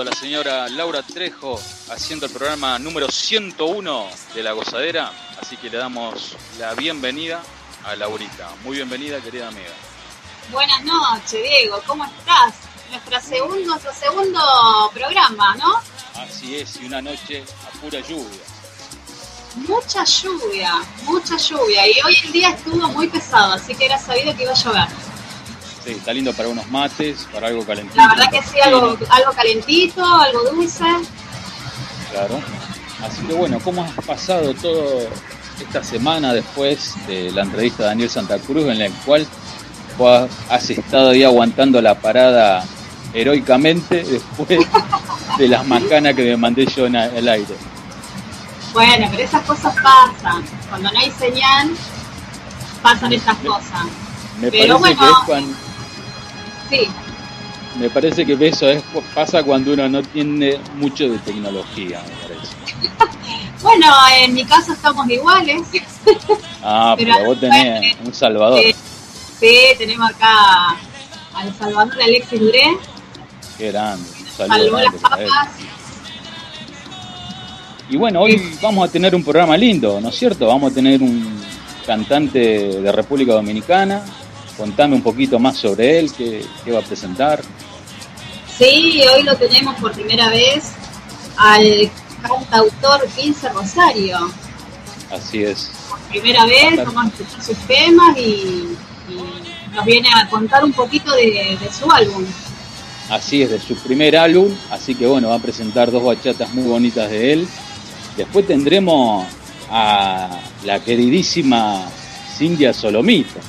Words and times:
junto 0.00 0.02
a 0.02 0.04
la 0.04 0.12
señora 0.12 0.68
Laura 0.68 1.02
Trejo 1.02 1.60
haciendo 1.90 2.26
el 2.26 2.32
programa 2.32 2.78
número 2.78 3.10
101 3.10 4.08
de 4.34 4.42
La 4.42 4.52
Gozadera, 4.52 5.12
así 5.40 5.56
que 5.56 5.68
le 5.68 5.78
damos 5.78 6.36
la 6.58 6.74
bienvenida 6.74 7.42
a 7.84 7.96
Laurita. 7.96 8.50
Muy 8.64 8.76
bienvenida, 8.76 9.20
querida 9.20 9.48
amiga. 9.48 9.72
Buenas 10.52 10.84
noches, 10.84 11.42
Diego, 11.42 11.82
¿cómo 11.86 12.04
estás? 12.04 12.54
Nuestra 12.90 13.20
segundo, 13.20 13.66
nuestro 13.66 13.92
segundo 13.94 14.40
programa, 14.92 15.56
¿no? 15.56 15.80
Así 16.16 16.56
es, 16.56 16.76
y 16.80 16.86
una 16.86 17.00
noche 17.00 17.44
a 17.66 17.80
pura 17.80 18.00
lluvia. 18.00 18.40
Mucha 19.56 20.04
lluvia, 20.04 20.82
mucha 21.04 21.36
lluvia. 21.36 21.86
Y 21.86 22.00
hoy 22.04 22.16
el 22.24 22.32
día 22.32 22.50
estuvo 22.50 22.88
muy 22.88 23.08
pesado, 23.08 23.54
así 23.54 23.74
que 23.74 23.86
era 23.86 23.98
sabido 23.98 24.34
que 24.36 24.42
iba 24.44 24.52
a 24.52 24.54
llover. 24.54 24.88
Sí, 25.84 25.92
está 25.92 26.12
lindo 26.12 26.32
para 26.34 26.48
unos 26.48 26.68
mates, 26.68 27.26
para 27.32 27.48
algo 27.48 27.64
calentito. 27.64 27.96
La 27.96 28.08
verdad 28.08 28.30
que 28.30 28.42
sí, 28.42 28.60
algo, 28.60 28.98
algo 29.08 29.32
calentito, 29.34 30.04
algo 30.04 30.50
dulce. 30.50 30.84
Claro. 32.10 32.40
Así 33.02 33.22
que 33.22 33.32
bueno, 33.32 33.58
¿cómo 33.64 33.82
has 33.82 34.04
pasado 34.04 34.52
todo 34.54 35.08
esta 35.58 35.82
semana 35.82 36.34
después 36.34 36.94
de 37.06 37.30
la 37.30 37.42
entrevista 37.42 37.84
de 37.84 37.88
Daniel 37.90 38.10
Santa 38.10 38.38
Cruz 38.38 38.66
en 38.66 38.78
la 38.78 38.90
cual 39.04 39.26
has 40.48 40.70
estado 40.70 41.10
ahí 41.10 41.22
aguantando 41.24 41.80
la 41.82 41.94
parada 41.94 42.64
heroicamente 43.12 44.02
después 44.02 44.60
de 45.38 45.48
las 45.48 45.66
macanas 45.66 46.14
que 46.14 46.22
me 46.22 46.36
mandé 46.36 46.66
yo 46.66 46.86
en 46.86 46.96
el 46.96 47.28
aire? 47.28 47.54
Bueno, 48.72 49.08
pero 49.10 49.22
esas 49.22 49.42
cosas 49.42 49.74
pasan. 49.82 50.44
Cuando 50.68 50.90
no 50.92 50.98
hay 50.98 51.10
señal, 51.12 51.70
pasan 52.82 53.12
estas 53.12 53.36
cosas. 53.38 53.84
Me 54.40 54.50
pero 54.50 54.78
parece 54.78 54.96
bueno, 54.96 55.00
que 55.00 55.06
es 55.06 55.26
cuando... 55.26 55.69
Sí. 56.70 56.88
Me 57.78 57.88
parece 57.90 58.26
que 58.26 58.32
eso 58.46 58.68
es, 58.68 58.82
pasa 59.14 59.42
cuando 59.42 59.72
uno 59.72 59.88
no 59.88 60.02
tiene 60.02 60.58
mucho 60.76 61.08
de 61.08 61.18
tecnología, 61.18 62.02
me 62.02 62.34
parece. 62.34 62.56
bueno, 63.62 63.86
en 64.18 64.34
mi 64.34 64.44
caso 64.44 64.72
estamos 64.72 65.08
iguales. 65.08 65.62
ah, 66.62 66.94
pero, 66.98 67.24
vos 67.24 67.40
tenés 67.40 67.96
un 68.04 68.12
Salvador. 68.12 68.60
sí, 69.38 69.56
tenemos 69.78 70.10
acá 70.10 70.76
al 71.34 71.54
Salvador 71.56 72.02
Alexis 72.02 72.40
Duré. 72.40 72.76
Qué 73.56 73.70
grande. 73.70 74.08
Salvó 74.36 74.78
las 74.78 74.94
papas. 74.94 75.48
Y 77.88 77.96
bueno, 77.96 78.20
hoy 78.20 78.56
vamos 78.62 78.88
a 78.88 78.92
tener 78.92 79.14
un 79.14 79.24
programa 79.24 79.56
lindo, 79.56 80.00
¿no 80.00 80.10
es 80.10 80.16
cierto? 80.16 80.46
Vamos 80.46 80.70
a 80.70 80.74
tener 80.74 81.02
un 81.02 81.40
cantante 81.84 82.38
de 82.80 82.92
República 82.92 83.32
Dominicana. 83.32 84.04
Contame 84.60 84.94
un 84.94 85.02
poquito 85.02 85.38
más 85.38 85.56
sobre 85.56 85.98
él, 85.98 86.12
qué, 86.12 86.44
va 86.70 86.80
a 86.80 86.82
presentar. 86.82 87.40
Sí, 88.58 89.02
hoy 89.14 89.22
lo 89.22 89.34
tenemos 89.36 89.74
por 89.80 89.90
primera 89.92 90.28
vez 90.28 90.72
al 91.38 91.90
cantautor 92.20 93.08
Vince 93.16 93.48
Rosario. 93.48 94.18
Así 95.10 95.42
es. 95.42 95.70
Por 95.88 95.98
primera 96.00 96.44
vez 96.44 96.76
vamos 96.76 97.06
a 97.06 97.08
escuchar 97.08 97.42
sus 97.42 97.58
temas 97.66 98.18
y, 98.18 98.76
nos 99.74 99.84
viene 99.86 100.10
a 100.14 100.28
contar 100.28 100.62
un 100.62 100.72
poquito 100.72 101.10
de, 101.14 101.56
de 101.58 101.72
su 101.72 101.90
álbum. 101.90 102.26
Así 103.08 103.40
es, 103.40 103.48
de 103.48 103.58
su 103.58 103.74
primer 103.76 104.14
álbum, 104.14 104.54
así 104.70 104.94
que 104.94 105.06
bueno, 105.06 105.30
va 105.30 105.36
a 105.36 105.40
presentar 105.40 105.90
dos 105.90 106.04
bachatas 106.04 106.52
muy 106.52 106.64
bonitas 106.64 107.10
de 107.10 107.32
él 107.32 107.48
Después 108.20 108.46
tendremos 108.46 109.26
a 109.70 110.28
la 110.64 110.80
queridísima 110.84 111.86
Cintia 112.36 112.74
Solomita. 112.74 113.40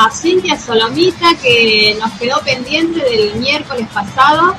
A 0.00 0.12
Cintia 0.12 0.56
Solomita 0.56 1.34
que 1.42 1.96
nos 1.98 2.12
quedó 2.12 2.40
pendiente 2.44 3.00
del 3.00 3.34
miércoles 3.34 3.88
pasado. 3.92 4.54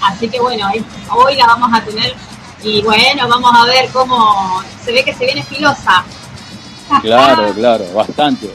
así 0.00 0.28
que 0.28 0.38
bueno, 0.38 0.70
hoy 1.10 1.34
la 1.34 1.46
vamos 1.48 1.70
a 1.74 1.82
tener 1.84 2.14
y 2.62 2.82
bueno, 2.82 3.26
vamos 3.26 3.52
a 3.52 3.64
ver 3.64 3.90
cómo 3.90 4.62
se 4.84 4.92
ve 4.92 5.02
que 5.02 5.12
se 5.12 5.24
viene 5.24 5.42
filosa. 5.42 6.04
Claro, 7.00 7.52
claro, 7.52 7.84
bastante. 7.92 8.48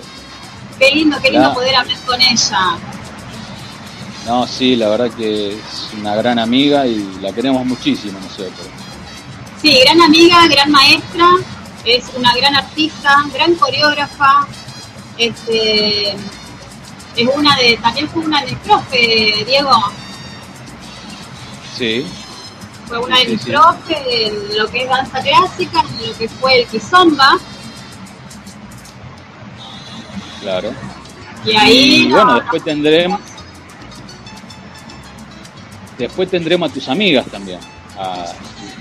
Qué 0.79 0.91
lindo, 0.95 1.17
qué 1.21 1.31
lindo 1.31 1.53
poder 1.53 1.75
hablar 1.75 1.97
con 2.05 2.21
ella. 2.21 2.77
No, 4.25 4.47
sí, 4.47 4.77
la 4.77 4.87
verdad 4.87 5.11
que 5.17 5.55
es 5.55 5.89
una 5.99 6.15
gran 6.15 6.39
amiga 6.39 6.87
y 6.87 7.17
la 7.19 7.33
queremos 7.33 7.65
muchísimo 7.65 8.21
nosotros. 8.21 8.67
Sí, 9.61 9.81
gran 9.83 10.01
amiga, 10.01 10.47
gran 10.47 10.71
maestra, 10.71 11.29
es 11.83 12.05
una 12.15 12.33
gran 12.35 12.55
artista, 12.55 13.25
gran 13.33 13.55
coreógrafa, 13.55 14.47
este, 15.17 16.11
es 17.16 17.29
una 17.35 17.55
de, 17.55 17.78
también 17.78 18.09
fue 18.09 18.23
una 18.23 18.41
de 18.41 18.47
mis 18.47 18.59
profe, 18.59 19.44
Diego. 19.45 19.72
Sí. 21.75 22.05
Fue 22.88 22.97
una 23.00 23.19
de 23.19 23.25
mis 23.25 23.44
profes 23.44 23.97
en 24.07 24.57
lo 24.57 24.67
que 24.69 24.83
es 24.83 24.89
danza 24.89 25.22
clásica, 25.22 25.81
en 25.81 26.07
lo 26.09 26.17
que 26.17 26.29
fue 26.29 26.61
el 26.61 26.67
kizomba. 26.67 27.38
Claro. 30.41 30.73
Y 31.45 31.55
ahí. 31.55 32.07
bueno, 32.09 32.35
después 32.35 32.63
tendremos 32.63 33.19
Después 35.97 36.29
tendremos 36.29 36.69
a 36.69 36.73
tus 36.73 36.88
amigas 36.89 37.25
también, 37.25 37.59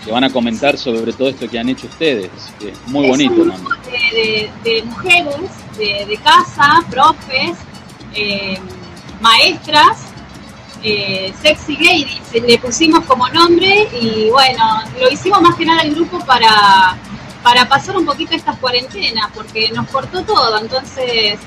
que 0.06 0.12
van 0.12 0.22
a 0.22 0.30
comentar 0.30 0.78
sobre 0.78 1.12
todo 1.12 1.28
esto 1.28 1.48
que 1.48 1.58
han 1.58 1.68
hecho 1.68 1.88
ustedes, 1.88 2.30
que 2.60 2.68
es 2.68 2.86
muy 2.86 3.08
bonito. 3.08 3.42
Un 3.42 3.52
de, 4.62 4.82
mujeres 4.84 5.50
de, 5.76 6.18
casa, 6.22 6.84
profes, 6.88 7.58
eh, 8.14 8.56
maestras, 9.20 9.98
eh, 10.84 11.34
Sexy 11.42 11.76
Ladies, 11.76 12.32
le 12.34 12.56
pusimos 12.58 13.04
como 13.04 13.28
nombre 13.30 13.88
y 14.00 14.30
bueno, 14.30 14.84
lo 15.00 15.10
hicimos 15.10 15.42
más 15.42 15.56
que 15.56 15.66
nada 15.66 15.82
el 15.82 15.92
grupo 15.96 16.20
para, 16.24 16.96
para 17.42 17.68
pasar 17.68 17.96
un 17.96 18.06
poquito 18.06 18.36
estas 18.36 18.58
cuarentenas, 18.58 19.32
porque 19.34 19.70
nos 19.72 19.88
cortó 19.88 20.22
todo, 20.22 20.60
entonces 20.60 21.40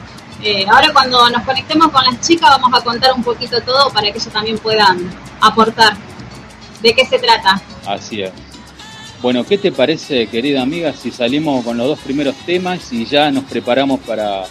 eh, 0.44 0.66
ahora 0.70 0.92
cuando 0.92 1.30
nos 1.30 1.44
conectemos 1.44 1.88
con 1.92 2.04
las 2.04 2.20
chicas 2.20 2.50
vamos 2.60 2.78
a 2.78 2.84
contar 2.84 3.14
un 3.14 3.24
poquito 3.24 3.62
todo 3.62 3.90
para 3.92 4.12
que 4.12 4.18
ellos 4.18 4.34
también 4.34 4.58
puedan 4.58 5.00
aportar. 5.40 5.96
¿De 6.82 6.94
qué 6.94 7.06
se 7.06 7.20
trata? 7.20 7.62
Así 7.86 8.22
es. 8.22 8.32
Bueno, 9.22 9.44
¿qué 9.44 9.58
te 9.58 9.74
parece, 9.74 10.28
querida 10.28 10.62
amiga, 10.62 10.94
si 10.94 11.12
salimos 11.12 11.66
con 11.66 11.78
los 11.78 11.88
dos 11.88 12.00
primeros 12.00 12.36
temas 12.46 12.94
y 12.94 13.06
ya 13.06 13.30
nos 13.32 13.44
preparamos 13.44 14.00
para 14.00 14.46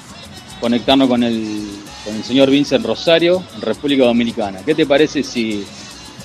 conectarnos 0.60 1.08
con 1.08 1.22
el, 1.22 1.66
con 2.04 2.14
el 2.14 2.22
señor 2.22 2.50
Vincent 2.50 2.84
Rosario 2.84 3.42
en 3.54 3.62
República 3.62 4.04
Dominicana? 4.04 4.60
¿Qué 4.66 4.74
te 4.74 4.84
parece 4.84 5.22
si 5.22 5.64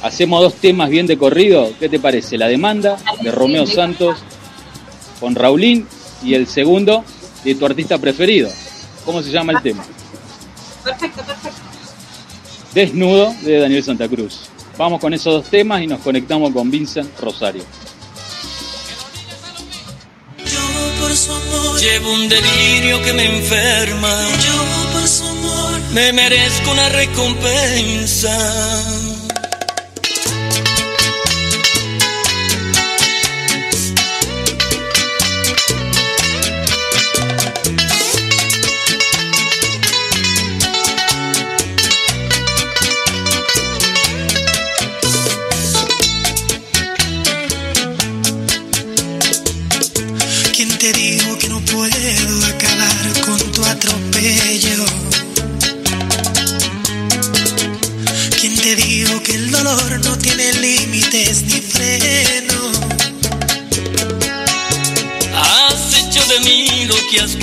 hacemos 0.02 0.42
dos 0.42 0.56
temas 0.56 0.90
bien 0.90 1.08
de 1.08 1.18
corrido? 1.18 1.72
¿Qué 1.80 1.88
te 1.88 2.00
parece? 2.00 2.38
La 2.38 2.48
demanda 2.48 2.98
de 3.22 3.32
Romeo 3.32 3.66
Santos 3.66 4.18
con 5.22 5.36
Raulín 5.36 5.88
y 6.22 6.34
el 6.34 6.46
segundo 6.46 7.06
de 7.46 7.56
tu 7.56 7.66
artista 7.66 7.98
preferido. 7.98 8.50
¿Cómo 9.06 9.22
se 9.22 9.32
llama 9.32 9.54
el 9.54 9.62
tema? 9.62 9.86
Perfecto, 10.84 11.24
perfecto. 11.24 11.60
Desnudo 12.74 13.34
de 13.42 13.60
Daniel 13.60 13.84
Santa 13.84 14.10
Cruz. 14.10 14.50
Vamos 14.78 15.00
con 15.00 15.14
esos 15.14 15.34
dos 15.34 15.46
temas 15.46 15.82
y 15.82 15.88
nos 15.88 16.02
conectamos 16.02 16.52
con 16.52 16.70
Vincent 16.70 17.18
Rosario. 17.22 17.64
Llevo 21.84 22.14
un 22.14 22.30
delirio 22.30 23.02
que 23.02 23.14
me 23.14 23.26
enferma. 23.26 24.10
Yo 24.40 24.92
por 24.94 25.08
su 25.08 25.28
amor 25.28 25.82
me 25.92 26.14
merezco 26.14 26.72
una 26.72 26.90
recompensa. 26.90 29.03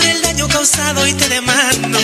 el 0.00 0.22
daño 0.22 0.48
causado 0.48 1.06
y 1.06 1.14
te 1.14 1.28
demando. 1.28 1.98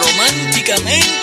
Románticamente 0.00 1.21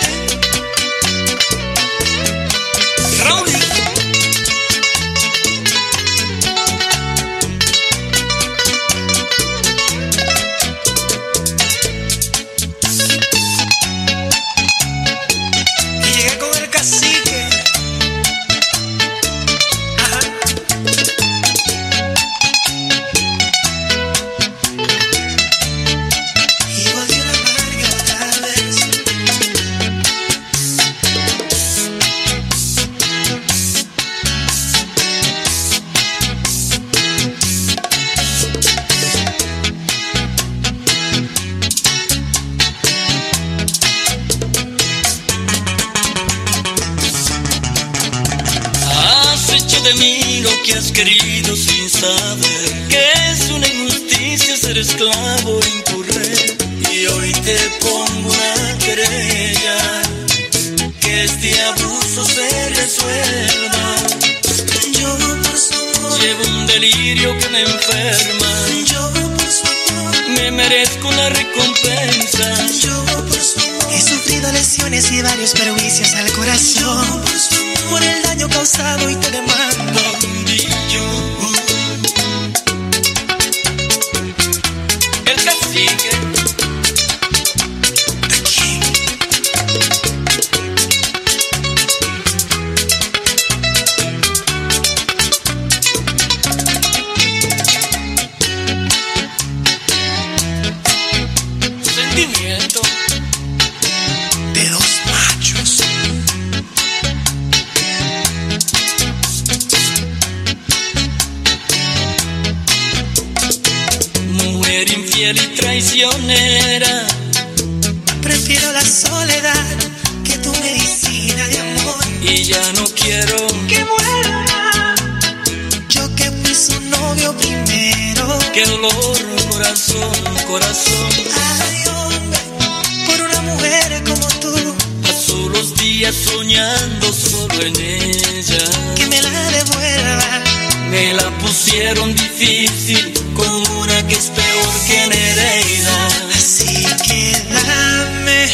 ella. 137.96 138.64
Que 138.96 139.06
me 139.06 139.20
la 139.22 139.50
devuelva. 139.50 140.42
Me 140.90 141.14
la 141.14 141.30
pusieron 141.38 142.14
difícil 142.14 143.12
con 143.34 143.76
una 143.78 144.06
que 144.06 144.14
es 144.14 144.30
peor 144.30 144.74
que 144.86 145.06
Nereida. 145.06 146.08
Así 146.34 146.84
que 147.06 147.32
dame 147.52 148.48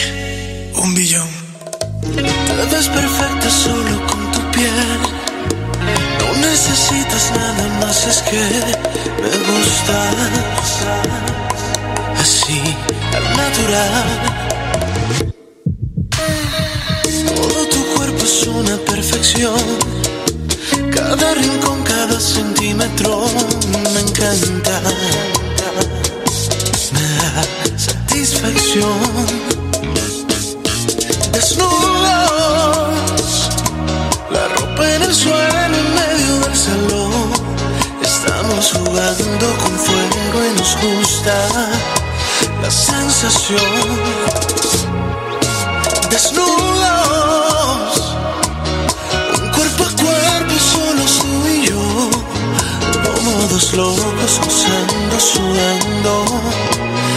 un 0.74 0.94
billón. 0.94 1.28
Te 2.02 2.76
ves 2.76 2.88
perfecta 2.88 3.50
solo 3.50 4.06
con 4.06 4.32
tu 4.32 4.50
piel. 4.52 4.98
No 6.20 6.36
necesitas 6.36 7.32
nada 7.36 7.68
más, 7.80 8.06
es 8.06 8.22
que 8.22 8.42
me 9.22 9.32
gustas 9.48 10.46
así, 12.20 12.60
al 13.14 13.36
natural. 13.36 14.45
Perfección 19.16 19.56
cada 20.94 21.34
rincón, 21.34 21.82
cada 21.84 22.20
centímetro 22.20 23.26
me 23.94 24.00
encanta. 24.00 24.80
Me 26.92 27.00
da 27.00 27.44
satisfacción. 27.78 29.00
Desnudos, 31.32 31.70
la 34.30 34.48
ropa 34.48 34.94
en 34.94 35.02
el 35.02 35.14
suelo 35.14 35.76
en 35.82 35.94
medio 35.94 36.32
del 36.40 36.56
salón. 36.56 37.12
Estamos 38.02 38.72
jugando 38.72 39.46
con 39.62 39.72
fuego 39.78 40.38
y 40.44 40.50
nos 40.58 40.76
gusta 40.84 41.34
la 42.62 42.70
sensación. 42.70 43.60
Desnudos 46.10 46.75
dos 53.56 53.72
locos 53.72 54.40
gozando, 54.44 55.18
sudando, 55.18 56.24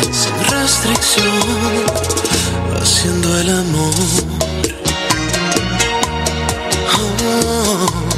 sin 0.10 0.38
restricción, 0.50 1.26
haciendo 2.82 3.38
el 3.40 3.50
amor. 3.50 3.94
el 6.96 8.09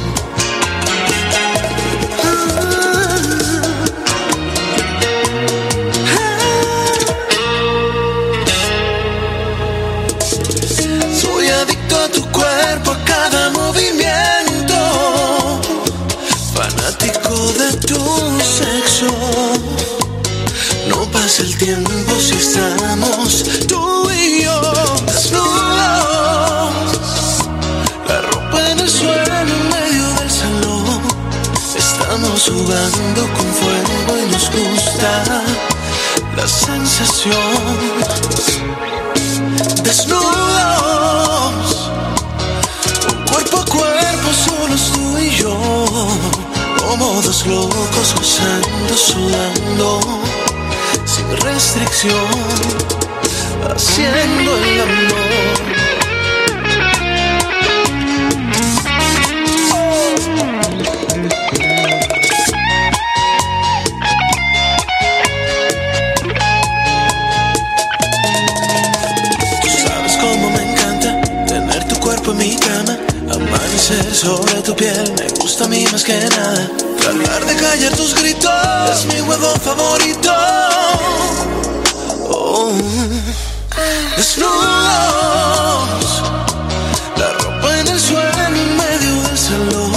si 22.18 22.34
estamos 22.34 23.44
tú 23.68 24.10
y 24.10 24.42
yo 24.42 24.60
desnudos? 25.06 25.46
La 28.08 28.20
ropa 28.20 28.70
en 28.70 28.80
el 28.80 28.90
suelo 28.90 29.32
en 29.32 29.68
medio 29.68 30.12
del 30.18 30.30
salón. 30.30 31.00
Estamos 31.76 32.50
jugando 32.50 33.22
con 33.36 33.46
fuego 33.54 34.18
y 34.18 34.32
nos 34.32 34.50
gusta 34.50 35.22
la 36.36 36.48
sensación. 36.48 37.36
Desnudos, 39.84 40.30
cuerpo 43.30 43.58
a 43.58 43.64
cuerpo, 43.66 44.28
solos 44.44 44.90
tú 44.94 45.18
y 45.18 45.30
yo. 45.30 45.56
Como 46.78 47.22
dos 47.22 47.46
locos 47.46 48.14
gozando, 48.16 48.96
sudando 48.96 50.00
restricción, 51.36 52.14
haciendo 53.74 54.56
el 54.56 54.80
amor. 54.80 55.22
Tú 69.62 69.68
sabes 69.68 70.16
cómo 70.20 70.50
me 70.50 70.72
encanta 70.72 71.20
tener 71.46 71.88
tu 71.88 72.00
cuerpo 72.00 72.32
en 72.32 72.38
mi 72.38 72.56
cama, 72.56 72.98
amanecer 73.32 74.14
sobre 74.14 74.54
tu 74.62 74.74
piel, 74.74 75.12
me 75.18 75.28
gusta 75.40 75.64
a 75.64 75.68
mí 75.68 75.84
más 75.92 76.04
que 76.04 76.14
nada 76.14 76.91
Tratar 77.02 77.44
de 77.46 77.56
callar 77.56 77.92
tus 77.96 78.14
gritos 78.14 78.50
es 78.92 79.06
mi 79.06 79.18
juego 79.18 79.52
favorito. 79.56 80.32
Oh, 82.30 82.72
desnudos, 84.16 84.52
la 87.16 87.32
ropa 87.32 87.80
en 87.80 87.88
el 87.88 88.00
suelo 88.00 88.46
en 88.46 88.76
medio 88.76 89.22
del 89.24 89.36
salón. 89.36 89.92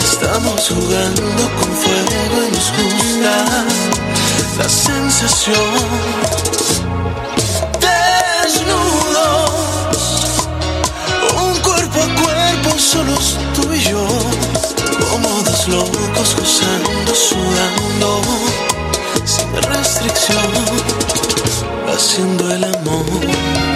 Estamos 0.00 0.68
jugando 0.70 1.22
con 1.60 1.70
fuego 1.76 2.36
y 2.48 2.50
nos 2.50 2.72
gusta 2.72 3.34
la 4.56 4.68
sensación. 4.70 6.16
solos 12.78 13.36
tú 13.54 13.72
y 13.72 13.80
yo, 13.80 13.95
locos 15.68 16.36
gozando, 16.38 17.14
sudando, 17.14 18.20
sin 19.24 19.52
restricción, 19.62 20.38
haciendo 21.88 22.50
el 22.50 22.64
amor. 22.64 23.75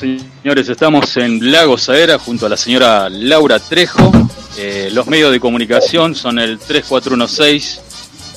Señores, 0.00 0.66
estamos 0.70 1.14
en 1.18 1.52
La 1.52 1.64
Gozadera 1.66 2.18
junto 2.18 2.46
a 2.46 2.48
la 2.48 2.56
señora 2.56 3.10
Laura 3.10 3.58
Trejo. 3.58 4.10
Eh, 4.56 4.88
los 4.92 5.06
medios 5.08 5.30
de 5.30 5.38
comunicación 5.38 6.14
son 6.14 6.38
el 6.38 6.58
3416 6.58 7.80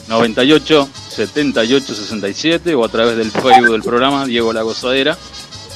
98 0.10 0.90
78 1.10 1.96
67 1.96 2.76
o 2.76 2.84
a 2.84 2.90
través 2.90 3.16
del 3.16 3.32
Facebook 3.32 3.72
del 3.72 3.82
programa 3.82 4.26
Diego 4.26 4.52
La 4.52 4.62
Gozadera 4.64 5.18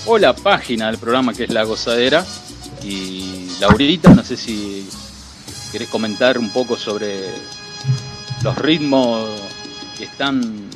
o 0.06 0.18
la 0.18 0.36
página 0.36 0.88
del 0.88 0.98
programa 0.98 1.34
que 1.34 1.46
es 1.46 1.52
La 1.52 1.64
Gozadera. 1.64 2.26
Y 2.84 3.48
Laurita, 3.62 4.14
no 4.14 4.26
sé 4.26 4.36
si 4.36 4.86
querés 5.72 5.88
comentar 5.88 6.38
un 6.38 6.50
poco 6.50 6.78
sobre 6.78 7.30
los 8.44 8.58
ritmos 8.58 9.26
que 9.98 10.04
están 10.04 10.70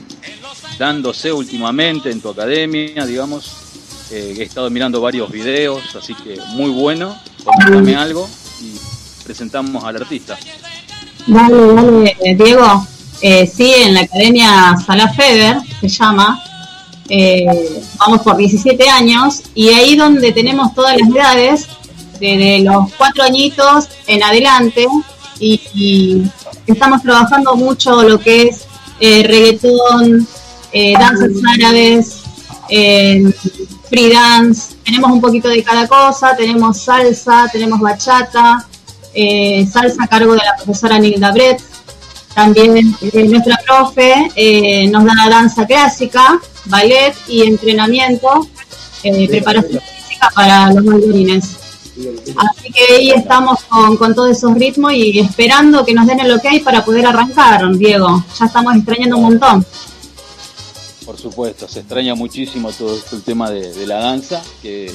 dándose 0.79 1.33
últimamente 1.33 2.11
en 2.11 2.21
tu 2.21 2.29
academia, 2.29 3.05
digamos, 3.05 3.70
eh, 4.13 4.35
he 4.37 4.43
estado 4.43 4.69
mirando 4.69 4.99
varios 4.99 5.31
videos, 5.31 5.95
así 5.95 6.13
que 6.13 6.37
muy 6.49 6.69
bueno. 6.69 7.17
Coméntame 7.45 7.95
algo 7.95 8.27
y 8.61 8.75
presentamos 9.23 9.81
al 9.85 9.95
artista. 9.95 10.37
Dale, 11.27 11.73
dale, 11.73 12.17
eh, 12.19 12.35
Diego. 12.35 12.85
Eh, 13.21 13.47
sí, 13.47 13.71
en 13.73 13.93
la 13.93 14.01
Academia 14.01 14.75
Sala 14.85 15.13
Feder 15.13 15.57
se 15.79 15.87
llama. 15.87 16.43
Vamos 17.99 18.21
por 18.21 18.37
17 18.37 18.89
años 18.89 19.43
y 19.53 19.69
ahí 19.69 19.95
donde 19.95 20.31
tenemos 20.31 20.73
todas 20.73 20.97
las 20.97 21.09
edades, 21.09 21.67
desde 22.19 22.59
los 22.59 22.91
cuatro 22.97 23.23
añitos 23.23 23.87
en 24.07 24.23
adelante, 24.23 24.87
y, 25.39 26.23
estamos 26.67 27.01
trabajando 27.01 27.55
mucho 27.55 28.03
lo 28.03 28.17
que 28.17 28.43
es 28.43 28.65
reggaetón, 29.01 30.25
danzas 30.71 31.31
árabes, 31.53 32.21
free 33.91 34.09
dance, 34.09 34.73
tenemos 34.85 35.11
un 35.11 35.19
poquito 35.19 35.49
de 35.49 35.61
cada 35.61 35.85
cosa, 35.85 36.33
tenemos 36.35 36.77
salsa, 36.77 37.49
tenemos 37.51 37.81
bachata, 37.81 38.65
eh, 39.13 39.67
salsa 39.69 40.05
a 40.05 40.07
cargo 40.07 40.31
de 40.31 40.37
la 40.37 40.55
profesora 40.55 40.97
Nilda 40.97 41.31
Brett, 41.33 41.61
también 42.33 42.95
eh, 43.01 43.23
nuestra 43.25 43.59
profe 43.65 44.31
eh, 44.33 44.87
nos 44.87 45.03
da 45.03 45.13
danza 45.29 45.67
clásica, 45.67 46.39
ballet 46.65 47.13
y 47.27 47.41
entrenamiento, 47.41 48.47
preparación 49.01 49.81
física 49.81 50.29
para 50.33 50.71
los 50.71 50.85
bailarines. 50.85 51.57
Así 52.37 52.71
que 52.71 52.95
ahí 52.95 53.11
estamos 53.11 53.61
con, 53.65 53.97
con 53.97 54.15
todos 54.15 54.31
esos 54.31 54.53
ritmos 54.55 54.93
y 54.93 55.19
esperando 55.19 55.83
que 55.83 55.93
nos 55.93 56.07
den 56.07 56.21
el 56.21 56.31
ok 56.31 56.63
para 56.63 56.85
poder 56.85 57.05
arrancar, 57.05 57.69
Diego. 57.75 58.23
Ya 58.39 58.45
estamos 58.45 58.73
extrañando 58.73 59.17
un 59.17 59.23
montón. 59.23 59.65
Por 61.05 61.17
supuesto, 61.17 61.67
se 61.67 61.79
extraña 61.79 62.15
muchísimo 62.15 62.71
todo 62.71 62.99
el 63.11 63.23
tema 63.23 63.49
de, 63.49 63.87
la 63.87 63.97
danza, 63.97 64.41
que 64.61 64.91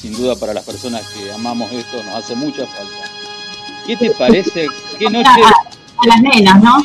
sin 0.00 0.12
duda 0.12 0.36
para 0.36 0.52
las 0.52 0.64
personas 0.64 1.06
que 1.08 1.32
amamos 1.32 1.72
esto 1.72 2.02
nos 2.02 2.14
hace 2.14 2.34
mucha 2.34 2.66
falta. 2.66 3.10
¿Qué 3.86 3.96
te 3.96 4.10
parece? 4.10 4.66
¿Qué 4.98 5.08
noche? 5.08 5.28
A 5.28 6.06
las 6.06 6.20
nenas, 6.20 6.62
¿no? 6.62 6.76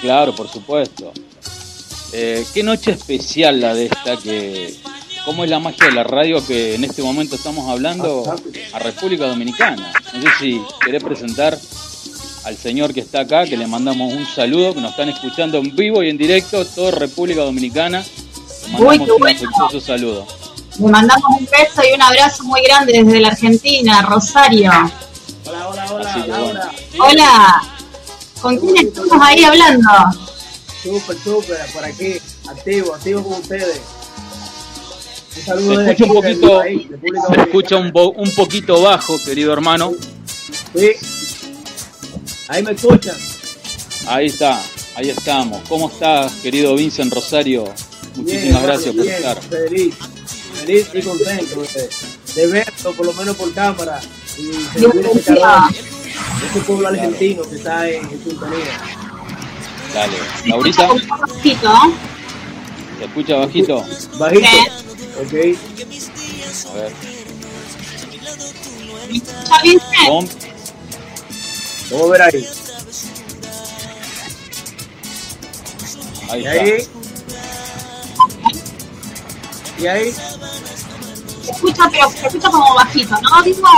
Claro, 0.00 0.34
por 0.34 0.48
supuesto. 0.48 1.12
Eh, 2.12 2.46
qué 2.54 2.62
noche 2.62 2.92
especial 2.92 3.60
la 3.60 3.74
de 3.74 3.86
esta, 3.86 4.16
que 4.16 4.76
cómo 5.24 5.42
es 5.42 5.50
la 5.50 5.58
magia 5.58 5.86
de 5.86 5.92
la 5.92 6.04
radio 6.04 6.44
que 6.46 6.74
en 6.74 6.84
este 6.84 7.02
momento 7.02 7.34
estamos 7.34 7.68
hablando 7.68 8.24
a 8.72 8.78
República 8.78 9.26
Dominicana. 9.26 9.92
No 10.14 10.22
sé 10.22 10.28
si 10.38 10.62
querés 10.84 11.02
presentar 11.02 11.58
al 12.44 12.56
señor 12.56 12.92
que 12.92 13.00
está 13.00 13.20
acá, 13.20 13.44
que 13.46 13.56
le 13.56 13.66
mandamos 13.66 14.12
un 14.12 14.26
saludo, 14.26 14.74
que 14.74 14.80
nos 14.80 14.90
están 14.90 15.08
escuchando 15.08 15.58
en 15.58 15.74
vivo 15.74 16.02
y 16.02 16.10
en 16.10 16.18
directo, 16.18 16.64
toda 16.66 16.90
República 16.92 17.42
Dominicana. 17.42 18.04
Le 18.66 18.72
mandamos 18.72 19.08
un 19.20 19.28
afectuoso 19.28 19.80
saludo. 19.80 20.26
Le 20.78 20.88
mandamos 20.88 21.40
un 21.40 21.46
beso 21.46 21.82
y 21.90 21.94
un 21.94 22.02
abrazo 22.02 22.44
muy 22.44 22.62
grande 22.62 22.92
desde 23.02 23.20
la 23.20 23.28
Argentina, 23.28 24.02
Rosario. 24.02 24.70
Hola, 25.46 25.68
hola, 25.68 25.92
hola. 25.92 26.72
Hola. 26.98 27.62
¿Con 28.40 28.58
quién 28.58 28.88
estamos 28.88 29.18
ahí 29.22 29.42
hablando? 29.42 29.88
Súper, 30.82 31.16
súper, 31.16 31.58
por 31.72 31.84
aquí, 31.84 32.14
activo, 32.46 32.94
activo 32.94 33.22
con 33.22 33.32
ustedes. 33.40 33.80
Un 35.36 35.42
saludo 35.42 35.84
se 35.84 35.90
escucha 35.92 36.04
un 36.04 36.14
poquito, 36.14 36.62
se 36.62 37.40
escucha 37.40 37.76
un, 37.76 37.92
un 37.94 38.34
poquito 38.34 38.82
bajo, 38.82 39.18
querido 39.24 39.52
hermano. 39.52 39.92
Sí, 40.74 40.90
Ahí 42.48 42.62
me 42.62 42.72
escuchan. 42.72 43.16
Ahí 44.06 44.26
está, 44.26 44.60
ahí 44.96 45.10
estamos. 45.10 45.66
¿Cómo 45.68 45.88
estás, 45.88 46.32
querido 46.42 46.74
Vincent 46.76 47.12
Rosario? 47.12 47.64
Muchísimas 48.16 48.62
gracias 48.62 48.94
por 48.94 49.06
estar. 49.06 49.40
Feliz, 49.42 49.94
feliz 50.60 50.88
y 50.92 51.02
contento 51.02 51.62
de, 52.34 52.46
verlo, 52.46 52.92
por 52.92 53.06
lo 53.06 53.12
menos 53.14 53.36
por 53.36 53.52
cámara, 53.54 54.00
y 54.38 54.78
sentir 54.78 55.06
ese 55.06 55.34
calor, 55.34 55.70
ese 56.50 56.60
pueblo 56.60 56.88
argentino 56.88 57.42
que 57.44 57.56
está 57.56 57.88
en, 57.88 58.04
en 58.04 58.24
sintonía. 58.24 58.80
Dale, 59.94 60.16
Laurita. 60.46 60.88
Bajito. 60.88 61.72
¿Se 62.98 63.04
escucha 63.04 63.36
bajito? 63.36 63.84
Bajito. 64.18 64.48
Ok. 65.22 65.34
A 66.68 66.74
ver. 66.74 66.92
¿Cómo? 70.06 70.28
Vamos 71.90 72.06
a 72.06 72.10
ver 72.12 72.22
ahí. 72.22 72.46
Ahí 76.30 76.42
¿Y 76.42 76.46
ahí? 76.46 76.88
¿Y 79.78 79.86
ahí? 79.86 80.12
Se 80.12 81.50
escucha, 81.50 81.88
pero 81.90 82.10
se 82.10 82.26
escucha 82.26 82.50
como 82.50 82.74
bajito, 82.74 83.14
¿no, 83.20 83.44
mismo? 83.44 83.68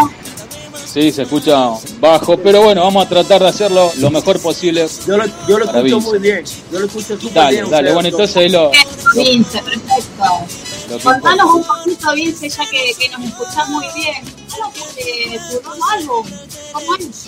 Sí, 0.84 1.10
se 1.10 1.22
escucha 1.22 1.72
bajo, 2.00 2.38
pero 2.38 2.62
bueno, 2.62 2.82
vamos 2.82 3.04
a 3.04 3.08
tratar 3.08 3.42
de 3.42 3.48
hacerlo 3.48 3.92
lo 3.98 4.10
mejor 4.10 4.40
posible. 4.40 4.86
Yo 5.06 5.16
lo, 5.18 5.24
yo 5.46 5.58
lo 5.58 5.64
escucho 5.64 6.00
muy 6.00 6.18
bien. 6.18 6.44
Yo 6.72 6.78
lo 6.78 6.86
escucho 6.86 7.20
súper 7.20 7.34
dale, 7.34 7.56
bien. 7.56 7.70
Dale, 7.70 7.92
bueno, 7.92 8.08
entonces 8.08 8.36
ahí 8.36 8.48
lo. 8.48 8.70
Vince, 9.14 9.62
perfecto. 9.62 11.02
Contanos 11.02 11.54
un 11.54 11.64
poquito, 11.64 12.12
Vince, 12.14 12.48
ya 12.48 12.64
que, 12.70 12.94
que 12.98 13.08
nos 13.10 13.26
escuchás 13.26 13.68
muy 13.68 13.86
bien. 13.94 14.24
¿Cómo 14.50 14.72
que 14.72 15.38
tu 15.50 15.68
nuevo 15.68 15.84
álbum? 15.90 16.26
¿Cómo 16.72 16.94
es? 16.94 17.26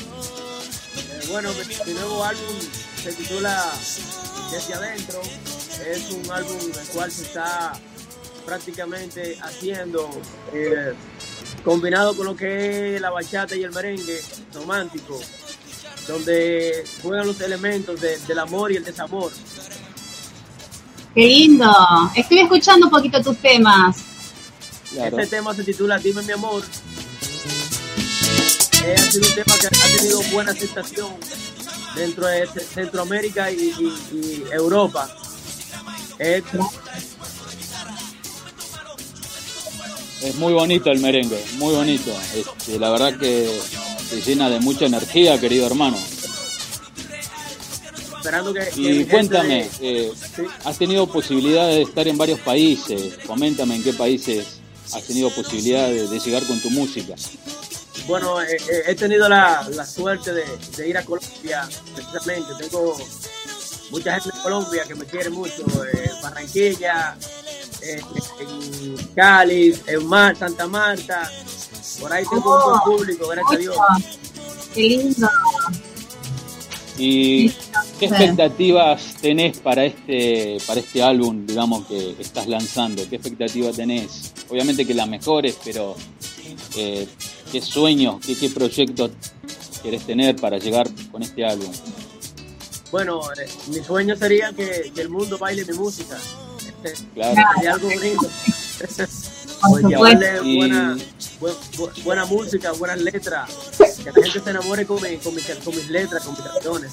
Bueno, 1.30 1.50
mi, 1.86 1.92
nuevo 1.92 2.24
álbum 2.24 2.56
se 3.02 3.12
titula 3.12 3.72
Desde 4.50 4.74
Adentro. 4.74 5.20
Es 5.86 6.10
un 6.10 6.30
álbum 6.30 6.56
el 6.56 6.88
cual 6.88 7.10
se 7.10 7.22
está 7.22 7.72
prácticamente 8.44 9.38
haciendo 9.42 10.08
eh, 10.52 10.94
combinado 11.64 12.16
con 12.16 12.26
lo 12.26 12.36
que 12.36 12.96
es 12.96 13.00
la 13.00 13.10
bachata 13.10 13.54
y 13.54 13.62
el 13.62 13.72
merengue 13.72 14.20
romántico, 14.54 15.20
donde 16.06 16.84
juegan 17.02 17.26
los 17.26 17.40
elementos 17.40 18.00
del 18.00 18.38
amor 18.38 18.72
y 18.72 18.76
el 18.76 18.84
desamor. 18.84 19.30
Qué 21.14 21.26
lindo. 21.26 21.70
Estoy 22.14 22.40
escuchando 22.40 22.86
un 22.86 22.92
poquito 22.92 23.22
tus 23.22 23.36
temas. 23.38 23.96
Este 24.96 25.26
tema 25.26 25.54
se 25.54 25.64
titula 25.64 25.98
Dime 25.98 26.22
mi 26.22 26.32
amor 26.32 26.62
eh, 28.84 28.94
ha 28.96 29.10
sido 29.10 29.28
un 29.28 29.34
tema 29.34 29.54
que 29.58 29.66
ha 29.94 29.96
tenido 29.96 30.22
buena 30.32 30.52
aceptación 30.52 31.08
dentro 31.94 32.26
de 32.26 32.46
Centroamérica 32.74 33.50
y, 33.50 33.72
Europa. 34.52 35.08
Es, 36.18 36.42
Es 40.22 40.34
muy 40.34 40.52
bonito 40.52 40.90
el 40.90 40.98
merengue, 41.00 41.42
muy 41.58 41.74
bonito. 41.74 42.10
Este, 42.34 42.78
la 42.78 42.90
verdad 42.90 43.16
que 43.18 43.60
se 44.10 44.20
llena 44.20 44.50
de 44.50 44.58
mucha 44.60 44.86
energía, 44.86 45.38
querido 45.40 45.66
hermano. 45.66 45.96
esperando 48.16 48.52
que, 48.52 48.68
Y 48.76 49.04
cuéntame, 49.04 49.70
de- 49.80 50.06
eh, 50.08 50.12
sí. 50.36 50.42
has 50.64 50.76
tenido 50.76 51.06
posibilidad 51.06 51.68
de 51.68 51.82
estar 51.82 52.08
en 52.08 52.18
varios 52.18 52.40
países. 52.40 53.14
Coméntame 53.26 53.76
en 53.76 53.84
qué 53.84 53.92
países 53.92 54.44
has 54.92 55.04
tenido 55.04 55.30
posibilidad 55.30 55.86
de, 55.86 56.08
de 56.08 56.18
llegar 56.18 56.42
con 56.46 56.60
tu 56.60 56.70
música. 56.70 57.14
Bueno, 58.06 58.40
eh, 58.40 58.46
eh, 58.70 58.82
he 58.86 58.94
tenido 58.94 59.28
la, 59.28 59.68
la 59.70 59.84
suerte 59.84 60.32
de, 60.32 60.44
de 60.76 60.88
ir 60.88 60.96
a 60.96 61.04
Colombia, 61.04 61.68
precisamente. 61.94 62.48
Tengo 62.58 62.96
mucha 63.90 64.14
gente 64.20 64.36
de 64.36 64.42
Colombia 64.42 64.84
que 64.88 64.94
me 64.94 65.04
quiere 65.04 65.30
mucho. 65.30 65.62
eh, 65.92 66.10
Barranquilla, 66.22 67.16
eh, 67.82 68.00
en 68.40 68.96
Cali, 69.14 69.78
en 69.86 70.06
Mar, 70.06 70.36
Santa 70.36 70.66
Marta. 70.66 71.30
Por 72.00 72.12
ahí 72.12 72.24
tengo 72.30 72.56
un 72.56 72.70
buen 72.70 72.98
público, 72.98 73.28
gracias 73.28 73.52
a 73.52 73.56
Dios. 73.56 73.76
Qué 74.74 74.80
lindo. 74.80 75.28
¿Y 77.00 77.50
qué 78.00 78.06
expectativas 78.06 79.14
tenés 79.20 79.58
para 79.58 79.84
este, 79.84 80.58
para 80.66 80.80
este 80.80 81.00
álbum, 81.00 81.46
digamos, 81.46 81.86
que 81.86 82.16
estás 82.18 82.48
lanzando? 82.48 83.08
¿Qué 83.08 83.16
expectativas 83.16 83.76
tenés? 83.76 84.32
Obviamente 84.48 84.84
que 84.84 84.94
las 84.94 85.06
mejores, 85.06 85.56
pero 85.64 85.94
eh, 86.76 87.06
¿qué 87.50 87.60
sueños, 87.60 88.16
qué, 88.24 88.36
qué 88.36 88.48
proyectos 88.50 89.10
querés 89.82 90.04
tener 90.06 90.36
para 90.36 90.58
llegar 90.58 90.88
con 91.10 91.22
este 91.22 91.44
álbum? 91.44 91.70
Bueno, 92.90 93.20
eh, 93.32 93.48
mi 93.68 93.82
sueño 93.84 94.16
sería 94.16 94.52
que, 94.52 94.90
que 94.94 95.00
el 95.02 95.08
mundo 95.10 95.36
baile 95.38 95.64
mi 95.64 95.76
música. 95.76 96.16
Este, 96.58 97.04
Claro. 97.14 97.34
sería 97.56 97.72
algo 97.74 97.88
bonito. 97.88 98.28
Pues 99.60 99.82
supuesto. 99.82 99.88
llevarle 99.88 100.40
Y- 100.44 100.56
buena, 100.58 100.96
bu- 101.40 101.56
bu- 101.76 102.02
buena 102.04 102.24
música, 102.26 102.70
buenas 102.72 103.00
letras, 103.00 103.50
que 103.76 104.04
la 104.04 104.12
gente 104.12 104.40
se 104.40 104.50
enamore 104.50 104.86
con, 104.86 105.02
mi- 105.02 105.16
con, 105.16 105.34
mis, 105.34 105.44
con 105.64 105.74
mis 105.74 105.90
letras, 105.90 106.22
con 106.22 106.34
mis 106.34 106.42
canciones. 106.44 106.92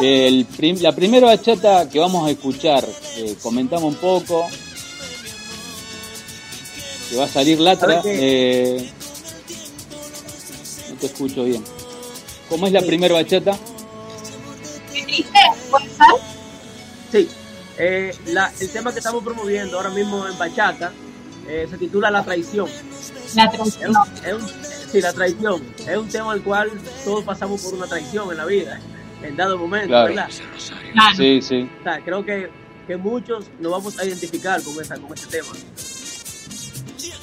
El 0.00 0.46
prim- 0.46 0.80
la 0.80 0.92
primera 0.92 1.26
bachata 1.26 1.88
que 1.90 1.98
vamos 1.98 2.26
a 2.26 2.30
escuchar, 2.30 2.88
eh, 3.18 3.36
comentamos 3.42 3.92
un 3.94 4.00
poco, 4.00 4.46
que 7.12 7.18
va 7.18 7.24
a 7.24 7.28
salir 7.28 7.60
Latra. 7.60 7.96
¿Sabe 7.96 8.10
eh, 8.18 8.90
no 10.90 10.96
te 10.96 11.06
escucho 11.06 11.44
bien. 11.44 11.62
¿Cómo 12.48 12.66
es 12.66 12.72
la 12.72 12.80
Sí. 12.80 12.86
primera 12.86 13.12
bachata? 13.14 13.52
Sí, 17.10 17.28
eh, 17.78 18.14
la- 18.28 18.50
el 18.60 18.70
tema 18.70 18.92
que 18.92 18.98
estamos 19.00 19.22
promoviendo 19.22 19.76
ahora 19.76 19.90
mismo 19.90 20.26
en 20.26 20.38
Bachata 20.38 20.90
eh, 21.46 21.66
se 21.68 21.76
titula 21.76 22.10
La 22.10 22.24
Traición. 22.24 22.66
La 23.34 23.44
Es 23.44 23.50
traición. 23.52 23.90
un, 23.90 24.26
es 24.26 24.32
un- 24.32 24.48
sí, 24.90 25.00
la 25.02 25.12
traición. 25.12 25.62
Es 25.86 25.96
un 25.98 26.08
tema 26.08 26.32
al 26.32 26.42
cual 26.42 26.70
todos 27.04 27.24
pasamos 27.24 27.60
por 27.62 27.74
una 27.74 27.86
traición 27.86 28.30
en 28.30 28.36
la 28.38 28.46
vida, 28.46 28.80
en 29.22 29.36
dado 29.36 29.58
momento, 29.58 29.88
Claro. 29.88 30.08
¿verdad? 30.08 30.30
Claro. 30.94 31.16
Sí, 31.16 31.42
sí. 31.42 31.68
O 31.80 31.82
sea, 31.82 32.00
creo 32.02 32.24
que, 32.24 32.48
que 32.86 32.96
muchos 32.96 33.44
nos 33.60 33.72
vamos 33.72 33.98
a 33.98 34.04
identificar 34.06 34.62
con, 34.62 34.80
esa, 34.80 34.96
con 34.96 35.12
ese 35.12 35.26
tema. 35.26 35.48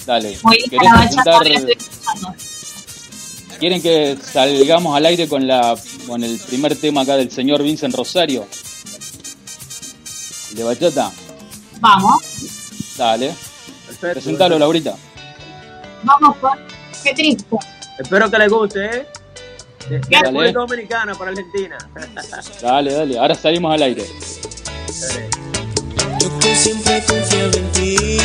Dale. 0.05 0.38
¿Querés 0.69 0.89
presentar-. 0.97 1.47
¿Quieren 3.59 3.81
que 3.81 4.17
salgamos 4.21 4.95
al 4.95 5.05
aire 5.05 5.27
con 5.27 5.45
la 5.45 5.77
con 6.07 6.23
el 6.23 6.39
primer 6.39 6.75
tema 6.77 7.01
acá 7.01 7.17
del 7.17 7.29
señor 7.29 7.62
Vincent 7.62 7.93
Rosario? 7.93 8.47
¿El 10.51 10.55
de 10.55 10.63
bachata? 10.63 11.12
Vamos, 11.79 12.23
Dale. 12.97 13.35
Perfecto. 13.85 14.13
Presentalo, 14.13 14.57
Laurita. 14.59 14.95
vamos. 16.03 16.38
Qué 17.03 17.13
triste. 17.13 17.55
Espero 17.97 18.29
que 18.31 18.38
les 18.38 18.51
guste, 18.51 18.85
¿eh? 18.85 19.07
De, 19.89 19.99
Dale. 19.99 20.29
República 20.29 20.59
Dominicana 20.59 21.15
para 21.15 21.31
Argentina. 21.31 21.77
Dale, 22.62 22.93
dale. 22.93 23.19
Ahora 23.19 23.35
salimos 23.35 23.73
al 23.73 23.83
aire. 23.83 24.05
Yo 26.21 26.39
que 26.39 26.55
siempre 26.55 27.03
confiaba 27.07 27.51
en 27.57 27.71
ti, 27.71 28.17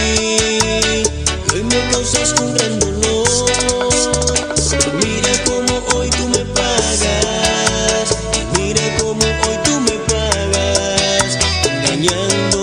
hoy 1.54 1.62
me 1.62 1.90
causas 1.90 2.34
un 2.40 2.52
gran 2.54 2.78
dolor. 2.80 3.28
Mira 5.02 5.32
cómo 5.44 5.74
hoy 5.94 6.10
tú 6.10 6.28
me 6.28 6.44
pagas, 6.46 8.08
mira 8.56 8.82
cómo 8.98 9.24
hoy 9.24 9.56
tú 9.64 9.80
me 9.80 9.96
pagas, 10.10 11.38
engañando 11.64 12.53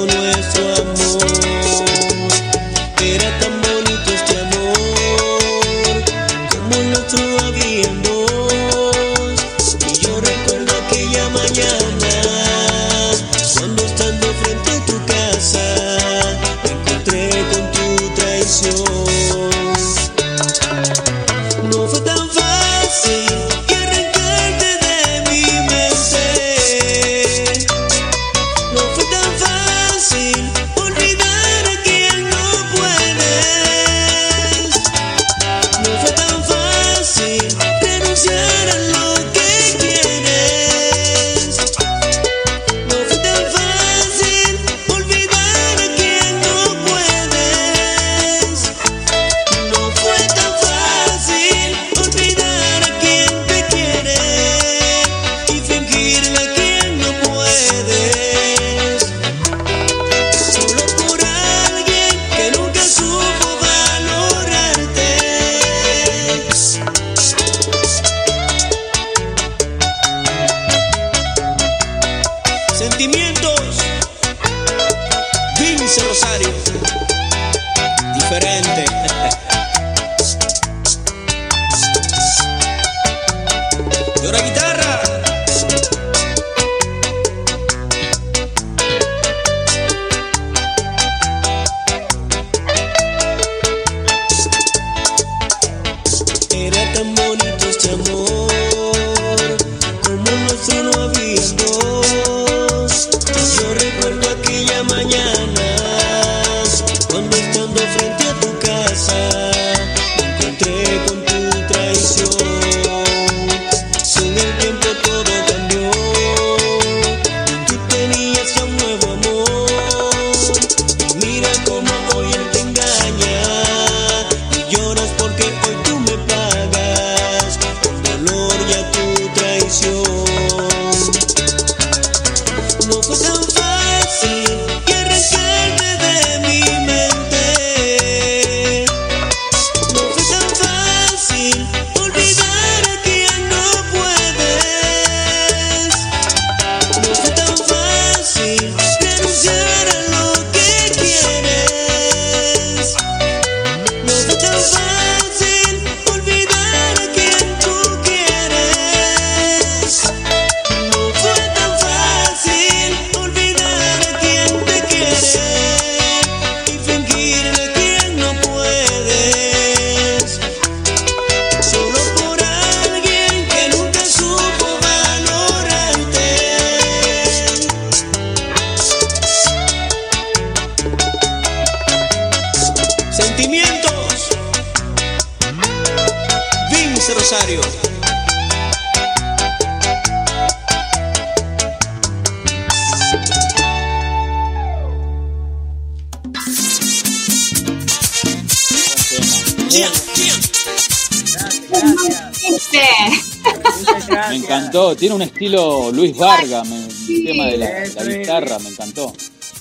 estilo 205.45 205.91
Luis 205.91 206.15
Vargas, 206.15 206.67
me- 206.67 206.85
el 206.85 207.25
tema 207.25 207.45
de 207.47 207.57
la, 207.57 207.85
la 207.95 208.03
guitarra, 208.03 208.59
me 208.59 208.69
encantó. 208.69 209.11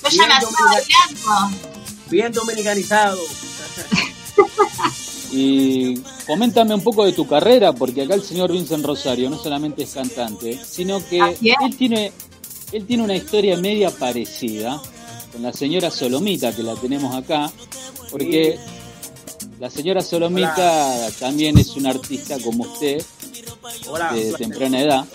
Bailando. 0.03 0.47
Bien 2.09 2.31
dominicanizado. 2.31 3.17
Y 5.31 5.95
coméntame 6.27 6.75
un 6.75 6.83
poco 6.83 7.05
de 7.05 7.13
tu 7.13 7.25
carrera, 7.27 7.73
porque 7.73 8.03
acá 8.03 8.13
el 8.13 8.21
señor 8.21 8.51
Vincent 8.51 8.85
Rosario 8.85 9.29
no 9.29 9.41
solamente 9.41 9.83
es 9.83 9.91
cantante, 9.91 10.59
sino 10.69 11.03
que 11.07 11.19
él 11.19 11.77
tiene, 11.77 12.11
él 12.73 12.85
tiene 12.85 13.03
una 13.03 13.15
historia 13.15 13.57
media 13.57 13.89
parecida 13.89 14.79
con 15.31 15.41
la 15.41 15.51
señora 15.53 15.89
Solomita, 15.89 16.53
que 16.55 16.61
la 16.63 16.75
tenemos 16.75 17.15
acá, 17.15 17.49
porque 18.11 18.59
la 19.59 19.69
señora 19.69 20.01
Solomita 20.01 21.09
también 21.19 21.57
es 21.57 21.69
una 21.77 21.89
artista 21.91 22.37
como 22.39 22.65
usted, 22.65 23.01
Hola. 23.87 24.11
de 24.13 24.33
temprana 24.33 24.81
edad. 24.81 25.05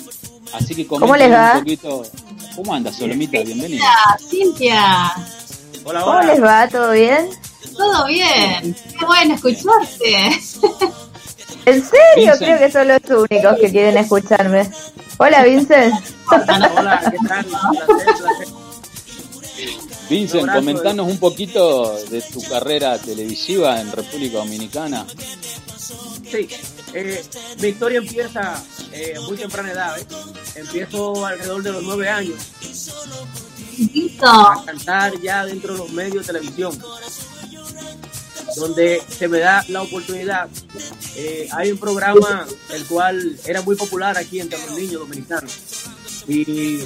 Así 0.53 0.75
que 0.75 0.87
¿Cómo 0.87 1.17
les 1.17 1.31
va? 1.31 1.53
un 1.55 1.59
poquito. 1.61 2.03
¿Cómo 2.55 2.75
anda 2.75 2.93
Solomita? 2.93 3.41
Bienvenida. 3.43 3.83
Hola, 3.85 4.19
Cintia. 4.31 5.13
Hola, 5.85 6.01
¿Cómo 6.01 6.19
hola. 6.19 6.27
les 6.33 6.43
va? 6.43 6.69
¿Todo 6.69 6.93
bien? 6.93 7.29
Todo 7.77 8.07
bien. 8.07 8.77
Qué 8.99 9.05
bueno 9.05 9.35
escucharte. 9.35 10.27
¿En 11.67 11.83
serio? 11.85 11.93
Vincent. 12.17 12.39
Creo 12.39 12.59
que 12.59 12.71
son 12.73 12.89
los 12.89 13.01
únicos 13.31 13.57
que 13.61 13.71
quieren 13.71 13.97
escucharme. 13.99 14.71
Hola, 15.19 15.45
Vincent. 15.45 15.95
Hola, 16.31 17.01
¿qué 17.11 17.29
tal? 17.29 17.47
Vincent, 20.09 20.51
comentanos 20.53 21.09
un 21.09 21.19
poquito 21.19 21.97
de 22.11 22.23
tu 22.23 22.43
carrera 22.43 22.99
televisiva 22.99 23.81
en 23.81 23.91
República 23.91 24.39
Dominicana. 24.39 25.07
Sí, 26.31 26.49
eh, 26.95 27.25
mi 27.61 27.69
historia 27.69 27.99
empieza 27.99 28.63
eh, 28.93 29.15
muy 29.27 29.37
temprana 29.37 29.73
edad. 29.73 29.99
¿eh? 29.99 30.07
Empiezo 30.57 31.25
alrededor 31.25 31.63
de 31.63 31.73
los 31.73 31.83
nueve 31.83 32.09
años 32.09 32.41
Listo. 33.79 34.27
a 34.27 34.65
cantar 34.65 35.21
ya 35.21 35.45
dentro 35.45 35.75
de 35.75 35.79
los 35.79 35.91
medios 35.91 36.27
de 36.27 36.33
televisión, 36.33 36.77
donde 38.57 39.03
se 39.09 39.29
me 39.29 39.39
da 39.39 39.65
la 39.69 39.83
oportunidad. 39.83 40.49
Eh, 41.17 41.49
hay 41.53 41.73
un 41.73 41.79
programa 41.79 42.47
el 42.71 42.85
cual 42.87 43.39
era 43.47 43.63
muy 43.63 43.77
popular 43.77 44.19
aquí 44.19 44.41
entre 44.41 44.59
los 44.59 44.73
niños 44.73 45.01
dominicanos 45.01 45.53
y 46.29 46.79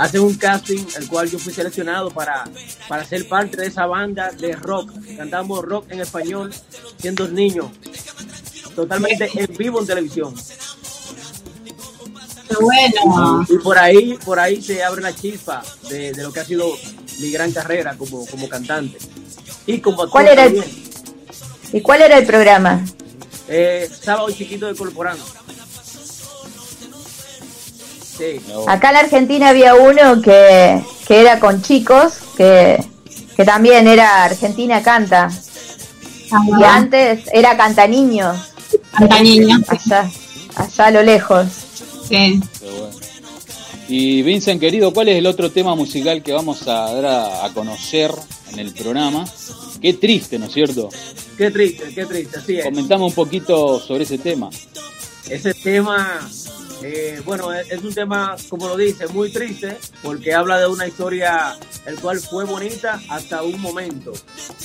hacen 0.00 0.22
un 0.22 0.34
casting 0.34 0.84
el 0.96 1.08
cual 1.08 1.30
yo 1.30 1.38
fui 1.38 1.52
seleccionado 1.52 2.10
para, 2.10 2.44
para 2.88 3.04
ser 3.04 3.28
parte 3.28 3.58
de 3.58 3.66
esa 3.66 3.84
banda 3.86 4.30
de 4.30 4.56
rock. 4.56 4.92
Cantamos 5.16 5.62
rock 5.62 5.90
en 5.90 6.00
español 6.00 6.52
siendo 6.98 7.28
niño, 7.28 7.70
totalmente 8.74 9.30
en 9.34 9.56
vivo 9.56 9.80
en 9.80 9.86
televisión. 9.86 10.34
Qué 12.48 12.56
bueno. 12.60 13.46
Y 13.48 13.58
por 13.58 13.78
ahí, 13.78 14.18
por 14.24 14.40
ahí 14.40 14.60
se 14.62 14.82
abre 14.82 15.02
la 15.02 15.14
chispa 15.14 15.62
de, 15.88 16.12
de 16.12 16.22
lo 16.22 16.32
que 16.32 16.40
ha 16.40 16.44
sido 16.44 16.66
mi 17.20 17.30
gran 17.30 17.52
carrera 17.52 17.96
como, 17.96 18.26
como 18.26 18.48
cantante. 18.48 18.98
Y 19.66 19.80
como 19.80 20.08
¿Cuál 20.08 20.28
era 20.28 20.46
el-. 20.46 20.64
¿Y 21.72 21.80
cuál 21.82 22.02
era 22.02 22.18
el 22.18 22.26
programa? 22.26 22.84
Eh, 23.48 23.88
Sábado 24.00 24.30
Chiquito 24.30 24.66
de 24.66 24.74
Corporano. 24.74 25.22
Sí, 28.20 28.38
Acá 28.68 28.88
en 28.88 28.94
la 28.94 29.00
Argentina 29.00 29.48
había 29.48 29.74
uno 29.74 30.20
que, 30.20 30.82
que 31.08 31.20
era 31.22 31.40
con 31.40 31.62
chicos, 31.62 32.12
que, 32.36 32.84
que 33.34 33.44
también 33.46 33.88
era 33.88 34.24
Argentina 34.24 34.82
Canta. 34.82 35.30
Y 36.58 36.62
antes 36.62 37.20
era 37.32 37.56
Canta 37.56 37.86
Niños, 37.86 38.36
Canta 38.92 39.20
niño. 39.22 39.58
allá, 39.66 40.10
allá 40.54 40.84
a 40.86 40.90
lo 40.90 41.02
lejos. 41.02 41.46
Sí. 42.06 42.40
Y 43.88 44.22
Vincent, 44.22 44.60
querido, 44.60 44.92
¿cuál 44.92 45.08
es 45.08 45.16
el 45.16 45.26
otro 45.26 45.50
tema 45.50 45.74
musical 45.74 46.22
que 46.22 46.32
vamos 46.32 46.68
a 46.68 46.92
dar 46.92 47.04
a, 47.06 47.44
a 47.46 47.52
conocer 47.54 48.12
en 48.52 48.58
el 48.58 48.72
programa? 48.74 49.24
Qué 49.80 49.94
triste, 49.94 50.38
¿no 50.38 50.46
es 50.46 50.52
cierto? 50.52 50.90
qué 51.38 51.50
triste, 51.50 51.92
qué 51.94 52.04
triste. 52.04 52.38
Así 52.38 52.58
es. 52.58 52.64
Comentame 52.66 53.04
un 53.04 53.12
poquito 53.14 53.80
sobre 53.80 54.04
ese 54.04 54.18
tema. 54.18 54.50
Ese 55.28 55.54
tema, 55.54 56.28
eh, 56.82 57.20
bueno, 57.24 57.52
es, 57.52 57.70
es 57.70 57.82
un 57.82 57.94
tema, 57.94 58.36
como 58.48 58.68
lo 58.68 58.76
dice, 58.76 59.06
muy 59.08 59.32
triste, 59.32 59.76
porque 60.02 60.34
habla 60.34 60.58
de 60.58 60.66
una 60.66 60.86
historia 60.86 61.56
el 61.86 61.98
cual 61.98 62.20
fue 62.20 62.44
bonita 62.44 63.00
hasta 63.08 63.42
un 63.42 63.60
momento, 63.60 64.12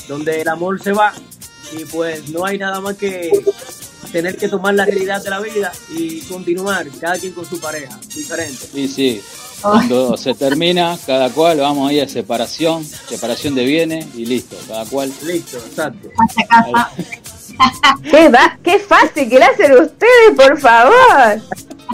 donde 0.08 0.42
el 0.42 0.48
amor 0.48 0.82
se 0.82 0.92
va 0.92 1.14
y 1.72 1.86
pues 1.86 2.30
no 2.30 2.46
hay 2.46 2.58
nada 2.58 2.80
más 2.80 2.96
que 2.96 3.32
tener 4.12 4.38
que 4.38 4.48
tomar 4.48 4.74
la 4.76 4.86
realidad 4.86 5.24
de 5.24 5.30
la 5.30 5.40
vida 5.40 5.72
y 5.90 6.22
continuar, 6.22 6.88
cada 7.00 7.18
quien 7.18 7.34
con 7.34 7.46
su 7.46 7.60
pareja, 7.60 8.00
diferente. 8.16 8.68
Sí, 8.72 8.88
sí. 8.88 9.22
Cuando 9.62 10.16
se 10.16 10.36
termina, 10.36 10.98
cada 11.08 11.30
cual 11.32 11.60
vamos 11.60 11.90
ahí 11.90 12.00
a 12.00 12.08
separación, 12.08 12.86
separación 12.86 13.56
de 13.56 13.66
bienes 13.66 14.06
y 14.14 14.26
listo, 14.26 14.56
cada 14.68 14.86
cual. 14.86 15.12
Listo, 15.24 15.58
exacto. 15.58 16.10
Hasta 16.18 16.48
casa. 16.48 16.92
¿Qué, 18.04 18.30
va, 18.30 18.58
qué 18.64 18.80
fácil 18.80 19.30
que 19.30 19.40
le 19.40 19.46
hacen 19.46 19.72
ustedes, 19.74 20.32
por 20.36 20.60
favor. 20.60 21.42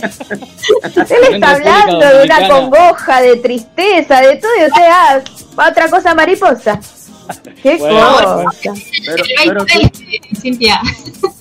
Él 0.02 1.34
está 1.34 1.52
hablando 1.52 2.00
de 2.00 2.24
una 2.24 2.47
congoja, 2.47 3.21
de 3.21 3.38
tristeza, 3.38 4.21
de 4.21 4.38
todo, 4.38 4.52
y 4.60 4.65
usted, 4.65 4.82
ah, 4.89 5.21
otra 5.56 5.89
cosa 5.89 6.15
mariposa. 6.15 6.80
¿Qué 7.62 7.78
Bueno, 7.78 8.43
cosa? 8.43 8.74
Pero, 9.06 9.24
El 9.24 9.50
pero, 9.50 9.65
sí, 9.67 9.80
20, 9.80 10.41
Cintia. 10.41 10.82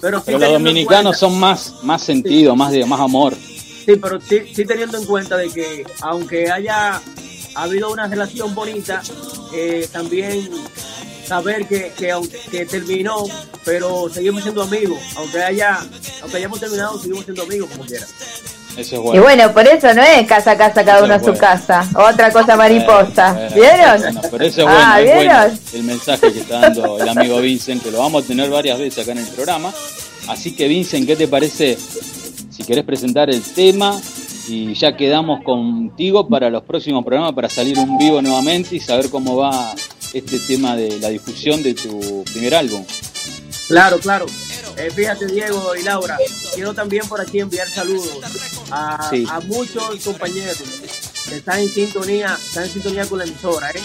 pero 0.01 0.19
sí 0.19 0.25
Pero 0.27 0.39
los 0.39 0.53
dominicanos 0.53 1.19
son 1.19 1.39
más, 1.39 1.75
más 1.83 2.03
sentido, 2.03 2.55
más 2.55 2.73
de 2.73 2.85
más 2.85 3.01
amor. 3.01 3.35
Sí, 3.35 3.97
pero 3.97 4.21
sí, 4.21 4.43
sí 4.55 4.65
teniendo 4.65 4.99
en 4.99 5.07
cuenta 5.07 5.37
de 5.37 5.51
que 5.51 5.85
aunque 6.03 6.51
haya 6.51 7.01
habido 7.55 7.91
una 7.91 8.07
relación 8.07 8.55
bonita, 8.55 9.03
eh, 9.55 9.89
también 9.91 10.49
saber 11.31 11.67
que, 11.69 11.93
que 11.97 12.11
aunque 12.11 12.37
que 12.51 12.67
terminó, 12.67 13.25
pero 13.65 14.09
seguimos 14.13 14.43
siendo 14.43 14.63
amigos, 14.65 14.99
aunque 15.17 15.41
haya, 15.43 15.79
aunque 16.23 16.39
hayamos 16.39 16.59
terminado, 16.59 16.99
seguimos 16.99 17.25
siendo 17.25 17.43
amigos 17.45 17.71
como 17.71 17.85
quiera. 17.85 18.05
Eso 18.77 18.81
es 18.81 18.93
Y 18.93 18.97
bueno. 18.97 19.23
bueno, 19.23 19.53
por 19.53 19.67
eso 19.67 19.95
no 19.95 20.03
es 20.03 20.27
casa 20.27 20.53
a 20.53 20.57
casa, 20.57 20.85
cada 20.85 20.99
Eso 20.99 21.05
uno 21.05 21.15
a 21.15 21.19
su 21.19 21.25
bueno. 21.27 21.39
casa. 21.41 21.89
Otra 21.95 22.33
cosa 22.33 22.57
mariposa. 22.57 23.33
Bueno, 23.33 23.55
¿Vieron? 23.55 24.01
bueno, 24.01 24.21
pero 24.31 24.45
eso 24.45 24.61
es 24.61 24.65
bueno, 24.67 24.81
Ah, 24.85 25.01
es 25.01 25.15
bueno 25.15 25.21
¿vieron? 25.39 25.59
el 25.75 25.83
mensaje 25.85 26.33
que 26.33 26.41
está 26.41 26.61
dando 26.61 26.99
el 27.01 27.09
amigo 27.09 27.41
Vincent, 27.41 27.83
que 27.83 27.91
lo 27.93 27.99
vamos 27.99 28.25
a 28.25 28.27
tener 28.27 28.51
varias 28.51 28.79
veces 28.79 29.03
acá 29.05 29.13
en 29.13 29.19
el 29.19 29.29
programa. 29.29 29.73
Así 30.29 30.55
que 30.57 30.67
Vincent, 30.69 31.07
¿qué 31.07 31.15
te 31.17 31.29
parece 31.29 31.79
si 32.51 32.63
querés 32.65 32.85
presentar 32.85 33.31
el 33.31 33.41
tema? 33.43 34.01
Y 34.49 34.75
ya 34.75 34.97
quedamos 34.97 35.43
contigo 35.45 36.27
para 36.29 36.51
los 36.51 36.63
próximos 36.65 37.05
programas 37.05 37.35
para 37.35 37.49
salir 37.49 37.79
un 37.79 37.99
vivo 37.99 38.21
nuevamente 38.21 38.75
y 38.75 38.81
saber 38.81 39.09
cómo 39.11 39.37
va 39.37 39.73
este 40.13 40.39
tema 40.41 40.77
de 40.77 40.99
la 40.99 41.09
difusión 41.09 41.63
de 41.63 41.75
tu 41.75 42.25
primer 42.33 42.55
álbum. 42.55 42.85
Claro, 43.69 43.99
claro. 43.99 44.27
Eh, 44.77 44.91
fíjate, 44.95 45.27
Diego 45.27 45.75
y 45.77 45.83
Laura, 45.83 46.17
quiero 46.55 46.75
también 46.75 47.07
por 47.07 47.21
aquí 47.21 47.41
enviar 47.41 47.69
saludos 47.69 48.09
a, 48.71 49.09
Sí. 49.11 49.25
a 49.29 49.41
muchos 49.41 50.03
compañeros 50.05 50.59
que 51.29 51.37
están 51.37 51.61
en 51.61 51.69
sintonía, 51.69 52.37
están 52.43 52.65
en 52.65 52.73
sintonía 52.73 53.07
con 53.07 53.19
la 53.19 53.25
emisora, 53.25 53.71
¿eh? 53.71 53.81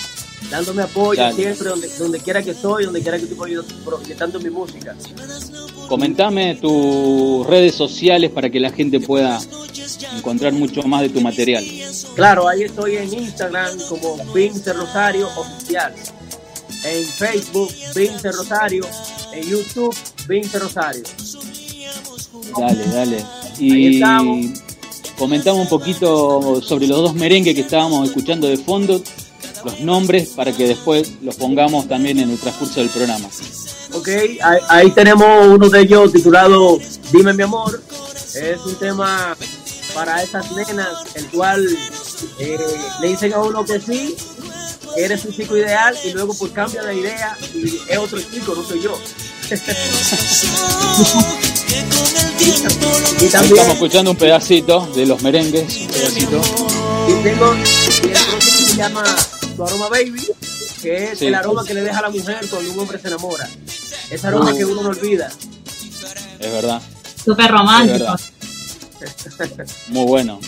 Dándome 0.50 0.84
apoyo 0.84 1.22
Dale. 1.22 1.36
siempre 1.36 1.70
donde, 1.70 1.88
donde 1.98 2.20
quiera 2.20 2.42
que 2.44 2.52
estoy, 2.52 2.86
donde 2.86 3.02
quiera 3.02 3.18
que 3.18 3.24
estoy 3.24 3.38
proyect- 3.38 3.84
proyectando 3.84 4.40
mi 4.40 4.50
música. 4.50 4.96
Comentame 5.88 6.56
tus 6.56 7.46
redes 7.46 7.76
sociales 7.76 8.32
para 8.32 8.50
que 8.50 8.60
la 8.60 8.72
gente 8.72 9.00
pueda 9.00 9.40
encontrar 10.18 10.54
mucho 10.54 10.82
más 10.84 11.02
de 11.02 11.10
tu 11.10 11.22
material. 11.22 11.64
Claro, 12.16 12.48
ahí 12.48 12.64
estoy 12.64 12.98
en 12.98 13.14
Instagram 13.14 13.78
como 13.90 14.18
Vince 14.34 14.74
Rosario 14.74 15.30
Oficial, 15.36 15.94
en 16.86 17.06
Facebook 17.06 17.70
Vince 17.96 18.32
Rosario, 18.32 18.84
en 19.34 19.48
YouTube 19.48 19.96
Vince 20.28 20.58
Rosario. 20.60 21.04
Dale, 22.58 22.86
dale. 22.88 23.26
Y 23.60 23.96
estamos. 23.96 24.46
comentamos 25.18 25.62
un 25.62 25.70
poquito 25.70 26.62
sobre 26.62 26.88
los 26.88 26.98
dos 27.02 27.14
merengues 27.14 27.54
que 27.54 27.62
estábamos 27.62 28.08
escuchando 28.08 28.48
de 28.48 28.58
fondo, 28.58 29.02
los 29.66 29.80
nombres 29.82 30.30
para 30.30 30.52
que 30.52 30.68
después 30.68 31.14
los 31.22 31.36
pongamos 31.36 31.88
también 31.88 32.20
en 32.20 32.30
el 32.30 32.38
transcurso 32.38 32.80
del 32.80 32.90
programa. 32.90 33.28
Ok, 33.94 34.08
ahí, 34.42 34.60
ahí 34.70 34.92
tenemos 34.92 35.48
uno 35.48 35.68
de 35.68 35.82
ellos 35.82 36.14
titulado 36.14 36.78
Dime 37.12 37.34
mi 37.34 37.44
amor. 37.44 37.82
Es 38.36 38.60
un 38.66 38.76
tema 38.76 39.36
para 39.96 40.22
esas 40.22 40.52
nenas, 40.52 40.90
el 41.16 41.26
cual 41.28 41.66
eh, 42.40 42.58
le 43.02 43.08
dicen 43.08 43.34
a 43.34 43.40
uno 43.40 43.66
que 43.66 43.80
sí, 43.80 44.16
eres 44.98 45.22
su 45.22 45.32
chico 45.32 45.58
ideal, 45.58 45.98
y 46.04 46.12
luego 46.12 46.36
pues 46.38 46.52
cambia 46.52 46.84
la 46.84 46.94
idea 46.94 47.36
y 47.54 47.80
es 47.88 47.98
otro 47.98 48.20
chico, 48.22 48.54
no 48.56 48.64
soy 48.64 48.82
yo. 48.82 48.98
Y 52.38 52.52
también, 52.62 53.26
Estamos 53.26 53.68
escuchando 53.70 54.12
un 54.12 54.18
pedacito 54.18 54.88
de 54.96 55.06
los 55.06 55.22
merengues, 55.22 55.78
un 55.78 55.88
pedacito. 55.88 56.42
y 57.08 57.24
tengo 57.24 57.56
y 57.56 58.08
el 58.08 58.42
se 58.42 58.78
llama 58.78 59.04
Tu 59.56 59.64
Aroma 59.64 59.90
Baby, 59.90 60.22
que 60.82 61.12
es 61.12 61.20
Sí. 61.20 61.28
el 61.28 61.36
aroma 61.36 61.64
que 61.66 61.74
le 61.74 61.82
deja 61.82 62.00
a 62.00 62.04
la 62.04 62.10
mujer 62.10 62.46
cuando 62.50 62.72
un 62.72 62.80
hombre 62.80 63.00
se 63.00 63.08
enamora. 63.08 63.48
Ese 64.10 64.28
aroma 64.28 64.52
Uh. 64.54 64.58
que 64.58 64.66
uno 64.66 64.84
no 64.84 64.90
olvida. 64.90 65.30
Es 66.40 66.52
verdad, 66.52 66.82
Súper 67.24 67.50
romántico. 67.52 68.00
verdad. 68.06 68.20
Muy 69.90 70.06
bueno. 70.06 70.40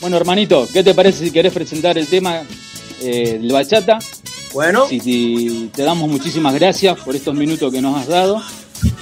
Bueno, 0.00 0.16
hermanito, 0.16 0.68
¿qué 0.72 0.82
te 0.82 0.94
parece 0.94 1.24
si 1.24 1.30
querés 1.30 1.52
presentar 1.52 1.96
el 1.96 2.08
tema 2.08 2.42
eh, 3.00 3.38
del 3.40 3.52
bachata? 3.52 3.98
Bueno, 4.52 4.86
Si 4.88 4.98
te, 5.00 5.76
te 5.76 5.82
damos 5.82 6.10
muchísimas 6.10 6.54
gracias 6.54 6.98
por 7.00 7.14
estos 7.16 7.34
minutos 7.34 7.72
que 7.72 7.80
nos 7.80 7.96
has 7.98 8.08
dado. 8.08 8.42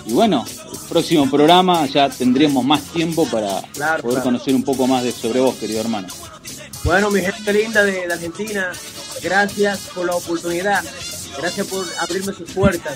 Y 0.07 0.13
bueno, 0.13 0.45
el 0.73 0.79
próximo 0.89 1.29
programa 1.31 1.87
ya 1.87 2.09
tendremos 2.11 2.65
más 2.65 2.83
tiempo 2.93 3.27
para 3.29 3.63
Claro, 3.73 4.03
poder 4.03 4.17
claro. 4.17 4.23
conocer 4.25 4.55
un 4.55 4.63
poco 4.63 4.87
más 4.87 5.03
de 5.03 5.11
sobre 5.13 5.41
vos, 5.41 5.55
querido 5.57 5.81
hermano. 5.81 6.09
Bueno, 6.85 7.11
mi 7.11 7.21
gente 7.21 7.53
linda 7.53 7.85
de, 7.85 8.05
Argentina, 8.13 8.73
gracias 9.23 9.81
por 9.95 10.07
la 10.07 10.15
oportunidad. 10.15 10.85
Gracias 11.39 11.67
por 11.67 11.87
abrirme 11.99 12.33
sus 12.33 12.51
puertas 12.53 12.95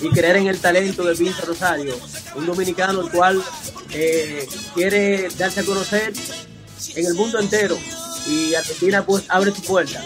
y 0.00 0.08
creer 0.10 0.36
en 0.36 0.46
el 0.48 0.58
talento 0.58 1.04
de 1.04 1.14
Vince 1.14 1.42
Rosario, 1.42 1.94
un 2.34 2.46
dominicano 2.46 3.00
el 3.00 3.10
cual 3.10 3.42
eh, 3.92 4.46
quiere 4.74 5.28
darse 5.38 5.60
a 5.60 5.64
conocer 5.64 6.12
en 6.96 7.06
el 7.06 7.14
mundo 7.14 7.38
entero 7.38 7.78
y 8.26 8.54
Argentina 8.54 9.04
pues 9.04 9.24
abre 9.28 9.52
su 9.54 9.62
puerta. 9.62 10.02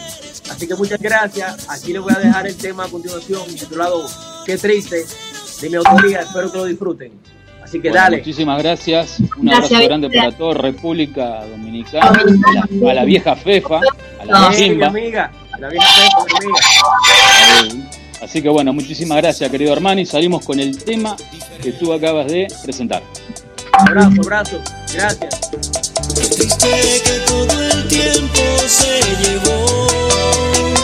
Así 0.50 0.66
que 0.66 0.74
muchas 0.74 1.00
gracias. 1.00 1.68
Aquí 1.68 1.92
les 1.92 2.02
voy 2.02 2.12
a 2.14 2.18
dejar 2.18 2.46
el 2.46 2.56
tema 2.56 2.84
a 2.84 2.88
continuación 2.88 3.46
titulado 3.46 4.08
Qué 4.44 4.56
triste 4.56 5.04
de 5.60 5.70
mi 5.70 5.76
autoría. 5.76 6.20
Espero 6.20 6.52
que 6.52 6.58
lo 6.58 6.64
disfruten. 6.66 7.35
Así 7.66 7.80
que 7.80 7.88
Bueno, 7.88 8.04
dale. 8.04 8.16
Muchísimas 8.18 8.62
gracias. 8.62 9.18
Un 9.18 9.46
Gracias, 9.46 9.72
abrazo 9.72 9.84
grande 9.88 10.10
para 10.10 10.30
toda 10.32 10.54
República 10.54 11.44
Dominicana, 11.46 12.06
a 12.10 12.66
la, 12.80 12.90
a 12.90 12.94
la 12.94 13.04
vieja 13.04 13.34
Fefa, 13.34 13.80
a 14.20 14.24
la 14.24 14.40
No. 14.40 14.50
Mi 14.50 14.56
Chimba. 14.56 14.86
amiga, 14.86 15.32
la 15.58 15.68
vieja 15.68 15.86
Pepa, 15.96 16.24
mi 16.24 16.46
amiga. 16.46 17.82
Eh, 17.82 18.22
Así 18.22 18.40
que 18.40 18.48
bueno, 18.48 18.72
muchísimas 18.72 19.18
gracias, 19.18 19.50
querido 19.50 19.72
hermano, 19.72 20.00
y 20.00 20.06
salimos 20.06 20.44
con 20.44 20.60
el 20.60 20.78
tema 20.82 21.16
que 21.62 21.72
tú 21.72 21.92
acabas 21.92 22.28
de 22.28 22.46
presentar. 22.62 23.02
Abrazo, 23.72 24.20
abrazo. 24.22 24.60
Gracias. 24.94 25.40
Triste 26.14 27.02
que 27.04 27.20
todo 27.26 27.62
el 27.62 27.88
tiempo 27.88 28.40
se 28.66 29.00
llevó. 29.22 30.75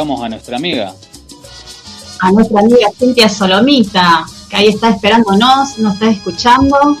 A 0.00 0.28
nuestra 0.28 0.56
amiga? 0.56 0.94
A 2.20 2.32
nuestra 2.32 2.60
amiga 2.60 2.88
Cintia 2.98 3.28
Solomita, 3.28 4.24
que 4.48 4.56
ahí 4.56 4.68
está 4.68 4.88
esperándonos, 4.90 5.78
nos 5.78 5.94
está 5.94 6.08
escuchando. 6.08 6.96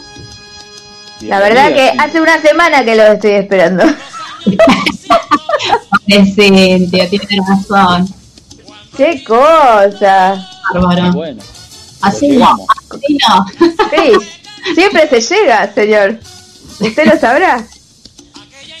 La 1.22 1.40
verdad 1.40 1.72
que 1.72 1.92
hace 1.98 2.20
una 2.20 2.40
semana 2.40 2.84
que 2.84 2.94
lo 2.94 3.04
estoy 3.04 3.32
esperando. 3.32 3.84
Cintia, 6.34 7.08
tiene 7.08 7.38
razón. 7.48 8.06
¡Qué 8.96 9.24
cosa! 9.24 10.46
Bárbaro. 10.74 11.12
Bueno, 11.12 11.42
Así 12.02 12.28
no, 12.28 12.56
así 12.90 13.18
no. 13.28 13.46
Sí, 13.90 14.74
siempre 14.74 15.08
se 15.08 15.20
llega, 15.20 15.72
señor. 15.72 16.18
¿Usted 16.80 17.06
lo 17.06 17.18
sabrá? 17.18 17.64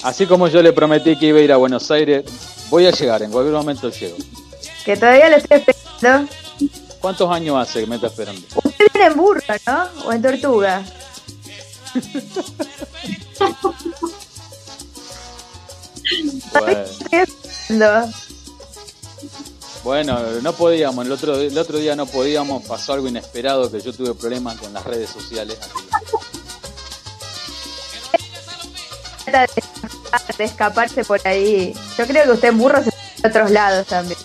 así 0.02 0.24
como 0.26 0.48
yo 0.48 0.62
le 0.62 0.72
prometí 0.72 1.16
que 1.16 1.26
iba 1.26 1.38
a 1.38 1.42
ir 1.42 1.52
a 1.52 1.56
Buenos 1.58 1.90
Aires, 1.90 2.24
voy 2.70 2.86
a 2.86 2.90
llegar, 2.90 3.22
en 3.22 3.30
cualquier 3.30 3.54
momento 3.54 3.90
llego. 3.90 4.16
Que 4.84 4.96
todavía 4.96 5.28
lo 5.28 5.36
estoy 5.36 5.58
esperando. 5.66 6.32
¿Cuántos 7.00 7.30
años 7.30 7.56
hace 7.56 7.80
que 7.80 7.86
me 7.86 7.96
está 7.96 8.08
esperando? 8.08 8.40
Usted 8.62 8.86
viene 8.92 9.08
en 9.08 9.16
burro, 9.16 9.42
¿no? 9.66 9.88
O 10.06 10.12
en 10.12 10.22
tortuga. 10.22 10.84
Bueno, 16.52 18.12
bueno, 19.82 20.20
no 20.42 20.52
podíamos, 20.52 21.06
el 21.06 21.12
otro, 21.12 21.36
el 21.36 21.56
otro 21.56 21.78
día 21.78 21.96
no 21.96 22.06
podíamos, 22.06 22.64
pasó 22.64 22.92
algo 22.92 23.08
inesperado 23.08 23.70
que 23.70 23.80
yo 23.80 23.92
tuve 23.92 24.14
problemas 24.14 24.58
con 24.58 24.72
las 24.72 24.84
redes 24.84 25.08
sociales. 25.10 25.58
Trata 29.30 29.52
de, 29.54 29.60
escapar- 29.62 30.36
de 30.36 30.44
escaparse 30.44 31.04
por 31.04 31.26
ahí. 31.26 31.74
Yo 31.96 32.06
creo 32.06 32.24
que 32.24 32.30
usted 32.32 32.52
burro 32.52 32.82
se 32.82 32.90
a 32.90 33.28
otros 33.28 33.50
lados 33.50 33.86
también. 33.86 34.18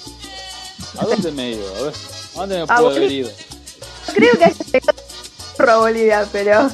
¿A 0.98 1.06
dónde 1.06 1.32
me 1.32 1.52
ido? 1.52 1.76
A 1.78 1.82
ver, 1.84 1.94
¿a 1.94 2.40
dónde 2.40 2.56
me 2.58 2.62
A 2.64 2.66
puedo 2.68 2.90
haber 2.90 3.12
ido? 3.12 3.30
Yo 4.08 4.14
creo 4.14 4.32
que 4.38 4.46
haya 4.46 4.56
llegado 4.72 4.94
burro 5.58 5.72
a 5.72 5.78
Bolivia, 5.78 6.28
pero. 6.32 6.70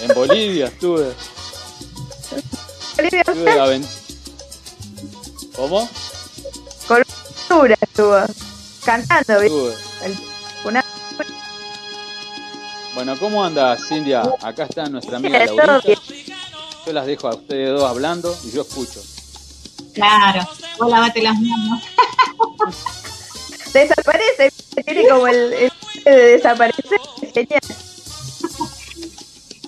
En 0.00 0.14
Bolivia 0.14 0.66
estuve. 0.66 1.12
Bolivia 2.96 3.20
estuve 3.20 3.60
aven- 3.60 3.86
¿Cómo? 5.54 5.88
con 6.88 7.02
cultura 7.04 7.76
estuvo. 7.80 8.16
Cantando. 8.84 9.40
Estuve. 9.40 9.74
El- 10.04 10.18
Una 10.64 10.84
Bueno, 12.94 13.18
¿cómo 13.18 13.44
anda 13.44 13.76
Cintia? 13.76 14.22
Acá 14.42 14.64
está 14.64 14.84
nuestra 14.88 15.16
amiga 15.18 15.44
Laurita. 15.46 16.00
Yo 16.86 16.92
las 16.92 17.06
dejo 17.06 17.28
a 17.28 17.34
ustedes 17.34 17.70
dos 17.70 17.88
hablando 17.88 18.36
y 18.44 18.50
yo 18.50 18.62
escucho. 18.62 19.00
Claro, 19.94 20.48
vos 20.78 20.90
lavate 20.90 21.22
las 21.22 21.38
manos. 21.38 21.82
desaparece, 23.72 24.52
tiene 24.84 25.08
como 25.08 25.26
el, 25.28 25.52
el 25.52 25.72
de 26.04 26.10
desaparecer. 26.10 27.00
Es 27.22 27.32
Genial. 27.32 27.60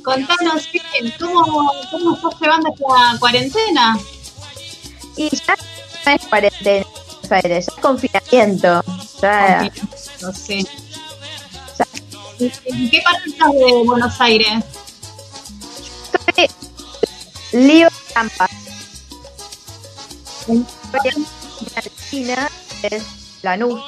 Contanos 0.03 0.69
bien, 0.71 1.15
¿cómo, 1.19 1.73
cómo 1.91 2.15
estás 2.15 2.41
llevando 2.41 2.69
esta 2.75 3.19
cuarentena? 3.19 3.99
Y 5.17 5.31
ya 5.31 5.57
no 6.05 6.13
es 6.13 6.27
cuarentena 6.27 6.77
en 6.77 6.85
Buenos 6.85 7.33
Aires, 7.33 7.67
ya 7.67 7.73
es 7.75 7.81
confinamiento. 7.81 8.85
Ya, 9.23 9.73
No 10.21 10.33
sé. 10.33 10.67
ya 11.79 11.87
¿En 12.67 12.91
qué 12.91 13.01
parte 13.03 13.31
estás 13.31 13.53
de 13.53 13.73
Buenos 13.85 14.21
Aires? 14.21 14.65
Lío 17.55 17.89
en 20.47 20.67
Argentina, 21.77 22.51
es 22.83 23.03
Lanús. 23.43 23.81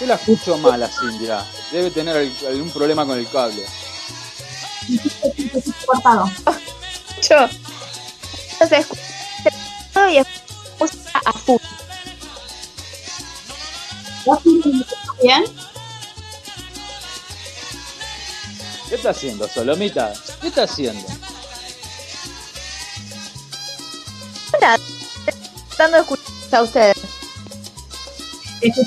Yo 0.00 0.06
la 0.06 0.14
escucho 0.14 0.58
mal 0.58 0.82
a. 0.82 1.44
Debe 1.72 1.90
tener 1.90 2.16
al- 2.16 2.36
algún 2.46 2.70
problema 2.70 3.04
con 3.06 3.18
el 3.18 3.28
cable. 3.30 3.64
Yo. 7.28 7.36
Entonces, 8.52 8.86
escucho 9.44 10.08
y 10.08 10.18
escucha 10.18 11.20
a 11.24 11.32
full. 11.32 11.56
¿Vos 14.24 14.38
estás 14.44 15.18
bien? 15.22 15.44
¿Qué 18.88 18.94
está 18.94 19.10
haciendo, 19.10 19.46
Solomita? 19.48 20.12
¿Qué 20.40 20.48
está 20.48 20.62
haciendo? 20.64 21.06
Tratando 24.58 25.96
de 25.96 26.02
escuchar 26.02 26.60
a 26.60 26.62
ustedes. 26.62 26.96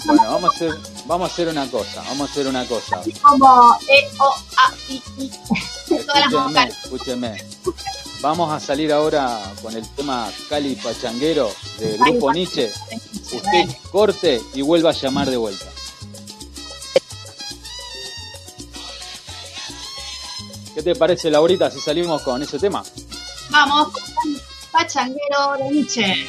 Bueno, 0.06 0.24
vamos 0.24 0.52
a 0.52 0.56
hacer, 0.56 0.72
vamos 1.06 1.30
a 1.30 1.34
hacer 1.34 1.48
una 1.48 1.70
cosa. 1.70 2.02
Vamos 2.08 2.30
a 2.30 2.32
hacer 2.32 2.48
una 2.48 2.66
cosa. 2.66 3.02
como 3.22 3.78
E, 3.88 4.10
O, 4.20 4.36
A, 4.58 4.74
I, 4.90 5.02
I. 5.20 5.32
Vocales. 5.90 6.78
escúcheme. 6.84 7.46
Vamos 8.22 8.52
a 8.52 8.60
salir 8.60 8.92
ahora 8.92 9.40
con 9.62 9.76
el 9.76 9.88
tema 9.96 10.30
Cali 10.50 10.76
Pachanguero 10.76 11.52
de 11.80 11.98
Grupo 11.98 12.32
Nietzsche. 12.34 12.72
Usted 13.34 13.70
corte 13.92 14.42
y 14.54 14.62
vuelva 14.62 14.90
a 14.92 14.94
llamar 14.94 15.30
de 15.30 15.38
vuelta. 15.38 15.66
¿Qué 20.74 20.82
te 20.82 20.96
parece, 20.96 21.30
Laurita, 21.30 21.70
si 21.70 21.80
salimos 21.80 22.22
con 22.22 22.42
ese 22.42 22.58
tema? 22.58 22.84
Vamos, 23.50 23.90
Pachanguero 24.72 25.58
de 25.60 25.70
Nietzsche. 25.72 26.28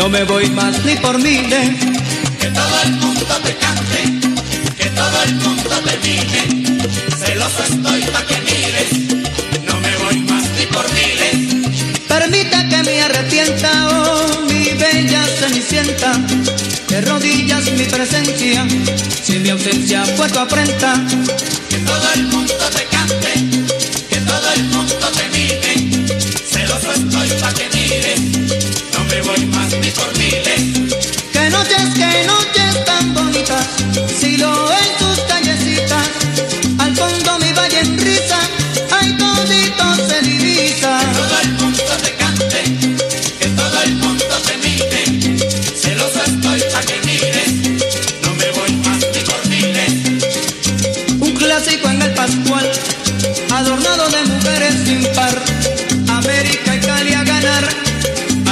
No 0.00 0.08
me 0.08 0.24
voy 0.24 0.48
más 0.50 0.82
ni 0.86 0.94
por 0.96 1.18
miles. 1.18 1.68
Que 2.40 2.46
todo 2.46 2.76
el 2.84 2.92
mundo 2.92 3.26
te 3.44 3.54
cante, 3.64 4.00
que 4.78 4.88
todo 5.00 5.22
el 5.26 5.34
mundo 5.34 5.70
te 5.86 5.94
mire. 6.08 6.42
Celoso 7.22 7.62
estoy 7.70 8.02
pa' 8.12 8.24
que 8.28 8.38
mires, 8.48 8.90
no 9.68 9.74
me 9.84 9.92
voy 10.02 10.18
más 10.30 10.44
ni 10.58 10.66
por 10.74 10.86
miles. 10.98 11.36
Permita 12.08 12.66
que 12.70 12.82
me 12.82 13.02
arrepienta, 13.02 13.70
oh 13.88 14.40
mi 14.48 14.70
bella 14.84 15.22
cenicienta, 15.38 16.12
de 16.88 17.00
rodillas 17.02 17.70
mi 17.72 17.84
presencia, 17.84 18.66
si 19.22 19.38
mi 19.38 19.50
ausencia 19.50 20.06
fue 20.16 20.30
tu 20.30 20.38
afrenta. 20.38 20.94
Que 21.68 21.76
todo 21.76 22.06
el 22.14 22.22
mundo 22.28 22.54
te 22.74 22.84
cante, 22.84 22.99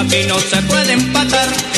aquí 0.08 0.24
no 0.26 0.40
se 0.40 0.62
puede 0.62 0.92
empatar. 0.94 1.77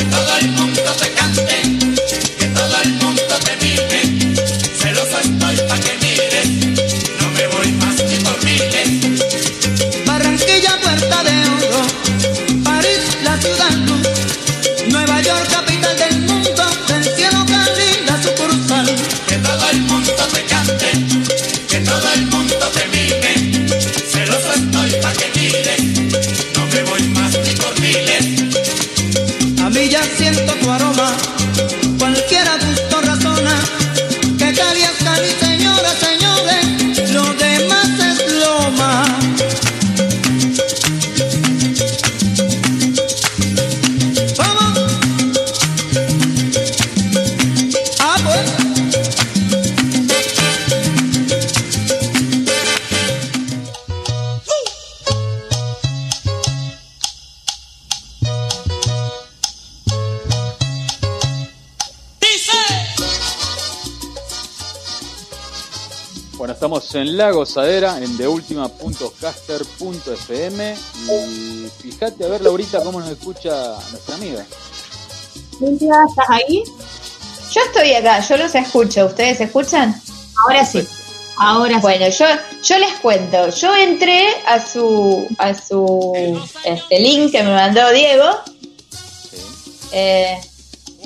La 67.21 67.31
Gozadera, 67.33 67.99
en 67.99 68.17
deultima.caster.fm 68.17 70.75
y 71.29 71.69
fíjate 71.83 72.25
a 72.25 72.29
ver, 72.29 72.41
Laurita, 72.41 72.83
cómo 72.83 72.99
nos 72.99 73.11
escucha 73.11 73.77
nuestra 73.91 74.15
amiga. 74.15 74.47
Cintia, 75.59 75.93
¿estás 76.09 76.31
ahí? 76.31 76.65
Yo 77.53 77.61
estoy 77.67 77.93
acá, 77.93 78.21
yo 78.21 78.39
los 78.39 78.55
escucho. 78.55 79.05
¿Ustedes 79.05 79.39
escuchan? 79.39 80.01
Ahora 80.43 80.65
sí. 80.65 80.83
Ahora 81.37 81.75
sí. 81.75 81.81
Bueno, 81.83 82.09
yo, 82.09 82.25
yo 82.63 82.79
les 82.79 82.93
cuento. 83.01 83.51
Yo 83.51 83.77
entré 83.77 84.27
a 84.47 84.59
su, 84.59 85.29
a 85.37 85.53
su 85.53 86.15
este 86.65 87.01
link 87.01 87.33
que 87.33 87.43
me 87.43 87.53
mandó 87.53 87.91
Diego 87.91 88.31
eh, 89.93 90.41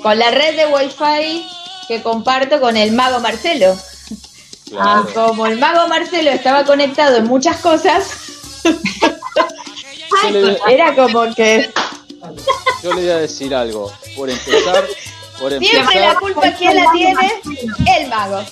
con 0.01 0.17
la 0.17 0.31
red 0.31 0.55
de 0.55 0.67
Wi-Fi 0.67 1.45
que 1.89 2.01
comparto 2.01 2.61
con 2.61 2.77
el 2.77 2.93
mago 2.93 3.19
Marcelo. 3.19 3.75
Ah, 4.77 5.05
como 5.13 5.45
el 5.45 5.59
mago 5.59 5.87
Marcelo 5.87 6.31
estaba 6.31 6.65
conectado 6.65 7.17
en 7.17 7.25
muchas 7.25 7.57
cosas, 7.57 8.09
era 10.67 10.95
como 10.95 11.33
que 11.35 11.69
yo 12.85 12.93
le 12.93 13.01
voy 13.01 13.09
a 13.09 13.17
decir 13.17 13.53
algo. 13.53 13.91
Por 14.15 14.29
empezar, 14.29 14.85
por 15.39 15.49
siempre 15.49 15.79
empezar, 15.79 16.13
la 16.13 16.19
culpa 16.19 16.51
quién 16.51 16.75
la 16.75 16.91
tiene, 16.91 17.41
el 17.97 18.07
mago. 18.07 18.43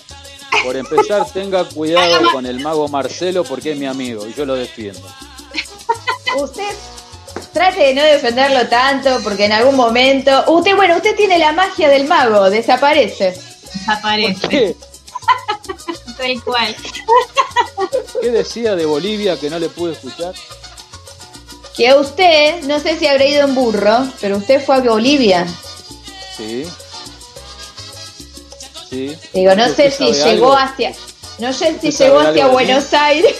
por 0.63 0.75
empezar, 0.75 1.25
tenga 1.31 1.63
cuidado 1.65 2.31
con 2.31 2.45
el 2.45 2.59
mago 2.59 2.87
Marcelo 2.87 3.43
porque 3.43 3.71
es 3.71 3.77
mi 3.77 3.85
amigo 3.85 4.27
y 4.27 4.33
yo 4.33 4.45
lo 4.45 4.55
defiendo. 4.55 5.01
Usted 6.35 6.75
trate 7.53 7.79
de 7.79 7.93
no 7.93 8.01
defenderlo 8.01 8.67
tanto 8.67 9.19
porque 9.23 9.45
en 9.45 9.51
algún 9.51 9.75
momento, 9.75 10.43
usted 10.47 10.75
bueno, 10.75 10.95
usted 10.95 11.15
tiene 11.15 11.37
la 11.37 11.51
magia 11.51 11.89
del 11.89 12.07
mago, 12.07 12.49
desaparece. 12.49 13.39
Desaparece. 13.73 14.47
¿Qué? 14.47 14.75
Tal 16.17 16.43
cual. 16.43 16.75
¿Qué 18.21 18.29
decía 18.31 18.75
de 18.75 18.85
Bolivia 18.85 19.39
que 19.39 19.49
no 19.49 19.59
le 19.59 19.69
pude 19.69 19.93
escuchar? 19.93 20.33
Que 21.75 21.89
a 21.89 21.95
usted, 21.95 22.61
no 22.63 22.79
sé 22.79 22.97
si 22.99 23.07
habrá 23.07 23.25
ido 23.25 23.43
en 23.45 23.55
burro, 23.55 24.07
pero 24.21 24.37
usted 24.37 24.63
fue 24.63 24.75
a 24.75 24.79
Bolivia. 24.81 25.47
Sí. 26.37 26.65
Sí. 28.89 29.17
Digo, 29.33 29.55
no 29.55 29.65
¿Usted 29.65 29.91
sé 29.91 29.97
si 29.97 30.11
llegó 30.13 30.53
algo? 30.53 30.57
hacia, 30.57 30.93
no 31.39 31.51
sé 31.51 31.77
si 31.81 31.89
¿Usted 31.89 32.05
llegó 32.05 32.19
hacia 32.19 32.47
Buenos 32.47 32.91
mí? 32.91 32.97
Aires, 32.97 33.35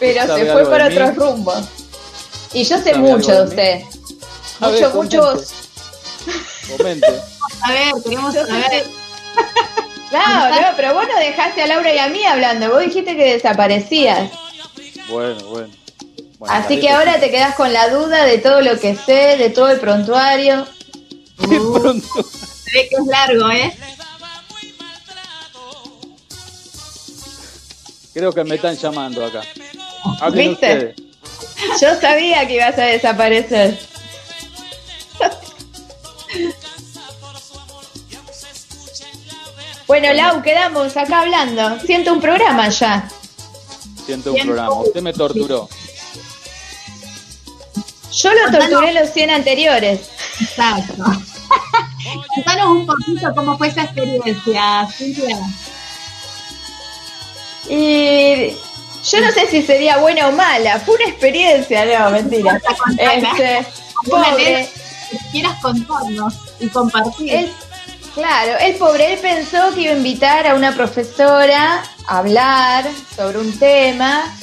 pero 0.00 0.22
se 0.22 0.46
fue 0.52 0.64
de 0.64 0.82
otros 0.86 1.10
mí? 1.10 1.14
rumbos. 1.16 1.64
Y 2.52 2.64
yo 2.64 2.76
sé 2.78 2.90
¿Sabe 2.92 2.98
mucho 2.98 3.32
de 3.32 3.42
usted. 3.48 3.82
A 4.60 4.68
ver, 4.70 4.80
Mucho, 4.80 4.92
comente. 4.92 5.16
muchos. 5.18 5.52
Comente. 6.76 7.06
A 7.62 7.72
ver, 7.72 7.92
queremos 8.02 8.34
saber. 8.34 8.86
No, 10.14 10.48
no, 10.60 10.66
pero 10.76 10.94
vos 10.94 11.04
no 11.08 11.18
dejaste 11.18 11.62
a 11.62 11.66
Laura 11.66 11.92
y 11.92 11.98
a 11.98 12.08
mí 12.08 12.24
hablando. 12.24 12.70
Vos 12.70 12.80
dijiste 12.80 13.16
que 13.16 13.34
desaparecías. 13.34 14.30
Bueno, 15.08 15.44
bueno. 15.46 15.68
Bueno, 16.38 16.54
Así 16.54 16.78
que 16.80 16.90
ahora 16.90 17.18
te 17.20 17.30
quedás 17.30 17.54
con 17.54 17.72
la 17.72 17.88
duda 17.88 18.24
de 18.24 18.38
todo 18.38 18.60
lo 18.60 18.78
que 18.78 18.94
sé, 18.96 19.36
de 19.36 19.50
todo 19.50 19.70
el 19.70 19.80
prontuario. 19.80 20.66
De 21.38 21.46
pronto. 21.46 22.06
Se 22.22 22.70
ve 22.72 22.88
que 22.88 22.96
es 22.96 23.06
largo, 23.06 23.50
¿eh? 23.50 23.76
Creo 28.12 28.32
que 28.32 28.44
me 28.44 28.54
están 28.54 28.76
llamando 28.76 29.24
acá. 29.24 29.42
Hablen 30.20 30.50
¿Viste? 30.50 30.72
ustedes. 30.72 30.96
Yo 31.80 32.00
sabía 32.00 32.46
que 32.46 32.54
ibas 32.54 32.78
a 32.78 32.84
desaparecer. 32.84 33.76
Bueno, 39.94 40.12
Lau, 40.12 40.42
quedamos 40.42 40.96
acá 40.96 41.20
hablando. 41.20 41.78
Siento 41.78 42.12
un 42.12 42.20
programa 42.20 42.68
ya. 42.68 43.08
Siento 44.04 44.32
un 44.32 44.40
programa. 44.40 44.80
Usted 44.80 45.00
me 45.00 45.12
torturó. 45.12 45.68
Yo 48.12 48.30
lo 48.32 48.58
torturé 48.58 48.92
los 48.92 49.10
100 49.10 49.30
anteriores. 49.30 50.00
Exacto. 50.40 50.94
Contanos 52.34 52.66
un 52.70 52.86
poquito 52.86 53.32
cómo 53.36 53.56
fue 53.56 53.68
esa 53.68 53.84
experiencia, 53.84 54.88
Cintia. 54.92 55.38
Y 57.68 58.50
yo 59.08 59.20
no 59.20 59.30
sé 59.30 59.46
si 59.46 59.62
sería 59.62 59.98
buena 59.98 60.26
o 60.26 60.32
mala. 60.32 60.80
Fue 60.80 60.96
una 60.96 61.04
experiencia, 61.04 61.84
no, 62.00 62.10
mentira. 62.10 62.60
Este, 62.98 63.64
pobre. 64.10 64.68
quieras 65.30 65.56
contarnos 65.62 66.34
y 66.58 66.66
compartir. 66.66 67.48
Claro, 68.14 68.58
el 68.60 68.76
pobre, 68.76 69.14
él 69.14 69.18
pensó 69.20 69.74
que 69.74 69.82
iba 69.82 69.92
a 69.92 69.96
invitar 69.96 70.46
a 70.46 70.54
una 70.54 70.74
profesora 70.74 71.82
a 72.06 72.18
hablar 72.18 72.84
sobre 73.16 73.38
un 73.38 73.58
tema 73.58 74.34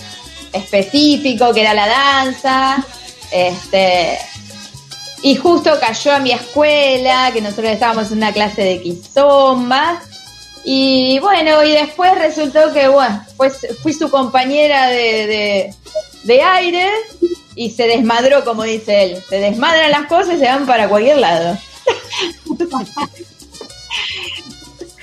específico 0.54 1.54
que 1.54 1.62
era 1.62 1.74
la 1.74 1.88
danza. 1.88 2.86
Este, 3.32 4.18
y 5.24 5.36
justo 5.36 5.72
cayó 5.80 6.14
a 6.14 6.20
mi 6.20 6.32
escuela, 6.32 7.32
que 7.34 7.42
nosotros 7.42 7.72
estábamos 7.72 8.12
en 8.12 8.18
una 8.18 8.34
clase 8.34 8.64
de 8.64 8.82
quizomba. 8.82 10.02
Y 10.64 11.20
bueno, 11.20 11.64
y 11.64 11.72
después 11.72 12.16
resultó 12.18 12.72
que, 12.74 12.88
bueno, 12.88 13.24
pues 13.38 13.66
fui 13.82 13.94
su 13.94 14.10
compañera 14.10 14.88
de, 14.88 15.28
de, 15.28 15.76
de 16.24 16.42
aire 16.42 16.88
y 17.56 17.72
se 17.72 17.88
desmadró, 17.88 18.44
como 18.44 18.64
dice 18.64 19.04
él. 19.04 19.24
Se 19.28 19.40
desmadran 19.40 19.92
las 19.92 20.06
cosas 20.08 20.36
y 20.36 20.40
se 20.40 20.46
van 20.46 20.66
para 20.66 20.88
cualquier 20.88 21.18
lado. 21.18 21.58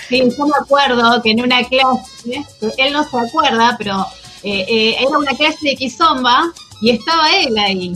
Sí, 0.09 0.23
yo 0.37 0.47
me 0.47 0.53
acuerdo 0.59 1.23
que 1.23 1.33
en 1.33 1.43
una 1.43 1.63
clase, 1.65 2.45
él 2.79 2.93
no 2.93 3.09
se 3.09 3.19
acuerda, 3.19 3.75
pero 3.77 4.07
eh, 4.43 4.65
eh, 4.69 4.97
era 5.01 5.19
una 5.19 5.35
clase 5.35 5.59
de 5.63 5.77
Kizomba 5.77 6.51
y 6.81 6.91
estaba 6.91 7.31
él 7.35 7.59
ahí. 7.59 7.93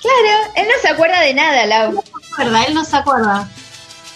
Claro, 0.00 0.52
él 0.56 0.66
no 0.66 0.80
se 0.80 0.88
acuerda 0.88 1.20
de 1.20 1.34
nada, 1.34 1.66
Lau. 1.66 1.92
No 1.92 2.02
se 2.02 2.32
acuerda, 2.32 2.64
él 2.64 2.74
no 2.74 2.84
se 2.84 2.96
acuerda. 2.96 3.48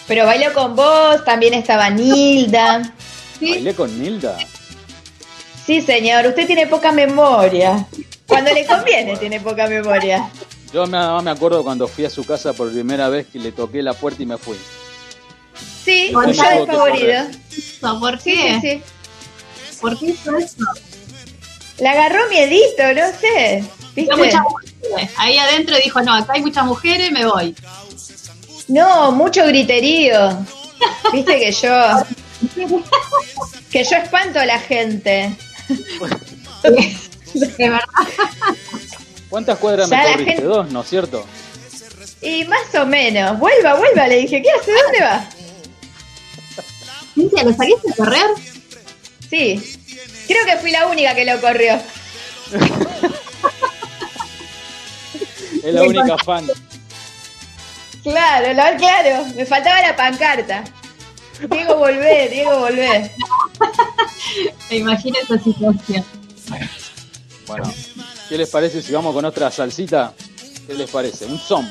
Pero 0.07 0.25
bailó 0.25 0.53
con 0.53 0.75
vos, 0.75 1.23
también 1.23 1.53
estaba 1.53 1.89
Nilda. 1.89 2.93
¿Sí? 3.39 3.51
Bailé 3.51 3.73
con 3.73 3.97
Nilda. 3.97 4.37
Sí, 5.65 5.81
señor, 5.81 6.25
usted 6.25 6.45
tiene 6.45 6.67
poca 6.67 6.91
memoria. 6.91 7.87
Cuando 8.27 8.53
le 8.53 8.65
conviene 8.67 9.15
tiene 9.15 9.39
poca 9.39 9.67
memoria. 9.67 10.29
Yo 10.73 10.85
nada 10.85 11.13
más 11.13 11.23
me 11.23 11.31
acuerdo 11.31 11.63
cuando 11.63 11.87
fui 11.87 12.03
a 12.03 12.09
su 12.09 12.25
casa 12.25 12.51
por 12.51 12.71
primera 12.71 13.07
vez 13.07 13.27
que 13.27 13.39
le 13.39 13.53
toqué 13.53 13.81
la 13.81 13.93
puerta 13.93 14.21
y 14.21 14.25
me 14.25 14.37
fui. 14.37 14.57
Sí, 15.87 16.11
ya 16.33 16.49
de 16.51 16.65
te 16.65 16.71
favorito. 16.71 17.99
¿Por 17.99 18.19
qué? 18.19 18.59
sí, 18.61 18.69
sí. 18.69 18.81
¿Por 19.79 19.97
qué 19.97 20.05
hizo 20.07 20.37
eso? 20.37 20.55
Le 21.79 21.87
agarró 21.87 22.27
miedito, 22.29 22.83
no 22.95 23.07
sé. 23.19 23.63
¿Viste? 23.95 24.13
Vio 24.15 24.17
muchas 24.25 24.41
mujeres. 24.41 25.11
Ahí 25.17 25.37
adentro 25.37 25.75
dijo, 25.83 26.01
no, 26.01 26.13
acá 26.13 26.33
hay 26.33 26.41
muchas 26.41 26.65
mujeres, 26.65 27.11
me 27.11 27.25
voy. 27.25 27.55
No, 28.67 29.11
mucho 29.11 29.45
griterío. 29.45 30.45
Viste 31.13 31.39
que 31.39 31.51
yo. 31.51 32.03
Que 33.71 33.83
yo 33.83 33.95
espanto 33.97 34.39
a 34.39 34.45
la 34.45 34.59
gente. 34.59 35.35
De 36.63 37.69
verdad. 37.69 37.81
¿Cuántas 39.29 39.57
cuadras 39.59 39.89
Ya 39.89 39.97
me 39.97 40.03
la 40.03 40.11
corriste? 40.11 40.31
gente- 40.33 40.43
Dos, 40.47 40.71
¿no 40.71 40.81
es 40.81 40.89
cierto? 40.89 41.25
Y 42.21 42.43
más 42.45 42.73
o 42.79 42.85
menos. 42.85 43.37
Vuelva, 43.39 43.75
vuelva, 43.75 44.07
le 44.07 44.17
dije. 44.17 44.41
¿Qué 44.41 44.49
hace? 44.51 44.71
¿Dónde 44.73 44.99
va? 45.01 45.29
Cintia, 47.17 47.43
¿lo 47.43 47.53
saliste 47.53 47.91
a 47.91 47.95
correr? 47.95 48.27
Sí. 49.29 49.79
Creo 50.27 50.45
que 50.45 50.57
fui 50.57 50.69
la 50.71 50.85
única 50.87 51.15
que 51.15 51.25
lo 51.25 51.41
corrió. 51.41 51.79
Es 55.63 55.73
la 55.73 55.83
única 55.83 56.17
fan. 56.19 56.47
Claro, 58.03 58.53
la- 58.53 58.77
claro. 58.77 59.25
Me 59.35 59.45
faltaba 59.45 59.81
la 59.81 59.95
pancarta. 59.95 60.63
Diego, 61.49 61.77
volvé, 61.77 62.29
Diego, 62.29 62.59
volvé. 62.59 63.11
Me 64.69 64.77
imagino 64.77 65.17
esa 65.21 65.37
situación. 65.43 66.05
Bueno, 67.47 67.73
¿qué 68.29 68.37
les 68.37 68.49
parece 68.49 68.81
si 68.81 68.91
vamos 68.93 69.13
con 69.13 69.25
otra 69.25 69.51
salsita? 69.51 70.13
¿Qué 70.67 70.73
les 70.73 70.89
parece? 70.89 71.25
Un 71.25 71.39
son. 71.39 71.69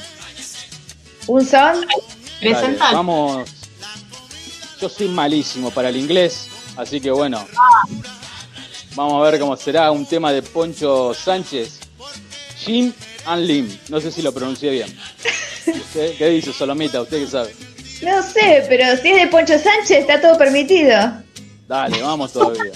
¿Un 1.26 1.46
son? 1.46 1.86
Dale, 2.42 2.76
vamos. 2.92 3.48
Yo 4.80 4.88
soy 4.88 5.08
malísimo 5.08 5.70
para 5.70 5.88
el 5.88 5.96
inglés, 5.96 6.48
así 6.76 7.00
que 7.00 7.10
bueno. 7.10 7.46
Vamos 8.94 9.14
a 9.14 9.30
ver 9.30 9.40
cómo 9.40 9.56
será 9.56 9.90
un 9.90 10.06
tema 10.06 10.32
de 10.32 10.42
Poncho 10.42 11.14
Sánchez. 11.14 11.80
Jim 12.56 12.92
and 13.26 13.44
Lim. 13.44 13.78
No 13.88 14.00
sé 14.00 14.10
si 14.10 14.22
lo 14.22 14.32
pronuncié 14.32 14.70
bien. 14.70 14.98
¿Usted 15.66 16.16
¿Qué 16.16 16.28
dice 16.28 16.52
Solomita? 16.52 17.00
¿Usted 17.02 17.20
qué 17.24 17.26
sabe? 17.26 17.54
No 18.02 18.22
sé, 18.22 18.64
pero 18.68 18.84
si 19.00 19.10
es 19.10 19.22
de 19.22 19.26
Poncho 19.28 19.58
Sánchez 19.58 19.98
está 20.00 20.20
todo 20.20 20.36
permitido. 20.36 20.94
Dale, 21.66 22.00
vamos 22.02 22.32
todavía. 22.32 22.72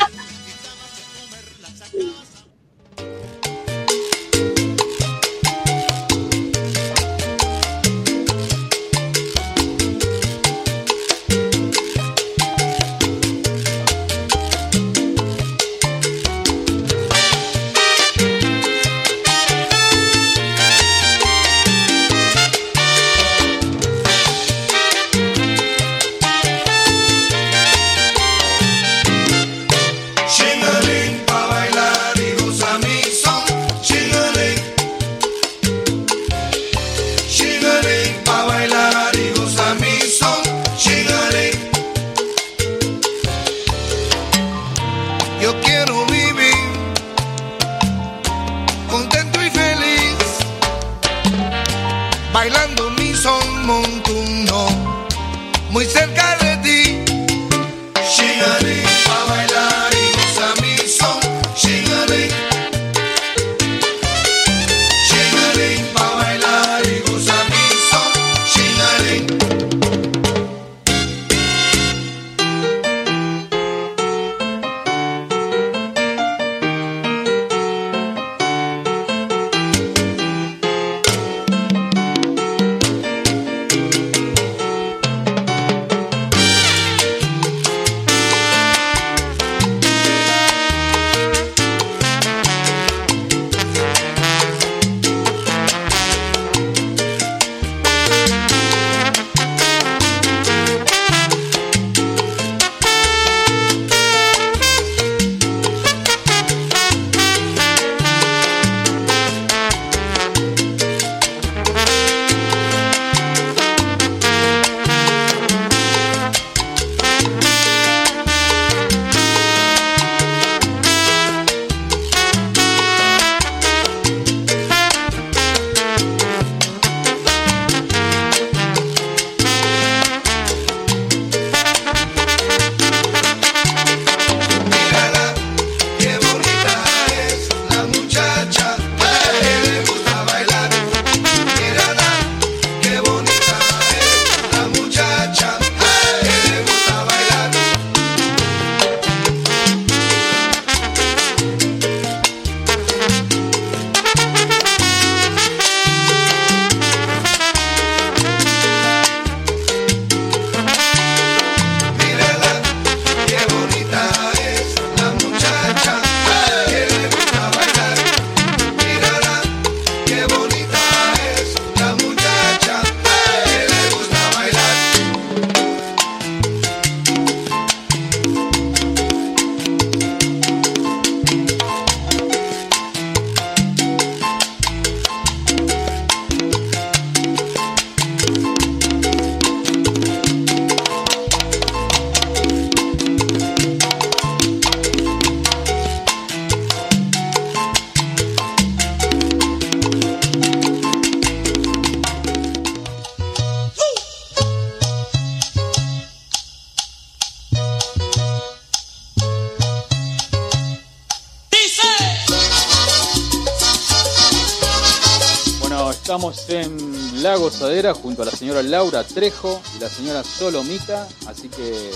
Señora 218.50 218.68
Laura 218.68 219.04
Trejo 219.04 219.62
y 219.76 219.80
la 219.80 219.88
señora 219.88 220.24
Solomita, 220.24 221.06
así 221.28 221.48
que 221.48 221.90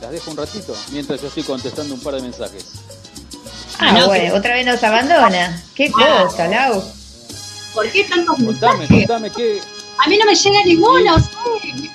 las 0.00 0.10
dejo 0.10 0.32
un 0.32 0.36
ratito 0.36 0.74
mientras 0.90 1.20
yo 1.20 1.28
estoy 1.28 1.44
contestando 1.44 1.94
un 1.94 2.00
par 2.00 2.14
de 2.16 2.22
mensajes. 2.22 2.64
Ah, 3.78 3.92
No, 3.92 4.06
bueno, 4.08 4.32
que- 4.32 4.38
otra 4.38 4.54
vez 4.54 4.66
nos 4.66 4.82
abandona. 4.82 5.62
Qué 5.76 5.88
Ah. 5.96 6.24
cosa, 6.26 6.48
Lau. 6.48 6.82
¿Por 7.72 7.88
qué 7.92 8.02
tantos 8.04 8.34
Contame, 8.36 8.78
mensajes? 8.78 9.06
contame 9.06 9.30
qué. 9.30 9.60
A 10.04 10.08
mí 10.08 10.18
no 10.18 10.26
me 10.26 10.34
llega 10.34 10.64
ninguno, 10.64 11.18
¿sí? 11.20 11.90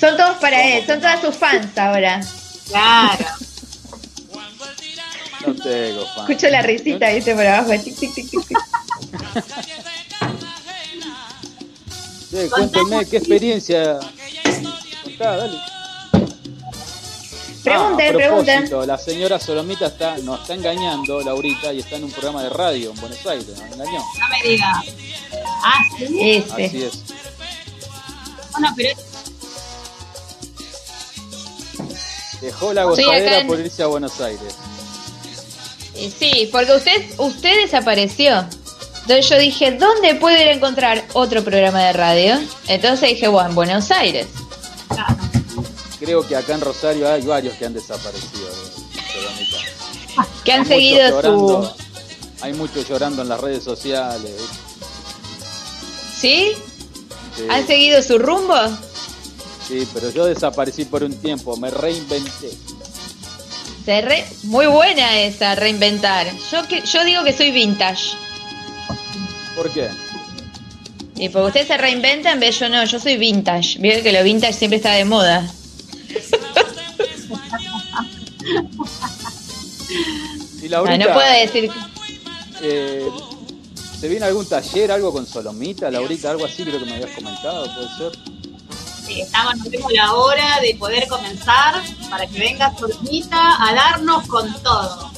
Son 0.00 0.16
todos 0.16 0.36
para 0.38 0.60
él, 0.76 0.84
son 0.86 0.98
todas 1.00 1.20
sus 1.20 1.36
fans 1.36 1.78
ahora. 1.78 2.20
Claro. 2.68 3.26
No 5.46 5.54
tengo. 5.54 6.04
Escucho 6.20 6.48
la 6.48 6.62
risita, 6.62 7.08
dice 7.10 7.34
por 7.34 7.46
abajo. 7.46 7.70
tic, 7.82 7.96
tic, 7.96 8.12
tic, 8.14 8.28
tic, 8.30 8.46
tic. 12.42 12.48
Sí, 12.48 12.54
cuéntenme 12.54 13.06
qué 13.06 13.16
experiencia. 13.18 13.98
Contá, 15.04 15.36
dale. 15.36 15.58
Pregunten, 17.62 18.06
Ah, 18.06 18.10
a 18.10 18.16
pregunten. 18.16 18.54
propósito, 18.68 18.86
La 18.86 18.96
señora 18.96 19.38
Solomita 19.38 19.86
está, 19.88 20.16
nos 20.18 20.40
está 20.40 20.54
engañando, 20.54 21.20
Laurita, 21.20 21.72
y 21.74 21.80
está 21.80 21.96
en 21.96 22.04
un 22.04 22.10
programa 22.10 22.42
de 22.42 22.48
radio 22.48 22.90
en 22.90 23.00
Buenos 23.00 23.26
Aires. 23.26 23.46
Nos 23.48 23.60
engañó. 23.60 23.98
No 23.98 24.28
me 24.30 24.48
diga. 24.48 24.82
Ah, 25.62 25.74
sí. 25.98 26.06
Ese. 26.20 26.66
Así 26.66 26.82
es. 26.84 27.02
Bueno, 28.52 28.68
pero 28.76 28.98
Dejó 32.40 32.72
la 32.72 32.84
gozadera 32.84 33.40
en- 33.40 33.46
por 33.46 33.60
irse 33.60 33.82
a 33.82 33.86
Buenos 33.86 34.18
Aires. 34.20 34.54
Y 35.94 36.10
Sí, 36.10 36.48
porque 36.50 36.72
usted, 36.72 37.04
usted 37.18 37.64
desapareció. 37.64 38.46
Entonces 39.02 39.28
yo 39.28 39.38
dije, 39.38 39.72
¿dónde 39.72 40.14
puedo 40.14 40.36
ir 40.40 40.48
a 40.48 40.52
encontrar 40.52 41.04
otro 41.14 41.42
programa 41.42 41.82
de 41.84 41.92
radio? 41.92 42.38
Entonces 42.68 43.08
dije, 43.10 43.28
bueno, 43.28 43.48
en 43.50 43.54
Buenos 43.54 43.90
Aires. 43.90 44.26
Creo 45.98 46.26
que 46.26 46.36
acá 46.36 46.54
en 46.54 46.60
Rosario 46.60 47.10
hay 47.10 47.22
varios 47.22 47.54
que 47.56 47.66
han 47.66 47.74
desaparecido. 47.74 48.48
eh. 48.48 49.34
Que 50.44 50.52
han 50.52 50.60
Hay 50.62 50.66
muchos 50.66 50.68
seguido 50.68 51.08
llorando, 51.10 51.74
su... 51.76 52.44
Hay 52.44 52.52
muchos 52.54 52.88
llorando 52.88 53.22
en 53.22 53.28
las 53.28 53.40
redes 53.40 53.62
sociales. 53.64 54.32
¿Sí? 56.18 56.52
Sí, 57.36 57.46
¿Han 57.48 57.66
seguido 57.66 58.02
su 58.02 58.18
rumbo? 58.18 58.54
sí, 59.66 59.86
pero 59.94 60.10
yo 60.10 60.24
desaparecí 60.24 60.84
por 60.84 61.04
un 61.04 61.14
tiempo, 61.20 61.56
me 61.56 61.70
reinventé. 61.70 62.50
Se 63.84 64.00
re- 64.02 64.26
Muy 64.44 64.66
buena 64.66 65.18
esa, 65.20 65.54
reinventar. 65.54 66.26
Yo, 66.50 66.66
que, 66.66 66.82
yo 66.82 67.04
digo 67.04 67.22
que 67.24 67.32
soy 67.36 67.50
vintage. 67.52 68.10
¿Por 69.60 69.70
qué? 69.72 69.90
Y 71.16 71.28
porque 71.28 71.48
usted 71.48 71.66
se 71.66 71.76
reinventa, 71.76 72.32
en 72.32 72.40
vez 72.40 72.58
yo 72.58 72.70
no, 72.70 72.82
yo 72.82 72.98
soy 72.98 73.18
vintage. 73.18 73.78
Veo 73.78 74.02
que 74.02 74.10
lo 74.10 74.24
vintage 74.24 74.54
siempre 74.54 74.78
está 74.78 74.92
de 74.92 75.04
moda. 75.04 75.46
Y 80.62 80.68
No, 80.70 80.70
Laurita, 80.70 80.96
no 80.96 81.12
puedo 81.12 81.30
decir... 81.30 81.70
eh, 82.62 83.06
¿se 84.00 84.08
viene 84.08 84.24
algún 84.24 84.48
taller, 84.48 84.92
algo 84.92 85.12
con 85.12 85.26
Solomita, 85.26 85.90
Laurita, 85.90 86.30
algo 86.30 86.46
así? 86.46 86.64
Creo 86.64 86.78
que 86.78 86.86
me 86.86 86.94
habías 86.94 87.10
comentado, 87.10 87.66
puede 87.74 87.88
ser. 87.98 88.18
sí, 89.04 89.20
estamos, 89.20 89.58
no 89.58 89.64
tenemos 89.64 89.92
la 89.92 90.14
hora 90.14 90.58
de 90.62 90.74
poder 90.76 91.06
comenzar 91.06 91.82
para 92.08 92.26
que 92.26 92.38
venga 92.38 92.74
Solomita 92.78 93.62
a 93.62 93.74
darnos 93.74 94.26
con 94.26 94.50
todo. 94.62 95.09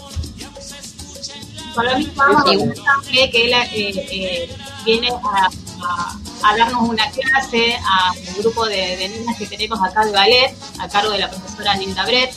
Solomita 1.75 2.13
vamos 2.27 2.43
a 2.43 2.51
Sí. 2.51 2.57
comentarle 2.59 3.31
que 3.31 3.45
él 3.45 3.53
eh, 3.53 3.69
eh, 4.11 4.57
viene 4.85 5.09
a, 5.11 5.47
a- 5.47 6.19
a 6.45 6.57
darnos 6.57 6.89
una 6.89 7.09
clase 7.11 7.77
a 7.77 8.13
un 8.13 8.35
grupo 8.43 8.67
de, 8.67 8.97
de 8.97 9.09
niñas 9.11 9.37
que 9.39 9.47
tenemos 9.47 9.79
acá 9.83 10.05
de 10.05 10.11
ballet, 10.13 10.55
a 10.81 10.89
cargo 10.89 11.13
de 11.13 11.19
la 11.21 11.31
profesora 11.31 11.75
Linda 11.77 12.05
Brett. 12.05 12.35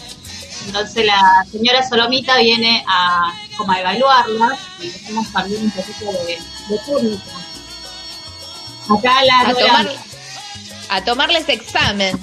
Entonces 0.67 1.05
la 1.05 1.45
señora 1.51 1.87
Solomita 1.87 2.37
viene 2.37 2.83
a 2.87 3.31
como 3.57 3.71
a 3.71 3.79
evaluarlas 3.79 4.59
y 4.81 4.89
hacemos 4.89 5.31
también 5.31 5.63
un 5.63 5.71
poquito 5.71 6.05
de, 6.11 6.37
de 6.69 6.79
técnica. 6.85 7.23
Acá 8.97 9.23
la 9.25 9.39
A, 9.49 9.53
tomar, 9.53 9.91
a 10.89 11.03
tomarles 11.03 11.49
examen. 11.49 12.19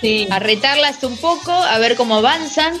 sí, 0.00 0.26
a 0.30 0.38
retarlas 0.38 1.02
un 1.02 1.16
poco, 1.18 1.52
a 1.52 1.78
ver 1.78 1.96
cómo 1.96 2.16
avanzan 2.16 2.80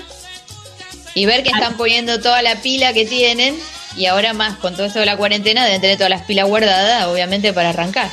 y 1.14 1.26
ver 1.26 1.42
que 1.42 1.50
están 1.50 1.76
poniendo 1.76 2.20
toda 2.20 2.42
la 2.42 2.56
pila 2.56 2.92
que 2.92 3.04
tienen 3.04 3.56
y 3.96 4.06
ahora 4.06 4.32
más 4.32 4.56
con 4.56 4.74
todo 4.74 4.86
esto 4.86 5.00
de 5.00 5.06
la 5.06 5.16
cuarentena 5.16 5.64
deben 5.64 5.80
tener 5.80 5.96
todas 5.96 6.10
las 6.10 6.22
pilas 6.22 6.46
guardadas, 6.48 7.06
obviamente, 7.06 7.52
para 7.52 7.70
arrancar. 7.70 8.10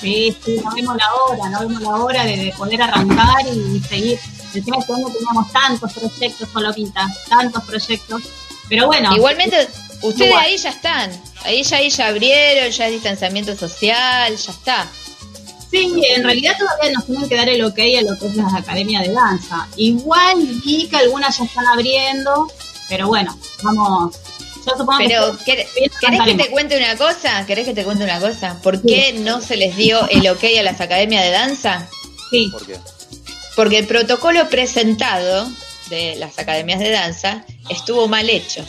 sí, 0.00 0.34
sí, 0.44 0.60
no 0.64 0.74
vemos 0.74 0.96
la 0.96 1.14
hora, 1.14 1.50
no 1.50 1.60
vemos 1.60 1.82
la 1.82 1.90
hora 1.90 2.24
de, 2.24 2.36
de 2.36 2.52
poder 2.52 2.80
arrancar 2.82 3.46
y 3.46 3.80
seguir. 3.80 4.18
Encima 4.54 4.78
este 4.78 4.92
año 4.94 5.06
teníamos 5.12 5.52
tantos 5.52 5.92
proyectos, 5.92 6.48
Solomita, 6.52 7.06
tantos 7.28 7.62
proyectos. 7.64 8.22
Pero 8.68 8.86
bueno, 8.86 9.14
Igualmente, 9.14 9.68
ustedes 10.02 10.28
Igual. 10.30 10.44
ahí 10.44 10.56
ya 10.56 10.70
están, 10.70 11.10
ahí 11.44 11.62
ya, 11.62 11.76
ahí 11.76 11.90
ya 11.90 12.06
abrieron, 12.08 12.70
ya 12.70 12.86
es 12.86 12.92
distanciamiento 12.92 13.56
social, 13.56 14.34
ya 14.36 14.50
está. 14.52 14.88
Sí, 15.70 16.02
en 16.14 16.24
realidad 16.24 16.54
todavía 16.58 16.92
nos 16.92 17.06
tienen 17.06 17.28
que 17.28 17.36
dar 17.36 17.48
el 17.48 17.62
ok 17.64 17.78
a 17.78 18.02
lo 18.02 18.18
que 18.18 18.26
es 18.26 18.36
las 18.36 18.52
academias 18.54 19.06
de 19.06 19.12
danza. 19.12 19.68
Igual 19.76 20.38
vi 20.64 20.88
que 20.88 20.96
algunas 20.96 21.38
ya 21.38 21.44
están 21.44 21.66
abriendo, 21.66 22.50
pero 22.88 23.06
bueno, 23.08 23.38
vamos. 23.62 24.16
Yo 24.66 24.72
supongo 24.76 24.98
Pero, 24.98 25.38
que. 25.44 25.52
¿quer- 25.52 25.66
bien 25.74 25.90
¿querés 26.00 26.20
que 26.24 26.34
te 26.34 26.50
cuente 26.50 26.76
una 26.76 26.96
cosa? 26.96 27.46
¿Querés 27.46 27.66
que 27.66 27.72
te 27.74 27.84
cuente 27.84 28.04
una 28.04 28.20
cosa? 28.20 28.60
¿Por 28.62 28.82
qué 28.82 29.12
no 29.14 29.40
se 29.40 29.56
les 29.56 29.74
dio 29.76 30.06
el 30.10 30.28
ok 30.28 30.44
a 30.58 30.62
las 30.62 30.80
academias 30.80 31.22
de 31.24 31.30
danza? 31.30 31.88
Sí, 32.30 32.48
¿Por 32.52 32.66
qué? 32.66 32.76
Porque 33.56 33.78
el 33.78 33.86
protocolo 33.86 34.48
presentado 34.48 35.48
de 35.88 36.16
las 36.16 36.38
academias 36.38 36.78
de 36.80 36.90
danza 36.90 37.44
estuvo 37.68 38.06
mal 38.08 38.28
hecho. 38.28 38.64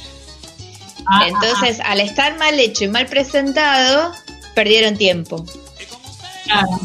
Ah, 1.08 1.26
Entonces, 1.28 1.80
al 1.84 2.00
estar 2.00 2.38
mal 2.38 2.60
hecho 2.60 2.84
y 2.86 2.88
mal 2.88 3.08
presentado, 3.08 4.12
perdieron 4.56 4.96
tiempo. 4.98 5.46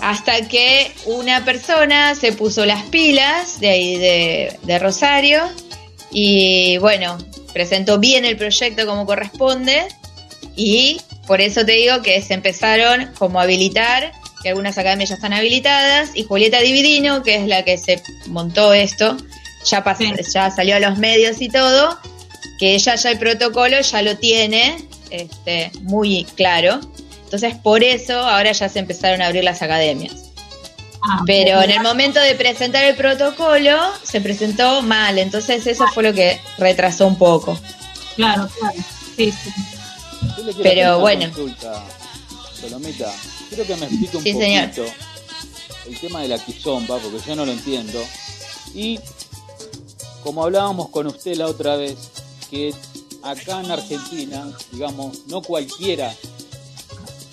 Hasta 0.02 0.46
que 0.48 0.92
una 1.06 1.44
persona 1.44 2.14
se 2.14 2.32
puso 2.32 2.64
las 2.66 2.84
pilas 2.84 3.58
de 3.60 3.68
ahí 3.68 3.96
de, 3.96 4.58
de 4.62 4.78
Rosario 4.78 5.42
y 6.10 6.78
bueno, 6.78 7.18
presentó 7.52 7.98
bien 7.98 8.24
el 8.24 8.36
proyecto 8.36 8.86
como 8.86 9.06
corresponde 9.06 9.86
y 10.56 11.00
por 11.26 11.40
eso 11.40 11.64
te 11.66 11.72
digo 11.72 12.02
que 12.02 12.22
se 12.22 12.34
empezaron 12.34 13.10
como 13.18 13.40
a 13.40 13.42
habilitar, 13.42 14.12
que 14.42 14.50
algunas 14.50 14.78
academias 14.78 15.08
ya 15.10 15.16
están 15.16 15.32
habilitadas 15.32 16.10
y 16.14 16.22
Julieta 16.22 16.60
Dividino, 16.60 17.22
que 17.22 17.34
es 17.36 17.46
la 17.48 17.64
que 17.64 17.76
se 17.78 18.00
montó 18.28 18.72
esto, 18.72 19.16
ya, 19.64 19.82
pas- 19.84 19.98
Sí. 19.98 20.12
ya 20.32 20.50
salió 20.50 20.76
a 20.76 20.80
los 20.80 20.98
medios 20.98 21.40
y 21.42 21.48
todo, 21.48 21.98
que 22.60 22.74
ella 22.74 22.94
ya 22.94 23.10
el 23.10 23.18
protocolo 23.18 23.80
ya 23.80 24.02
lo 24.02 24.16
tiene 24.16 24.76
este, 25.10 25.72
muy 25.82 26.24
claro. 26.36 26.80
Entonces, 27.26 27.54
por 27.56 27.82
eso 27.82 28.18
ahora 28.18 28.52
ya 28.52 28.68
se 28.68 28.78
empezaron 28.78 29.20
a 29.20 29.26
abrir 29.26 29.44
las 29.44 29.60
academias. 29.62 30.14
Ah, 31.02 31.22
Pero 31.26 31.60
en 31.62 31.70
el 31.70 31.82
momento 31.82 32.18
de 32.20 32.34
presentar 32.34 32.82
el 32.84 32.96
protocolo, 32.96 33.76
se 34.02 34.20
presentó 34.20 34.80
mal. 34.82 35.18
Entonces, 35.18 35.66
eso 35.66 35.84
fue 35.92 36.02
lo 36.04 36.12
que 36.14 36.40
retrasó 36.58 37.06
un 37.06 37.16
poco. 37.18 37.58
Claro, 38.16 38.48
claro. 38.58 38.76
Sí, 39.16 39.30
sí. 39.32 39.50
Yo 40.36 40.44
le 40.44 40.52
quiero 40.52 40.62
Pero 40.62 40.98
bueno. 41.00 41.24
consulta, 41.26 41.82
Solomita, 42.60 43.12
quiero 43.48 43.64
que 43.66 43.76
me 43.76 43.86
explique 43.86 44.16
un 44.16 44.22
Sí, 44.22 44.32
señor. 44.32 44.68
poquito 44.70 44.84
el 45.88 45.98
tema 46.00 46.22
de 46.22 46.28
la 46.28 46.38
quizomba, 46.38 46.98
porque 46.98 47.18
yo 47.26 47.36
no 47.36 47.44
lo 47.46 47.52
entiendo. 47.52 48.02
Y 48.74 48.98
como 50.22 50.42
hablábamos 50.44 50.88
con 50.88 51.06
usted 51.06 51.36
la 51.36 51.46
otra 51.46 51.76
vez, 51.76 51.94
que 52.50 52.74
acá 53.22 53.60
en 53.60 53.70
Argentina, 53.70 54.48
digamos, 54.72 55.26
no 55.28 55.42
cualquiera 55.42 56.12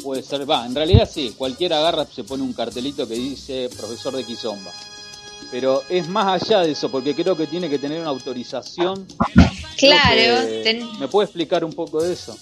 puede 0.04 0.22
ser, 0.22 0.50
va, 0.50 0.66
en 0.66 0.76
realidad 0.76 1.10
sí, 1.12 1.34
cualquiera 1.38 1.80
agarra, 1.80 2.06
se 2.14 2.24
pone 2.24 2.44
un 2.44 2.54
cartelito 2.54 3.08
que 3.08 3.16
dice 3.16 3.70
profesor 3.76 4.16
de 4.16 4.24
quizomba. 4.24 4.72
Pero 5.50 5.84
es 5.90 6.08
más 6.08 6.42
allá 6.44 6.62
de 6.62 6.72
eso, 6.72 6.90
porque 6.90 7.14
creo 7.16 7.36
que 7.38 7.48
tiene 7.48 7.70
que 7.70 7.78
tener 7.80 8.00
una 8.02 8.10
autorización. 8.10 9.08
Claro. 9.78 10.46
ten- 10.64 11.00
¿Me 11.00 11.08
puede 11.08 11.26
explicar 11.26 11.64
un 11.64 11.74
poco 11.74 12.02
de 12.04 12.14
eso? 12.14 12.38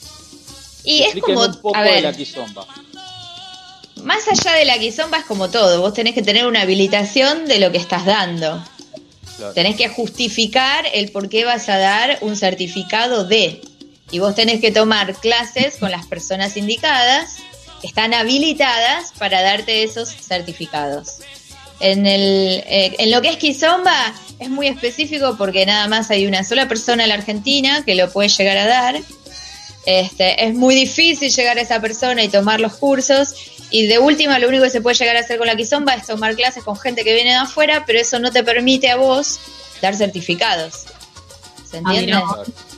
y 0.84 1.04
es 1.04 1.16
como, 1.22 1.42
un 1.46 1.56
poco 1.62 1.78
a 1.78 1.84
de 1.84 2.02
la 2.02 2.10
ver, 2.10 2.18
quizomba. 2.18 2.66
más 4.04 4.28
allá 4.28 4.54
de 4.58 4.66
la 4.66 4.80
quizomba 4.80 5.18
es 5.20 5.26
como 5.26 5.50
todo. 5.50 5.80
Vos 5.82 5.94
tenés 5.94 6.16
que 6.16 6.22
tener 6.24 6.46
una 6.48 6.62
habilitación 6.62 7.46
de 7.46 7.60
lo 7.60 7.72
que 7.72 7.78
estás 7.78 8.06
dando. 8.06 8.64
Claro. 9.38 9.54
Tenés 9.54 9.76
que 9.76 9.90
justificar 9.90 10.86
el 10.94 11.12
por 11.12 11.30
qué 11.30 11.46
vas 11.46 11.70
a 11.70 11.78
dar 11.78 12.18
un 12.22 12.36
certificado 12.36 13.26
de. 13.26 13.62
Y 14.12 14.20
vos 14.20 14.36
tenés 14.36 14.60
que 14.60 14.72
tomar 14.72 15.16
clases 15.16 15.78
con 15.78 15.92
las 15.92 16.06
personas 16.08 16.58
indicadas, 16.58 17.38
están 17.84 18.14
habilitadas 18.14 19.12
para 19.18 19.42
darte 19.42 19.84
esos 19.84 20.10
certificados. 20.10 21.18
En, 21.80 22.06
el, 22.06 22.64
eh, 22.68 22.96
en 23.00 23.10
lo 23.12 23.22
que 23.22 23.30
es 23.30 23.38
Kizomba 23.38 24.14
es 24.40 24.50
muy 24.50 24.68
específico 24.68 25.36
porque 25.38 25.66
nada 25.66 25.88
más 25.88 26.12
hay 26.12 26.28
una 26.28 26.44
sola 26.44 26.68
persona 26.68 27.04
en 27.04 27.10
la 27.10 27.16
Argentina 27.16 27.84
que 27.84 27.96
lo 27.96 28.12
puede 28.12 28.30
llegar 28.30 28.58
a 28.58 28.68
dar. 28.68 29.00
Este, 29.86 30.46
es 30.46 30.54
muy 30.54 30.76
difícil 30.76 31.32
llegar 31.32 31.58
a 31.58 31.62
esa 31.62 31.80
persona 31.80 32.24
y 32.24 32.30
tomar 32.30 32.60
los 32.60 32.74
cursos. 32.76 33.34
Y 33.72 33.88
de 33.88 33.98
última, 34.00 34.38
lo 34.38 34.48
único 34.50 34.64
que 34.66 34.70
se 34.70 34.82
puede 34.82 34.96
llegar 34.98 35.16
a 35.16 35.22
hacer 35.22 35.38
con 35.40 35.48
la 35.48 35.56
quizomba 35.56 35.94
es 35.96 36.06
tomar 36.06 36.36
clases 36.36 36.64
con 36.64 36.78
gente 36.78 37.04
que 37.04 37.14
viene 37.14 37.32
de 37.32 37.38
afuera, 37.38 37.84
pero 37.88 38.00
eso 38.00 38.20
no 38.20 38.32
te 38.32 38.44
permite 38.44 38.90
a 38.92 38.98
vos 38.98 39.40
dar 39.82 39.96
certificados. 39.96 40.86
¿Se 41.70 41.78
Ah, 41.78 41.80
entiende? 41.96 42.06
mirá. 42.08 42.24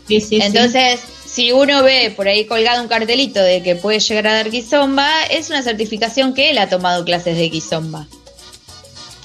Sí, 0.08 0.22
sí, 0.22 0.28
sí. 0.38 0.40
Si 1.34 1.52
uno 1.52 1.82
ve 1.82 2.14
por 2.16 2.28
ahí 2.28 2.46
colgado 2.46 2.82
un 2.82 2.88
cartelito 2.88 3.42
de 3.42 3.64
que 3.64 3.76
puede 3.76 4.00
llegar 4.00 4.28
a 4.28 4.34
dar 4.34 4.52
quizomba, 4.52 5.10
es 5.32 5.50
una 5.50 5.64
certificación 5.64 6.34
que 6.36 6.52
él 6.52 6.60
ha 6.60 6.70
tomado 6.70 7.04
clases 7.04 7.38
de 7.38 7.50
quizomba. 7.50 8.06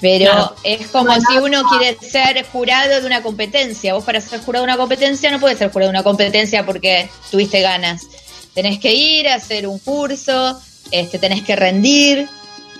Pero 0.01 0.31
Claro. 0.31 0.57
es 0.63 0.87
como 0.87 1.13
si 1.15 1.37
uno 1.39 1.65
quiere 1.65 1.99
ser 2.01 2.47
jurado 2.47 3.01
de 3.01 3.07
una 3.07 3.21
competencia. 3.23 3.95
Vos 3.95 4.05
para 4.05 4.21
ser 4.21 4.41
jurado 4.41 4.65
de 4.65 4.73
una 4.73 4.79
competencia 4.79 5.31
no 5.31 5.41
puedes 5.41 5.59
ser 5.59 5.71
jurado 5.71 5.91
de 5.91 5.99
una 5.99 6.05
competencia 6.05 6.65
porque 6.65 7.11
tuviste 7.31 7.61
ganas. 7.61 8.07
Tenés 8.55 8.79
que 8.79 8.95
ir 8.95 9.29
a 9.29 9.35
hacer 9.35 9.67
un 9.67 9.79
curso, 9.79 10.59
este, 10.91 11.19
tenés 11.19 11.43
que 11.43 11.57
rendir. 11.57 12.27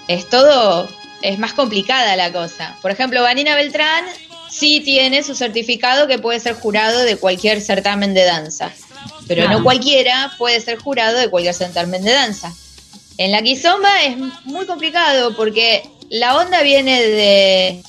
Es 0.07 0.29
todo, 0.29 0.89
es 1.21 1.39
más 1.39 1.53
complicada 1.53 2.17
la 2.17 2.33
cosa. 2.33 2.77
Por 2.81 2.93
ejemplo, 2.93 3.23
Vanina 3.23 3.57
Beltrán 3.57 4.05
sí 4.49 4.81
tiene 4.81 5.23
su 5.23 5.35
certificado 5.35 6.07
que 6.07 6.19
puede 6.19 6.41
ser 6.41 6.55
jurado 6.55 7.01
de 7.03 7.17
cualquier 7.17 7.61
certamen 7.61 8.15
de 8.15 8.25
danza. 8.25 8.73
Pero 9.27 9.43
Claro. 9.43 9.59
no 9.59 9.65
cualquiera 9.65 10.33
puede 10.39 10.61
ser 10.61 10.79
jurado 10.79 11.19
de 11.19 11.29
cualquier 11.29 11.55
certamen 11.55 12.03
de 12.03 12.13
danza. 12.13 12.53
En 13.19 13.33
la 13.33 13.43
quizomba 13.43 14.03
es 14.05 14.17
muy 14.45 14.65
complicado 14.67 15.35
porque 15.37 15.89
la 16.09 16.37
onda 16.37 16.63
viene 16.63 17.03
de, 17.03 17.83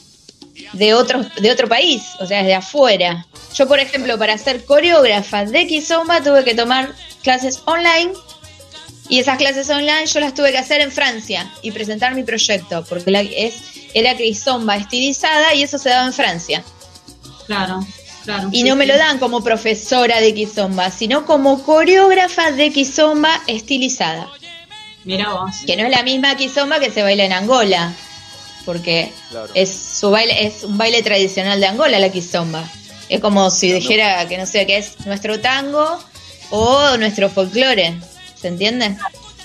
de, 0.74 0.93
otro, 0.93 1.22
de 1.39 1.51
otro 1.51 1.67
país, 1.70 2.03
o 2.20 2.26
sea, 2.26 2.43
de 2.43 2.53
afuera. 2.55 3.26
Yo, 3.55 3.67
por 3.67 3.80
ejemplo, 3.80 4.17
para 4.17 4.38
ser 4.38 4.65
coreógrafa 4.65 5.45
de 5.45 5.67
quizomba 5.67 6.22
tuve 6.22 6.43
que 6.43 6.55
tomar 6.55 6.93
clases 7.24 7.61
online 7.65 8.11
y 9.07 9.20
esas 9.20 9.38
clases 9.38 9.70
online 9.70 10.05
yo 10.05 10.20
las 10.20 10.34
tuve 10.34 10.51
que 10.51 10.57
hacer 10.57 10.82
en 10.82 10.91
Francia 10.91 11.51
y 11.61 11.72
presentar 11.72 12.13
mi 12.13 12.24
proyecto 12.24 12.86
porque 12.88 13.09
la, 13.11 13.22
es, 13.22 13.55
era 13.93 14.15
quizomba 14.15 14.78
estilizada 14.78 15.53
y 15.55 15.63
eso 15.63 15.78
se 15.78 15.89
daba 15.89 16.05
en 16.07 16.13
Francia. 16.13 16.63
Claro, 17.47 17.86
claro. 18.36 18.50
Y 18.52 18.64
no 18.64 18.76
me 18.76 18.86
lo 18.86 18.98
dan 18.98 19.20
como 19.20 19.44
profesora 19.44 20.20
de 20.22 20.34
quizomba, 20.34 20.92
sino 20.92 21.26
como 21.26 21.64
coreógrafa 21.64 22.52
de 22.52 22.72
quizomba 22.72 23.42
estilizada. 23.48 24.28
Mira 25.06 25.30
vos. 25.30 25.56
que 25.66 25.76
no 25.78 25.86
es 25.86 25.92
la 25.92 26.04
misma 26.04 26.36
kizomba 26.36 26.80
que 26.80 26.92
se 26.92 27.02
baila 27.02 27.24
en 27.26 27.34
Angola, 27.34 27.94
porque 28.66 29.12
Claro. 29.30 29.50
es 29.56 29.70
su 29.72 30.12
baile 30.12 30.46
es 30.46 30.64
un 30.64 30.78
baile 30.78 31.02
tradicional 31.02 31.60
de 31.60 31.68
Angola 31.68 31.98
la 32.00 32.10
kizomba. 32.12 32.64
Es 33.08 33.20
como 33.22 33.50
si 33.50 33.72
dijera 33.72 34.28
que 34.28 34.38
no 34.38 34.46
sé 34.46 34.68
qué 34.68 34.78
es 34.78 35.04
nuestro 35.06 35.40
tango 35.40 36.00
o 36.52 36.98
nuestro 36.98 37.30
folclore, 37.30 37.98
¿se 38.40 38.50
entiende? 38.50 38.98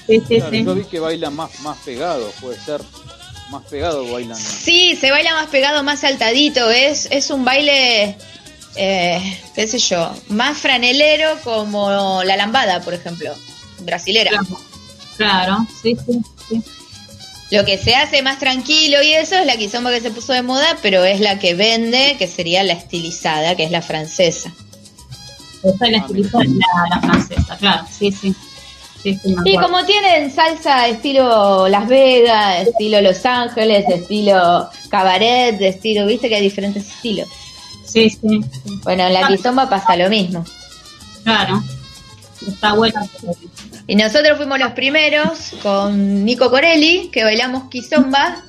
Sí, 0.07 0.21
sí, 0.29 0.37
Claro, 0.37 0.51
sí. 0.51 0.65
yo 0.65 0.75
vi 0.75 0.85
que 0.85 1.01
bailan 1.01 1.35
más, 1.35 1.59
más 1.61 1.79
pegado, 1.79 2.31
puede 2.41 2.61
ser. 2.61 2.83
Más 3.51 3.63
pegado 3.71 4.11
bailan. 4.13 4.37
Sí, 4.37 4.97
se 5.01 5.11
baila 5.11 5.33
más 5.35 5.47
pegado, 5.49 5.83
más 5.83 6.01
saltadito, 6.01 6.69
es 6.71 7.09
es 7.11 7.31
un 7.31 7.45
baile 7.45 8.17
eh, 8.77 9.41
qué 9.55 9.67
sé 9.67 9.79
yo, 9.79 10.13
más 10.29 10.59
franelero 10.59 11.39
como 11.45 12.23
la 12.25 12.37
lambada, 12.37 12.81
por 12.81 12.95
ejemplo, 12.95 13.33
brasilera. 13.81 14.31
Claro, 14.31 14.59
claro, 15.17 15.67
sí, 15.83 15.97
sí, 16.07 16.21
sí. 16.49 16.63
Lo 17.51 17.65
que 17.65 17.79
se 17.79 17.95
hace 17.95 18.23
más 18.23 18.39
tranquilo 18.39 19.03
y 19.03 19.13
eso 19.13 19.37
es 19.37 19.47
la 19.47 19.57
quizomba 19.57 19.91
que 19.91 20.01
se 20.01 20.11
puso 20.11 20.33
de 20.33 20.43
moda, 20.43 20.79
pero 20.83 21.05
es 21.05 21.21
la 21.21 21.39
que 21.39 21.55
vende, 21.55 22.17
que 22.19 22.27
sería 22.27 22.63
la 22.65 22.73
estilizada, 22.73 23.55
que 23.55 23.65
es 23.65 23.71
la 23.71 23.83
francesa. 23.83 24.53
Esa 25.63 25.87
es 25.87 25.93
la 25.93 25.99
estilizada, 25.99 26.45
la, 26.45 26.97
la 26.97 27.01
francesa, 27.01 27.57
claro, 27.57 27.87
sí, 27.91 28.11
sí. 28.11 28.35
Sí, 29.03 29.21
Y 29.45 29.59
como 29.59 29.85
tienen 29.85 30.35
salsa 30.35 30.89
estilo 30.89 31.69
Las 31.69 31.87
Vegas, 31.87 32.69
estilo 32.69 33.03
Los 33.03 33.27
Ángeles, 33.27 33.85
estilo 33.87 34.71
cabaret, 34.89 35.61
estilo, 35.61 36.07
viste 36.07 36.31
que 36.31 36.37
hay 36.37 36.43
diferentes 36.43 36.89
estilos. 36.89 37.29
Sí, 37.85 38.11
sí, 38.11 38.19
sí, 38.21 38.81
Bueno, 38.83 39.07
en 39.07 39.13
la 39.15 39.27
quizomba 39.29 39.69
pasa 39.69 39.97
lo 39.97 40.09
mismo. 40.09 40.45
claro. 41.23 41.63
Está 42.47 42.75
bueno. 42.75 43.01
Y 43.87 43.95
nosotros 43.97 44.37
fuimos 44.37 44.59
los 44.59 44.73
primeros 44.73 45.53
con 45.63 46.25
Nico 46.25 46.51
Corelli, 46.51 47.09
que 47.13 47.25
bailamos 47.25 47.71
quizomba 47.71 48.43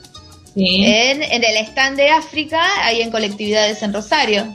Sí, 0.53 0.83
en, 0.85 1.21
en 1.23 1.43
el 1.43 1.57
stand 1.67 1.97
de 1.97 2.09
África, 2.09 2.61
ahí 2.83 3.01
en 3.01 3.11
colectividades 3.11 3.81
en 3.83 3.93
Rosario. 3.93 4.47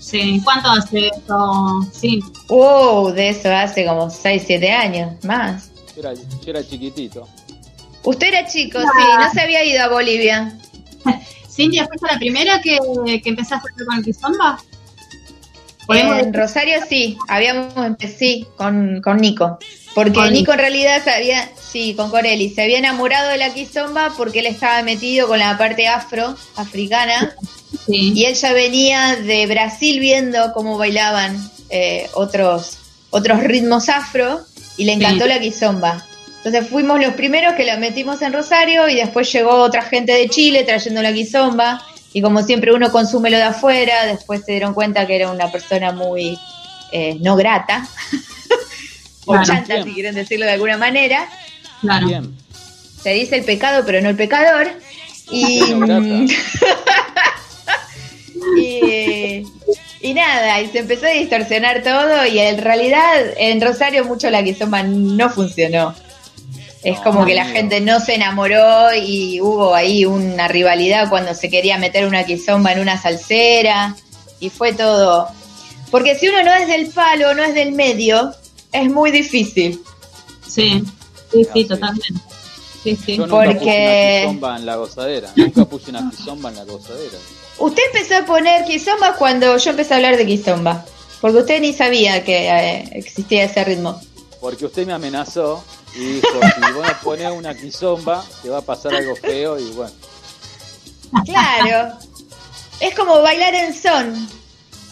sí. 0.00 0.40
¿Cuánto 0.44 0.68
hace 0.70 1.08
esto? 1.08 1.86
Sí, 1.92 2.20
Wow, 2.48 3.12
de 3.12 3.30
eso 3.30 3.52
hace 3.54 3.86
como 3.86 4.10
6, 4.10 4.42
7 4.46 4.70
años, 4.72 5.12
más. 5.24 5.70
Yo 5.96 6.00
era, 6.02 6.14
yo 6.14 6.22
era 6.46 6.66
chiquitito. 6.68 7.28
Usted 8.04 8.26
era 8.28 8.46
chico, 8.46 8.78
sí, 8.80 9.04
no 9.18 9.32
se 9.32 9.40
había 9.40 9.64
ido 9.64 9.82
a 9.82 9.88
Bolivia. 9.88 10.56
Cintia, 11.54 11.86
¿fuiste 11.86 12.06
la 12.10 12.18
primera 12.18 12.60
que, 12.60 12.78
que 13.22 13.28
empezaste 13.28 13.68
con 13.84 13.96
el 13.98 14.04
kizomba? 14.04 14.58
En 15.88 16.32
Rosario 16.32 16.78
sí, 16.88 17.16
habíamos 17.28 17.76
empezado 17.76 18.54
con, 18.56 19.00
con 19.02 19.18
Nico. 19.18 19.58
Porque 19.94 20.12
Con 20.12 20.32
Nico 20.32 20.52
en 20.52 20.58
realidad 20.58 21.04
se 21.04 21.10
había, 21.10 21.48
sí, 21.56 21.94
con 21.94 22.10
Corelli, 22.10 22.50
se 22.50 22.62
había 22.62 22.78
enamorado 22.78 23.28
de 23.28 23.38
la 23.38 23.54
quizomba 23.54 24.12
porque 24.16 24.40
él 24.40 24.46
estaba 24.46 24.82
metido 24.82 25.28
con 25.28 25.38
la 25.38 25.56
parte 25.56 25.86
afro, 25.86 26.36
africana, 26.56 27.34
Sí, 27.86 28.12
y 28.14 28.24
él 28.24 28.34
ya 28.34 28.52
venía 28.52 29.16
de 29.16 29.46
Brasil 29.46 29.98
viendo 30.00 30.52
cómo 30.52 30.78
bailaban 30.78 31.36
eh, 31.70 32.08
otros, 32.14 32.78
otros 33.10 33.40
ritmos 33.42 33.88
afro 33.88 34.40
y 34.76 34.84
le 34.84 34.92
encantó 34.92 35.24
Sí. 35.24 35.30
la 35.30 35.40
quizomba. 35.40 36.06
Entonces 36.44 36.68
fuimos 36.68 37.00
los 37.00 37.14
primeros 37.14 37.54
que 37.54 37.64
la 37.64 37.78
metimos 37.78 38.20
en 38.20 38.34
Rosario 38.34 38.86
y 38.86 38.96
después 38.96 39.32
llegó 39.32 39.50
otra 39.62 39.80
gente 39.80 40.12
de 40.12 40.28
Chile 40.28 40.62
trayendo 40.64 41.00
la 41.00 41.10
quizomba 41.10 41.80
y 42.12 42.20
como 42.20 42.42
siempre 42.42 42.74
uno 42.74 42.92
consume 42.92 43.30
lo 43.30 43.38
de 43.38 43.44
afuera, 43.44 44.04
después 44.04 44.42
se 44.44 44.52
dieron 44.52 44.74
cuenta 44.74 45.06
que 45.06 45.16
era 45.16 45.30
una 45.30 45.50
persona 45.50 45.92
muy 45.92 46.38
eh, 46.92 47.16
no 47.22 47.34
grata, 47.34 47.88
o 49.24 49.32
Claro. 49.32 49.46
chanta 49.46 49.74
Bien. 49.76 49.86
si 49.86 49.94
quieren 49.94 50.14
decirlo 50.14 50.44
de 50.44 50.52
alguna 50.52 50.76
manera. 50.76 51.26
claro. 51.80 52.08
Bien. 52.08 52.36
Se 53.02 53.10
dice 53.14 53.36
el 53.36 53.44
pecado 53.44 53.82
pero 53.86 54.02
no 54.02 54.10
el 54.10 54.16
pecador. 54.16 54.68
Y, 55.30 55.60
y, 58.58 59.46
y 60.02 60.12
nada, 60.14 60.60
y 60.60 60.68
se 60.68 60.80
empezó 60.80 61.06
a 61.06 61.10
distorsionar 61.10 61.82
todo 61.82 62.26
y 62.26 62.38
en 62.38 62.58
realidad 62.58 63.24
en 63.38 63.62
Rosario 63.62 64.04
mucho 64.04 64.28
la 64.28 64.44
quizomba 64.44 64.82
no 64.82 65.30
funcionó. 65.30 65.94
Es 66.84 66.98
No, 66.98 67.04
como 67.04 67.24
que 67.26 67.34
la 67.34 67.46
gente 67.46 67.80
no 67.80 67.98
se 67.98 68.14
enamoró 68.14 68.92
y 68.94 69.40
hubo 69.40 69.74
ahí 69.74 70.04
una 70.04 70.48
rivalidad 70.48 71.08
cuando 71.08 71.34
se 71.34 71.48
quería 71.48 71.78
meter 71.78 72.06
una 72.06 72.24
quizomba 72.24 72.72
en 72.72 72.80
una 72.80 73.00
salsera 73.00 73.96
y 74.38 74.50
fue 74.50 74.72
todo. 74.74 75.28
Porque 75.90 76.14
si 76.18 76.28
uno 76.28 76.42
no 76.42 76.52
es 76.52 76.68
del 76.68 76.88
palo, 76.88 77.34
no 77.34 77.42
es 77.42 77.54
del 77.54 77.72
medio, 77.72 78.34
es 78.72 78.90
muy 78.90 79.10
difícil. 79.10 79.80
Sí, 80.46 80.82
sí, 81.32 81.44
sí, 81.44 81.46
sí. 81.52 81.64
totalmente. 81.64 82.08
Sí, 82.82 82.96
sí. 82.96 83.16
Yo 83.16 83.26
nunca 83.26 83.44
Porque- 83.46 83.54
puse 83.58 83.70
una 83.70 84.20
quizomba 84.26 84.56
en 84.56 84.66
la 84.66 84.76
gozadera. 84.76 85.28
Nunca 85.36 85.64
puse 85.64 85.90
una 85.90 86.10
quizomba 86.10 86.50
en 86.50 86.56
la 86.56 86.64
gozadera. 86.64 87.18
Usted 87.58 87.82
empezó 87.94 88.16
a 88.18 88.26
poner 88.26 88.64
quizomba 88.66 89.14
cuando 89.16 89.56
yo 89.56 89.70
empecé 89.70 89.94
a 89.94 89.96
hablar 89.96 90.16
de 90.18 90.26
quizomba. 90.26 90.84
Porque 91.22 91.38
usted 91.38 91.60
ni 91.62 91.72
sabía 91.72 92.22
que 92.24 92.48
eh, 92.50 92.84
existía 92.92 93.44
ese 93.44 93.64
ritmo. 93.64 93.98
Porque 94.44 94.66
usted 94.66 94.86
me 94.86 94.92
amenazó 94.92 95.64
y 95.94 96.16
dijo, 96.16 96.28
si 96.54 96.72
vos 96.74 96.86
no 96.86 97.00
pones 97.02 97.30
una 97.32 97.54
quizomba, 97.54 98.22
te 98.42 98.50
va 98.50 98.58
a 98.58 98.60
pasar 98.60 98.94
algo 98.94 99.16
feo 99.16 99.58
y 99.58 99.70
bueno. 99.70 99.90
Claro. 101.24 101.96
es 102.78 102.94
como 102.94 103.22
bailar 103.22 103.54
en 103.54 103.72
son. 103.74 104.28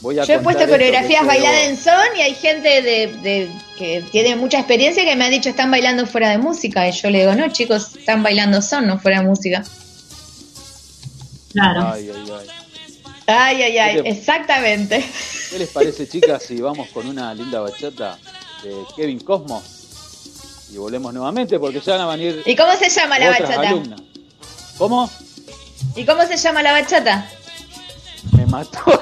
Voy 0.00 0.18
a 0.18 0.24
Yo 0.24 0.36
he 0.36 0.38
puesto 0.38 0.66
coreografías 0.66 1.26
bailadas 1.26 1.64
en 1.64 1.76
son 1.76 2.16
y 2.16 2.22
hay 2.22 2.34
gente 2.34 2.80
de, 2.80 3.08
de- 3.22 3.50
que 3.76 4.02
tiene 4.10 4.36
mucha 4.36 4.56
experiencia 4.56 5.04
que 5.04 5.16
me 5.16 5.26
ha 5.26 5.28
dicho 5.28 5.50
están 5.50 5.70
bailando 5.70 6.06
fuera 6.06 6.30
de 6.30 6.38
música. 6.38 6.88
Y 6.88 6.92
yo 6.92 7.10
le 7.10 7.18
digo, 7.20 7.34
no 7.34 7.52
chicos, 7.52 7.94
están 7.94 8.22
bailando 8.22 8.62
son, 8.62 8.86
no 8.86 8.98
fuera 8.98 9.20
de 9.20 9.26
música. 9.26 9.62
Claro. 11.52 11.90
Ay, 11.92 12.10
ay, 12.10 12.32
ay. 12.40 12.46
Ay, 13.26 13.62
ay, 13.64 13.78
ay, 13.78 14.02
exactamente. 14.06 15.04
¿Qué 15.50 15.58
les 15.58 15.68
parece, 15.68 16.08
chicas, 16.08 16.42
si 16.42 16.58
vamos 16.58 16.88
con 16.88 17.06
una 17.06 17.34
linda 17.34 17.60
bachata 17.60 18.18
de 18.62 18.84
Kevin 18.96 19.20
Cosmo? 19.20 19.62
Y 20.70 20.76
volvemos 20.78 21.12
nuevamente 21.12 21.58
porque 21.58 21.80
ya 21.80 21.92
van 21.96 22.00
a 22.02 22.06
venir 22.16 22.42
¿Y 22.46 22.56
cómo 22.56 22.72
se 22.76 22.88
llama 22.88 23.18
la 23.18 23.28
bachata? 23.30 23.68
alumnas. 23.68 24.00
¿Cómo? 24.78 25.10
¿Y 25.96 26.04
cómo 26.04 26.24
se 26.26 26.36
llama 26.36 26.62
la 26.62 26.72
bachata? 26.72 27.28
Me 28.36 28.46
mató. 28.46 28.78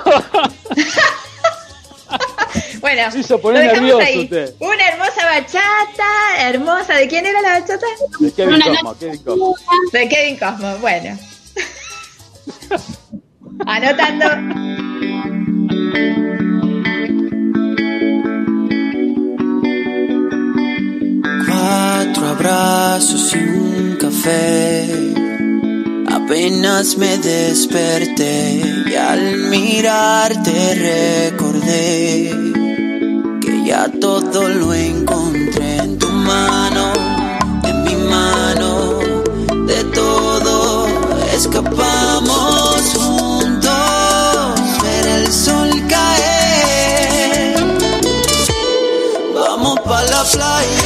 Bueno, 2.81 3.11
Se 3.13 3.19
hizo 3.21 3.41
poner 3.41 3.67
lo 3.67 3.71
dejamos 3.71 3.89
nervioso 4.01 4.07
ahí. 4.07 4.25
usted. 4.25 4.55
Una 4.59 4.89
hermosa 4.89 5.25
bachata, 5.27 6.09
hermosa. 6.49 6.95
¿De 6.95 7.07
quién 7.07 7.27
era 7.27 7.41
la 7.41 7.61
bachata? 7.61 7.87
De 8.19 8.33
Kevin 8.33 8.55
Una 8.55 8.65
Cosmo, 8.67 8.99
Kevin 8.99 9.23
Cosmo. 9.23 9.55
De 9.93 10.09
Kevin 10.09 10.37
Cosmo, 10.39 10.77
bueno. 10.79 11.19
Anotando. 13.67 14.27
cuatro 22.13 22.29
abrazos 22.29 23.35
y 23.35 23.39
un 23.39 23.97
café. 24.01 25.15
Apenas 26.09 26.97
me 26.97 27.19
desperté 27.19 28.61
y 28.87 28.95
al 28.95 29.39
mirarte 29.51 31.31
recordé 31.31 32.33
que 33.41 33.65
ya 33.65 33.89
todo 34.01 34.49
lo 34.49 34.75
encontré 34.75 35.77
en 35.77 35.99
tu 35.99 36.09
mano, 36.09 36.93
en 37.65 37.83
mi 37.85 37.95
mano, 37.95 38.99
de 39.67 39.85
todo 39.95 40.87
escapamos 41.35 42.81
juntos, 42.97 44.61
ver 44.83 45.07
el 45.07 45.33
sol 45.33 45.71
caer. 45.89 47.55
Vamos 49.35 49.79
pa' 49.81 50.03
la 50.05 50.25
playa. 50.25 50.80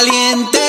caliente. 0.00 0.59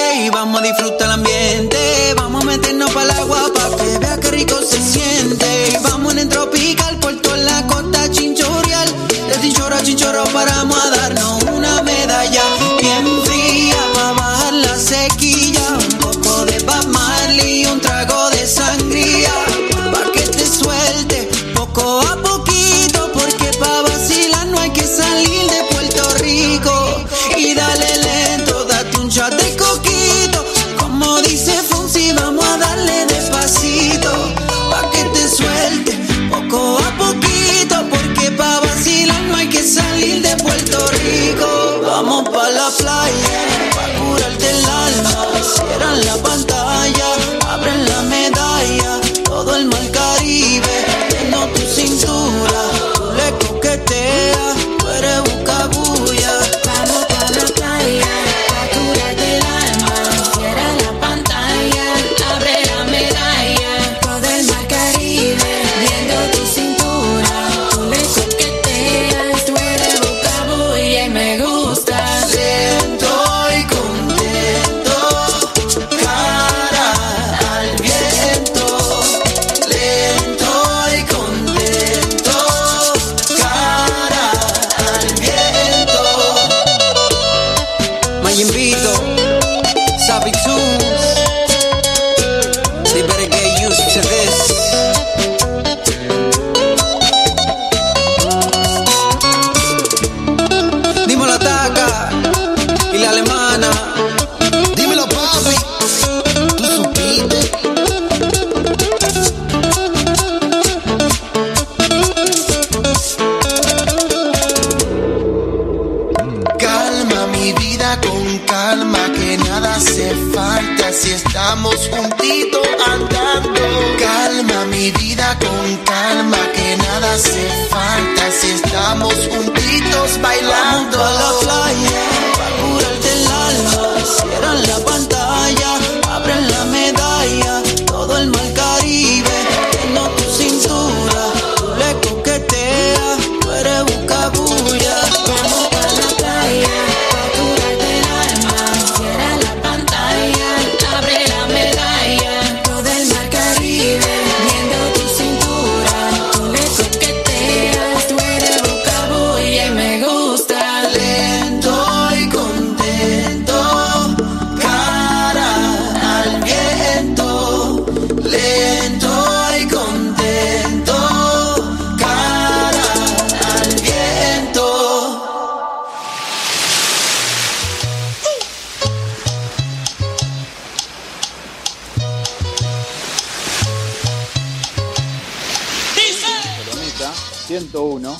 101, 188.01 188.17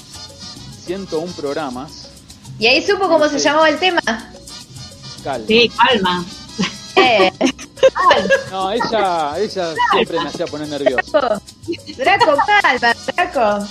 101 0.85 1.33
programas. 1.33 2.09
Y 2.59 2.67
ahí 2.67 2.85
supo 2.85 3.07
cómo 3.07 3.27
se 3.27 3.37
este, 3.37 3.49
llamaba 3.49 3.69
el 3.69 3.79
tema. 3.79 4.01
Calma. 5.23 5.47
Sí, 5.47 5.71
calma. 5.75 6.25
Eh. 6.95 7.31
No, 8.51 8.71
ella, 8.71 9.39
ella 9.39 9.73
siempre 9.91 10.19
me 10.19 10.29
hacía 10.29 10.45
poner 10.45 10.67
nervioso. 10.67 11.19
Draco, 11.97 12.37
calma, 12.61 12.95
Draco. 13.15 13.67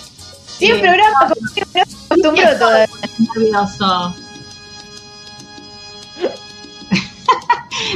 100 0.58 0.76
sí. 0.76 0.82
programas, 0.82 1.32
como 1.32 1.54
que 1.54 1.64
no 1.74 1.82
acostumbró 1.82 2.58
todavía. 2.58 2.88
Nervioso. 3.36 4.14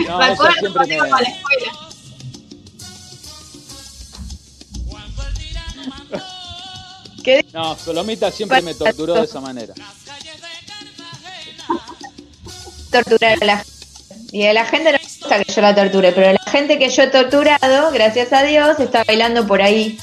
No, 0.09 0.19
me 0.19 0.25
acuerdo 0.25 0.73
cuando 0.73 0.95
iba 0.95 1.05
a 1.05 1.21
la 1.21 1.29
escuela. 1.29 1.94
No, 7.53 7.77
Solomita 7.77 8.31
siempre 8.31 8.63
me 8.63 8.75
torturó 8.75 9.15
de 9.15 9.25
esa 9.25 9.41
manera. 9.41 9.75
Torturar 12.91 13.39
a 13.41 13.45
la 13.45 13.57
gente. 13.59 13.75
Y 14.33 14.47
a 14.47 14.53
la 14.53 14.65
gente 14.65 14.91
no 14.91 14.99
le 14.99 15.05
gusta 15.05 15.43
que 15.43 15.53
yo 15.53 15.61
la 15.61 15.75
torture, 15.75 16.13
pero 16.13 16.33
la 16.33 16.51
gente 16.51 16.79
que 16.79 16.89
yo 16.91 17.03
he 17.05 17.07
torturado, 17.07 17.93
gracias 17.93 18.33
a 18.33 18.43
Dios, 18.43 18.81
está 18.81 19.05
bailando 19.05 19.47
por 19.47 19.63
ahí. 19.63 19.99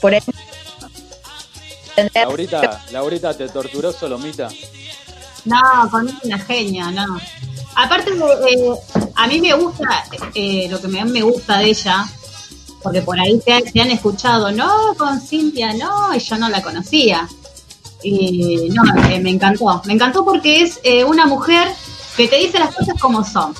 Por 0.00 0.14
ahí. 0.14 0.20
Laurita, 2.14 2.82
Laurita, 2.90 3.36
¿te 3.36 3.48
torturó 3.48 3.92
Solomita? 3.92 4.48
No, 5.44 5.60
con 5.90 6.08
una 6.22 6.38
genia, 6.38 6.90
no. 6.90 7.20
Aparte, 7.74 8.10
eh, 8.12 8.74
a 9.14 9.26
mí 9.26 9.40
me 9.40 9.52
gusta, 9.52 10.04
eh, 10.34 10.68
lo 10.70 10.80
que 10.80 10.88
me, 10.88 11.04
me 11.04 11.22
gusta 11.22 11.58
de 11.58 11.66
ella 11.66 12.06
porque 12.82 13.02
por 13.02 13.18
ahí 13.18 13.40
te, 13.40 13.62
te 13.62 13.80
han 13.80 13.90
escuchado, 13.90 14.50
no, 14.50 14.94
con 14.96 15.20
Cintia, 15.20 15.72
no, 15.74 16.14
y 16.14 16.18
yo 16.18 16.36
no 16.38 16.48
la 16.48 16.62
conocía. 16.62 17.28
Y 18.02 18.68
no, 18.70 18.82
eh, 19.08 19.20
me 19.20 19.30
encantó. 19.30 19.80
Me 19.84 19.94
encantó 19.94 20.24
porque 20.24 20.62
es 20.62 20.80
eh, 20.82 21.04
una 21.04 21.26
mujer 21.26 21.68
que 22.16 22.28
te 22.28 22.36
dice 22.36 22.58
las 22.58 22.74
cosas 22.74 23.00
como 23.00 23.24
son. 23.24 23.54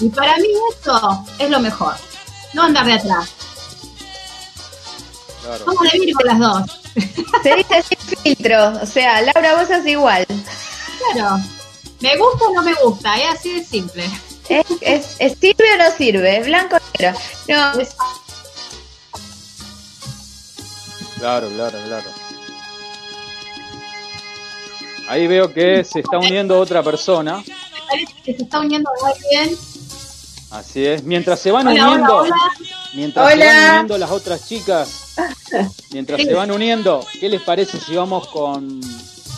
Y 0.00 0.08
para 0.08 0.36
mí 0.36 0.48
eso 0.80 1.24
es 1.38 1.50
lo 1.50 1.60
mejor. 1.60 1.94
No 2.52 2.64
andar 2.64 2.86
de 2.86 2.92
atrás. 2.94 3.30
Claro. 5.42 5.64
Vamos 5.66 5.82
de 5.90 5.98
Virgo 5.98 6.20
las 6.24 6.38
dos. 6.38 6.80
Se 7.42 7.56
dice 7.56 7.82
sin 7.82 8.18
filtro. 8.18 8.80
O 8.82 8.86
sea, 8.86 9.22
Laura, 9.22 9.56
vos 9.56 9.68
sos 9.68 9.86
igual. 9.86 10.26
Claro. 11.14 11.42
Me 12.00 12.16
gusta 12.16 12.46
o 12.46 12.52
no 12.52 12.62
me 12.62 12.74
gusta, 12.74 13.16
es 13.16 13.38
así 13.38 13.52
de 13.54 13.64
simple. 13.64 14.10
Es, 14.60 14.66
es- 14.80 15.16
es- 15.18 15.38
¿Sirve 15.40 15.64
o 15.74 15.78
no 15.78 15.96
sirve? 15.96 16.38
Es 16.38 16.46
blanco 16.46 16.76
o 16.76 16.80
negro. 16.98 17.18
No, 17.48 17.80
Es- 17.80 17.94
Claro, 21.18 21.48
claro, 21.50 21.78
claro. 21.86 22.10
Ahí 25.08 25.26
veo 25.26 25.52
que 25.52 25.84
se 25.84 26.00
está 26.00 26.18
uniendo 26.18 26.58
otra 26.58 26.82
persona. 26.82 27.42
parece 27.88 28.12
que 28.24 28.34
se 28.36 28.42
está 28.42 28.60
uniendo 28.60 28.90
alguien. 29.04 29.56
Así 30.50 30.84
es. 30.84 31.02
Mientras 31.04 31.38
se 31.40 31.50
van 31.50 31.66
Hola, 31.68 31.88
uniendo, 31.90 32.16
hola, 32.16 32.34
hola. 32.34 32.68
mientras 32.94 33.30
se 33.32 33.38
van 33.38 33.68
uniendo 33.70 33.98
las 33.98 34.10
otras 34.10 34.48
chicas, 34.48 35.14
mientras 35.92 36.20
Sí. 36.20 36.26
se 36.26 36.34
van 36.34 36.50
uniendo, 36.50 37.06
¿qué 37.20 37.28
les 37.28 37.42
parece 37.42 37.78
si 37.80 37.94
vamos 37.94 38.26
con 38.28 38.80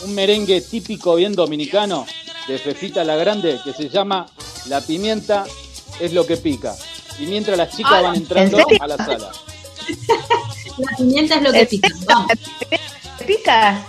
un 0.03 0.15
merengue 0.15 0.61
típico 0.61 1.15
bien 1.15 1.33
dominicano 1.33 2.05
de 2.47 2.57
Fefita 2.59 3.03
la 3.03 3.15
Grande 3.15 3.59
que 3.63 3.73
se 3.73 3.89
llama 3.89 4.25
La 4.69 4.81
pimienta 4.81 5.45
es 5.99 6.13
lo 6.13 6.25
que 6.25 6.37
pica? 6.37 6.75
Y 7.19 7.25
mientras 7.27 7.57
las 7.57 7.75
chicas 7.75 7.93
Ah, 7.95 8.01
van 8.01 8.15
entrando 8.15 8.57
¿en 8.59 8.63
serio? 8.65 8.83
a 8.83 8.87
la 8.87 8.97
sala. 8.97 9.31
La 10.77 10.97
pimienta 10.97 11.35
es 11.35 11.41
lo 11.41 11.51
que 11.53 11.65
pica. 11.67 11.87
Vamos. 12.07 12.31
pica. 13.25 13.85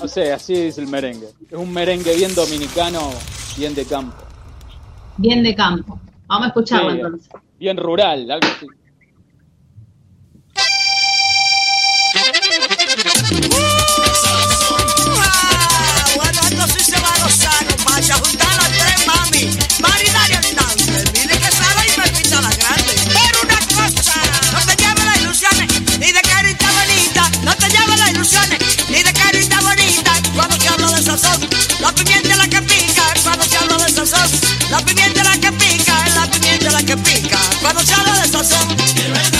No 0.00 0.06
sé, 0.08 0.32
así 0.32 0.54
es 0.54 0.76
el 0.78 0.86
merengue. 0.86 1.28
Es 1.50 1.56
un 1.56 1.72
merengue 1.72 2.14
bien 2.14 2.34
dominicano, 2.34 3.10
bien 3.56 3.74
de 3.74 3.86
campo. 3.86 4.16
Bien 5.16 5.42
de 5.42 5.54
campo. 5.54 5.98
Vamos 6.26 6.44
a 6.44 6.48
escucharlo 6.48 6.90
Sí, 6.90 6.96
entonces. 7.00 7.28
bien 7.58 7.76
rural, 7.78 8.30
algo 8.30 8.46
así. 8.54 8.66
La 31.80 31.92
pimienta 31.92 32.36
la 32.36 32.46
que 32.46 32.60
pica. 32.62 33.02
Cuando 33.22 33.44
se 33.44 33.56
habla 33.56 33.76
de 33.78 33.90
sazón, 33.90 34.30
la 34.70 34.78
pimienta 34.84 35.24
la 35.24 35.38
que 35.38 35.52
pica. 35.52 36.04
La 36.14 36.30
pimienta 36.30 36.70
la 36.70 36.82
que 36.82 36.96
pica. 36.96 37.38
Cuando 37.60 37.82
se 37.82 37.94
habla 37.94 38.20
de 38.20 38.28
sazón. 38.28 39.35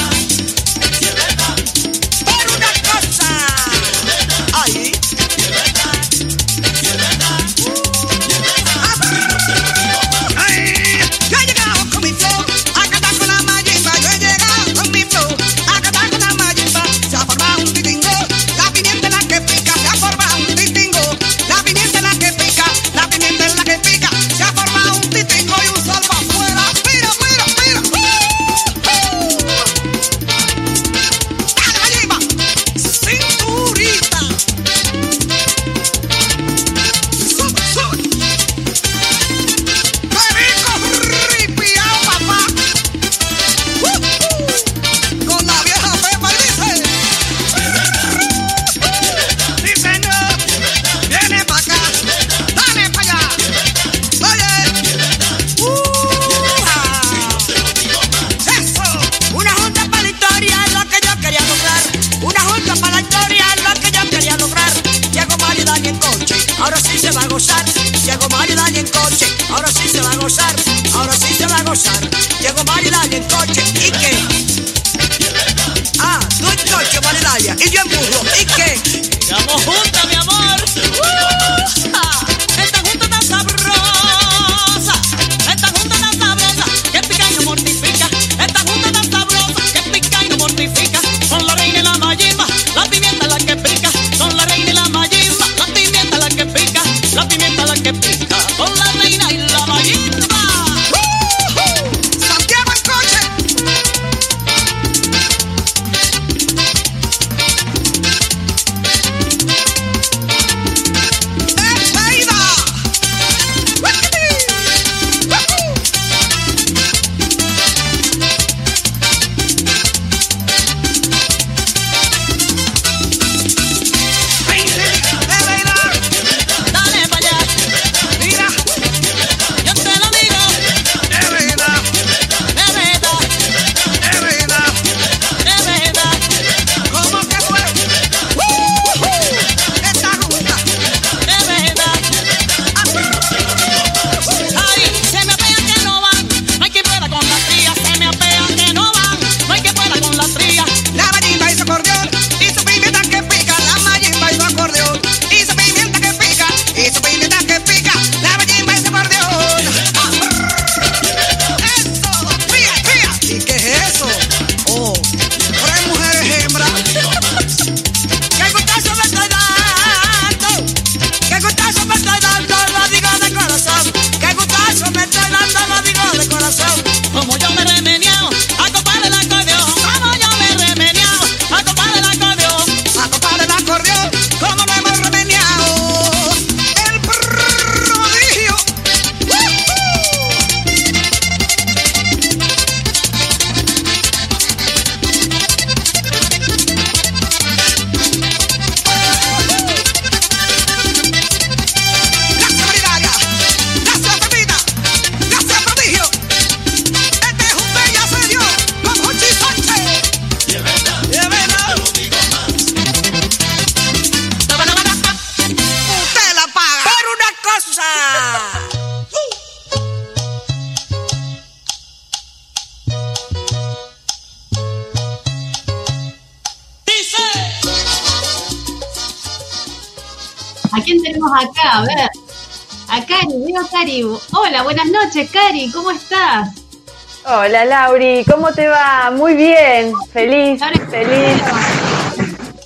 Hola 237.47 237.65
Lauri, 237.65 238.25
¿cómo 238.29 238.53
te 238.53 238.67
va? 238.67 239.13
Muy 239.13 239.35
bien, 239.35 239.93
feliz, 240.13 240.61
feliz. 240.91 241.43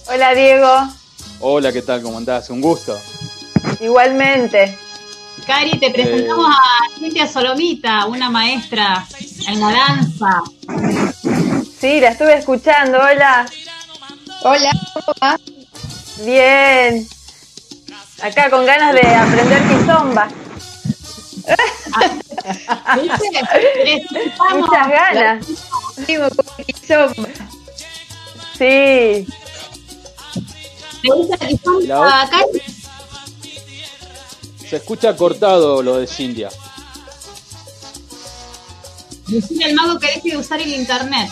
Hola 0.08 0.34
Diego, 0.34 0.88
Hola, 1.40 1.70
¿qué 1.70 1.82
tal? 1.82 2.00
¿Cómo 2.02 2.16
andás? 2.16 2.48
Un 2.48 2.62
gusto. 2.62 2.98
igualmente. 3.80 4.78
Cari, 5.46 5.78
te 5.78 5.90
presentamos 5.90 6.46
Eh. 6.48 6.56
a 6.94 6.98
Cintia 6.98 7.26
Solomita, 7.26 8.06
una 8.06 8.30
maestra 8.30 9.06
en 9.48 9.60
la 9.60 9.70
danza. 9.70 10.42
Sí, 11.78 12.00
la 12.00 12.08
estuve 12.12 12.38
escuchando, 12.38 12.96
hola. 12.98 13.44
Hola, 14.44 14.70
¿cómo 14.94 15.14
va? 15.22 15.36
Bien. 16.24 17.06
Acá 18.22 18.48
con 18.48 18.64
ganas 18.64 18.94
de 18.94 19.02
aprender 19.14 19.62
kizomba. 19.68 20.28
¿Viste? 23.02 23.30
Muchas 24.54 24.88
ganas. 24.88 25.46
Sí. 28.58 29.26
¿Te 31.02 31.08
gusta 31.08 31.36
la 31.86 32.28
Cari? 32.30 32.62
Se 34.68 34.76
escucha 34.76 35.16
cortado 35.16 35.82
lo 35.82 35.96
de 35.98 36.06
Cintia. 36.06 36.50
Decirle 39.26 39.64
al 39.64 39.74
mago 39.74 39.98
que 39.98 40.06
deje 40.08 40.30
de 40.30 40.36
usar 40.36 40.60
el 40.60 40.74
internet. 40.74 41.30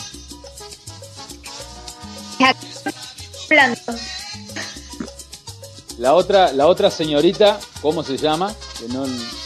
La 5.97 6.13
otra, 6.13 6.53
la 6.53 6.67
otra 6.67 6.89
señorita, 6.89 7.59
¿cómo 7.81 8.03
se 8.03 8.17
llama? 8.17 8.53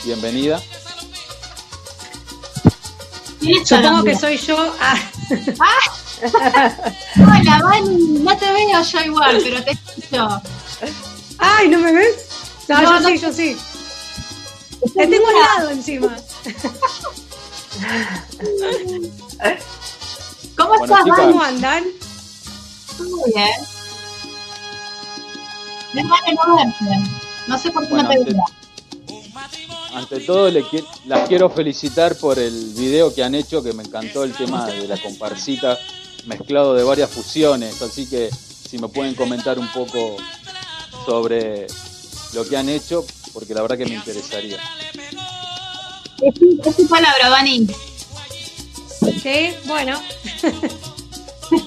Bienvenida. 0.06 0.62
¿Quién 3.44 3.62
es 3.62 3.68
Supongo 3.68 4.04
que 4.04 4.16
soy 4.16 4.38
yo. 4.38 4.74
Ah, 4.80 4.98
Hola, 7.18 7.60
Vani, 7.64 8.20
no 8.20 8.38
te 8.38 8.52
veo 8.52 8.82
yo 8.82 9.00
igual, 9.02 9.40
pero 9.44 9.62
te 9.64 9.72
escucho. 9.72 10.42
Ay, 11.38 11.68
¿no 11.68 11.80
me 11.80 11.92
ves? 11.92 12.16
No, 12.70 12.82
No, 12.82 12.84
yo 12.84 13.00
no. 13.02 13.10
sí, 13.10 13.18
yo 13.18 13.34
sí. 13.34 13.58
Te 14.96 15.08
tengo 15.08 15.28
al 15.28 15.34
lado 15.58 15.70
encima. 15.72 16.16
¿Cómo 20.56 20.70
Bueno, 20.70 20.86
estás, 20.86 21.04
chicas. 21.04 21.18
Vani? 21.18 21.32
¿Cómo 21.34 21.44
andan? 21.44 21.84
Muy 23.00 23.34
bien. 23.34 23.50
Me 25.94 26.04
no 26.04 26.10
verte. 26.56 27.10
No 27.48 27.58
sé 27.58 27.72
por 27.72 27.84
qué 27.84 27.90
Bueno, 27.90 28.04
no 28.10 28.10
te 28.24 28.24
veo. 28.34 28.44
Ante 29.94 30.20
todo, 30.22 30.50
le 30.50 30.64
qui- 30.64 30.86
las 31.06 31.28
quiero 31.28 31.50
felicitar 31.50 32.16
por 32.18 32.40
el 32.40 32.74
video 32.76 33.14
que 33.14 33.24
han 33.24 33.36
hecho, 33.36 33.62
que 33.64 33.74
me 33.74 33.84
encantó 33.84 34.24
el 34.24 34.34
tema 34.34 34.66
de 34.68 34.88
la 34.88 34.98
comparsita 35.02 35.78
mezclado 36.26 36.74
de 36.74 36.84
varias 36.84 37.10
fusiones. 37.10 37.82
Así 37.82 38.08
que 38.10 38.30
si 38.70 38.78
me 38.80 38.88
pueden 38.88 39.14
comentar 39.16 39.60
un 39.60 39.68
poco 39.72 40.18
sobre 41.06 41.68
lo 42.34 42.46
que 42.48 42.58
han 42.58 42.70
hecho, 42.70 43.06
porque 43.34 43.54
la 43.54 43.62
verdad 43.62 43.78
que 43.78 43.86
me 43.86 43.96
interesaría. 43.96 44.58
Es 46.22 46.34
tu, 46.36 46.60
es 46.70 46.76
tu 46.78 46.88
palabra, 46.88 47.30
Vani. 47.30 47.68
Sí, 49.22 49.50
bueno. 49.66 50.02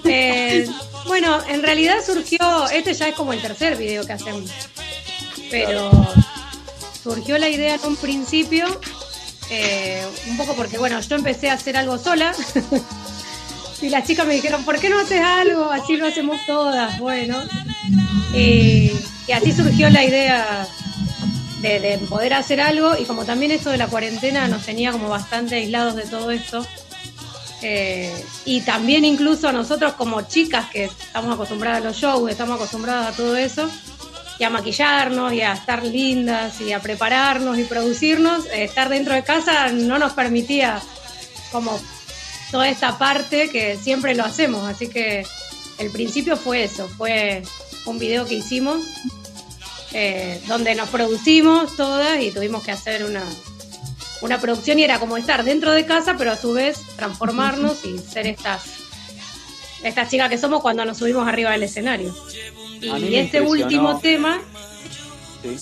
Eh, 0.05 0.67
bueno, 1.07 1.39
en 1.49 1.63
realidad 1.63 1.99
surgió, 2.05 2.67
este 2.73 2.93
ya 2.93 3.07
es 3.09 3.15
como 3.15 3.33
el 3.33 3.41
tercer 3.41 3.77
video 3.77 4.05
que 4.05 4.15
hacemos, 4.15 4.51
pero 5.49 5.91
surgió 7.07 7.39
la 7.39 7.49
idea 7.49 7.77
en 7.77 7.85
un 7.87 7.95
principio, 7.97 8.67
eh, 9.49 10.05
un 10.29 10.37
poco 10.37 10.55
porque, 10.57 10.77
bueno, 10.77 11.01
yo 11.01 11.15
empecé 11.15 11.51
a 11.51 11.53
hacer 11.53 11.77
algo 11.77 11.99
sola 11.99 12.35
y 13.81 13.89
las 13.91 14.05
chicas 14.05 14.27
me 14.27 14.35
dijeron, 14.35 14.65
¿por 14.65 14.81
qué 14.81 14.89
no 14.91 14.99
haces 14.99 15.21
algo? 15.21 15.71
Así 15.71 15.97
lo 15.97 16.09
hacemos 16.09 16.39
todas, 16.47 16.99
bueno. 16.99 17.41
Y, 18.35 18.91
y 19.29 19.33
así 19.33 19.53
surgió 19.53 19.89
la 19.89 20.03
idea 20.03 20.67
de, 21.61 21.79
de 21.79 21.99
poder 22.09 22.35
hacer 22.35 22.61
algo 22.61 22.97
y 22.99 23.05
como 23.05 23.25
también 23.25 23.53
esto 23.53 23.71
de 23.71 23.79
la 23.79 23.87
cuarentena 23.87 24.49
nos 24.49 24.65
tenía 24.65 24.91
como 24.91 25.09
bastante 25.09 25.55
aislados 25.55 25.95
de 25.95 26.07
todo 26.07 26.33
esto. 26.33 26.67
eh, 27.63 28.13
y 28.45 28.63
también 28.63 29.05
incluso 29.05 29.49
a 29.49 29.53
nosotros 29.53 29.95
como 29.95 30.23
chicas 30.23 30.69
que 30.71 30.85
estamos 30.87 31.33
acostumbradas 31.33 31.83
a 31.83 31.85
los 31.85 31.97
shows, 31.97 32.31
estamos 32.31 32.57
acostumbradas 32.57 33.15
a 33.15 33.17
todo 33.17 33.37
eso, 33.37 33.71
y 34.39 34.45
a 34.45 34.51
maquillarnos 34.51 35.33
y 35.33 35.41
a 35.41 35.53
estar 35.53 35.85
lindas 35.85 36.61
y 36.61 36.73
a 36.73 36.81
prepararnos 36.81 37.59
y 37.59 37.65
producirnos, 37.65 38.47
eh, 38.47 38.65
estar 38.65 38.89
dentro 38.89 39.15
de 39.15 39.23
casa 39.23 39.69
no 39.73 39.99
nos 39.99 40.13
permitía 40.13 40.81
como 41.53 41.81
toda 42.51 42.69
esta 42.69 42.99
parte 42.99 43.49
que 43.51 43.77
siempre 43.77 44.15
lo 44.15 44.25
hacemos. 44.25 44.65
Así 44.69 44.89
que 44.89 45.27
el 45.79 45.91
principio 45.91 46.37
fue 46.37 46.65
eso, 46.65 46.89
fue 46.89 47.43
un 47.87 47.99
video 47.99 48.27
que 48.27 48.35
hicimos 48.35 48.85
eh, 49.93 50.43
donde 50.47 50.75
nos 50.75 50.89
producimos 50.91 51.77
todas 51.77 52.21
y 52.21 52.31
tuvimos 52.31 52.63
que 52.63 52.73
hacer 52.73 53.05
una, 53.05 53.23
una 54.21 54.41
producción 54.41 54.79
y 54.79 54.85
era 54.85 54.99
como 54.99 55.17
estar 55.17 55.45
dentro 55.45 55.73
de 55.73 55.87
casa, 55.87 56.17
pero 56.19 56.33
a 56.33 56.37
su 56.37 56.53
vez 56.53 56.79
transformarnos 56.97 57.85
y 57.85 57.99
ser 57.99 58.27
estas, 58.27 58.65
estas 59.83 60.11
chicas 60.11 60.29
que 60.29 60.39
somos 60.39 60.61
cuando 60.61 60.85
nos 60.85 60.99
subimos 60.99 61.27
arriba 61.27 61.53
del 61.53 61.63
escenario. 61.63 62.15
Y 62.87 63.17
este 63.17 63.41
último 63.41 63.99
tema, 64.01 64.41
¿sí? 65.43 65.57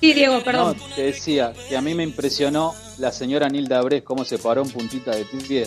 sí, 0.00 0.12
Diego, 0.12 0.40
perdón. 0.42 0.76
No, 0.78 0.94
te 0.94 1.02
decía 1.02 1.52
que 1.68 1.76
a 1.76 1.80
mí 1.80 1.94
me 1.94 2.02
impresionó 2.02 2.74
la 2.98 3.12
señora 3.12 3.48
Nilda 3.48 3.80
Bres 3.82 4.02
cómo 4.02 4.24
se 4.24 4.38
paró 4.38 4.62
en 4.62 4.70
puntita 4.70 5.10
de 5.14 5.24
pie. 5.24 5.66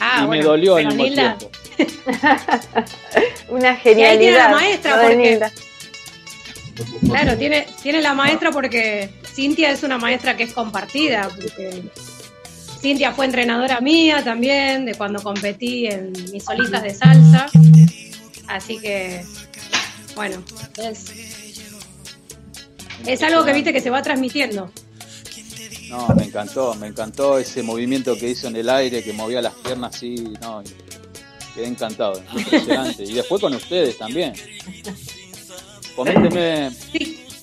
Ah, 0.00 0.20
y 0.22 0.26
bueno, 0.26 0.42
me 0.42 0.48
dolió 0.48 0.76
al 0.76 0.86
mismo 0.86 1.04
Nilda- 1.04 1.36
tiempo. 1.38 1.58
Una 3.48 3.72
Y 3.72 3.76
ahí 3.76 3.78
tiene 3.82 4.06
genialidad. 4.06 4.50
la 4.50 4.56
maestra, 4.56 5.02
porque-. 5.02 5.40
Claro, 7.06 7.36
tiene, 7.36 7.66
tiene 7.82 8.00
la 8.00 8.14
maestra 8.14 8.50
porque 8.52 9.10
Cintia 9.34 9.72
es 9.72 9.82
una 9.82 9.98
maestra 9.98 10.36
que 10.36 10.44
es 10.44 10.52
compartida, 10.52 11.28
porque 11.34 11.82
Cintia 12.80 13.10
fue 13.12 13.26
entrenadora 13.26 13.80
mía 13.80 14.22
también, 14.22 14.86
de 14.86 14.94
cuando 14.94 15.20
competí 15.20 15.86
en 15.86 16.12
mis 16.32 16.44
solistas 16.44 16.82
de 16.84 16.94
salsa. 16.94 17.46
Así 18.48 18.78
que, 18.78 19.24
bueno, 20.14 20.42
es, 20.78 21.04
es 23.06 23.22
algo 23.22 23.44
que 23.44 23.52
viste 23.52 23.72
que 23.72 23.80
se 23.80 23.90
va 23.90 24.02
transmitiendo. 24.02 24.70
No, 25.90 26.08
me 26.16 26.24
encantó, 26.24 26.74
me 26.74 26.88
encantó 26.88 27.38
ese 27.38 27.62
movimiento 27.62 28.14
que 28.16 28.28
hizo 28.28 28.48
en 28.48 28.56
el 28.56 28.68
aire, 28.68 29.02
que 29.02 29.12
movía 29.12 29.40
las 29.40 29.54
piernas 29.54 29.94
así, 29.94 30.16
no, 30.42 30.62
quedé 31.54 31.66
encantado, 31.66 32.22
impresionante. 32.34 33.04
Y 33.04 33.14
después 33.14 33.40
con 33.40 33.54
ustedes 33.54 33.96
también. 33.96 34.34
Coménteme, 35.96 36.70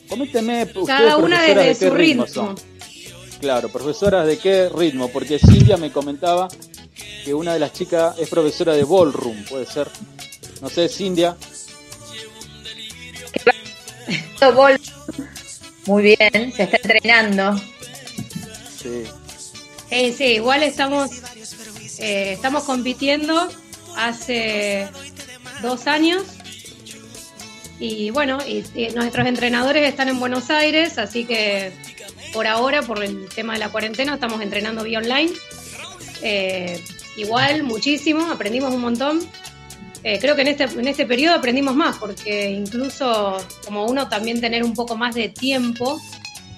coménteme, 0.08 0.64
ustedes 0.64 0.88
Cada 0.88 1.18
una 1.18 1.42
desde 1.42 1.62
de 1.62 1.68
qué 1.68 1.76
su 1.76 1.94
ritmo 1.94 2.26
ritmo. 2.26 2.28
son. 2.28 2.56
Claro, 3.40 3.70
profesoras 3.70 4.26
de 4.26 4.38
qué 4.38 4.70
ritmo, 4.70 5.10
porque 5.10 5.40
Silvia 5.40 5.78
me 5.78 5.92
comentaba 5.92 6.48
que 7.24 7.34
una 7.34 7.54
de 7.54 7.60
las 7.60 7.74
chicas 7.74 8.18
es 8.18 8.30
profesora 8.30 8.74
de 8.74 8.84
ballroom, 8.84 9.44
puede 9.46 9.66
ser. 9.66 9.90
No 10.62 10.70
sé, 10.70 10.90
Cindia. 10.90 11.36
Muy 15.86 16.04
bien, 16.04 16.54
se 16.54 16.64
está 16.64 16.78
entrenando. 16.78 17.62
Sí. 18.82 19.04
Eh, 19.92 20.14
sí, 20.14 20.26
igual 20.26 20.64
estamos, 20.64 21.12
eh, 22.00 22.34
estamos 22.34 22.64
compitiendo 22.64 23.48
hace 23.96 24.88
dos 25.62 25.88
años 25.88 26.24
y 27.80 28.10
bueno, 28.10 28.40
y, 28.48 28.64
y 28.74 28.90
nuestros 28.90 29.28
entrenadores 29.28 29.88
están 29.88 30.10
en 30.10 30.20
Buenos 30.20 30.50
Aires, 30.50 30.98
así 30.98 31.26
que 31.26 31.72
por 32.36 32.48
ahora, 32.48 32.82
por 32.82 33.02
el 33.02 33.30
tema 33.30 33.54
de 33.54 33.60
la 33.60 33.70
cuarentena, 33.70 34.16
estamos 34.16 34.42
entrenando 34.42 34.84
vía 34.84 35.00
online. 35.00 35.32
Eh, 36.22 36.84
igual, 37.16 37.64
muchísimo, 37.64 38.30
aprendimos 38.30 38.74
un 38.74 38.82
montón. 38.82 39.20
Eh, 40.08 40.20
creo 40.22 40.36
que 40.36 40.44
en 40.44 40.50
este, 40.50 40.66
en 40.66 40.88
este 40.88 41.08
periodo 41.08 41.34
aprendimos 41.36 41.76
más, 41.76 41.98
porque 41.98 42.52
incluso 42.52 43.38
como 43.66 43.88
uno 43.88 44.08
también 44.08 44.40
tener 44.40 44.64
un 44.64 44.76
poco 44.76 44.96
más 44.96 45.16
de 45.16 45.30
tiempo 45.30 46.00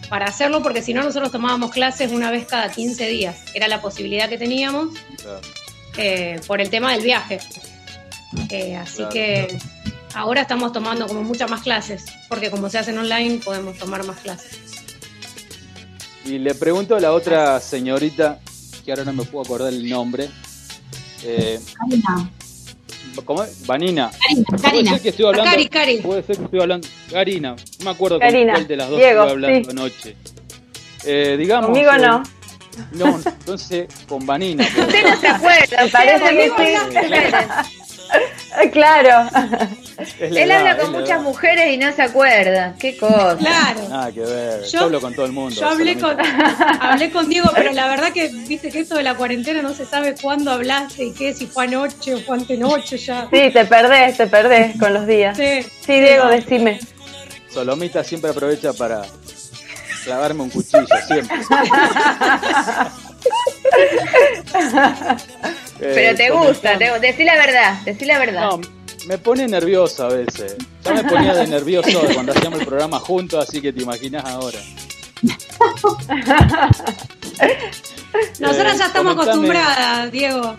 para 0.10 0.26
hacerlo, 0.26 0.62
porque 0.62 0.82
si 0.82 0.94
no 0.94 1.02
nosotros 1.02 1.32
tomábamos 1.32 1.72
clases 1.72 2.12
una 2.12 2.30
vez 2.30 2.46
cada 2.46 2.70
15 2.70 3.08
días, 3.08 3.38
era 3.54 3.70
la 3.70 3.82
posibilidad 3.82 4.28
que 4.28 4.38
teníamos 4.38 4.90
Claro. 5.22 5.40
eh, 5.98 6.42
por 6.46 6.60
el 6.60 6.70
tema 6.70 6.92
del 6.92 7.04
viaje. 7.04 7.40
Eh, 8.50 8.76
así 8.76 8.98
Claro, 8.98 9.12
que 9.12 9.58
ahora 10.14 10.42
estamos 10.42 10.74
tomando 10.74 11.08
como 11.08 11.24
muchas 11.24 11.50
más 11.50 11.62
clases, 11.62 12.04
porque 12.28 12.52
como 12.52 12.70
se 12.70 12.80
hacen 12.80 12.98
online 12.98 13.40
podemos 13.44 13.78
tomar 13.78 14.06
más 14.06 14.18
clases. 14.18 14.60
Y 16.26 16.38
le 16.38 16.54
pregunto 16.54 16.98
a 16.98 17.00
la 17.00 17.14
otra 17.14 17.62
señorita, 17.62 18.40
que 18.84 18.92
ahora 18.92 19.06
no 19.06 19.14
me 19.14 19.24
puedo 19.24 19.46
acordar 19.46 19.72
el 19.72 19.88
nombre. 19.90 20.30
eh, 21.24 21.60
¿cómo 23.26 23.44
es? 23.44 23.66
Vanina. 23.66 24.12
Karina, 24.62 24.62
Puede 24.62 24.86
ser 24.90 25.02
que 25.02 25.10
estoy 25.10 25.26
hablando. 25.26 25.52
Cari, 25.52 25.70
Cari. 25.70 25.98
Puede 25.98 26.24
ser 26.24 26.38
que 26.38 26.44
estoy 26.44 26.62
hablando. 26.62 26.88
Karina, 27.12 27.56
no 27.80 27.86
me 27.86 27.92
acuerdo 27.92 28.20
con 28.20 28.30
cuál 28.30 28.68
de 28.68 28.76
las 28.76 28.90
dos 28.90 29.00
Diego, 29.00 29.24
estuve 29.24 29.32
hablando 29.32 29.72
sí. 29.72 29.78
anoche. 29.78 30.16
Eh, 31.06 31.36
digamos. 31.38 31.70
Conmigo 31.70 31.92
eh, 31.92 32.00
no. 32.00 32.24
No, 32.92 33.20
entonces 33.26 33.88
con 34.08 34.26
Vanina. 34.26 34.64
Usted 34.78 35.04
no 35.04 35.16
se 35.18 35.28
acuerda. 35.28 35.88
Parece 35.92 36.30
que 36.30 36.52
sí. 36.58 37.87
Claro. 38.72 39.30
Él 40.20 40.38
edad, 40.38 40.60
habla 40.60 40.78
con 40.78 40.92
muchas 40.92 41.10
edad. 41.10 41.22
mujeres 41.22 41.74
y 41.74 41.78
no 41.78 41.92
se 41.94 42.02
acuerda. 42.02 42.74
Qué 42.80 42.98
cosa. 42.98 43.38
Claro. 43.38 43.88
Nada 43.90 44.12
que 44.12 44.22
ver. 44.22 44.64
Yo, 44.64 44.70
Yo- 44.72 44.80
hablo 44.86 45.02
con 45.02 45.14
todo 45.14 45.26
el 45.28 45.32
mundo. 45.32 45.56
Yo 45.60 45.68
hablé 45.68 45.98
con, 46.00 46.18
hablé 46.80 47.12
con 47.12 47.30
Diego, 47.30 47.52
pero 47.56 47.72
la 47.74 47.88
verdad 47.88 48.12
que 48.12 48.30
viste 48.30 48.70
que 48.72 48.80
esto 48.80 48.96
de 48.96 49.04
la 49.04 49.14
cuarentena 49.16 49.62
no 49.62 49.74
se 49.76 49.86
sabe 49.86 50.16
cuándo 50.20 50.50
hablaste 50.52 51.06
y 51.06 51.14
qué, 51.14 51.34
si 51.36 51.46
fue 51.46 51.66
anoche 51.66 52.16
o 52.16 52.20
fue 52.22 52.38
antenoche 52.38 52.98
ya. 52.98 53.28
Sí, 53.32 53.52
te 53.52 53.66
perdés, 53.66 54.18
te 54.18 54.26
perdés 54.28 54.80
con 54.80 54.92
los 54.94 55.06
días. 55.06 55.38
Sí. 55.38 55.62
Sí, 55.86 56.00
Diego, 56.00 56.26
decime. 56.28 56.80
Solomita 57.50 58.04
siempre 58.04 58.32
aprovecha 58.32 58.74
para 58.74 59.04
clavarme 60.04 60.44
un 60.44 60.50
cuchillo, 60.50 60.86
siempre. 61.08 61.38
Pero 65.80 65.92
Eh, 66.12 66.16
te 66.16 66.30
comentame- 66.30 66.48
gusta, 66.48 66.78
te, 66.78 67.00
decí 67.00 67.24
la 67.24 67.36
verdad, 67.36 67.82
decí 67.86 68.06
la 68.06 68.20
verdad. 68.20 68.42
No, 68.50 68.62
me 69.08 69.18
pone 69.18 69.48
nervioso 69.48 70.06
a 70.06 70.10
veces. 70.10 70.56
Ya 70.84 70.94
me 70.94 71.04
ponía 71.04 71.34
de 71.34 71.48
nervioso 71.48 72.02
cuando 72.14 72.32
hacíamos 72.32 72.60
el 72.62 72.66
programa 72.66 73.00
juntos, 73.00 73.48
así 73.48 73.62
que 73.62 73.72
te 73.74 73.82
imaginas 73.84 74.26
ahora. 74.26 74.60
Nosotras 78.40 78.76
Eh, 78.76 78.78
ya 78.80 78.86
estamos 78.88 79.16
comentame- 79.16 79.22
acostumbradas, 79.22 80.12
Diego. 80.12 80.56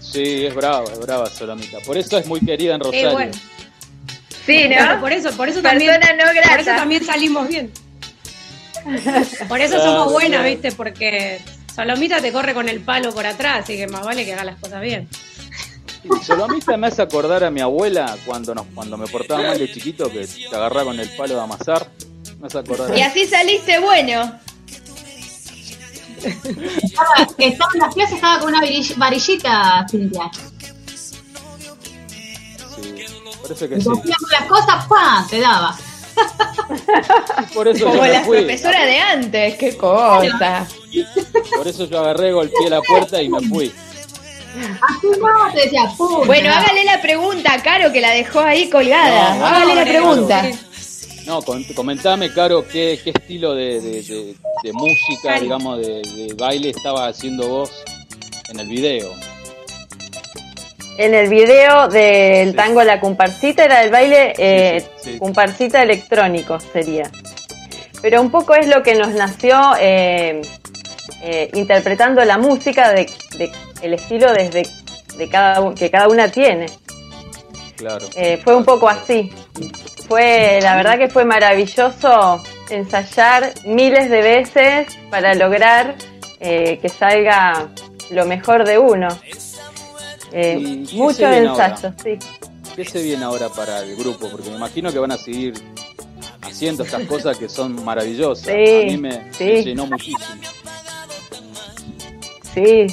Sí, 0.00 0.46
es 0.46 0.54
brava, 0.54 0.84
es 0.92 0.98
brava 0.98 1.26
Solomita. 1.30 1.78
Por 1.80 1.96
eso 1.98 2.18
es 2.18 2.26
muy 2.26 2.40
querida 2.40 2.74
en 2.76 2.80
Eh, 2.80 2.84
Rosario. 2.84 3.12
bueno, 3.12 3.32
Sí, 4.46 4.64
Claro, 4.68 4.96
¿no? 4.96 5.00
por 5.00 5.12
eso, 5.12 5.30
por 5.32 5.48
eso 5.48 5.62
también, 5.62 5.90
Persona 5.98 6.24
no 6.26 6.32
grata. 6.34 6.50
por 6.50 6.60
eso 6.60 6.70
también 6.76 7.04
salimos 7.04 7.48
bien. 7.48 7.72
Por 9.48 9.60
eso 9.62 9.76
Claro, 9.76 9.84
somos 9.92 10.12
buenas, 10.12 10.40
claro. 10.40 10.44
viste, 10.50 10.72
porque 10.72 11.40
Salomita 11.74 12.20
te 12.20 12.32
corre 12.32 12.54
con 12.54 12.68
el 12.68 12.80
palo 12.80 13.12
por 13.12 13.26
atrás, 13.26 13.64
así 13.64 13.76
que 13.76 13.86
más 13.86 14.04
vale 14.04 14.24
que 14.24 14.32
haga 14.32 14.44
las 14.44 14.58
cosas 14.60 14.80
bien. 14.80 15.08
Y 16.04 16.24
Solomita 16.24 16.76
me 16.76 16.86
hace 16.88 17.02
acordar 17.02 17.42
a 17.44 17.50
mi 17.50 17.60
abuela 17.60 18.16
cuando 18.26 18.54
nos, 18.54 18.66
cuando 18.74 18.96
me 18.96 19.06
portaba 19.06 19.42
mal 19.42 19.58
de 19.58 19.72
chiquito, 19.72 20.08
que 20.10 20.26
te 20.26 20.54
agarraba 20.54 20.84
con 20.86 21.00
el 21.00 21.08
palo 21.16 21.34
de 21.34 21.40
amasar. 21.40 21.88
Me 22.38 22.46
hace 22.46 22.58
acordar 22.58 22.92
a 22.92 22.96
Y 22.98 23.02
así 23.02 23.26
saliste 23.26 23.78
bueno. 23.80 24.38
Estaba, 26.24 27.28
estaba 27.38 27.70
en 27.74 27.80
las 27.80 27.94
clases, 27.94 28.14
estaba 28.14 28.38
con 28.38 28.48
una 28.54 28.60
varillita, 28.96 29.86
Cintia. 29.90 30.30
sí. 32.76 32.94
Parece 33.42 33.68
que 33.68 33.76
Y 33.76 33.80
sí. 33.82 33.88
las 34.30 34.48
cosas, 34.48 34.86
¡pa! 34.86 35.26
Te 35.28 35.40
daba. 35.40 35.76
Por 37.54 37.68
eso 37.68 37.78
yo 37.80 37.86
Como 37.90 38.06
la 38.06 38.20
fui. 38.22 38.38
profesora 38.38 38.84
de 38.86 38.98
antes, 38.98 39.54
qué 39.56 39.76
cosa. 39.76 40.66
Por 41.56 41.66
eso 41.68 41.84
yo 41.88 42.00
agarré, 42.00 42.32
golpeé 42.32 42.70
la 42.70 42.80
puerta 42.82 43.20
y 43.22 43.28
me 43.28 43.40
fui. 43.48 43.72
Bueno, 46.26 46.52
hágale 46.52 46.84
la 46.84 47.00
pregunta 47.02 47.54
a 47.54 47.62
Caro 47.62 47.92
que 47.92 48.00
la 48.00 48.10
dejó 48.10 48.40
ahí 48.40 48.68
colgada. 48.70 49.34
No, 49.36 49.46
hágale 49.46 49.74
la 49.74 49.84
pregunta. 49.84 50.48
No, 51.26 51.42
con- 51.42 51.64
comentame, 51.74 52.32
Caro, 52.32 52.66
qué, 52.68 53.00
qué 53.02 53.10
estilo 53.10 53.54
de, 53.54 53.80
de- 53.80 54.02
de- 54.02 54.34
de 54.62 54.72
música, 54.72 55.40
digamos, 55.40 55.78
de, 55.80 56.02
de 56.02 56.34
baile 56.38 56.70
estaba 56.70 57.06
haciendo 57.08 57.48
vos 57.48 57.70
en 58.50 58.60
el 58.60 58.68
video. 58.68 59.10
En 60.96 61.14
el 61.14 61.28
video 61.28 61.88
del 61.88 62.50
Sí. 62.50 62.56
tango 62.56 62.82
La 62.84 63.00
Comparsita 63.00 63.64
era 63.64 63.82
el 63.82 63.90
baile 63.90 64.34
eh, 64.38 64.84
Sí, 64.96 65.18
comparsita 65.18 65.82
electrónico 65.82 66.58
sería. 66.60 67.10
Pero 68.00 68.20
un 68.20 68.30
poco 68.30 68.54
es 68.54 68.68
lo 68.68 68.82
que 68.82 68.94
nos 68.94 69.08
nació 69.14 69.56
eh, 69.80 70.42
eh, 71.22 71.50
interpretando 71.54 72.24
la 72.24 72.38
música 72.38 72.92
de, 72.92 73.10
de 73.38 73.50
el 73.82 73.94
estilo 73.94 74.32
desde 74.32 74.62
de 75.16 75.28
cada 75.28 75.74
que 75.74 75.90
cada 75.90 76.08
una 76.08 76.28
tiene. 76.28 76.66
Claro. 77.76 78.06
Eh, 78.16 78.40
fue 78.42 78.54
un 78.54 78.64
poco 78.64 78.88
así. 78.88 79.32
Fue, 80.08 80.60
la 80.62 80.76
verdad 80.76 80.98
que 80.98 81.08
fue 81.08 81.24
maravilloso 81.24 82.42
ensayar 82.70 83.52
miles 83.64 84.10
de 84.10 84.20
veces 84.20 84.98
para 85.10 85.34
lograr 85.34 85.94
eh, 86.40 86.78
que 86.80 86.88
salga 86.88 87.68
lo 88.10 88.26
mejor 88.26 88.64
de 88.64 88.78
uno. 88.78 89.08
Eh, 90.34 90.58
¿Y 90.60 90.78
qué 90.82 90.86
se 90.90 90.96
muchos 90.96 91.18
viene 91.18 91.46
ahora? 91.46 91.66
ensayos, 91.68 91.94
sí. 92.02 92.18
¿Qué 92.74 92.84
se 92.84 93.02
viene 93.02 93.24
ahora 93.24 93.48
para 93.50 93.80
el 93.80 93.94
grupo? 93.96 94.28
Porque 94.28 94.50
me 94.50 94.56
imagino 94.56 94.92
que 94.92 94.98
van 94.98 95.12
a 95.12 95.16
seguir 95.16 95.54
haciendo 96.42 96.82
estas 96.82 97.04
cosas 97.06 97.38
que 97.38 97.48
son 97.48 97.84
maravillosas. 97.84 98.46
Sí, 98.46 98.50
a 98.82 98.86
mí 98.86 98.96
me, 98.96 99.32
sí. 99.32 99.44
me 99.44 99.62
llenó 99.62 99.86
muchísimo. 99.86 100.18
Sí, 102.52 102.86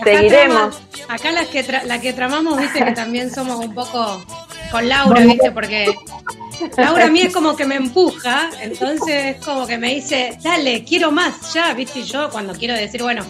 Acá 0.00 0.04
seguiremos. 0.04 0.76
acá 1.08 1.32
las 1.32 1.46
que 1.48 1.64
tra- 1.66 1.84
la 1.84 2.00
que 2.00 2.12
tramamos, 2.12 2.58
viste, 2.60 2.84
que 2.84 2.92
también 2.92 3.32
somos 3.32 3.64
un 3.64 3.74
poco 3.74 4.22
con 4.70 4.88
Laura, 4.88 5.20
viste, 5.22 5.50
porque 5.52 5.94
Laura 6.76 7.04
a 7.06 7.08
mí 7.08 7.20
es 7.20 7.32
como 7.32 7.54
que 7.56 7.64
me 7.64 7.76
empuja, 7.76 8.50
entonces 8.60 9.36
es 9.36 9.44
como 9.44 9.66
que 9.66 9.78
me 9.78 9.94
dice, 9.94 10.36
dale, 10.42 10.84
quiero 10.84 11.12
más, 11.12 11.52
ya, 11.54 11.72
viste, 11.74 12.00
y 12.00 12.02
yo 12.04 12.28
cuando 12.30 12.52
quiero 12.54 12.74
decir, 12.74 13.02
bueno, 13.02 13.24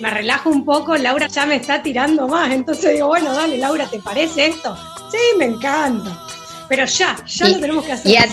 me 0.00 0.10
relajo 0.10 0.50
un 0.50 0.64
poco, 0.64 0.96
Laura 0.96 1.26
ya 1.28 1.46
me 1.46 1.56
está 1.56 1.82
tirando 1.82 2.28
más, 2.28 2.52
entonces 2.52 2.94
digo, 2.94 3.08
bueno, 3.08 3.32
dale, 3.34 3.58
Laura, 3.58 3.86
¿te 3.86 3.98
parece 3.98 4.46
esto? 4.46 4.76
Sí, 5.10 5.18
me 5.38 5.46
encanta. 5.46 6.18
Pero 6.68 6.84
ya, 6.84 7.16
ya 7.26 7.46
Y- 7.48 7.52
lo 7.54 7.60
tenemos 7.60 7.84
que 7.84 7.92
hacer. 7.92 8.10
Y, 8.10 8.16
a- 8.16 8.28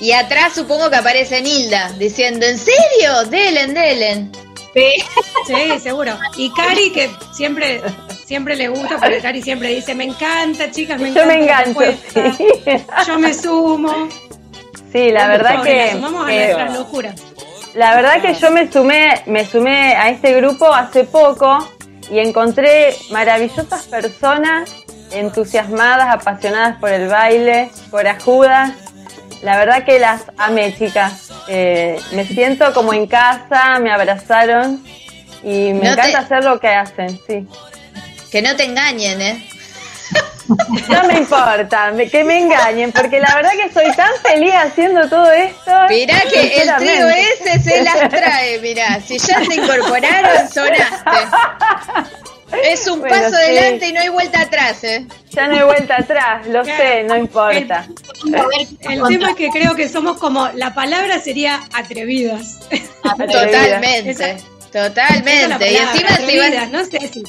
y 0.00 0.12
atrás 0.12 0.52
supongo 0.54 0.88
que 0.88 0.96
aparece 0.96 1.42
Nilda 1.42 1.90
diciendo, 1.98 2.46
¿en 2.46 2.56
serio? 2.58 3.24
Delen, 3.28 3.74
delen. 3.74 4.32
Sí, 5.46 5.80
seguro. 5.82 6.16
Y 6.36 6.50
Cari, 6.52 6.92
que 6.92 7.10
siempre, 7.34 7.82
siempre 8.24 8.56
le 8.56 8.68
gusta, 8.68 8.98
porque 8.98 9.18
Cari 9.20 9.42
siempre 9.42 9.68
dice, 9.74 9.94
me 9.94 10.04
encanta, 10.04 10.70
chicas, 10.70 10.98
me 11.00 11.12
Yo 11.12 11.22
encanta. 11.22 11.26
me 11.26 11.46
la 11.46 11.62
engancho, 11.62 11.78
propuesta". 11.80 12.36
sí. 12.38 12.46
Yo 13.06 13.18
me 13.18 13.34
sumo. 13.34 14.08
Sí, 14.92 15.10
la 15.10 15.26
verdad 15.28 15.54
Nos 15.56 15.66
que, 15.66 15.90
sumamos 15.92 16.22
a 16.28 16.32
nuestras 16.32 16.74
locuras. 16.74 17.14
La 17.74 17.94
verdad 17.94 18.20
que 18.20 18.34
yo 18.34 18.50
me 18.50 18.70
sumé, 18.70 19.22
me 19.26 19.44
sumé 19.44 19.94
a 19.94 20.10
este 20.10 20.34
grupo 20.34 20.72
hace 20.72 21.04
poco 21.04 21.66
y 22.10 22.18
encontré 22.18 22.94
maravillosas 23.10 23.84
personas 23.86 24.70
entusiasmadas, 25.12 26.08
apasionadas 26.14 26.78
por 26.78 26.90
el 26.90 27.08
baile, 27.08 27.70
corajudas. 27.90 28.72
La 29.42 29.56
verdad 29.56 29.84
que 29.84 29.98
las 29.98 30.22
amé, 30.38 30.74
chicas. 30.76 31.30
Eh, 31.48 31.98
me 32.12 32.24
siento 32.26 32.72
como 32.72 32.92
en 32.94 33.06
casa, 33.06 33.78
me 33.80 33.90
abrazaron 33.90 34.82
y 35.42 35.72
me 35.72 35.84
No 35.84 35.92
encanta 35.92 36.02
te- 36.10 36.16
hacer 36.16 36.44
lo 36.44 36.60
que 36.60 36.68
hacen, 36.68 37.18
sí. 37.26 37.46
Que 38.30 38.40
no 38.42 38.54
te 38.56 38.64
engañen, 38.64 39.20
¿eh? 39.20 39.48
No 40.88 41.04
me 41.04 41.14
importa 41.18 41.92
me- 41.92 42.08
que 42.10 42.24
me 42.24 42.38
engañen, 42.40 42.92
porque 42.92 43.20
la 43.20 43.34
verdad 43.36 43.52
que 43.52 43.72
soy 43.72 43.90
tan 43.94 44.10
feliz 44.22 44.52
haciendo 44.54 45.08
todo 45.08 45.30
esto. 45.32 45.70
Mirá 45.88 46.20
que 46.30 46.62
el 46.62 46.74
trío 46.76 47.08
ese 47.08 47.62
se 47.62 47.82
las 47.82 48.08
trae, 48.10 48.58
mirá. 48.60 49.00
Si 49.00 49.18
ya 49.18 49.42
se 49.44 49.54
incorporaron, 49.54 50.48
sonaste. 50.52 51.10
Es 52.64 52.86
un 52.86 53.00
Bueno, 53.00 53.14
paso 53.16 53.30
sí. 53.30 53.34
adelante 53.36 53.88
y 53.88 53.92
no 53.94 54.00
hay 54.00 54.08
vuelta 54.10 54.40
atrás, 54.42 54.84
¿eh? 54.84 55.06
Ya 55.30 55.46
no 55.46 55.54
hay 55.56 55.62
vuelta 55.64 55.96
atrás, 55.96 56.46
lo 56.48 56.62
Claro. 56.62 56.82
sé, 56.82 57.02
no 57.04 57.16
importa. 57.16 57.86
El 58.82 59.02
tema 59.08 59.30
es 59.30 59.36
que 59.36 59.48
creo 59.48 59.74
que 59.74 59.88
somos 59.88 60.18
como, 60.18 60.48
la 60.54 60.74
palabra 60.74 61.18
sería 61.18 61.60
atrevidas. 61.72 62.58
Totalmente. 63.02 64.10
Esa- 64.10 64.28
esa 64.32 64.36
es 64.36 64.44
Totalmente. 64.70 65.72
y 65.72 65.76
encima 65.76 66.08
si 66.10 66.22
atrevidas, 66.22 66.54
van. 66.70 66.72
no 66.72 66.84
sé 66.84 67.08
si. 67.12 67.22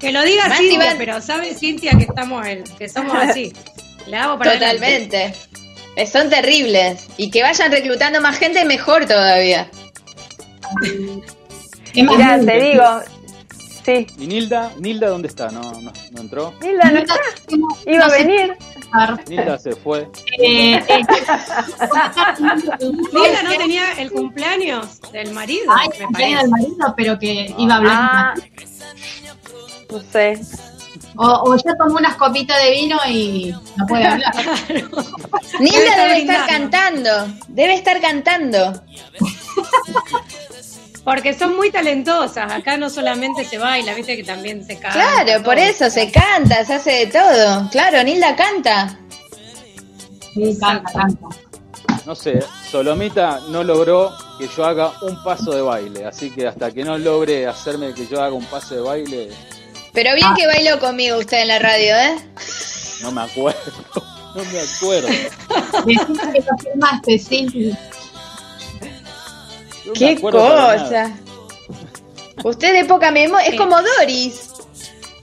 Que 0.00 0.12
lo 0.12 0.22
diga 0.22 0.56
Cintia, 0.56 0.78
van- 0.90 0.98
pero 0.98 1.20
sabe 1.20 1.54
Cintia 1.54 1.92
que 1.92 2.04
estamos 2.04 2.46
en- 2.46 2.64
que 2.78 2.88
somos 2.88 3.14
así. 3.20 3.52
Le 4.06 4.16
hago 4.16 4.38
para 4.38 4.52
adelante. 4.52 4.76
Totalmente. 5.04 5.34
Eh, 5.96 6.06
Son 6.06 6.30
terribles. 6.30 7.06
Y 7.18 7.30
que 7.30 7.42
vayan 7.42 7.70
reclutando 7.70 8.20
más 8.20 8.38
gente, 8.38 8.64
mejor 8.64 9.04
todavía. 9.06 9.68
Mira, 11.94 12.38
te 12.40 12.60
digo, 12.60 12.84
sí. 13.84 14.06
¿Y 14.18 14.26
Nilda? 14.28 14.70
¿Nilda 14.78 15.08
dónde 15.08 15.26
está? 15.28 15.50
¿No, 15.50 15.60
no, 15.60 15.92
no 16.12 16.20
entró? 16.20 16.54
Nilda 16.62 16.90
no 16.92 16.98
está, 17.00 17.14
iba 17.86 18.04
a 18.04 18.08
No 18.08 18.12
venir. 18.14 18.56
Nilda 19.28 19.58
se 19.58 19.72
fue. 19.74 20.08
Eh, 20.38 20.74
eh, 20.76 20.82
Nilda 23.12 23.42
no 23.42 23.50
tenía 23.58 23.92
el 23.98 24.10
cumpleaños 24.12 25.00
del 25.12 25.32
marido, 25.32 25.64
Ay, 25.76 25.88
me 25.98 26.04
cumpleaños 26.06 26.40
parece. 26.40 26.42
del 26.42 26.50
marido, 26.50 26.94
pero 26.96 27.18
que 27.18 27.54
iba 27.58 27.74
a 27.74 27.76
hablar. 27.78 27.94
Ah, 27.98 28.34
no 29.90 30.00
sé. 30.12 30.40
O, 31.16 31.26
o 31.26 31.56
ya 31.56 31.74
tomó 31.76 31.96
unas 31.96 32.16
copitas 32.16 32.62
de 32.62 32.70
vino 32.70 32.96
y 33.08 33.54
no 33.76 33.86
puede 33.86 34.06
hablar. 34.06 34.32
Nilda 35.60 35.78
estar 35.78 36.08
debe 36.08 36.18
estar 36.20 36.46
cantando. 36.46 37.10
Debe 37.48 37.74
estar 37.74 38.00
cantando. 38.00 38.82
Porque 41.04 41.34
son 41.34 41.56
muy 41.56 41.70
talentosas. 41.70 42.52
Acá 42.52 42.76
no 42.76 42.90
solamente 42.90 43.44
se 43.44 43.58
baila, 43.58 43.94
viste 43.94 44.16
que 44.16 44.24
también 44.24 44.64
se 44.64 44.78
canta. 44.78 44.92
Claro, 44.92 45.42
por 45.42 45.58
eso 45.58 45.90
se 45.90 46.10
canta, 46.10 46.64
se 46.64 46.74
hace 46.74 46.90
de 46.90 47.06
todo. 47.06 47.68
Claro, 47.70 48.02
Nilda 48.02 48.36
canta. 48.36 48.98
Sí, 50.34 50.56
canta, 50.60 50.92
canta. 50.92 51.26
No 52.06 52.14
sé, 52.14 52.40
Solomita 52.70 53.40
no 53.50 53.62
logró 53.62 54.12
que 54.38 54.48
yo 54.48 54.64
haga 54.64 54.92
un 55.02 55.22
paso 55.22 55.52
de 55.52 55.60
baile, 55.60 56.06
así 56.06 56.30
que 56.30 56.46
hasta 56.46 56.70
que 56.72 56.82
no 56.82 56.96
logre 56.96 57.46
hacerme 57.46 57.92
que 57.94 58.06
yo 58.06 58.22
haga 58.22 58.34
un 58.34 58.44
paso 58.46 58.74
de 58.74 58.80
baile, 58.80 59.30
Pero 59.92 60.14
bien 60.14 60.34
que 60.34 60.46
bailó 60.46 60.78
conmigo 60.78 61.18
usted 61.18 61.42
en 61.42 61.48
la 61.48 61.58
radio, 61.58 61.96
¿eh? 61.96 62.16
no 63.02 63.12
me 63.12 63.22
acuerdo. 63.22 63.60
No 64.32 64.44
me 64.44 64.60
acuerdo. 64.60 65.08
Decime 65.86 66.32
que 66.32 66.44
confirmaste, 66.46 67.18
sí. 67.18 67.74
No 69.84 69.92
me 69.92 69.92
Qué 69.92 70.20
cosa. 70.20 71.10
Usted 72.44 72.72
de 72.72 72.84
poca 72.84 73.10
memoria, 73.10 73.48
es 73.48 73.56
como 73.56 73.76
Doris. 73.82 74.50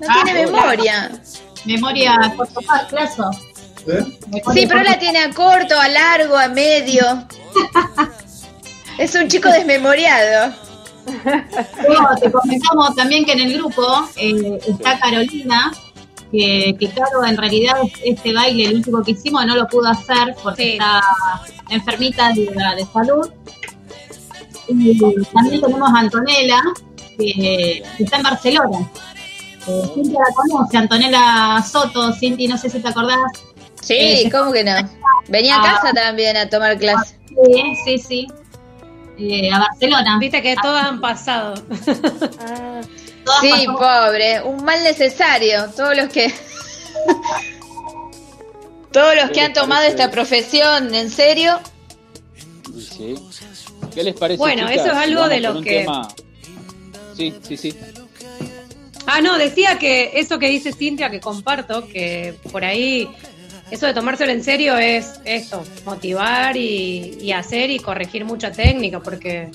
No 0.02 0.08
Ah, 0.10 0.22
tiene 0.26 0.46
memoria. 0.46 1.22
Memoria 1.64 2.34
corto 2.36 2.60
plazo. 2.90 3.32
Sí, 4.54 4.66
pero 4.68 4.84
la 4.84 5.00
tiene 5.00 5.20
a 5.20 5.30
corto, 5.34 5.80
a 5.80 5.88
largo, 5.88 6.38
a 6.38 6.50
medio. 6.50 7.26
Es 8.98 9.16
un 9.16 9.28
chico 9.30 9.48
desmemoriado. 9.50 10.54
Luego 11.88 12.08
te 12.22 12.32
comentamos 12.32 12.96
también 12.96 13.26
que 13.26 13.34
en 13.34 13.40
el 13.42 13.54
grupo 13.58 13.84
eh, 14.18 14.60
está 14.68 15.00
Carolina, 15.00 15.72
que, 16.32 16.76
que 16.80 16.90
Caro 16.90 17.26
en 17.26 17.38
realidad 17.38 17.76
este 18.04 18.34
baile, 18.34 18.66
el 18.66 18.76
último 18.76 19.02
que 19.04 19.12
hicimos, 19.12 19.46
no 19.46 19.56
lo 19.56 19.68
pudo 19.68 19.88
hacer 19.90 20.36
porque 20.44 20.74
está 20.74 21.02
enfermita 21.70 22.34
de, 22.34 22.46
de 22.46 22.86
salud. 22.94 23.30
Y 24.68 25.00
también 25.34 25.62
tenemos 25.62 25.90
a 25.94 26.00
Antonella, 26.00 26.62
que, 27.18 27.84
que 27.98 28.04
está 28.04 28.18
en 28.18 28.24
Barcelona. 28.24 28.80
Eh, 29.68 29.82
Cintia 29.94 30.20
la 30.20 30.36
conoce, 30.36 30.78
Antonella 30.78 31.62
Soto, 31.64 32.14
Cinti, 32.14 32.48
no 32.48 32.58
sé 32.58 32.70
si 32.70 32.80
te 32.80 32.88
acordás. 32.90 33.18
Sí, 33.82 33.96
Eh, 33.98 34.30
¿cómo 34.32 34.52
que 34.52 34.64
no? 34.66 34.74
Venía 35.30 35.56
a 35.56 35.60
Ah. 35.62 35.80
casa 35.82 35.94
también 35.94 36.36
a 36.36 36.50
tomar 36.50 36.78
clase. 36.78 37.18
Sí, 37.30 37.64
sí, 37.86 37.98
sí. 37.98 38.28
Eh, 39.20 39.50
a 39.52 39.60
Barcelona. 39.60 40.18
Viste 40.20 40.42
que 40.42 40.56
todas 40.62 40.86
han 40.86 41.02
pasado. 41.02 41.56
Todas 43.26 43.42
Sí, 43.42 43.50
pasó- 43.66 43.78
pobre, 43.78 44.42
un 44.44 44.64
mal 44.64 44.84
necesario. 44.84 45.68
Todos 45.76 45.98
los 45.98 46.08
que 46.10 46.34
todos 48.92 49.16
los 49.16 49.30
que 49.32 49.42
han 49.42 49.54
tomado 49.54 49.84
esta 49.86 50.10
profesión 50.12 50.94
en 50.94 51.10
serio. 51.10 51.60
Sí. 52.80 53.16
¿Qué 53.94 54.04
les 54.04 54.16
parece? 54.16 54.38
Bueno, 54.38 54.68
chicas, 54.70 54.86
eso 54.86 54.92
es 54.94 54.98
algo 54.98 55.28
de 55.28 55.40
lo 55.42 55.62
que- 55.62 55.80
tema? 55.80 56.08
Sí, 57.16 57.34
sí, 57.42 57.58
sí. 57.58 57.76
Ah, 59.08 59.22
no, 59.22 59.38
decía 59.38 59.80
que 59.80 60.12
eso 60.16 60.38
que 60.38 60.50
dice 60.50 60.74
Cintia, 60.74 61.10
que 61.10 61.20
comparto, 61.20 61.88
que 61.88 62.36
por 62.52 62.64
ahí 62.66 63.08
eso 63.72 63.86
de 63.86 63.94
tomárselo 63.94 64.32
en 64.32 64.44
serio 64.44 64.78
es 64.78 65.20
esto, 65.26 65.64
motivar 65.86 66.56
y, 66.56 67.18
y 67.22 67.32
hacer 67.32 67.70
y 67.70 67.80
corregir 67.80 68.26
mucha 68.26 68.52
técnica, 68.52 69.00
porque 69.00 69.50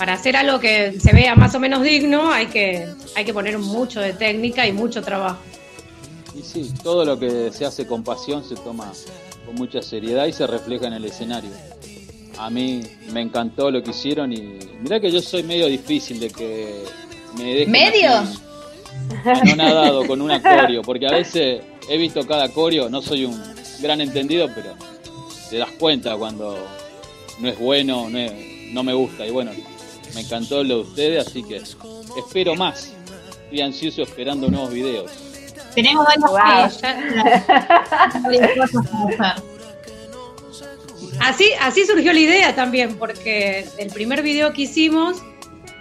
para 0.00 0.14
hacer 0.14 0.34
algo 0.34 0.58
que 0.58 0.98
se 0.98 1.12
vea 1.12 1.34
más 1.34 1.54
o 1.54 1.60
menos 1.60 1.82
digno 1.82 2.32
hay 2.32 2.46
que, 2.46 2.86
hay 3.14 3.24
que 3.24 3.34
poner 3.34 3.58
mucho 3.58 4.00
de 4.00 4.14
técnica 4.14 4.66
y 4.66 4.72
mucho 4.72 5.02
trabajo. 5.02 5.40
Y 6.34 6.42
sí, 6.42 6.72
todo 6.82 7.04
lo 7.04 7.18
que 7.18 7.50
se 7.52 7.66
hace 7.66 7.86
con 7.86 8.02
pasión 8.02 8.42
se 8.42 8.54
toma 8.54 8.90
con 9.44 9.56
mucha 9.56 9.82
seriedad 9.82 10.24
y 10.26 10.32
se 10.32 10.46
refleja 10.46 10.86
en 10.86 10.94
el 10.94 11.04
escenario. 11.04 11.50
A 12.38 12.48
mí 12.48 12.80
me 13.12 13.20
encantó 13.20 13.70
lo 13.70 13.82
que 13.82 13.90
hicieron 13.90 14.32
y 14.32 14.58
mirá 14.80 15.00
que 15.00 15.10
yo 15.10 15.20
soy 15.20 15.42
medio 15.42 15.66
difícil 15.66 16.18
de 16.18 16.30
que 16.30 16.84
me 17.36 17.44
dejen 17.56 17.70
¿Medio? 17.70 18.10
así, 18.10 18.40
anonadado 19.24 20.06
con 20.06 20.22
un 20.22 20.30
acorio, 20.30 20.80
porque 20.80 21.08
a 21.08 21.12
veces 21.12 21.60
he 21.88 21.96
visto 21.96 22.26
cada 22.26 22.44
acorio, 22.44 22.88
no 22.88 23.02
soy 23.02 23.24
un 23.24 23.40
gran 23.80 24.00
entendido, 24.00 24.48
pero 24.54 24.74
te 25.48 25.58
das 25.58 25.70
cuenta 25.78 26.16
cuando 26.16 26.56
no 27.38 27.48
es 27.48 27.58
bueno, 27.58 28.08
no, 28.08 28.18
es- 28.18 28.32
no 28.72 28.82
me 28.82 28.92
gusta. 28.94 29.26
Y 29.26 29.30
bueno, 29.30 29.50
me 30.14 30.20
encantó 30.20 30.62
lo 30.62 30.76
de 30.76 30.80
ustedes, 30.82 31.26
así 31.26 31.42
que 31.42 31.56
espero 32.18 32.54
más. 32.54 32.92
Estoy 33.44 33.60
ansioso 33.62 34.02
esperando 34.02 34.48
nuevos 34.48 34.72
videos. 34.72 35.10
Tenemos 35.74 36.04
varias 36.04 36.80
Wow. 36.80 36.90
Así, 41.20 41.46
así 41.60 41.84
surgió 41.84 42.12
la 42.12 42.20
idea 42.20 42.54
también, 42.54 42.96
porque 42.96 43.66
el 43.78 43.90
primer 43.92 44.22
video 44.22 44.52
que 44.52 44.62
hicimos 44.62 45.18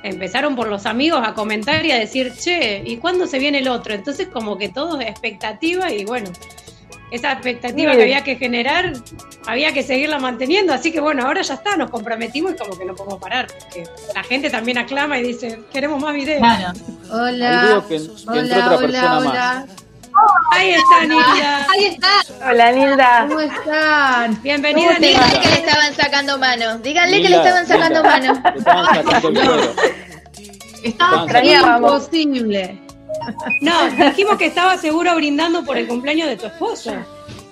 empezaron 0.03 0.55
por 0.55 0.67
los 0.67 0.85
amigos 0.85 1.21
a 1.25 1.33
comentar 1.33 1.85
y 1.85 1.91
a 1.91 1.97
decir, 1.97 2.33
che, 2.37 2.81
¿y 2.85 2.97
cuándo 2.97 3.27
se 3.27 3.39
viene 3.39 3.59
el 3.59 3.67
otro? 3.67 3.93
Entonces 3.93 4.27
como 4.27 4.57
que 4.57 4.69
todo 4.69 4.99
es 4.99 5.07
expectativa 5.07 5.91
y 5.91 6.05
bueno, 6.05 6.29
esa 7.11 7.31
expectativa 7.33 7.91
Sí. 7.91 7.97
que 7.97 8.03
había 8.03 8.23
que 8.23 8.35
generar, 8.35 8.93
había 9.47 9.73
que 9.73 9.81
seguirla 9.83 10.19
manteniendo, 10.19 10.73
así 10.73 10.91
que 10.91 10.99
bueno, 10.99 11.25
ahora 11.25 11.41
ya 11.41 11.55
está, 11.55 11.75
nos 11.75 11.89
comprometimos 11.89 12.53
y 12.53 12.55
como 12.55 12.77
que 12.77 12.85
no 12.85 12.95
podemos 12.95 13.19
parar, 13.19 13.47
porque 13.59 13.83
la 14.13 14.23
gente 14.23 14.49
también 14.49 14.77
aclama 14.77 15.17
y 15.19 15.23
dice, 15.23 15.59
queremos 15.73 16.01
más 16.01 16.13
videos. 16.13 16.41
Hola. 17.11 17.83
que, 17.87 17.99
Hola, 18.27 18.75
otra 18.75 18.77
hola, 18.77 19.17
hola. 19.17 19.65
Ahí 20.51 20.71
está, 20.71 21.01
Nilda. 21.05 21.67
Ahí 21.71 21.85
está. 21.85 22.49
Hola, 22.49 22.71
Nilda. 22.71 23.25
¿Cómo 23.27 23.39
están? 23.39 24.41
Bienvenida, 24.41 24.95
Díganle 24.99 25.07
Nilda. 25.09 25.41
que 25.41 25.47
le 25.49 25.53
estaban 25.65 25.95
sacando 25.95 26.37
mano. 26.37 26.77
Díganle 26.79 27.21
que 27.21 27.29
le 27.29 27.35
estaban 27.37 27.67
sacando 27.67 28.01
Lila, 28.01 28.33
mano. 28.33 28.57
estaban 28.57 28.85
sacando 29.05 29.41
el. 29.53 29.69
Estaba. 30.83 31.77
Imposible. 31.77 32.79
No, 33.61 33.89
dijimos 33.89 34.37
que 34.37 34.45
estaba 34.47 34.77
seguro 34.77 35.13
brindando 35.15 35.63
por 35.63 35.77
el 35.77 35.87
cumpleaños 35.87 36.29
de 36.29 36.37
tu 36.37 36.45
esposo. 36.47 36.93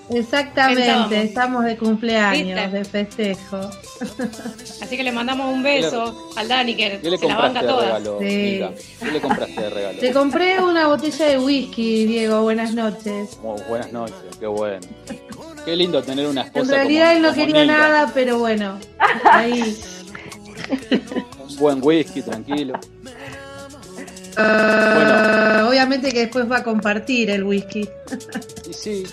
Exactamente, 0.09 0.81
Pensábamos. 0.84 1.11
estamos 1.13 1.63
de 1.65 1.77
cumpleaños, 1.77 2.55
¿Viste? 2.71 2.77
de 2.77 2.85
festejo. 2.85 3.57
Así 4.81 4.95
que 4.95 5.03
le 5.03 5.11
mandamos 5.11 5.53
un 5.53 5.61
beso 5.63 6.31
al 6.38 6.47
Dani 6.47 6.75
que 6.75 6.99
¿Qué 7.01 7.09
le 7.11 7.17
se 7.17 7.27
la 7.27 7.35
banca 7.38 7.61
de 7.61 7.67
toda. 7.67 7.81
regalo, 7.85 8.19
Sí. 8.19 8.25
Nilda? 8.25 8.71
¿Qué 8.99 9.11
le 9.11 9.21
compraste 9.21 9.61
de 9.61 9.69
regalo? 9.69 9.99
Te 9.99 10.11
compré 10.13 10.59
una 10.61 10.88
botella 10.88 11.25
de 11.25 11.39
whisky, 11.39 12.05
Diego, 12.05 12.41
buenas 12.43 12.73
noches. 12.73 13.38
Oh, 13.43 13.57
buenas 13.67 13.91
noches, 13.91 14.15
qué 14.39 14.47
bueno. 14.47 14.79
Qué 15.65 15.75
lindo 15.75 16.01
tener 16.01 16.25
una 16.27 16.43
esposa 16.43 16.61
En 16.61 16.69
realidad 16.69 17.05
como- 17.07 17.15
él 17.17 17.21
no 17.23 17.34
quería 17.34 17.61
Nilda. 17.61 17.77
nada, 17.77 18.11
pero 18.13 18.39
bueno, 18.39 18.79
ahí. 19.29 19.77
Un 21.49 21.55
buen 21.57 21.79
whisky, 21.84 22.21
tranquilo. 22.21 22.79
Ah, 24.38 25.65
obviamente 25.67 26.11
que 26.11 26.19
después 26.19 26.49
va 26.49 26.57
a 26.57 26.63
compartir 26.63 27.29
el 27.31 27.43
whisky. 27.43 27.89
Y 28.69 28.73
sí, 28.73 29.03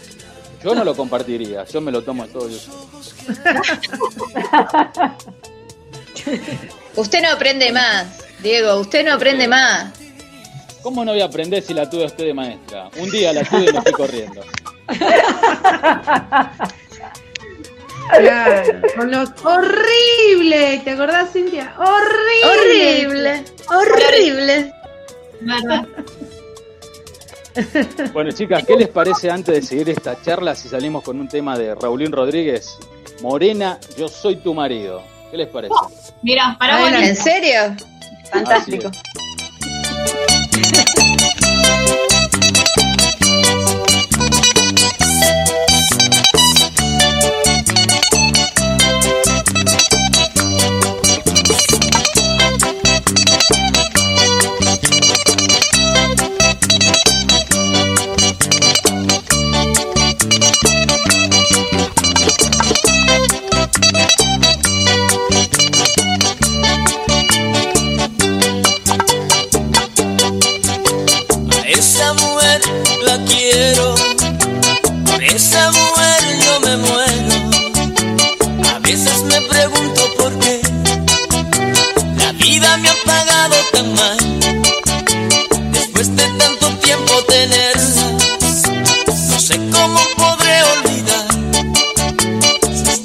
yo 0.64 0.74
no 0.74 0.82
lo 0.82 0.96
compartiría, 0.96 1.64
yo 1.64 1.80
me 1.82 1.92
lo 1.92 2.02
tomo 2.02 2.26
todo 2.26 2.48
yo. 2.48 2.56
Usted 6.96 7.22
no 7.22 7.30
aprende 7.30 7.70
más, 7.70 8.06
Diego, 8.42 8.80
usted 8.80 9.04
no 9.04 9.12
aprende 9.12 9.46
más. 9.46 9.92
¿Cómo 10.82 11.04
no 11.04 11.12
voy 11.12 11.20
a 11.20 11.26
aprender 11.26 11.62
si 11.62 11.74
la 11.74 11.88
tuve 11.90 12.04
a 12.04 12.06
usted 12.06 12.24
de 12.24 12.32
maestra? 12.34 12.88
Un 12.98 13.10
día 13.10 13.32
la 13.32 13.44
tuve 13.44 13.66
y 13.68 13.72
me 13.72 13.82
fui 13.82 13.92
corriendo. 13.92 14.40
Claro, 18.18 18.80
con 18.96 19.10
lo 19.10 19.24
horrible, 19.44 20.80
¿te 20.84 20.90
acordás, 20.90 21.32
Cintia? 21.32 21.74
Horrible. 21.78 22.44
Horrible, 22.44 23.44
horrible. 23.68 24.72
¿verdad? 25.40 25.86
Bueno, 28.12 28.32
chicas, 28.32 28.64
¿qué 28.64 28.76
les 28.76 28.88
parece 28.88 29.30
antes 29.30 29.54
de 29.54 29.62
seguir 29.62 29.88
esta 29.90 30.20
charla 30.20 30.54
si 30.54 30.68
salimos 30.68 31.02
con 31.02 31.20
un 31.20 31.28
tema 31.28 31.56
de 31.56 31.74
Raulín 31.74 32.12
Rodríguez? 32.12 32.78
Morena, 33.22 33.78
yo 33.96 34.08
soy 34.08 34.36
tu 34.36 34.54
marido. 34.54 35.02
¿Qué 35.30 35.36
les 35.36 35.48
parece? 35.48 35.74
Mira, 36.22 36.56
para 36.58 37.06
¿En 37.06 37.16
serio? 37.16 37.76
Fantástico. 38.30 38.90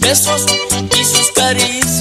Besos 0.10 0.44
y 1.00 1.04
sus 1.04 1.32
caricias, 1.34 1.99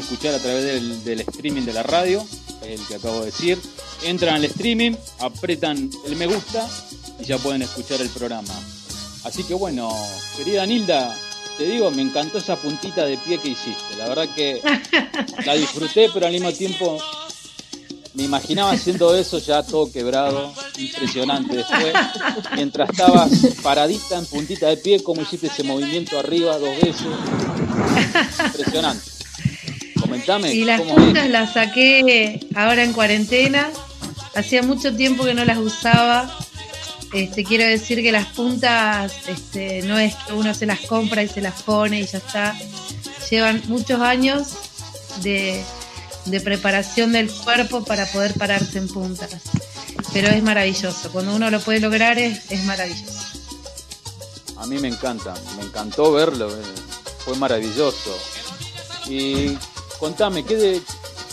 escuchar 0.00 0.34
a 0.34 0.38
través 0.38 0.64
del, 0.64 1.04
del 1.04 1.20
streaming 1.20 1.62
de 1.62 1.72
la 1.72 1.82
radio, 1.82 2.24
el 2.64 2.80
que 2.86 2.96
acabo 2.96 3.20
de 3.20 3.26
decir. 3.26 3.58
Entran 4.02 4.36
al 4.36 4.44
streaming, 4.44 4.92
apretan 5.18 5.90
el 6.06 6.16
me 6.16 6.26
gusta 6.26 6.68
y 7.20 7.24
ya 7.24 7.38
pueden 7.38 7.62
escuchar 7.62 8.00
el 8.00 8.08
programa. 8.08 8.54
Así 9.24 9.44
que 9.44 9.54
bueno, 9.54 9.92
querida 10.36 10.64
Nilda, 10.64 11.14
te 11.58 11.64
digo, 11.64 11.90
me 11.90 12.02
encantó 12.02 12.38
esa 12.38 12.56
puntita 12.56 13.04
de 13.04 13.18
pie 13.18 13.38
que 13.38 13.48
hiciste. 13.48 13.96
La 13.98 14.08
verdad 14.08 14.28
que 14.34 14.62
la 15.44 15.54
disfruté, 15.54 16.08
pero 16.12 16.26
al 16.26 16.32
mismo 16.32 16.52
tiempo 16.52 16.98
me 18.14 18.24
imaginaba 18.24 18.72
haciendo 18.72 19.14
eso 19.14 19.38
ya 19.38 19.62
todo 19.62 19.92
quebrado, 19.92 20.52
impresionante 20.78 21.58
después. 21.58 21.92
Mientras 22.54 22.90
estabas 22.90 23.30
paradita 23.62 24.18
en 24.18 24.26
puntita 24.26 24.68
de 24.68 24.78
pie, 24.78 25.02
como 25.02 25.22
hiciste 25.22 25.48
ese 25.48 25.62
movimiento 25.62 26.18
arriba 26.18 26.58
dos 26.58 26.74
veces. 26.80 27.06
Impresionante. 28.46 29.19
Comentame 30.10 30.54
Y 30.54 30.64
las 30.64 30.80
puntas 30.80 31.24
es. 31.24 31.30
las 31.30 31.52
saqué 31.54 32.46
ahora 32.54 32.84
en 32.84 32.92
cuarentena. 32.92 33.70
Hacía 34.34 34.62
mucho 34.62 34.94
tiempo 34.94 35.24
que 35.24 35.34
no 35.34 35.44
las 35.44 35.58
usaba. 35.58 36.30
Este, 37.12 37.42
quiero 37.44 37.64
decir 37.64 38.02
que 38.02 38.12
las 38.12 38.26
puntas 38.26 39.12
este, 39.26 39.82
no 39.82 39.98
es 39.98 40.14
que 40.14 40.32
uno 40.32 40.54
se 40.54 40.66
las 40.66 40.80
compra 40.80 41.22
y 41.22 41.28
se 41.28 41.40
las 41.40 41.62
pone 41.62 42.00
y 42.00 42.06
ya 42.06 42.18
está. 42.18 42.56
Llevan 43.30 43.62
muchos 43.66 44.00
años 44.00 44.48
de, 45.22 45.62
de 46.26 46.40
preparación 46.40 47.12
del 47.12 47.30
cuerpo 47.30 47.84
para 47.84 48.06
poder 48.06 48.34
pararse 48.34 48.78
en 48.78 48.88
puntas. 48.88 49.30
Pero 50.12 50.28
es 50.28 50.42
maravilloso. 50.42 51.10
Cuando 51.12 51.34
uno 51.34 51.50
lo 51.50 51.60
puede 51.60 51.80
lograr 51.80 52.18
es, 52.18 52.50
es 52.50 52.64
maravilloso. 52.64 53.30
A 54.56 54.66
mí 54.66 54.78
me 54.78 54.88
encanta, 54.88 55.34
me 55.56 55.64
encantó 55.64 56.12
verlo, 56.12 56.50
fue 57.24 57.34
maravilloso. 57.36 58.16
Y 59.08 59.56
contame, 60.00 60.44
¿qué, 60.44 60.56
de, 60.56 60.82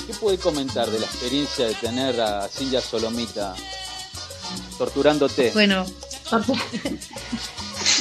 ¿qué 0.06 0.14
puede 0.14 0.38
comentar 0.38 0.89
de 0.91 0.99
la 0.99 1.06
experiencia 1.07 1.65
de 1.65 1.73
tener 1.76 2.19
a 2.22 2.48
Silvia 2.49 2.81
Solomita 2.81 3.56
torturándote? 4.77 5.52
Bueno, 5.52 5.85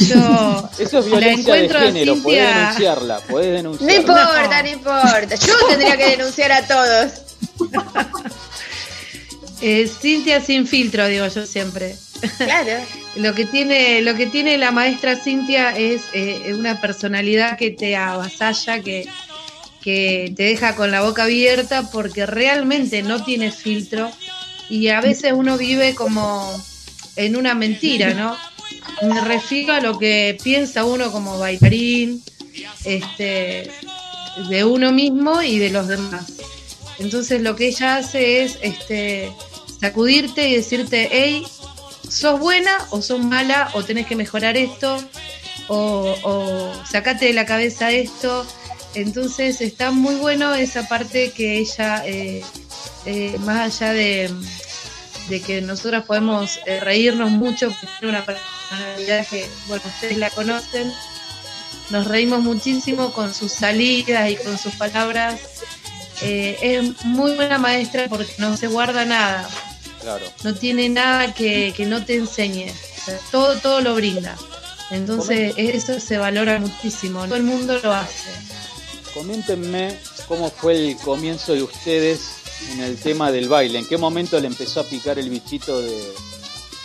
Yo 0.08 0.68
Eso 0.78 0.98
es 0.98 1.06
violencia 1.06 1.54
de 1.54 1.68
género, 1.68 2.16
podés 2.22 2.40
Cintia- 2.42 2.58
denunciarla, 2.58 3.18
podés 3.20 3.46
No 3.48 3.54
denunciarla. 3.72 3.96
importa, 3.96 4.62
no 4.62 4.68
importa. 4.68 5.34
Yo 5.36 5.54
tendría 5.68 5.96
que 5.96 6.10
denunciar 6.16 6.52
a 6.52 6.66
todos. 6.66 7.12
Eh, 9.62 9.88
Cintia 9.88 10.42
sin 10.42 10.66
filtro, 10.66 11.06
digo 11.06 11.26
yo 11.28 11.46
siempre. 11.46 11.96
Claro. 12.36 12.72
Lo 13.16 13.34
que 13.34 13.46
tiene, 13.46 14.02
lo 14.02 14.14
que 14.14 14.26
tiene 14.26 14.58
la 14.58 14.70
maestra 14.70 15.16
Cintia 15.16 15.74
es 15.74 16.02
eh, 16.12 16.52
una 16.54 16.78
personalidad 16.78 17.56
que 17.56 17.70
te 17.70 17.96
avasalla, 17.96 18.80
que, 18.82 19.08
que 19.86 20.32
te 20.34 20.42
deja 20.42 20.74
con 20.74 20.90
la 20.90 21.02
boca 21.02 21.22
abierta 21.22 21.88
porque 21.92 22.26
realmente 22.26 23.04
no 23.04 23.22
tiene 23.22 23.52
filtro 23.52 24.10
y 24.68 24.88
a 24.88 25.00
veces 25.00 25.32
uno 25.32 25.56
vive 25.56 25.94
como 25.94 26.52
en 27.14 27.36
una 27.36 27.54
mentira, 27.54 28.12
¿no? 28.12 28.36
Me 29.06 29.20
refiero 29.20 29.74
a 29.74 29.80
lo 29.80 29.96
que 29.96 30.36
piensa 30.42 30.84
uno 30.84 31.12
como 31.12 31.38
bailarín, 31.38 32.20
este, 32.82 33.70
de 34.48 34.64
uno 34.64 34.90
mismo 34.90 35.40
y 35.40 35.60
de 35.60 35.70
los 35.70 35.86
demás. 35.86 36.32
Entonces 36.98 37.40
lo 37.42 37.54
que 37.54 37.68
ella 37.68 37.98
hace 37.98 38.42
es 38.42 38.58
este, 38.62 39.32
sacudirte 39.80 40.48
y 40.48 40.56
decirte, 40.56 41.08
hey, 41.12 41.46
sos 42.10 42.40
buena 42.40 42.76
o 42.90 43.02
sos 43.02 43.20
mala 43.20 43.70
o 43.74 43.84
tenés 43.84 44.08
que 44.08 44.16
mejorar 44.16 44.56
esto 44.56 44.98
o, 45.68 46.16
o 46.24 46.72
sacate 46.90 47.26
de 47.26 47.34
la 47.34 47.46
cabeza 47.46 47.92
esto. 47.92 48.44
Entonces 48.96 49.60
está 49.60 49.90
muy 49.90 50.14
bueno 50.14 50.54
esa 50.54 50.88
parte 50.88 51.30
que 51.32 51.58
ella, 51.58 52.02
eh, 52.06 52.42
eh, 53.04 53.36
más 53.40 53.80
allá 53.80 53.92
de, 53.92 54.30
de 55.28 55.42
que 55.42 55.60
nosotros 55.60 56.04
podemos 56.06 56.58
eh, 56.64 56.80
reírnos 56.80 57.30
mucho, 57.30 57.68
tiene 58.00 58.16
una 58.16 58.24
personalidad 58.24 59.26
que, 59.28 59.46
bueno, 59.68 59.82
ustedes 59.86 60.16
la 60.16 60.30
conocen, 60.30 60.90
nos 61.90 62.06
reímos 62.06 62.40
muchísimo 62.40 63.12
con 63.12 63.34
sus 63.34 63.52
salidas 63.52 64.30
y 64.30 64.36
con 64.36 64.56
sus 64.56 64.74
palabras. 64.76 65.38
Eh, 66.22 66.56
es 66.62 67.04
muy 67.04 67.34
buena 67.34 67.58
maestra 67.58 68.06
porque 68.08 68.32
no 68.38 68.56
se 68.56 68.68
guarda 68.68 69.04
nada, 69.04 69.46
Claro. 70.00 70.24
no 70.42 70.54
tiene 70.54 70.88
nada 70.88 71.34
que, 71.34 71.74
que 71.76 71.84
no 71.84 72.02
te 72.02 72.14
enseñe, 72.14 72.70
O 72.70 73.04
sea, 73.04 73.18
todo, 73.30 73.56
todo 73.56 73.80
lo 73.82 73.94
brinda. 73.94 74.36
Entonces 74.90 75.52
eso 75.58 76.00
se 76.00 76.16
valora 76.16 76.58
muchísimo, 76.60 77.24
todo 77.24 77.36
el 77.36 77.42
mundo 77.42 77.78
lo 77.82 77.92
hace. 77.92 78.30
Coméntenme 79.16 79.98
cómo 80.28 80.50
fue 80.50 80.90
el 80.90 80.96
comienzo 80.98 81.54
de 81.54 81.62
ustedes 81.62 82.20
en 82.72 82.80
el 82.80 82.98
tema 82.98 83.32
del 83.32 83.48
baile. 83.48 83.78
¿En 83.78 83.88
qué 83.88 83.96
momento 83.96 84.38
le 84.38 84.46
empezó 84.46 84.80
a 84.80 84.84
picar 84.84 85.18
el 85.18 85.30
bichito 85.30 85.80
de... 85.80 86.12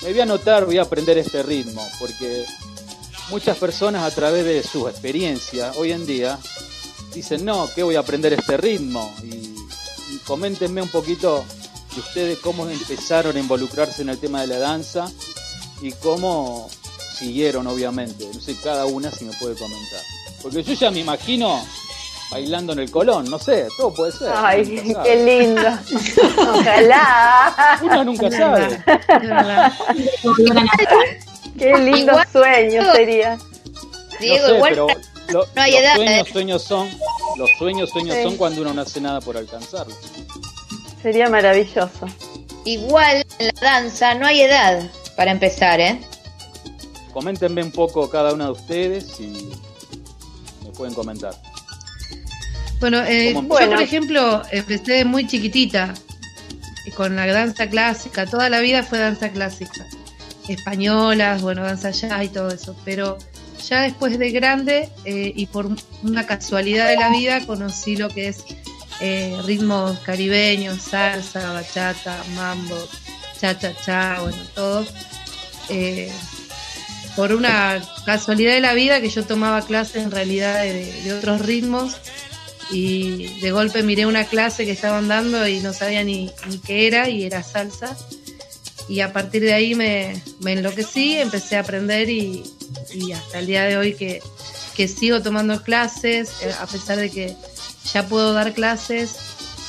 Me 0.02 0.12
voy 0.12 0.20
a 0.22 0.24
anotar, 0.24 0.66
voy 0.66 0.78
a 0.78 0.84
aprender 0.84 1.18
este 1.18 1.44
ritmo, 1.44 1.86
porque 2.00 2.46
muchas 3.32 3.58
personas 3.58 4.04
a 4.10 4.16
través 4.16 4.46
de 4.46 4.64
su 4.64 4.88
experiencia 4.88 5.74
hoy 5.76 5.92
en 5.92 6.06
día 6.06 6.40
dicen, 7.14 7.44
no, 7.44 7.70
que 7.76 7.84
voy 7.84 7.98
a 7.98 8.00
aprender 8.00 8.32
este 8.32 8.56
ritmo. 8.56 9.14
Y, 9.24 10.16
y 10.16 10.18
coméntenme 10.26 10.82
un 10.82 10.90
poquito 10.90 11.44
de 11.94 12.00
ustedes 12.00 12.40
cómo 12.40 12.66
empezaron 12.70 13.36
a 13.36 13.40
involucrarse 13.42 14.04
en 14.04 14.10
el 14.10 14.20
tema 14.20 14.40
de 14.40 14.48
la 14.48 14.58
danza 14.58 15.12
y 15.82 15.92
cómo 15.92 16.70
siguieron, 17.20 17.68
obviamente. 17.68 18.26
No 18.34 18.40
sé, 18.40 18.56
cada 18.64 18.86
una 18.86 19.12
si 19.12 19.26
me 19.26 19.34
puede 19.34 19.56
comentar. 19.56 20.02
Porque 20.42 20.64
yo 20.64 20.74
ya 20.74 20.92
me 20.92 21.02
imagino 21.02 21.62
bailando 22.32 22.74
en 22.74 22.80
el 22.80 22.90
Colón, 22.90 23.30
no 23.30 23.38
sé, 23.38 23.68
todo 23.78 23.94
puede 23.94 24.12
ser. 24.14 24.32
Ay, 24.34 24.64
qué 25.04 25.16
lindo. 25.24 25.62
Ojalá. 26.38 27.80
Uno 27.84 28.04
nunca 28.06 28.32
sabe. 28.32 28.82
Qué 31.58 31.78
lindo 31.78 32.14
Igual- 32.14 32.28
sueño 32.32 32.94
sería. 32.94 33.38
Diego, 34.20 34.48
no 34.48 34.50
sé, 34.50 34.56
igual 34.56 34.72
pero 34.74 34.88
lo- 35.30 35.46
no 35.56 35.62
hay 35.62 35.72
los 35.72 35.82
edad, 35.82 35.96
sueños, 35.96 36.28
¿eh? 36.28 36.32
sueños 36.32 36.64
son, 36.64 36.90
los 37.38 37.50
sueños, 37.58 37.90
sueños 37.90 38.16
Sí. 38.18 38.24
son 38.24 38.38
cuando 38.38 38.62
uno 38.62 38.74
no 38.74 38.82
hace 38.82 39.02
nada 39.02 39.20
por 39.22 39.38
alcanzarlos. 39.38 39.98
Sería 41.02 41.30
maravilloso. 41.30 42.06
igual 42.64 43.26
en 43.40 43.48
la 43.48 43.62
danza 43.62 44.14
no 44.16 44.28
hay 44.28 44.42
edad 44.42 44.84
para 45.16 45.32
empezar, 45.32 45.80
¿eh? 45.80 46.00
Coméntenme 47.12 47.64
un 47.64 47.72
poco 47.72 48.08
cada 48.10 48.34
una 48.34 48.46
de 48.46 48.52
ustedes 48.52 49.20
y 49.20 49.50
me 50.64 50.70
pueden 50.72 50.94
comentar. 50.94 51.34
Bueno, 52.82 53.04
eh, 53.06 53.32
¿Cómo 53.36 53.60
yo 53.60 53.70
por 53.70 53.82
ejemplo 53.82 54.42
empecé 54.52 55.06
muy 55.06 55.28
chiquitita 55.28 55.94
con 56.96 57.16
la 57.16 57.28
danza 57.28 57.70
clásica, 57.70 58.26
toda 58.26 58.50
la 58.50 58.60
vida 58.60 58.82
fue 58.82 58.98
danza 58.98 59.30
clásica, 59.30 59.86
españolas, 60.50 61.44
bueno, 61.44 61.62
danza 61.62 61.92
jazz 61.92 62.26
y 62.26 62.30
todo 62.30 62.50
eso, 62.50 62.76
pero 62.84 63.20
ya 63.70 63.82
después 63.82 64.18
de 64.18 64.32
grande 64.32 64.90
eh, 65.06 65.32
y 65.36 65.46
por 65.46 65.70
una 66.02 66.26
casualidad 66.26 66.90
de 66.90 66.98
la 66.98 67.10
vida 67.10 67.46
conocí 67.46 67.96
lo 67.96 68.10
que 68.10 68.30
es 68.30 68.44
eh, 69.00 69.38
ritmos 69.46 70.00
caribeños, 70.00 70.82
salsa, 70.82 71.54
bachata, 71.54 72.24
mambo, 72.36 72.76
cha 73.40 73.58
cha 73.60 73.76
cha, 73.76 74.22
bueno, 74.22 74.38
todo. 74.56 74.86
Eh, 75.70 76.12
por 77.16 77.34
una 77.34 77.80
casualidad 78.06 78.54
de 78.54 78.62
la 78.62 78.74
vida 78.74 79.02
que 79.02 79.10
yo 79.10 79.24
tomaba 79.24 79.62
clases 79.62 79.98
en 79.98 80.10
realidad 80.10 80.64
de, 80.64 81.04
de 81.04 81.14
otros 81.14 81.42
ritmos 81.46 81.98
y 82.72 83.40
de 83.42 83.52
golpe 83.52 83.84
miré 83.84 84.06
una 84.06 84.26
clase 84.26 84.66
que 84.66 84.72
estaban 84.72 85.08
dando 85.08 85.48
y 85.48 85.60
no 85.60 85.74
sabía 85.74 86.04
ni, 86.04 86.32
ni 86.48 86.58
qué 86.60 86.88
era 86.88 87.10
y 87.10 87.24
era 87.24 87.44
salsa 87.44 87.98
y 88.88 89.00
a 89.00 89.14
partir 89.14 89.42
de 89.42 89.54
ahí 89.54 89.74
me, 89.74 90.22
me 90.42 90.54
enloquecí, 90.54 91.18
empecé 91.18 91.56
a 91.56 91.62
aprender 91.62 92.10
y, 92.10 92.44
y 92.94 93.14
hasta 93.14 93.40
el 93.40 93.48
día 93.48 93.64
de 93.64 93.78
hoy 93.78 93.94
que, 93.94 94.22
que 94.76 94.88
sigo 94.88 95.22
tomando 95.22 95.64
clases, 95.64 96.30
eh, 96.42 96.54
a 96.60 96.68
pesar 96.68 96.98
de 96.98 97.10
que 97.10 97.36
ya 97.94 98.08
puedo 98.08 98.34
dar 98.34 98.54
clases, 98.54 99.16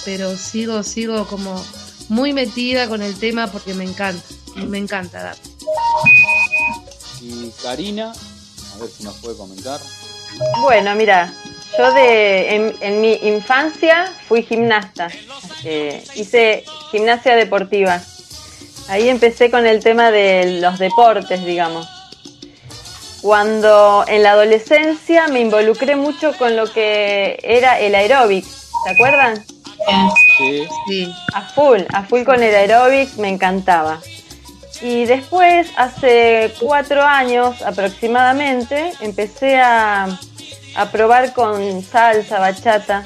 pero 0.05 0.37
sigo, 0.37 0.83
sigo 0.83 1.27
como 1.29 1.65
muy 2.09 2.33
metida 2.33 2.89
con 2.89 3.01
el 3.01 3.16
tema 3.16 3.47
porque 3.47 3.74
me 3.74 3.85
encanta, 3.85 4.24
me 4.57 4.79
encanta 4.79 5.23
dar. 5.23 5.37
Y 7.20 7.51
Karina, 7.62 8.12
a 8.74 8.79
ver 8.79 8.91
si 8.91 9.05
nos 9.05 9.15
puede 9.19 9.37
comentar. 9.37 9.81
Bueno, 10.62 10.95
mira, 10.97 11.33
yo 11.78 11.93
de 11.93 12.55
en, 12.55 12.77
en 12.81 13.01
mi 13.01 13.12
infancia 13.23 14.12
fui 14.28 14.43
gimnasta. 14.43 15.09
Eh, 15.65 16.05
hice 16.15 16.65
gimnasia 16.90 17.36
deportiva. 17.36 18.01
Ahí 18.89 19.09
empecé 19.09 19.51
con 19.51 19.66
el 19.66 19.82
tema 19.82 20.11
de 20.11 20.61
los 20.61 20.78
deportes, 20.78 21.44
digamos. 21.44 21.89
Cuando 23.23 24.05
en 24.09 24.24
la 24.24 24.32
adolescencia 24.32 25.28
me 25.28 25.40
involucré 25.40 25.94
mucho 25.94 26.36
con 26.36 26.57
lo 26.57 26.70
que 26.73 27.39
era 27.43 27.78
el 27.78 27.94
aeróbic, 27.94 28.44
¿se 28.44 28.90
acuerdan? 28.90 29.44
Sí, 30.39 30.66
Sí, 30.86 31.15
A 31.35 31.43
full, 31.43 31.82
a 31.93 32.03
full 32.05 32.23
con 32.24 32.43
el 32.43 32.55
aeróbic, 32.55 33.15
me 33.16 33.28
encantaba. 33.28 34.01
Y 34.81 35.05
después, 35.05 35.69
hace 35.77 36.53
cuatro 36.59 37.03
años 37.03 37.62
aproximadamente, 37.62 38.93
empecé 39.01 39.61
a, 39.61 40.09
a 40.74 40.90
probar 40.90 41.32
con 41.32 41.82
salsa, 41.85 42.39
bachata. 42.39 43.05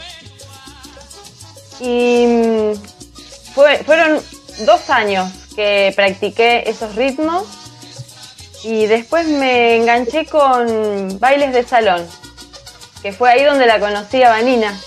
Y 1.80 2.26
mm, 2.26 2.72
fue- 3.54 3.78
fueron 3.84 4.20
dos 4.64 4.88
años 4.90 5.30
que 5.54 5.92
practiqué 5.96 6.64
esos 6.68 6.94
ritmos 6.94 7.44
y 8.64 8.86
después 8.86 9.26
me 9.26 9.76
enganché 9.76 10.26
con 10.26 11.18
bailes 11.18 11.52
de 11.52 11.64
salón, 11.64 12.06
que 13.02 13.12
fue 13.12 13.30
ahí 13.30 13.44
donde 13.44 13.66
la 13.66 13.78
conocí 13.78 14.22
a 14.22 14.30
Vanina. 14.30 14.78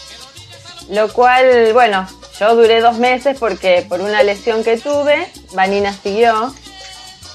Lo 0.90 1.12
cual, 1.14 1.72
bueno, 1.74 2.08
yo 2.40 2.56
duré 2.56 2.82
dos 2.82 2.98
meses 2.98 3.38
porque 3.40 3.86
por 3.88 4.02
una 4.02 4.24
lesión 4.24 4.64
que 4.64 4.78
tuve, 4.78 5.32
Vanina 5.54 5.94
siguió. 5.94 6.54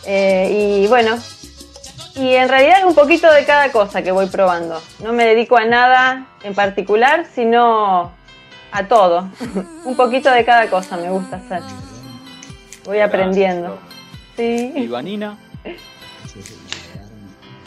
Eh, 0.06 0.80
y 0.82 0.86
bueno, 0.88 1.18
y 2.16 2.34
en 2.34 2.48
realidad 2.48 2.78
es 2.78 2.84
un 2.84 2.94
poquito 2.94 3.30
de 3.32 3.44
cada 3.44 3.72
cosa 3.72 4.02
que 4.02 4.12
voy 4.12 4.26
probando. 4.26 4.80
No 5.02 5.12
me 5.12 5.24
dedico 5.24 5.56
a 5.56 5.64
nada 5.64 6.26
en 6.42 6.54
particular, 6.54 7.26
sino 7.34 8.12
a 8.70 8.88
todo. 8.88 9.30
un 9.84 9.96
poquito 9.96 10.30
de 10.30 10.44
cada 10.44 10.68
cosa 10.68 10.96
me 10.96 11.10
gusta 11.10 11.36
hacer. 11.36 11.62
Voy 12.84 13.00
aprendiendo. 13.00 13.78
Sí. 14.36 14.72
y 14.74 14.86
Vanina, 14.88 15.38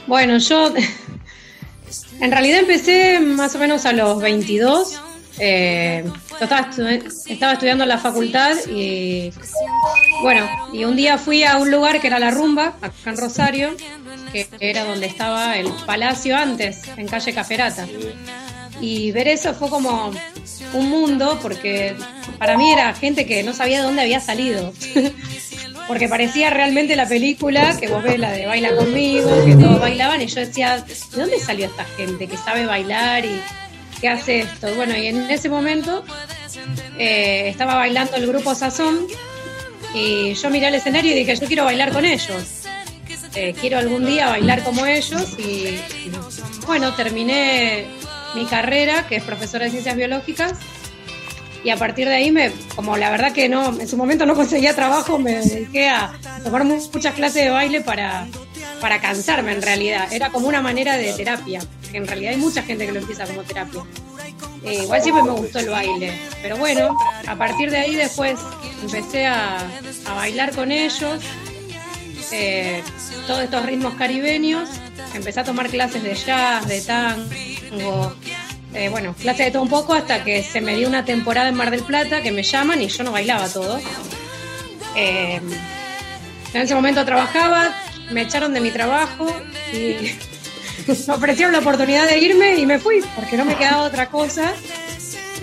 Bueno, 0.06 0.38
yo 0.38 0.74
en 2.22 2.32
realidad 2.32 2.60
empecé 2.60 3.20
más 3.20 3.56
o 3.56 3.60
menos 3.60 3.86
a 3.86 3.94
los 3.94 4.22
22. 4.22 5.02
Eh, 5.40 6.04
estaba, 6.42 6.70
estu- 6.72 7.14
estaba 7.30 7.54
estudiando 7.54 7.84
en 7.84 7.90
la 7.90 7.98
facultad 8.00 8.56
y 8.70 9.32
bueno, 10.22 10.48
y 10.74 10.84
un 10.86 10.96
día 10.96 11.18
fui 11.18 11.44
a 11.44 11.58
un 11.58 11.70
lugar 11.70 12.02
que 12.02 12.08
era 12.08 12.18
la 12.20 12.32
rumba, 12.32 12.74
acá 12.82 13.12
en 13.12 13.18
Rosario, 13.18 13.76
que 14.32 14.48
era 14.60 14.84
donde 14.84 15.06
estaba 15.06 15.58
el 15.58 15.68
palacio 15.86 16.36
antes, 16.36 16.82
en 16.98 17.08
calle 17.08 17.34
Caferata. 17.34 17.88
Y 18.82 19.12
ver 19.12 19.28
eso 19.28 19.54
fue 19.54 19.70
como 19.70 20.12
un 20.74 20.90
mundo, 20.90 21.40
porque 21.42 21.96
para 22.38 22.58
mí 22.58 22.72
era 22.72 22.94
gente 22.94 23.26
que 23.26 23.42
no 23.44 23.54
sabía 23.54 23.80
de 23.80 23.86
dónde 23.86 24.02
había 24.04 24.20
salido. 24.20 24.74
porque 25.88 26.10
parecía 26.10 26.50
realmente 26.50 26.96
la 26.96 27.08
película 27.08 27.78
que 27.80 27.88
vos 27.88 28.04
ves, 28.04 28.20
la 28.20 28.32
de 28.32 28.46
Baila 28.46 28.76
conmigo, 28.76 29.30
que 29.46 29.56
todos 29.56 29.80
bailaban, 29.80 30.22
y 30.22 30.28
yo 30.28 30.42
decía, 30.42 30.78
¿de 30.80 30.96
dónde 31.16 31.40
salió 31.40 31.66
esta 31.68 31.86
gente 31.96 32.28
que 32.28 32.38
sabe 32.38 32.66
bailar 32.66 33.24
y 33.26 33.40
que 34.00 34.08
hace 34.10 34.40
esto? 34.40 34.74
Bueno, 34.76 34.96
y 34.98 35.08
en 35.08 35.30
ese 35.30 35.50
momento 35.50 36.04
eh, 36.98 37.50
estaba 37.50 37.76
bailando 37.76 38.16
el 38.16 38.28
grupo 38.28 38.56
Sazón, 38.56 39.08
y 39.94 40.34
yo 40.34 40.50
miré 40.50 40.68
el 40.68 40.76
escenario 40.76 41.12
y 41.12 41.16
dije, 41.16 41.36
yo 41.36 41.48
quiero 41.48 41.64
bailar 41.66 41.92
con 41.92 42.06
ellos. 42.06 42.44
Eh, 43.36 43.54
quiero 43.60 43.78
algún 43.78 44.06
día 44.06 44.30
bailar 44.30 44.64
como 44.64 44.86
ellos 44.86 45.38
y, 45.38 45.78
bueno, 46.66 46.94
terminé 46.96 47.86
mi 48.36 48.46
carrera, 48.46 49.08
que 49.08 49.16
es 49.18 49.24
profesora 49.24 49.66
de 49.66 49.72
ciencias 49.72 49.96
biológicas, 49.96 50.54
y 51.64 51.70
a 51.70 51.78
partir 51.78 52.08
de 52.08 52.16
ahí, 52.16 52.32
me, 52.32 52.52
como 52.76 52.98
la 52.98 53.10
verdad 53.10 53.32
que 53.34 53.50
no, 53.50 53.80
en 53.80 53.88
su 53.88 53.98
momento 53.98 54.26
no 54.26 54.36
conseguía 54.36 54.76
trabajo, 54.76 55.18
me 55.20 55.34
dediqué 55.36 55.88
a 55.90 56.14
tomar 56.44 56.64
mu- 56.64 56.82
muchas 56.94 57.14
clases 57.16 57.44
de 57.44 57.50
baile 57.50 57.82
para, 57.82 58.28
para 58.82 59.00
cansarme 59.02 59.54
en 59.54 59.62
realidad. 59.62 60.12
Era 60.12 60.30
como 60.30 60.48
una 60.48 60.62
manera 60.62 60.98
de 60.98 61.14
terapia, 61.14 61.60
que 61.92 61.98
en 61.98 62.08
realidad 62.08 62.34
hay 62.34 62.38
mucha 62.38 62.64
gente 62.64 62.86
que 62.86 62.92
lo 62.92 63.00
empieza 63.00 63.26
como 63.26 63.44
terapia. 63.44 63.82
Eh, 64.64 64.84
igual 64.84 65.02
siempre 65.02 65.24
me 65.24 65.32
gustó 65.32 65.60
el 65.60 65.70
baile, 65.70 66.14
pero 66.42 66.58
bueno, 66.58 66.98
a 67.26 67.36
partir 67.36 67.72
de 67.72 67.78
ahí 67.78 67.96
después 67.96 68.40
empecé 68.84 69.26
a, 69.26 69.60
a 70.06 70.14
bailar 70.14 70.54
con 70.54 70.72
ellos, 70.72 71.24
eh, 72.32 72.84
todos 73.26 73.44
estos 73.44 73.66
ritmos 73.66 73.94
caribeños, 73.96 74.70
empecé 75.14 75.40
a 75.40 75.44
tomar 75.44 75.70
clases 75.70 76.04
de 76.04 76.16
jazz, 76.16 76.68
de 76.68 76.82
tango, 76.82 78.14
eh, 78.74 78.90
bueno, 78.90 79.14
clases 79.14 79.46
de 79.46 79.52
todo 79.52 79.64
un 79.64 79.70
poco 79.70 79.94
hasta 79.94 80.24
que 80.24 80.44
se 80.44 80.62
me 80.62 80.76
dio 80.76 80.88
una 80.88 81.06
temporada 81.06 81.50
en 81.50 81.56
Mar 81.56 81.72
del 81.72 81.84
Plata 81.84 82.22
que 82.22 82.32
me 82.32 82.44
llaman 82.44 82.82
y 82.82 82.88
yo 82.88 83.04
no 83.04 83.12
bailaba 83.12 83.48
todo. 83.48 83.80
Eh, 84.96 85.40
en 86.54 86.62
ese 86.62 86.76
momento 86.76 87.06
trabajaba, 87.06 87.74
me 88.12 88.22
echaron 88.22 88.54
de 88.54 88.62
mi 88.62 88.72
trabajo 88.72 89.28
y 89.74 89.96
me 91.08 91.14
ofrecieron 91.14 91.54
la 91.54 91.60
oportunidad 91.60 92.08
de 92.08 92.20
irme 92.20 92.56
y 92.56 92.66
me 92.66 92.80
fui 92.80 93.04
porque 93.16 93.38
no 93.38 93.46
me 93.46 93.56
quedaba 93.56 93.84
otra 93.84 94.10
cosa. 94.10 94.54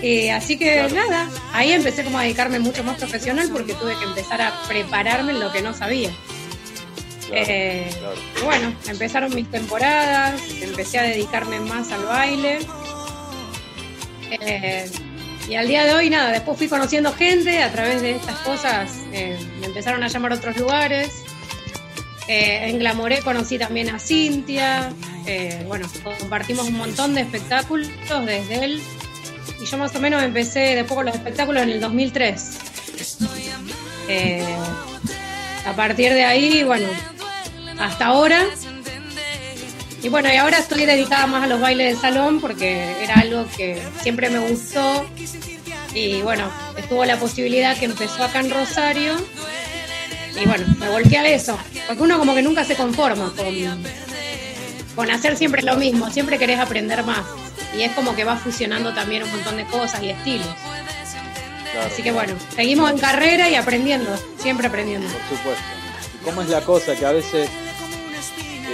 Eh, 0.01 0.31
así 0.31 0.57
que 0.57 0.87
nada, 0.93 1.29
ahí 1.53 1.71
empecé 1.71 2.03
como 2.03 2.19
a 2.19 2.23
dedicarme 2.23 2.59
mucho 2.59 2.83
más 2.83 2.97
profesional 2.97 3.49
porque 3.51 3.73
tuve 3.73 3.97
que 3.97 4.03
empezar 4.03 4.41
a 4.41 4.53
prepararme 4.67 5.31
en 5.31 5.39
lo 5.39 5.51
que 5.51 5.61
no 5.61 5.73
sabía. 5.73 6.11
Eh, 7.31 7.89
bueno, 8.43 8.75
empezaron 8.87 9.33
mis 9.33 9.49
temporadas, 9.49 10.39
empecé 10.61 10.99
a 10.99 11.03
dedicarme 11.03 11.59
más 11.59 11.91
al 11.91 12.03
baile. 12.03 12.59
Eh, 14.29 14.91
y 15.47 15.55
al 15.55 15.67
día 15.67 15.85
de 15.85 15.93
hoy, 15.93 16.09
nada, 16.09 16.31
después 16.31 16.57
fui 16.57 16.67
conociendo 16.67 17.13
gente 17.13 17.63
a 17.63 17.71
través 17.71 18.01
de 18.01 18.11
estas 18.11 18.37
cosas, 18.39 18.91
me 19.11 19.65
empezaron 19.65 20.03
a 20.03 20.07
llamar 20.07 20.33
a 20.33 20.35
otros 20.35 20.57
lugares. 20.57 21.23
Eh, 22.27 22.69
en 22.69 22.79
Glamoré 22.79 23.19
conocí 23.19 23.57
también 23.57 23.89
a 23.89 23.99
Cintia. 23.99 24.91
eh, 25.25 25.63
bueno, 25.67 25.87
compartimos 26.19 26.67
un 26.67 26.77
montón 26.77 27.15
de 27.15 27.21
espectáculos 27.21 27.89
desde 28.25 28.65
él. 28.65 28.81
Y 29.61 29.65
yo 29.65 29.77
más 29.77 29.95
o 29.95 29.99
menos 29.99 30.23
empecé 30.23 30.75
después 30.75 30.95
con 30.95 31.05
los 31.05 31.15
espectáculos 31.15 31.63
en 31.63 31.69
el 31.69 31.79
2003. 31.79 32.57
Eh, 34.07 34.55
a 35.65 35.73
partir 35.73 36.13
de 36.13 36.23
ahí, 36.23 36.63
bueno, 36.63 36.87
hasta 37.79 38.07
ahora. 38.07 38.43
Y 40.03 40.09
bueno, 40.09 40.31
y 40.31 40.35
ahora 40.35 40.59
estoy 40.59 40.85
dedicada 40.85 41.25
más 41.25 41.43
a 41.43 41.47
los 41.47 41.59
bailes 41.59 41.95
de 41.95 42.01
salón 42.01 42.39
porque 42.39 43.01
era 43.01 43.15
algo 43.15 43.45
que 43.57 43.81
siempre 44.01 44.29
me 44.29 44.39
gustó. 44.39 45.05
Y 45.95 46.21
bueno, 46.21 46.51
estuvo 46.77 47.03
la 47.05 47.17
posibilidad 47.17 47.75
que 47.77 47.85
empezó 47.85 48.23
acá 48.23 48.41
en 48.41 48.51
Rosario. 48.51 49.15
Y 50.39 50.45
bueno, 50.45 50.65
me 50.79 50.89
volqué 50.89 51.17
a 51.17 51.27
eso. 51.27 51.57
Porque 51.87 52.03
uno 52.03 52.17
como 52.19 52.35
que 52.35 52.41
nunca 52.41 52.63
se 52.63 52.75
conforma 52.75 53.31
con, 53.35 53.83
con 54.95 55.11
hacer 55.11 55.37
siempre 55.37 55.61
lo 55.61 55.75
mismo. 55.75 56.09
Siempre 56.09 56.37
querés 56.37 56.59
aprender 56.59 57.03
más. 57.03 57.25
Y 57.77 57.83
es 57.83 57.91
como 57.93 58.15
que 58.15 58.23
va 58.23 58.37
fusionando 58.37 58.93
también 58.93 59.23
un 59.23 59.31
montón 59.31 59.57
de 59.57 59.65
cosas 59.65 60.01
y 60.03 60.09
estilos. 60.09 60.47
Así 61.85 62.01
que 62.01 62.11
bueno, 62.11 62.33
seguimos 62.55 62.89
en 62.91 62.97
carrera 62.97 63.49
y 63.49 63.55
aprendiendo. 63.55 64.09
Siempre 64.39 64.67
aprendiendo. 64.67 65.07
Por 65.07 65.37
supuesto. 65.37 65.63
¿Y 66.13 66.23
cómo 66.23 66.41
es 66.41 66.49
la 66.49 66.61
cosa 66.61 66.95
que 66.95 67.05
a 67.05 67.11
veces 67.11 67.49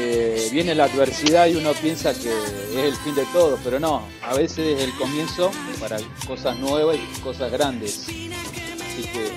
eh, 0.03 0.49
viene 0.51 0.73
la 0.73 0.85
adversidad 0.85 1.47
y 1.47 1.55
uno 1.55 1.73
piensa 1.73 2.13
que 2.13 2.29
es 2.29 2.75
el 2.75 2.95
fin 2.95 3.13
de 3.13 3.25
todo, 3.33 3.59
pero 3.63 3.79
no, 3.79 4.07
a 4.23 4.33
veces 4.33 4.79
es 4.79 4.83
el 4.83 4.95
comienzo 4.95 5.51
para 5.79 5.97
cosas 6.25 6.57
nuevas 6.57 6.97
y 6.97 7.19
cosas 7.19 7.51
grandes. 7.51 8.07
Así 8.07 9.03
que 9.13 9.31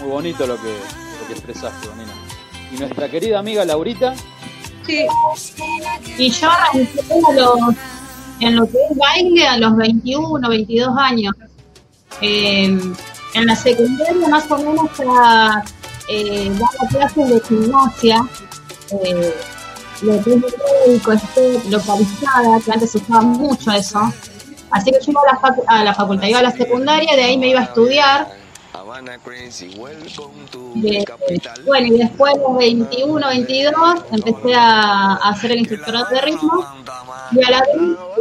muy 0.00 0.10
bonito 0.10 0.46
lo 0.46 0.56
que, 0.56 0.74
que 1.30 1.38
expresaste, 1.38 1.88
nena. 1.96 2.12
Y 2.72 2.78
nuestra 2.78 3.08
querida 3.08 3.38
amiga 3.38 3.64
Laurita, 3.64 4.14
Sí. 4.86 5.06
Y 6.18 6.30
yo 6.30 6.50
arranqué 6.50 7.00
a 7.28 7.32
los- 7.32 7.74
en 8.40 8.56
lo 8.56 8.66
que 8.66 8.78
es 8.90 8.96
baile 8.96 9.46
a 9.46 9.56
los 9.58 9.76
21, 9.76 10.48
22 10.48 10.96
años. 10.98 11.34
Eh, 12.20 12.64
en 13.34 13.46
la 13.46 13.54
secundaria 13.54 14.26
más 14.28 14.50
o 14.50 14.56
menos 14.58 14.86
ya 14.98 15.62
eh, 16.08 16.50
daba 16.54 16.88
clases 16.90 17.28
de 17.28 17.40
gimnasia, 17.46 18.26
eh, 19.04 19.34
lo 20.02 20.24
que 20.24 20.30
es 20.34 20.36
médico, 20.86 21.12
este, 21.12 21.60
localizada, 21.70 22.58
que 22.64 22.72
antes 22.72 22.90
se 22.90 22.98
usaba 22.98 23.20
mucho 23.20 23.70
eso. 23.70 24.12
Así 24.72 24.90
que 24.90 24.98
yo 25.04 25.12
iba 25.12 25.20
a 25.20 25.34
la, 25.34 25.40
facu- 25.40 25.64
a 25.68 25.84
la 25.84 25.94
facultad, 25.94 26.26
iba 26.26 26.38
a 26.40 26.42
la 26.42 26.50
secundaria, 26.52 27.14
de 27.14 27.22
ahí 27.22 27.38
me 27.38 27.48
iba 27.48 27.60
a 27.60 27.64
estudiar. 27.64 28.28
Bueno, 31.64 31.86
y 31.86 31.98
después 31.98 32.34
de 32.34 32.40
los 32.40 32.56
21, 32.56 33.28
22 33.28 33.74
empecé 34.12 34.54
a, 34.54 35.14
hacer 35.14 35.52
el 35.52 35.58
instructorado 35.60 36.06
de 36.10 36.20
ritmo 36.20 36.64
y 37.32 37.44
a 37.44 37.50
la 37.50 37.60
vez 37.60 37.68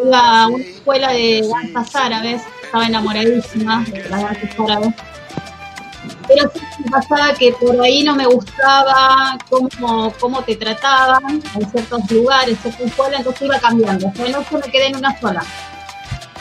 iba 0.06 0.44
a 0.44 0.48
una 0.48 0.64
escuela 0.64 1.12
de 1.12 1.50
danzas 1.52 1.96
árabes, 1.96 2.42
estaba 2.64 2.86
enamoradísima 2.86 3.84
de 3.86 4.10
las 4.10 4.22
danzas 4.22 4.60
árabes. 4.60 4.94
Pero 6.28 6.52
sí 6.54 6.60
me 6.84 6.92
pasaba 6.92 7.34
que 7.34 7.52
por 7.54 7.82
ahí 7.82 8.04
no 8.04 8.16
me 8.16 8.28
gustaba 8.28 9.38
cómo, 9.50 10.14
cómo 10.20 10.44
te 10.44 10.56
trataban 10.56 11.42
en 11.56 11.72
ciertos 11.72 12.12
lugares, 12.12 12.60
ciertas 12.62 12.82
escuelas, 12.82 13.20
entonces 13.20 13.42
iba 13.42 13.60
cambiando. 13.60 14.08
O 14.08 14.14
sea, 14.14 14.30
no 14.30 14.44
se 14.44 14.58
me 14.58 14.72
quedé 14.72 14.88
en 14.88 14.98
una 14.98 15.20
sola 15.20 15.44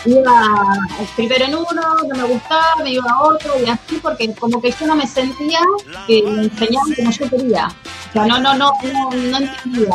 iba 0.08 0.78
primero 1.16 1.44
en 1.44 1.54
uno, 1.54 1.82
no 2.08 2.14
me 2.16 2.22
gustaba, 2.24 2.76
me 2.82 2.92
iba 2.92 3.10
a 3.10 3.22
otro 3.22 3.52
y 3.64 3.68
así 3.68 3.96
porque 4.02 4.34
como 4.34 4.60
que 4.60 4.70
yo 4.70 4.86
no 4.86 4.96
me 4.96 5.06
sentía 5.06 5.60
que 6.06 6.22
me 6.22 6.44
enseñaban 6.44 6.94
como 6.94 7.10
yo 7.10 7.30
quería. 7.30 7.68
O 8.08 8.12
sea, 8.12 8.26
no, 8.26 8.38
no, 8.38 8.54
no, 8.54 8.72
no, 8.92 9.10
no 9.10 9.38
entendía. 9.38 9.94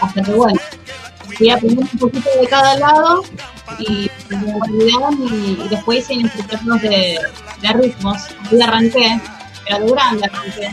Hasta 0.00 0.22
que 0.22 0.32
bueno, 0.32 0.60
fui 1.36 1.50
aprendiendo 1.50 1.88
un 1.92 1.98
poquito 1.98 2.28
de 2.40 2.46
cada 2.48 2.76
lado 2.78 3.22
y 3.78 4.10
me 4.28 4.54
olvidaban 4.54 5.14
y, 5.22 5.62
y 5.64 5.68
después 5.68 6.00
hice 6.00 6.14
instructores 6.14 6.82
de, 6.82 7.18
de 7.60 7.72
ritmos. 7.74 8.18
Ahí 8.50 8.60
arranqué, 8.60 9.20
pero 9.64 9.84
de 9.86 9.92
grande 9.92 10.24
arranqué. 10.26 10.72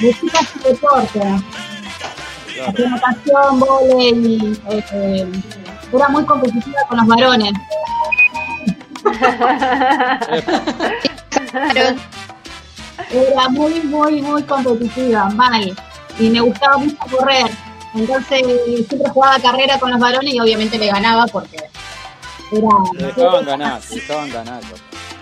De 0.00 0.14
chica 0.14 0.38
hacía 0.40 0.70
deporte. 0.70 1.20
Hacía 2.66 2.88
natación, 2.90 3.60
volei, 3.60 4.60
eh, 4.92 5.26
era 5.92 6.08
muy 6.08 6.24
competitiva 6.24 6.80
con 6.88 6.98
los 6.98 7.06
varones. 7.06 7.52
Era 13.10 13.48
muy, 13.48 13.80
muy, 13.80 14.22
muy 14.22 14.42
competitiva, 14.44 15.30
mal. 15.30 15.76
Y 16.18 16.30
me 16.30 16.40
gustaba 16.40 16.76
mucho 16.78 16.96
correr. 17.10 17.50
Entonces 17.94 18.42
siempre 18.88 19.10
jugaba 19.10 19.38
carrera 19.40 19.78
con 19.78 19.90
los 19.90 19.98
varones 19.98 20.32
y 20.32 20.40
obviamente 20.40 20.78
le 20.78 20.86
ganaba 20.86 21.26
porque 21.26 21.56
era... 21.56 22.68
dejaban 22.98 23.44
ganar, 23.44 23.80
te 23.80 23.94
dejaban 23.96 24.30
ganar. 24.30 24.62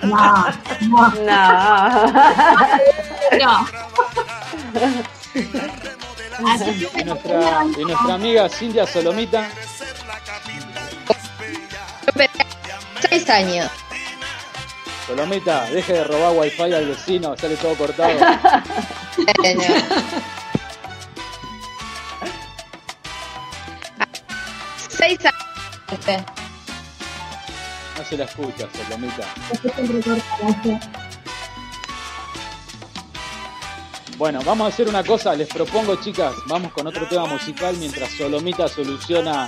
No, 0.02 0.46
no. 0.82 1.12
No. 3.38 3.66
Así 6.46 6.86
que 6.86 7.00
Y 7.00 7.04
nuestra, 7.04 7.64
y 7.76 7.84
nuestra 7.84 8.14
amiga 8.14 8.48
Cintia 8.48 8.86
Solomita, 8.86 9.48
Seis 13.08 13.28
años. 13.30 13.70
Solomita, 15.06 15.64
deje 15.70 15.92
de 15.94 16.04
robar 16.04 16.32
wifi 16.36 16.62
al 16.62 16.86
vecino, 16.86 17.36
sale 17.36 17.56
todo 17.56 17.74
cortado. 17.74 18.18
Bueno. 19.38 19.62
Seis 24.88 25.18
años. 25.24 26.24
No 27.96 28.04
se 28.04 28.16
la 28.16 28.24
escucha, 28.24 28.68
Solomita. 28.72 29.24
Bueno, 34.18 34.40
vamos 34.44 34.66
a 34.66 34.68
hacer 34.68 34.88
una 34.88 35.04
cosa, 35.04 35.34
les 35.34 35.48
propongo 35.48 35.96
chicas, 35.96 36.34
vamos 36.46 36.72
con 36.72 36.86
otro 36.86 37.06
tema 37.06 37.26
musical 37.26 37.76
mientras 37.78 38.10
Solomita 38.10 38.66
soluciona 38.68 39.46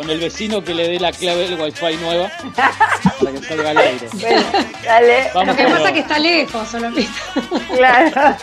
con 0.00 0.08
el 0.08 0.18
vecino 0.18 0.64
que 0.64 0.72
le 0.72 0.88
dé 0.88 0.98
la 0.98 1.12
clave 1.12 1.46
del 1.46 1.60
wifi 1.60 1.96
nueva 1.98 2.32
para 2.56 3.32
que 3.32 3.46
salga 3.46 3.70
al 3.70 3.76
aire. 3.76 4.08
Bueno, 4.18 4.42
dale. 4.82 5.30
Vamos 5.34 5.48
Lo 5.48 5.56
que 5.56 5.64
pasa 5.64 5.84
es 5.88 5.92
que 5.92 5.98
está 5.98 6.18
lejos, 6.18 6.68
solo 6.68 6.88
Claro. 7.76 8.36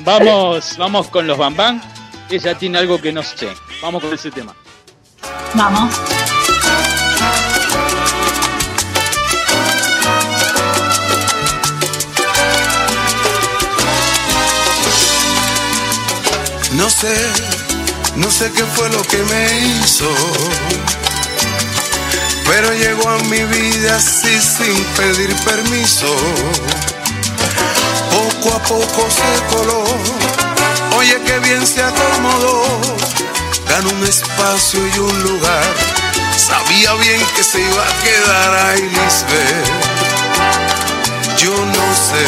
Vamos, 0.00 0.76
vamos 0.76 1.08
con 1.10 1.28
los 1.28 1.38
Bam 1.38 1.54
Bam. 1.54 1.80
Ella 2.28 2.58
tiene 2.58 2.78
algo 2.78 3.00
que 3.00 3.12
no 3.12 3.22
sé. 3.22 3.50
Vamos 3.82 4.02
con 4.02 4.12
ese 4.12 4.32
tema. 4.32 4.52
Vamos. 5.54 5.94
No 16.72 16.90
sé, 16.90 17.14
no 18.16 18.30
sé 18.30 18.50
qué 18.52 18.64
fue 18.64 18.88
lo 18.90 19.02
que 19.02 19.18
me 19.18 19.58
hizo. 19.60 20.08
Pero 22.46 22.72
llegó 22.74 23.08
a 23.08 23.18
mi 23.24 23.42
vida 23.44 23.96
así 23.96 24.40
sin 24.40 24.84
pedir 24.96 25.34
permiso. 25.44 26.06
Poco 28.10 28.54
a 28.54 28.62
poco 28.62 29.08
se 29.10 29.54
coló. 29.54 29.84
Oye, 30.96 31.20
qué 31.24 31.38
bien 31.40 31.66
se 31.66 31.82
acomodó. 31.82 32.62
Ganó 33.68 33.90
un 33.90 34.06
espacio 34.06 34.80
y 34.86 34.98
un 34.98 35.22
lugar. 35.22 35.74
Sabía 36.36 36.94
bien 36.94 37.20
que 37.34 37.42
se 37.42 37.60
iba 37.60 37.82
a 37.82 38.02
quedar 38.02 38.66
ahí, 38.66 38.82
Lisbeth. 38.82 39.68
Yo 41.38 41.50
no 41.50 41.94
sé 42.08 42.26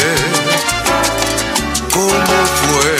cómo 1.91 2.35
fue. 2.61 2.96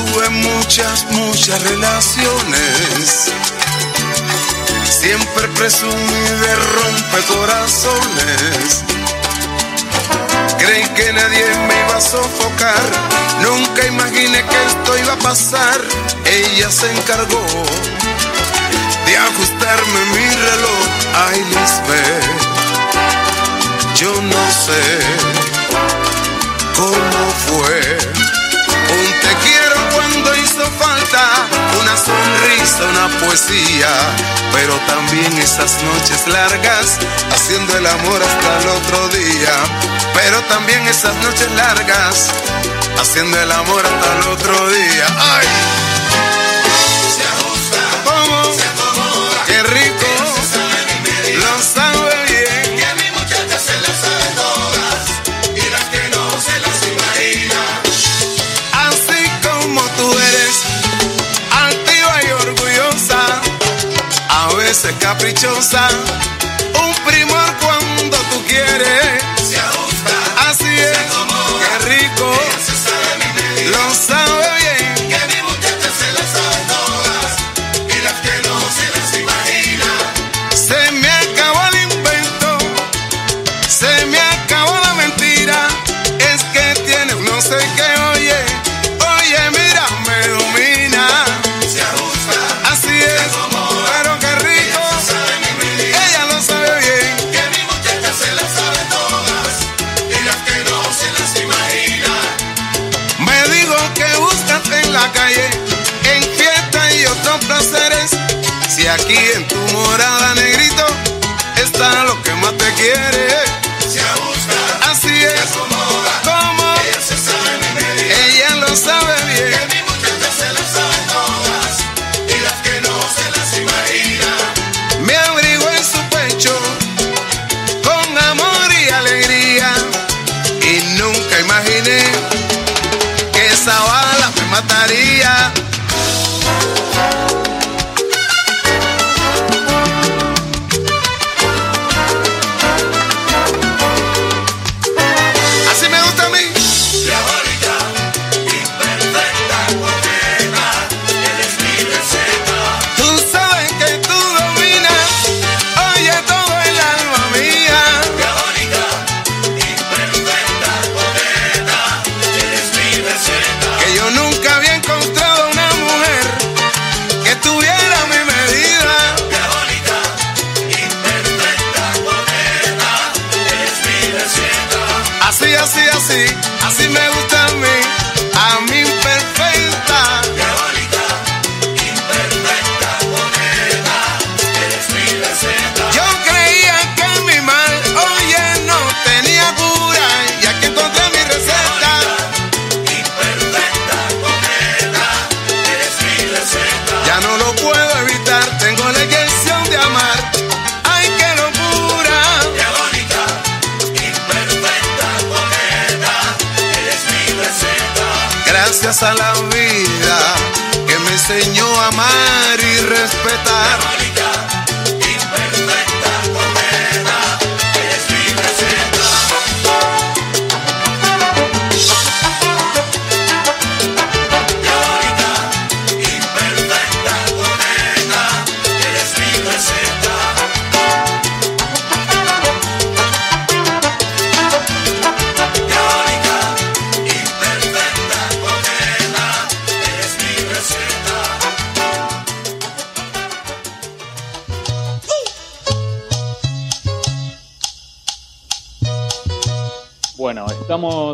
Tuve 0.00 0.28
muchas, 0.30 1.04
muchas 1.10 1.62
relaciones. 1.62 3.30
Siempre 4.84 5.46
presumí 5.48 6.22
de 6.42 6.56
rompecorazones. 6.56 8.84
Creí 10.58 10.84
que 10.94 11.12
nadie 11.12 11.44
me 11.66 11.74
iba 11.86 11.96
a 11.96 12.00
sofocar. 12.00 12.80
Nunca 13.42 13.84
imaginé 13.86 14.42
que 14.44 14.56
esto 14.66 14.98
iba 14.98 15.12
a 15.14 15.18
pasar. 15.18 15.80
Ella 16.24 16.70
se 16.70 16.90
encargó 16.92 17.44
de 19.06 19.16
ajustarme 19.16 20.04
mi 20.14 20.28
reloj. 20.48 20.86
Ay, 21.28 21.38
Lisbeth, 21.44 22.40
yo 23.96 24.12
no 24.22 24.50
sé 24.64 24.82
cómo 26.76 27.32
fue. 27.46 27.80
Sonrisa, 32.40 32.84
una 32.84 33.08
poesía, 33.20 33.88
pero 34.52 34.74
también 34.86 35.32
esas 35.38 35.82
noches 35.82 36.26
largas 36.26 36.98
haciendo 37.32 37.76
el 37.76 37.86
amor 37.86 38.22
hasta 38.22 38.60
el 38.60 38.68
otro 38.68 39.08
día, 39.08 39.52
pero 40.14 40.40
también 40.44 40.86
esas 40.86 41.14
noches 41.16 41.50
largas 41.52 42.30
haciendo 42.98 43.40
el 43.40 43.52
amor 43.52 43.82
hasta 43.84 44.18
el 44.18 44.28
otro 44.28 44.70
día. 44.70 45.06
¡Ay! 45.18 45.89
Caprichosa, 65.12 65.88
un 66.80 66.94
primor 67.04 67.56
cuando 67.60 68.16
tú 68.30 68.44
quieres. 68.46 68.99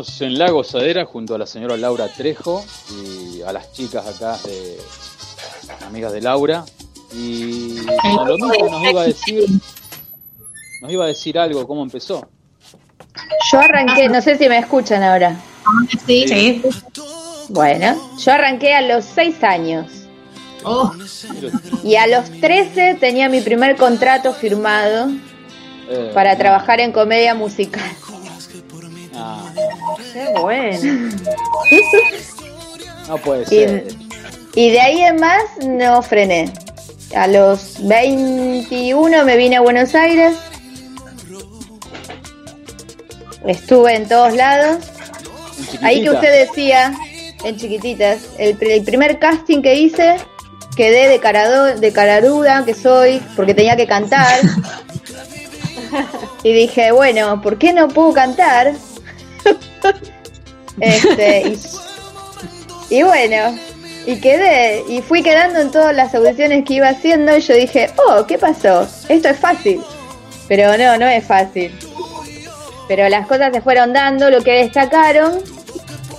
Estamos 0.01 0.21
en 0.21 0.37
La 0.37 0.51
Gozadera 0.51 1.05
junto 1.05 1.33
a 1.35 1.37
la 1.37 1.47
señora 1.47 1.75
Laura 1.77 2.07
Trejo 2.07 2.63
y 2.91 3.41
a 3.41 3.51
las 3.51 3.71
chicas 3.71 4.05
acá 4.05 4.37
de 4.45 4.77
amigas 5.85 6.11
de 6.13 6.21
Laura. 6.21 6.65
Y 7.13 7.77
lo 8.25 8.37
mismo 8.37 8.69
nos 8.69 8.83
iba 8.89 9.01
a 9.01 9.05
decir, 9.05 9.45
nos 10.81 10.91
iba 10.91 11.05
a 11.05 11.07
decir 11.07 11.39
algo, 11.39 11.65
cómo 11.67 11.81
empezó. 11.83 12.27
Yo 13.51 13.59
arranqué, 13.59 14.09
no 14.09 14.21
sé 14.21 14.37
si 14.37 14.47
me 14.47 14.59
escuchan 14.59 15.01
ahora. 15.01 15.35
Sí. 16.05 16.61
Bueno, 17.49 17.97
yo 18.19 18.31
arranqué 18.33 18.73
a 18.75 18.81
los 18.81 19.05
6 19.05 19.43
años. 19.43 19.91
Oh, 20.63 20.91
Y 21.83 21.95
a 21.95 22.07
los 22.07 22.29
13 22.41 22.97
tenía 22.99 23.29
mi 23.29 23.41
primer 23.41 23.77
contrato 23.77 24.33
firmado 24.33 25.09
Eh, 25.89 26.11
para 26.13 26.37
trabajar 26.37 26.81
en 26.81 26.91
comedia 26.91 27.33
musical. 27.33 27.89
ah, 29.15 29.49
Qué 30.17 30.33
bueno. 30.39 31.11
no 33.07 33.17
puede 33.19 33.45
ser. 33.45 33.87
y 34.55 34.71
de 34.71 34.81
ahí 34.81 35.01
en 35.01 35.17
más 35.17 35.43
no 35.63 36.01
frené. 36.01 36.51
A 37.15 37.27
los 37.27 37.77
21 37.87 39.23
me 39.23 39.37
vine 39.37 39.57
a 39.57 39.61
Buenos 39.61 39.93
Aires. 39.93 40.35
Estuve 43.45 43.95
en 43.95 44.07
todos 44.07 44.33
lados. 44.33 44.77
Ahí 45.83 46.01
que 46.01 46.09
usted 46.09 46.47
decía, 46.47 46.93
en 47.43 47.55
chiquititas, 47.57 48.21
el 48.39 48.57
primer 48.57 49.19
casting 49.19 49.61
que 49.61 49.75
hice, 49.75 50.17
quedé 50.75 51.09
de, 51.09 51.19
carado, 51.19 51.75
de 51.75 51.93
cararuda 51.93 52.65
que 52.65 52.73
soy, 52.73 53.21
porque 53.35 53.53
tenía 53.53 53.75
que 53.75 53.85
cantar. 53.85 54.39
Y 56.43 56.53
dije, 56.53 56.91
bueno, 56.91 57.41
¿por 57.41 57.57
qué 57.57 57.73
no 57.73 57.87
puedo 57.87 58.13
cantar? 58.13 58.73
este, 60.79 61.57
y, 62.89 63.03
bueno, 63.03 63.57
y 64.05 64.19
quedé, 64.19 64.83
y 64.87 65.01
fui 65.01 65.23
quedando 65.23 65.59
en 65.59 65.71
todas 65.71 65.95
las 65.95 66.13
audiciones 66.15 66.65
que 66.65 66.75
iba 66.75 66.89
haciendo, 66.89 67.35
y 67.37 67.41
yo 67.41 67.55
dije, 67.55 67.89
oh, 68.07 68.25
¿qué 68.25 68.37
pasó? 68.37 68.87
Esto 69.09 69.29
es 69.29 69.37
fácil. 69.37 69.81
Pero 70.47 70.77
no, 70.77 70.97
no 70.97 71.07
es 71.07 71.25
fácil. 71.25 71.77
Pero 72.87 73.09
las 73.09 73.27
cosas 73.27 73.51
se 73.53 73.61
fueron 73.61 73.91
dando, 73.91 74.29
lo 74.29 74.41
que 74.41 74.51
destacaron 74.51 75.41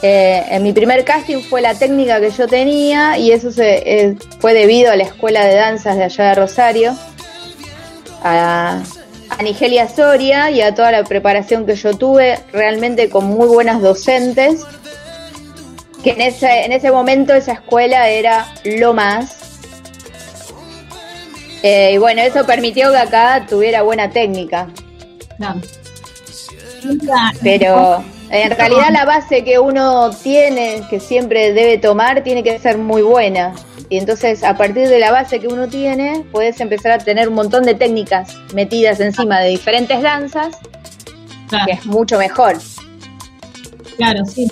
eh, 0.02 0.44
en 0.50 0.62
mi 0.62 0.72
primer 0.72 1.04
casting 1.04 1.42
fue 1.42 1.60
la 1.60 1.74
técnica 1.74 2.20
que 2.20 2.30
yo 2.30 2.46
tenía 2.46 3.18
y 3.18 3.32
eso 3.32 3.50
se, 3.50 3.82
eh, 3.84 4.16
fue 4.38 4.54
debido 4.54 4.92
a 4.92 4.96
la 4.96 5.02
escuela 5.02 5.44
de 5.44 5.54
danzas 5.56 5.96
de 5.96 6.04
allá 6.04 6.24
de 6.28 6.34
Rosario, 6.36 6.96
a, 8.22 8.80
a 9.38 9.42
Nigelia 9.42 9.88
Soria 9.88 10.50
y 10.50 10.60
a 10.60 10.74
toda 10.74 10.90
la 10.90 11.04
preparación 11.04 11.64
que 11.64 11.76
yo 11.76 11.94
tuve, 11.94 12.40
realmente 12.52 13.08
con 13.08 13.26
muy 13.26 13.46
buenas 13.46 13.80
docentes, 13.80 14.64
que 16.02 16.10
en 16.10 16.20
ese, 16.20 16.64
en 16.64 16.72
ese 16.72 16.90
momento 16.90 17.32
esa 17.34 17.52
escuela 17.52 18.08
era 18.08 18.52
lo 18.64 18.94
más. 18.94 19.60
Eh, 21.62 21.92
y 21.94 21.98
bueno, 21.98 22.20
eso 22.22 22.44
permitió 22.46 22.90
que 22.90 22.98
acá 22.98 23.46
tuviera 23.48 23.82
buena 23.82 24.10
técnica. 24.10 24.68
claro. 26.98 27.38
Pero 27.40 28.04
en 28.30 28.50
realidad 28.50 28.90
la 28.90 29.04
base 29.04 29.44
que 29.44 29.60
uno 29.60 30.10
tiene, 30.10 30.82
que 30.90 30.98
siempre 30.98 31.52
debe 31.52 31.78
tomar, 31.78 32.24
tiene 32.24 32.42
que 32.42 32.58
ser 32.58 32.76
muy 32.76 33.02
buena. 33.02 33.54
Y 33.90 33.96
entonces 33.98 34.44
a 34.44 34.56
partir 34.56 34.88
de 34.88 34.98
la 34.98 35.10
base 35.10 35.40
que 35.40 35.46
uno 35.48 35.66
tiene, 35.66 36.24
puedes 36.30 36.60
empezar 36.60 36.92
a 36.92 36.98
tener 36.98 37.28
un 37.28 37.34
montón 37.34 37.64
de 37.64 37.74
técnicas 37.74 38.34
metidas 38.54 39.00
encima 39.00 39.40
de 39.40 39.48
diferentes 39.50 40.02
danzas, 40.02 40.56
que 41.66 41.72
es 41.72 41.86
mucho 41.86 42.18
mejor. 42.18 42.58
Claro, 43.96 44.24
sí. 44.26 44.46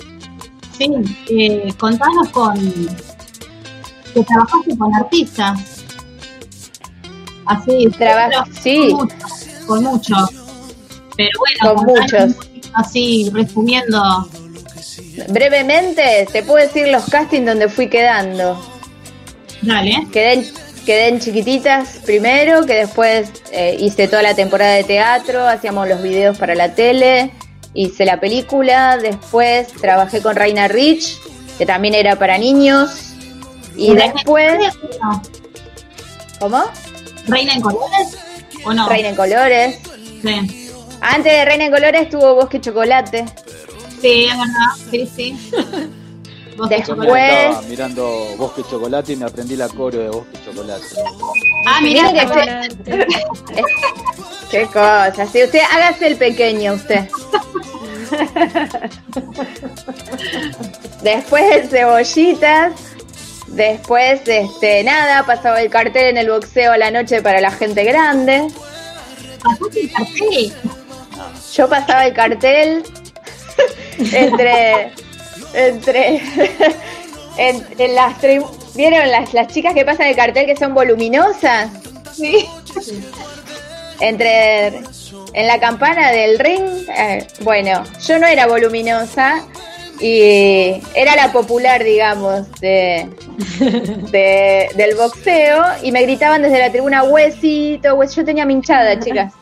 Sí, 0.77 0.89
eh, 1.29 1.73
contanos 1.79 2.29
con 2.29 2.55
que 4.13 4.23
trabajaste 4.23 4.77
con 4.77 4.93
artistas. 4.95 5.59
Así, 7.45 7.87
Traba- 7.97 8.45
sí. 8.61 8.89
Con 8.91 9.03
muchos, 9.07 9.47
con 9.65 9.83
muchos. 9.83 10.29
Pero 11.15 11.39
bueno, 11.39 11.75
Con 11.75 11.85
muchos. 11.85 12.35
Así, 12.73 13.29
resumiendo. 13.33 14.29
Brevemente, 15.29 16.27
te 16.31 16.43
puedo 16.43 16.65
decir 16.65 16.87
los 16.89 17.05
castings 17.05 17.45
donde 17.45 17.69
fui 17.69 17.87
quedando. 17.89 18.59
Dale. 19.61 20.07
Quedé 20.11 20.33
en, 20.33 20.45
quedé 20.85 21.07
en 21.09 21.19
chiquititas 21.19 21.99
primero, 22.05 22.65
que 22.65 22.73
después 22.73 23.31
eh, 23.51 23.77
hice 23.79 24.07
toda 24.07 24.21
la 24.21 24.35
temporada 24.35 24.73
de 24.73 24.83
teatro, 24.83 25.47
hacíamos 25.47 25.87
los 25.87 26.01
videos 26.01 26.37
para 26.37 26.55
la 26.55 26.73
tele, 26.75 27.31
hice 27.73 28.05
la 28.05 28.19
película, 28.19 28.97
después 28.97 29.67
trabajé 29.73 30.21
con 30.21 30.35
Reina 30.35 30.67
Rich, 30.67 31.17
que 31.57 31.65
también 31.65 31.93
era 31.95 32.17
para 32.17 32.37
niños, 32.37 33.13
y 33.75 33.87
¿Reina 33.87 34.05
en 34.05 34.13
después... 34.13 34.59
no? 35.01 35.21
¿Cómo? 36.39 36.63
¿Reina 37.27 37.53
en 37.53 37.61
colores? 37.61 38.17
¿O 38.63 38.73
no? 38.73 38.89
Reina 38.89 39.09
en 39.09 39.15
Colores. 39.15 39.79
Sí. 40.21 40.71
Antes 41.01 41.31
de 41.31 41.45
Reina 41.45 41.65
en 41.65 41.71
Colores 41.71 42.01
estuvo 42.01 42.35
Bosque 42.35 42.59
Chocolate. 42.59 43.25
Sí, 44.01 44.25
es 44.25 44.37
verdad. 44.37 44.89
Sí, 44.91 45.11
sí. 45.15 45.51
Después- 46.69 47.55
Yo 47.61 47.61
mirando 47.69 48.35
Bosque 48.37 48.63
Chocolate 48.69 49.13
y 49.13 49.15
me 49.15 49.25
aprendí 49.25 49.55
la 49.55 49.69
coreo 49.69 50.01
de 50.01 50.09
Bosque 50.09 50.37
Chocolate. 50.45 50.83
Ah, 51.67 51.79
mirá, 51.81 52.11
Mira 52.11 52.61
que 52.85 53.07
Qué 54.51 54.65
cosa, 54.67 55.27
si 55.31 55.43
usted 55.43 55.59
hágase 55.71 56.07
el 56.07 56.15
pequeño 56.15 56.73
usted. 56.73 57.07
Después 61.03 61.43
el 61.55 61.67
cebollitas, 61.69 62.73
después 63.47 64.21
este 64.25 64.83
nada, 64.83 65.23
pasaba 65.25 65.61
el 65.61 65.69
cartel 65.69 66.07
en 66.07 66.17
el 66.17 66.29
boxeo 66.29 66.71
a 66.71 66.77
la 66.77 66.91
noche 66.91 67.21
para 67.21 67.41
la 67.41 67.51
gente 67.51 67.83
grande. 67.83 68.47
pasaste 69.43 69.81
el 69.81 69.91
cartel. 69.91 70.53
Yo 71.53 71.69
pasaba 71.69 72.05
el 72.07 72.13
cartel 72.13 72.83
entre 74.13 74.91
entre 75.57 76.21
en, 77.37 77.65
en 77.77 77.95
las 77.95 78.15
¿Vieron 78.75 79.09
las, 79.09 79.33
las 79.33 79.47
chicas 79.47 79.73
que 79.73 79.83
pasan 79.83 80.07
el 80.07 80.15
cartel 80.15 80.45
que 80.45 80.55
son 80.55 80.73
voluminosas? 80.75 81.69
Sí. 82.13 82.45
Entre 83.99 84.67
en 85.33 85.47
la 85.47 85.59
campana 85.59 86.11
del 86.11 86.37
ring, 86.37 86.63
eh, 86.95 87.25
bueno, 87.41 87.83
yo 88.07 88.19
no 88.19 88.27
era 88.27 88.45
voluminosa 88.45 89.43
y 89.99 90.79
era 90.93 91.15
la 91.15 91.31
popular, 91.31 91.83
digamos, 91.83 92.51
de, 92.61 93.09
de- 94.11 94.69
del 94.75 94.95
boxeo 94.95 95.63
y 95.81 95.91
me 95.91 96.03
gritaban 96.03 96.43
desde 96.43 96.59
la 96.59 96.69
tribuna 96.71 97.03
huesito, 97.03 97.95
hues-". 97.95 98.15
yo 98.15 98.23
tenía 98.23 98.45
minchada, 98.45 98.99
chicas. 98.99 99.33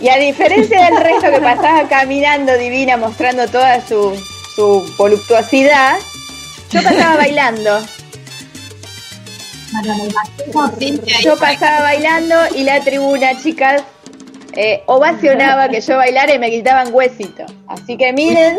Y 0.00 0.08
a 0.08 0.16
diferencia 0.18 0.84
del 0.86 0.96
resto 0.96 1.30
que 1.30 1.40
pasaba 1.40 1.88
caminando 1.88 2.56
divina, 2.58 2.96
mostrando 2.96 3.46
toda 3.48 3.80
su, 3.86 4.16
su 4.56 4.94
voluptuosidad, 4.96 5.96
yo 6.70 6.82
pasaba 6.82 7.16
bailando. 7.16 7.80
Yo 11.22 11.36
pasaba 11.36 11.82
bailando 11.82 12.36
y 12.54 12.64
la 12.64 12.80
tribuna, 12.80 13.40
chicas, 13.40 13.82
eh, 14.54 14.82
ovacionaba 14.86 15.68
que 15.68 15.80
yo 15.80 15.96
bailara 15.96 16.34
y 16.34 16.38
me 16.38 16.50
gritaban 16.50 16.92
huesito. 16.92 17.46
Así 17.68 17.96
que 17.96 18.12
miren, 18.12 18.58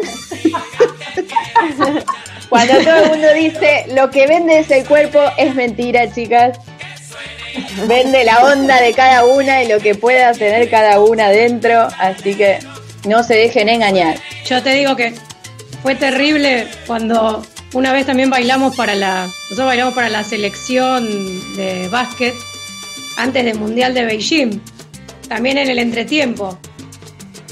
cuando 2.49 2.73
todo 2.79 2.95
el 2.95 3.09
mundo 3.09 3.33
dice 3.33 3.85
lo 3.93 4.09
que 4.09 4.25
vende 4.25 4.59
es 4.59 4.71
el 4.71 4.85
cuerpo, 4.85 5.19
es 5.37 5.53
mentira, 5.53 6.11
chicas. 6.11 6.57
Vende 7.87 8.23
la 8.23 8.43
onda 8.45 8.81
de 8.81 8.93
cada 8.93 9.25
una 9.25 9.63
y 9.63 9.67
lo 9.67 9.79
que 9.79 9.95
pueda 9.95 10.31
tener 10.33 10.69
cada 10.69 10.99
una 10.99 11.29
dentro. 11.29 11.87
Así 11.99 12.35
que 12.35 12.59
no 13.05 13.23
se 13.23 13.35
dejen 13.35 13.69
engañar. 13.69 14.17
Yo 14.45 14.61
te 14.63 14.71
digo 14.71 14.95
que 14.95 15.13
fue 15.81 15.95
terrible 15.95 16.67
cuando 16.87 17.45
una 17.73 17.91
vez 17.91 18.05
también 18.05 18.29
bailamos 18.29 18.75
para 18.75 18.95
la, 18.95 19.25
nosotros 19.25 19.67
bailamos 19.67 19.93
para 19.93 20.09
la 20.09 20.23
selección 20.23 21.05
de 21.55 21.87
básquet 21.89 22.33
antes 23.17 23.43
del 23.43 23.57
Mundial 23.57 23.93
de 23.93 24.05
Beijing, 24.05 24.61
también 25.27 25.57
en 25.57 25.69
el 25.69 25.79
entretiempo. 25.79 26.57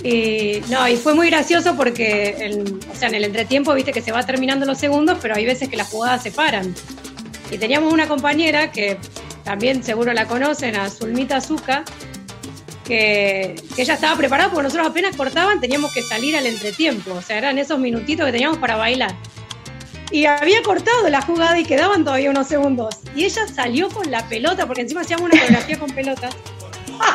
Y 0.03 0.61
no, 0.69 0.87
y 0.87 0.95
fue 0.95 1.13
muy 1.13 1.29
gracioso 1.29 1.75
porque 1.75 2.55
o 2.91 2.95
sea, 2.95 3.09
en 3.09 3.15
el 3.15 3.25
entretiempo 3.25 3.73
viste 3.73 3.91
que 3.91 4.01
se 4.01 4.11
va 4.11 4.25
terminando 4.25 4.65
los 4.65 4.77
segundos, 4.77 5.19
pero 5.21 5.35
hay 5.35 5.45
veces 5.45 5.69
que 5.69 5.77
las 5.77 5.89
jugadas 5.89 6.23
se 6.23 6.31
paran. 6.31 6.73
Y 7.51 7.57
teníamos 7.57 7.91
una 7.91 8.07
compañera 8.07 8.71
que 8.71 8.97
también 9.43 9.83
seguro 9.83 10.13
la 10.13 10.27
conocen, 10.27 10.75
a 10.75 10.89
Zulmita 10.89 11.37
Azuka, 11.37 11.83
que, 12.85 13.55
que 13.75 13.81
ella 13.81 13.93
estaba 13.93 14.15
preparada 14.17 14.49
porque 14.49 14.63
nosotros 14.63 14.87
apenas 14.87 15.15
cortaban, 15.15 15.59
teníamos 15.59 15.93
que 15.93 16.01
salir 16.01 16.35
al 16.35 16.45
entretiempo, 16.45 17.13
o 17.13 17.21
sea, 17.21 17.37
eran 17.37 17.57
esos 17.57 17.79
minutitos 17.79 18.25
que 18.25 18.31
teníamos 18.31 18.57
para 18.57 18.75
bailar. 18.75 19.15
Y 20.11 20.25
había 20.25 20.61
cortado 20.61 21.07
la 21.09 21.21
jugada 21.21 21.57
y 21.57 21.63
quedaban 21.63 22.03
todavía 22.03 22.29
unos 22.29 22.47
segundos. 22.47 22.95
Y 23.15 23.23
ella 23.23 23.47
salió 23.47 23.89
con 23.89 24.11
la 24.11 24.27
pelota, 24.27 24.67
porque 24.67 24.81
encima 24.81 25.01
hacíamos 25.01 25.29
una 25.29 25.39
coreografía 25.39 25.79
con 25.79 25.89
pelotas. 25.91 26.35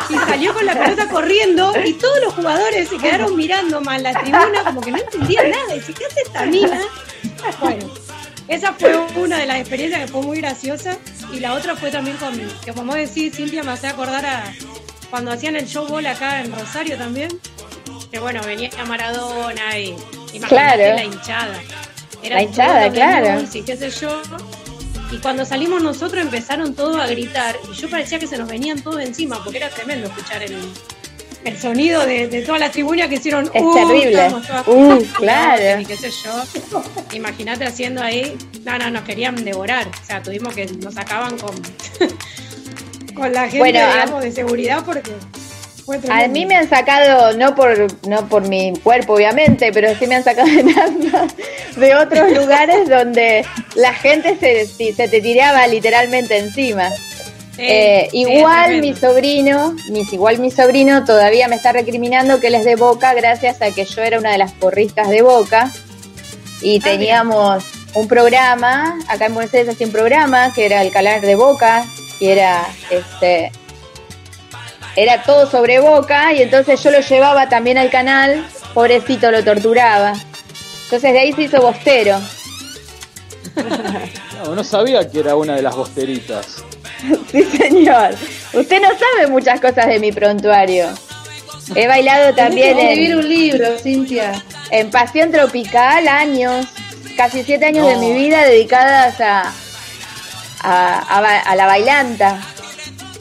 y 0.08 0.14
salió 0.14 0.54
con 0.54 0.64
la 0.64 0.72
pelota 0.72 1.06
corriendo 1.08 1.72
y 1.84 1.92
todos 1.92 2.20
los 2.24 2.34
jugadores 2.34 2.88
se 2.88 2.96
quedaron 2.96 3.36
mirando 3.36 3.80
más 3.82 4.00
la 4.02 4.18
tribuna 4.18 4.64
como 4.64 4.80
que 4.80 4.92
no 4.92 4.98
entendían 4.98 5.50
nada. 5.50 5.76
Y 5.76 5.80
¿qué 5.80 6.06
hace 6.06 6.22
esta 6.22 6.46
mina? 6.46 6.80
Bueno, 7.60 7.86
esa 8.48 8.73
fue 8.74 8.97
una 9.16 9.39
de 9.39 9.47
las 9.47 9.59
experiencias 9.59 10.02
que 10.02 10.09
fue 10.09 10.23
muy 10.23 10.39
graciosa 10.39 10.97
y 11.32 11.40
la 11.40 11.55
otra 11.55 11.74
fue 11.74 11.90
también 11.90 12.16
con, 12.16 12.35
que 12.64 12.73
como 12.73 12.94
decís, 12.94 13.35
Cintia 13.35 13.62
me 13.62 13.73
hace 13.73 13.89
acordar 13.89 14.24
a 14.24 14.55
cuando 15.10 15.32
hacían 15.32 15.56
el 15.56 15.66
show 15.66 15.86
acá 15.98 16.43
en 16.43 16.52
Rosario 16.52 16.97
también, 16.97 17.28
que 18.10 18.18
bueno, 18.18 18.40
venía 18.44 18.70
Maradona 18.86 19.78
y 19.78 19.97
imagínate 20.32 20.48
Claro. 20.48 20.94
la 20.94 21.05
hinchada. 21.05 21.62
La 22.28 22.43
hinchada, 22.43 22.90
claro. 22.90 23.40
News 23.40 23.55
Y 23.55 23.62
qué 23.62 23.77
sé 23.77 23.90
yo. 23.90 24.20
Y 25.12 25.18
cuando 25.18 25.44
salimos 25.44 25.82
nosotros 25.82 26.23
empezaron 26.23 26.74
todos 26.74 26.98
a 26.98 27.06
gritar 27.06 27.56
y 27.70 27.74
yo 27.74 27.89
parecía 27.89 28.18
que 28.18 28.27
se 28.27 28.36
nos 28.36 28.48
venían 28.48 28.82
todos 28.82 29.01
encima 29.01 29.43
porque 29.43 29.59
era 29.59 29.68
tremendo 29.68 30.09
escuchar 30.09 30.43
el, 30.43 30.56
el 31.47 31.59
sonido 31.59 32.05
de, 32.06 32.27
de 32.28 32.43
toda 32.43 32.59
la 32.59 32.70
tribuna 32.70 33.09
que 33.09 33.14
hicieron. 33.16 33.51
Es 33.55 33.62
"Uh", 33.62 33.74
terrible. 33.74 34.28
todas- 34.28 34.66
Uh, 34.68 35.02
claro. 35.16 35.81
Y 35.81 35.85
qué 35.86 35.97
sé 35.97 36.10
yo. 36.10 36.43
Imagínate 37.12 37.64
haciendo 37.64 38.02
ahí. 38.02 38.36
No, 38.64 38.77
no, 38.78 38.90
nos 38.90 39.02
querían 39.05 39.35
devorar. 39.44 39.86
O 39.86 40.06
sea, 40.06 40.23
tuvimos 40.23 40.55
que 40.55 40.66
nos 40.66 40.94
sacaban 40.94 41.39
con, 41.39 41.55
con 43.14 43.32
la 43.32 43.43
gente 43.43 43.59
Bueno, 43.59 43.78
digamos, 43.78 44.23
de 44.23 44.32
seguridad 44.32 44.82
porque. 44.85 45.12
A 46.10 46.27
mí 46.27 46.44
me 46.47 46.56
han 46.56 46.68
sacado, 46.68 47.32
no 47.39 47.55
por, 47.55 47.86
no 48.09 48.28
por 48.28 48.48
mi 48.48 48.73
cuerpo 48.82 49.12
obviamente, 49.14 49.70
pero 49.73 49.97
sí 49.97 50.09
me 50.09 50.16
han 50.16 50.24
sacado 50.24 50.48
de 50.48 51.31
de 51.77 51.94
otros 51.94 52.32
lugares 52.32 52.89
donde 52.89 53.47
la 53.77 53.94
gente 53.94 54.36
se, 54.36 54.66
se 54.93 55.06
te 55.09 55.20
tiraba 55.20 55.64
literalmente 55.68 56.39
encima. 56.39 56.90
Eh, 57.58 58.08
sí, 58.10 58.18
igual 58.18 58.80
mi 58.80 58.94
sobrino, 58.94 59.74
mis, 59.88 60.12
igual 60.12 60.38
mi 60.38 60.50
sobrino 60.50 61.04
todavía 61.04 61.48
me 61.48 61.56
está 61.56 61.72
recriminando 61.72 62.38
que 62.38 62.48
él 62.48 62.54
es 62.54 62.64
de 62.64 62.76
Boca 62.76 63.14
gracias 63.14 63.62
a 63.62 63.70
que 63.70 63.86
yo 63.86 64.02
era 64.02 64.18
una 64.18 64.30
de 64.32 64.38
las 64.38 64.52
porristas 64.52 65.08
de 65.08 65.22
Boca 65.22 65.72
y 66.60 66.80
teníamos 66.80 67.64
un 67.94 68.08
programa, 68.08 68.98
acá 69.08 69.26
en 69.26 69.34
Buenos 69.34 69.54
Aires 69.54 69.74
hacía 69.74 69.86
un 69.86 69.92
programa 69.92 70.52
que 70.52 70.66
era 70.66 70.82
el 70.82 70.92
canal 70.92 71.22
de 71.22 71.34
Boca 71.34 71.86
y 72.20 72.28
era 72.28 72.66
este 72.90 73.52
era 74.94 75.22
todo 75.22 75.50
sobre 75.50 75.78
Boca 75.78 76.34
y 76.34 76.42
entonces 76.42 76.82
yo 76.82 76.90
lo 76.90 77.00
llevaba 77.00 77.48
también 77.48 77.78
al 77.78 77.90
canal, 77.90 78.46
pobrecito 78.74 79.30
lo 79.30 79.42
torturaba. 79.44 80.12
Entonces 80.84 81.12
de 81.12 81.18
ahí 81.18 81.32
se 81.32 81.42
hizo 81.42 81.60
bostero. 81.60 82.18
No, 84.44 84.54
no 84.54 84.62
sabía 84.62 85.10
que 85.10 85.20
era 85.20 85.34
una 85.34 85.56
de 85.56 85.62
las 85.62 85.74
bosteritas. 85.74 86.62
Sí, 87.31 87.43
señor. 87.43 88.14
Usted 88.52 88.81
no 88.81 88.89
sabe 88.89 89.27
muchas 89.28 89.60
cosas 89.60 89.86
de 89.86 89.98
mi 89.98 90.12
prontuario. 90.12 90.89
He 91.74 91.86
bailado 91.86 92.35
también 92.35 92.78
escribir 92.78 93.10
en, 93.10 93.18
un 93.18 93.28
libro, 93.28 93.78
Cintia. 93.78 94.43
en 94.70 94.90
Pasión 94.90 95.32
Tropical 95.32 96.06
años, 96.06 96.66
casi 97.16 97.43
siete 97.43 97.66
años 97.66 97.86
de 97.89 97.97
mi 97.97 98.12
vida 98.12 98.44
dedicadas 98.44 99.20
a, 99.20 99.52
a, 100.60 101.40
a 101.40 101.56
la 101.56 101.66
bailanta. 101.66 102.40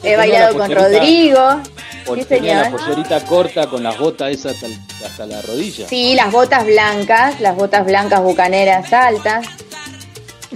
He 0.02 0.16
bailado 0.16 0.52
la 0.52 0.58
con 0.58 0.74
Rodrigo. 0.74 1.60
Porque 2.04 2.22
Sí, 2.22 2.28
tenía 2.28 2.62
la 2.62 2.70
pollerita 2.70 3.24
corta 3.24 3.66
con 3.66 3.82
las 3.82 3.98
botas 3.98 4.30
esas 4.30 4.62
hasta, 4.62 4.68
hasta 5.04 5.26
la 5.26 5.42
rodilla. 5.42 5.88
Sí, 5.88 6.14
las 6.14 6.30
botas 6.30 6.64
blancas, 6.64 7.40
las 7.40 7.56
botas 7.56 7.84
blancas 7.84 8.20
bucaneras 8.20 8.92
altas. 8.92 9.44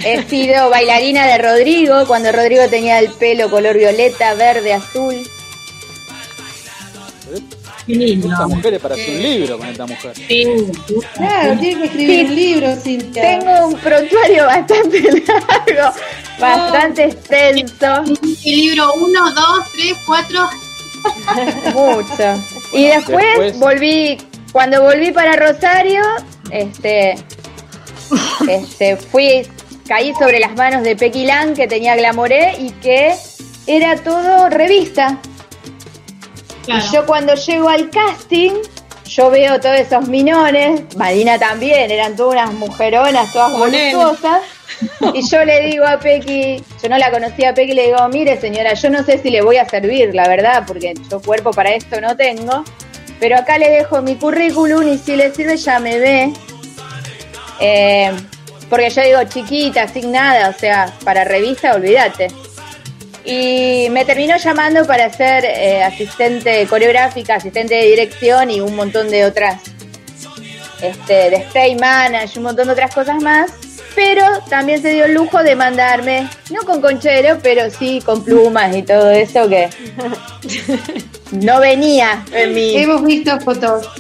He 0.05 0.23
sido 0.29 0.71
bailarina 0.71 1.27
de 1.27 1.39
Rodrigo 1.39 2.07
cuando 2.07 2.33
Rodrigo 2.33 2.63
tenía 2.69 2.99
el 2.99 3.11
pelo 3.11 3.51
color 3.51 3.77
violeta, 3.77 4.35
verde, 4.35 4.73
azul. 4.73 5.17
Esta 7.87 8.47
mujer 8.47 8.75
es 8.75 8.81
para 8.81 8.95
hacer 8.95 9.11
un 9.11 9.23
libro 9.23 9.59
con 9.59 9.67
esta 9.69 9.87
mujer. 9.87 10.13
Claro, 11.15 11.59
tiene 11.59 11.81
que 11.81 11.85
escribir 11.87 12.27
un 12.27 12.35
libro, 12.37 12.77
Cintia. 12.77 13.23
Tengo 13.23 13.67
un 13.67 13.75
prontuario 13.79 14.47
bastante 14.47 15.03
largo, 15.27 15.97
bastante 16.39 17.05
extenso. 17.07 18.03
El 18.45 18.57
libro 18.57 18.93
1, 18.95 19.35
2, 19.35 19.45
3, 19.73 19.93
4. 20.07 20.51
Mucho. 21.75 22.45
Y 22.73 22.87
después, 22.89 23.25
Después- 23.25 23.59
volví, 23.59 24.19
cuando 24.53 24.83
volví 24.83 25.11
para 25.11 25.35
Rosario, 25.35 26.03
este, 26.53 27.17
este, 28.49 28.97
fui, 28.97 29.43
caí 29.91 30.15
sobre 30.15 30.39
las 30.39 30.55
manos 30.55 30.85
de 30.85 30.95
Pequilán 30.95 31.53
que 31.53 31.67
tenía 31.67 31.97
Glamoré 31.97 32.55
y 32.61 32.71
que 32.71 33.13
era 33.67 33.97
todo 33.97 34.49
revista. 34.49 35.19
Y 36.69 36.95
yo 36.95 37.05
cuando 37.07 37.35
llego 37.35 37.69
al 37.69 37.91
casting, 37.91 38.53
yo 39.07 39.31
veo 39.33 39.59
todos 39.59 39.75
esos 39.81 40.07
minones, 40.07 40.83
Marina 40.97 41.41
también, 41.41 41.91
eran 41.91 42.15
todas 42.15 42.35
unas 42.35 42.55
mujeronas, 42.55 43.33
todas 43.33 43.51
voluptuosas. 43.59 44.43
Y 45.13 45.29
yo 45.29 45.45
le 45.45 45.67
digo 45.67 45.85
a 45.85 45.99
Pequi, 45.99 46.63
yo 46.83 46.89
no 46.89 46.97
la 46.97 47.11
conocía 47.11 47.51
a 47.51 47.55
Pequi, 47.55 47.75
le 47.75 47.87
digo, 47.87 48.09
mire 48.09 48.41
señora, 48.41 48.75
yo 48.75 48.89
no 48.91 49.03
sé 49.03 49.19
si 49.19 49.29
le 49.29 49.43
voy 49.43 49.57
a 49.57 49.69
servir, 49.69 50.15
la 50.15 50.29
verdad, 50.29 50.63
porque 50.67 50.95
yo 51.11 51.21
cuerpo 51.21 51.51
para 51.51 51.75
esto 51.75 52.01
no 52.01 52.17
tengo, 52.17 52.65
pero 53.19 53.37
acá 53.37 53.59
le 53.59 53.69
dejo 53.69 54.01
mi 54.01 54.15
currículum 54.15 54.87
y 54.87 54.99
si 54.99 55.17
le 55.17 55.35
sirve 55.35 55.57
ya 55.57 55.81
me 55.81 55.99
ve. 55.99 56.33
Eh, 57.59 58.13
porque 58.71 58.89
yo 58.89 59.03
digo 59.03 59.25
chiquita, 59.25 59.89
sin 59.89 60.13
nada, 60.13 60.49
o 60.49 60.59
sea, 60.59 60.95
para 61.05 61.25
revista, 61.25 61.75
olvídate. 61.75 62.29
Y 63.25 63.89
me 63.91 64.05
terminó 64.05 64.37
llamando 64.39 64.87
para 64.87 65.13
ser 65.13 65.45
eh, 65.45 65.83
asistente 65.83 66.67
coreográfica, 66.69 67.35
asistente 67.35 67.75
de 67.75 67.87
dirección 67.87 68.51
y 68.51 68.61
un 68.61 68.75
montón 68.77 69.11
de 69.11 69.27
otras, 69.27 69.61
este, 70.81 71.31
de 71.31 71.37
stage 71.37 71.77
manager, 71.77 72.39
un 72.39 72.45
montón 72.45 72.67
de 72.69 72.73
otras 72.73 72.95
cosas 72.95 73.21
más. 73.21 73.51
Pero 73.97 74.25
también 74.49 74.81
se 74.81 74.91
dio 74.91 75.05
el 75.05 75.15
lujo 75.15 75.43
de 75.43 75.57
mandarme, 75.57 76.31
no 76.51 76.63
con 76.63 76.81
conchero, 76.81 77.39
pero 77.43 77.69
sí 77.71 78.01
con 78.07 78.25
plumas 78.25 78.75
y 78.75 78.85
todo 78.85 79.11
eso 79.11 79.49
que 79.49 79.69
no 81.33 81.59
venía 81.59 82.25
en 82.33 82.55
mi... 82.55 82.77
Hemos 82.77 83.05
visto 83.05 83.39
fotos. 83.41 83.91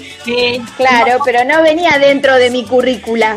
Claro, 0.76 1.18
pero 1.24 1.44
no 1.44 1.60
venía 1.62 1.98
dentro 1.98 2.36
de 2.36 2.50
mi 2.50 2.64
currícula. 2.64 3.36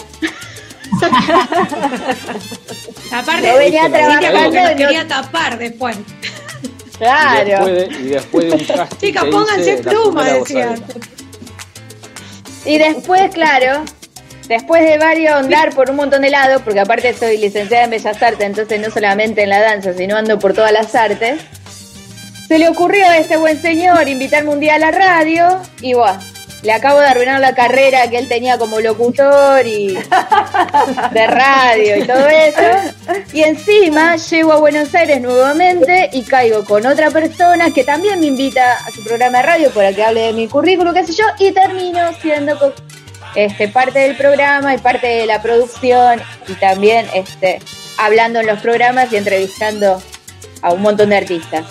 Aparte, 3.12 3.48
Yo 3.48 3.58
venía 3.58 3.90
trabajando 3.90 4.60
nos 4.62 4.72
quería 4.72 5.08
tapar 5.08 5.58
después. 5.58 5.98
Y 5.98 6.98
Claro. 6.98 7.66
después 7.66 7.76
de, 7.76 7.86
y 8.00 8.04
después 8.10 8.46
de 8.48 8.52
un 8.54 8.60
casting 8.66 8.98
Chicas, 9.08 9.24
pónganse 9.26 9.78
primera 9.78 10.34
decían. 10.34 10.84
Y 12.66 12.78
después, 12.78 13.34
claro, 13.34 13.84
después 14.48 14.84
de 14.88 14.98
varios 14.98 15.34
andar 15.34 15.74
por 15.76 15.90
un 15.90 15.98
montón 15.98 16.22
de 16.22 16.30
lados, 16.30 16.62
porque 16.64 16.80
aparte 16.80 17.14
soy 17.14 17.38
licenciada 17.38 17.84
en 17.86 17.90
Bellas 17.90 18.22
Artes, 18.22 18.46
entonces 18.46 18.80
no 18.80 18.90
solamente 18.90 19.44
en 19.44 19.50
la 19.50 19.60
danza, 19.60 19.94
sino 19.94 20.16
ando 20.16 20.40
por 20.40 20.54
todas 20.54 20.72
las 20.72 20.96
artes, 20.96 21.42
se 22.48 22.60
le 22.60 22.70
ocurrió 22.70 23.06
a 23.08 23.18
este 23.18 23.36
buen 23.38 23.62
señor 23.62 24.08
invitarme 24.08 24.52
un 24.52 24.60
día 24.60 24.76
a 24.76 24.80
la 24.80 24.92
radio 24.92 25.60
y 25.82 25.94
bueno, 25.94 26.20
le 26.64 26.72
acabo 26.72 27.00
de 27.00 27.08
arruinar 27.08 27.42
la 27.42 27.54
carrera 27.54 28.10
que 28.10 28.18
él 28.18 28.30
tenía 28.30 28.58
como 28.58 28.80
locutor 28.80 29.68
y 29.68 29.88
de 31.12 31.28
radio 31.28 31.98
y 31.98 32.08
todo 32.08 32.28
eso. 32.28 32.94
Y 33.34 33.44
encima 33.44 34.16
llego 34.16 34.54
a 34.54 34.60
Buenos 34.60 34.96
Aires 34.96 35.22
nuevamente 35.22 36.10
y 36.14 36.24
caigo 36.24 36.64
con 36.64 36.86
otra 36.86 37.12
persona 37.12 37.72
que 37.72 37.84
también 37.84 38.22
me 38.22 38.28
invita 38.28 38.76
a 38.76 38.92
su 38.92 39.04
programa 39.04 39.40
de 39.40 39.44
radio 39.44 39.72
para 39.72 39.92
que 39.92 40.04
hable 40.04 40.22
de 40.22 40.34
mi 40.34 40.48
currículum, 40.48 40.94
qué 40.94 41.06
sé 41.06 41.14
yo, 41.14 41.26
y 41.38 41.52
termino 41.52 42.00
siendo 42.22 42.74
este, 43.36 43.68
parte 43.68 44.00
del 44.00 44.16
programa 44.16 44.74
y 44.74 44.78
parte 44.78 45.08
de 45.08 45.26
la 45.26 45.42
producción 45.42 46.22
y 46.48 46.54
también 46.54 47.08
este, 47.14 47.60
hablando 47.98 48.40
en 48.40 48.48
los 48.48 48.62
programas 48.62 49.12
y 49.12 49.18
entrevistando 49.18 50.02
a 50.62 50.72
un 50.72 50.82
montón 50.82 51.10
de 51.10 51.18
artistas. 51.18 51.66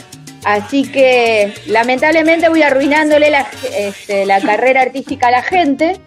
Así 0.45 0.91
que 0.91 1.55
lamentablemente 1.67 2.49
voy 2.49 2.63
arruinándole 2.63 3.31
la, 3.31 3.47
este, 3.77 4.27
la 4.27 4.41
carrera 4.41 4.81
artística 4.83 5.29
a 5.29 5.31
la 5.31 5.43
gente. 5.43 6.01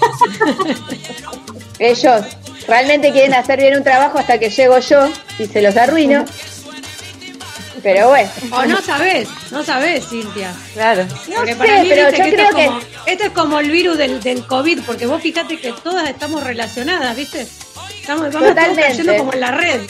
Ellos 1.78 2.24
realmente 2.66 3.12
quieren 3.12 3.34
hacer 3.34 3.60
bien 3.60 3.76
un 3.76 3.84
trabajo 3.84 4.18
hasta 4.18 4.38
que 4.38 4.50
llego 4.50 4.78
yo 4.78 5.08
y 5.38 5.46
se 5.46 5.62
los 5.62 5.76
arruino. 5.76 6.24
Pero 7.82 8.08
bueno. 8.08 8.30
O 8.52 8.64
no 8.64 8.80
sabés, 8.80 9.28
no 9.50 9.62
sabés, 9.62 10.08
Cintia. 10.08 10.52
Claro. 10.72 11.06
Porque 11.36 11.52
No 11.52 11.58
para 11.58 11.76
sé, 11.76 11.82
mí, 11.82 11.88
pero 11.90 12.10
yo 12.10 12.24
que 12.24 12.30
creo 12.32 12.44
esto, 12.46 12.56
es 12.58 12.64
que- 12.64 12.66
como, 12.66 12.80
esto 13.06 13.24
es 13.24 13.30
como 13.30 13.60
el 13.60 13.70
virus 13.70 13.98
del, 13.98 14.20
del 14.22 14.46
COVID, 14.46 14.80
porque 14.86 15.06
vos 15.06 15.20
fíjate 15.20 15.58
que 15.58 15.72
todas 15.72 16.08
estamos 16.08 16.42
relacionadas, 16.42 17.14
¿viste? 17.14 17.46
Estamos, 18.04 18.30
vamos 18.30 18.32
todos 18.32 18.48
Totalmente. 18.48 18.82
cayendo 18.82 19.16
como 19.16 19.32
en 19.32 19.40
la 19.40 19.50
red. 19.52 19.80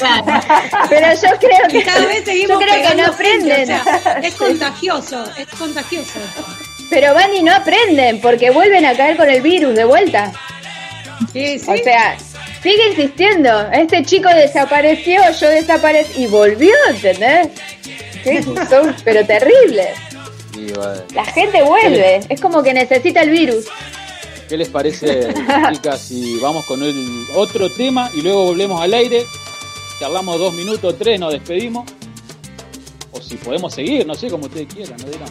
Pero 0.88 1.06
yo 1.12 1.38
creo 1.38 1.68
que 1.68 1.78
Y 1.78 1.82
cada 1.82 2.06
vez 2.06 2.24
seguimos 2.24 2.58
yo 2.58 2.66
creo 2.66 2.88
que 2.88 2.94
no 2.94 3.06
aprenden. 3.06 3.56
gente, 3.68 3.74
o 3.74 3.84
sea, 3.84 4.18
es 4.22 4.34
contagioso, 4.38 5.24
es 5.36 5.46
contagioso. 5.48 6.20
Pero 6.88 7.12
van 7.12 7.34
y 7.34 7.42
no 7.42 7.52
aprenden 7.54 8.22
porque 8.22 8.50
vuelven 8.50 8.86
a 8.86 8.96
caer 8.96 9.18
con 9.18 9.28
el 9.28 9.42
virus 9.42 9.74
de 9.74 9.84
vuelta. 9.84 10.32
Sí, 11.34 11.58
sí. 11.58 11.70
O 11.70 11.76
sea, 11.84 12.16
sigue 12.62 12.88
insistiendo. 12.88 13.70
Este 13.72 14.02
chico 14.06 14.30
desapareció, 14.30 15.20
yo 15.38 15.48
desaparecí 15.50 16.22
y 16.22 16.26
volvió, 16.28 16.74
¿entendés? 16.88 17.48
Sí, 18.24 18.42
son 18.70 18.96
pero 19.04 19.26
terribles. 19.26 19.90
La 21.12 21.26
gente 21.26 21.62
vuelve, 21.62 22.20
es 22.26 22.40
como 22.40 22.62
que 22.62 22.72
necesita 22.72 23.20
el 23.20 23.28
virus. 23.28 23.66
¿Qué 24.48 24.56
les 24.56 24.68
parece, 24.68 25.32
chicas, 25.72 26.00
si 26.00 26.38
vamos 26.38 26.64
con 26.66 26.82
el 26.82 27.26
otro 27.34 27.70
tema 27.70 28.10
y 28.14 28.20
luego 28.22 28.44
volvemos 28.44 28.80
al 28.80 28.92
aire? 28.94 29.24
Charlamos 29.98 30.38
dos 30.38 30.52
minutos, 30.54 30.94
tres, 30.98 31.18
nos 31.18 31.32
despedimos. 31.32 31.84
O 33.12 33.20
si 33.22 33.36
podemos 33.36 33.72
seguir, 33.72 34.06
no 34.06 34.14
sé, 34.14 34.28
como 34.28 34.46
ustedes 34.46 34.66
quieran, 34.74 34.96
no 34.98 35.06
dirán. 35.08 35.28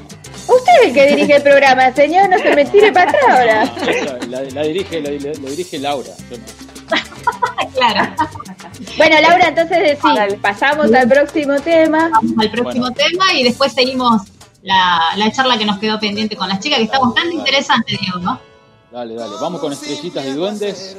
Usted 0.48 0.72
es 0.82 0.88
el 0.88 0.94
que 0.94 1.08
dirige 1.08 1.36
el 1.36 1.44
programa, 1.44 1.94
señor, 1.94 2.30
no 2.30 2.38
se 2.40 2.56
me 2.56 2.66
tire 2.66 2.92
para 2.92 3.10
atrás 3.12 3.24
ahora. 3.30 3.74
La, 4.30 4.42
la 4.42 4.62
dirige, 4.64 5.02
la, 5.02 5.12
la- 5.12 5.40
lo 5.40 5.50
dirige 5.50 5.80
Laura. 5.80 6.10
yo 6.30 6.38
no. 6.38 6.44
Claro. 7.74 8.14
Bueno, 8.98 9.16
Laura, 9.22 9.48
entonces 9.48 9.78
decís, 9.80 10.38
pasamos 10.42 10.94
al 10.94 11.08
próximo 11.08 11.60
tema. 11.60 12.10
Vamos 12.10 12.34
al 12.38 12.52
próximo 12.52 12.92
tema 12.92 13.34
y 13.34 13.44
después 13.44 13.74
seguimos 13.74 14.22
la, 14.62 15.00
la 15.16 15.32
charla 15.32 15.58
que 15.58 15.66
nos 15.66 15.80
quedó 15.80 16.00
pendiente 16.00 16.36
con 16.36 16.50
las 16.50 16.60
chicas, 16.60 16.78
que 16.80 16.86
está 16.86 17.00
bastante 17.00 17.34
interesante, 17.36 17.98
Diego, 18.00 18.20
¿no? 18.20 18.40
Dale, 18.94 19.16
dale. 19.16 19.38
Vamos 19.42 19.60
con 19.60 19.74
estrellitas 19.74 20.24
y 20.24 20.34
duendes 20.34 20.96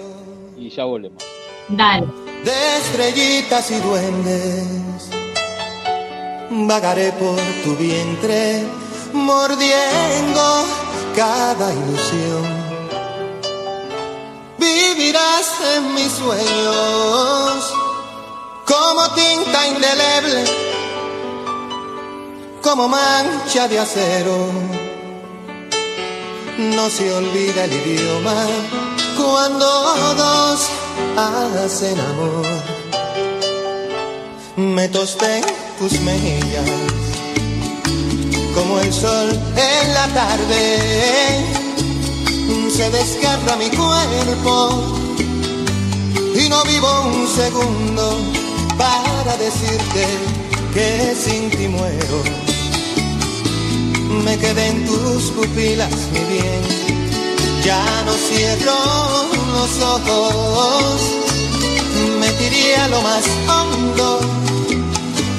y 0.56 0.68
ya 0.68 0.84
volvemos. 0.84 1.22
Dale. 1.68 2.08
de 2.44 2.76
estrellitas 2.78 3.70
y 3.70 3.76
duendes. 3.76 5.10
Vagaré 6.50 7.12
por 7.12 7.38
tu 7.62 7.76
vientre, 7.76 8.64
mordiendo 9.12 10.64
cada 11.14 11.72
ilusión. 11.72 12.42
Vivirás 14.58 15.52
en 15.76 15.94
mis 15.94 16.10
sueños 16.10 17.74
como 18.66 19.08
tinta 19.14 19.68
indeleble, 19.68 20.44
como 22.60 22.88
mancha 22.88 23.68
de 23.68 23.78
acero. 23.78 24.83
No 26.58 26.88
se 26.88 27.12
olvida 27.12 27.64
el 27.64 27.72
idioma 27.72 28.46
cuando 29.16 29.66
dos 30.14 30.60
hacen 31.16 31.98
amor. 31.98 32.46
Me 34.56 34.88
tosté 34.88 35.42
tus 35.80 36.00
mejillas 36.00 36.70
como 38.54 38.78
el 38.78 38.92
sol 38.92 39.30
en 39.30 39.94
la 39.94 40.06
tarde. 40.08 40.78
Se 42.70 42.88
desgarra 42.90 43.56
mi 43.56 43.70
cuerpo 43.70 44.94
y 46.36 46.48
no 46.48 46.62
vivo 46.64 46.88
un 47.02 47.26
segundo 47.26 48.16
para 48.78 49.36
decirte 49.38 50.06
que 50.72 51.14
sin 51.16 51.50
ti 51.50 51.66
muero. 51.68 52.43
Me 54.22 54.38
quedé 54.38 54.68
en 54.68 54.84
tus 54.86 55.30
pupilas, 55.30 55.90
mi 56.12 56.20
bien. 56.32 56.62
Ya 57.64 57.84
no 58.04 58.12
cierro 58.12 58.78
los 59.56 59.80
ojos, 59.82 61.00
me 62.20 62.28
tiré 62.32 62.76
a 62.76 62.88
lo 62.88 63.00
más 63.00 63.24
hondo 63.48 64.20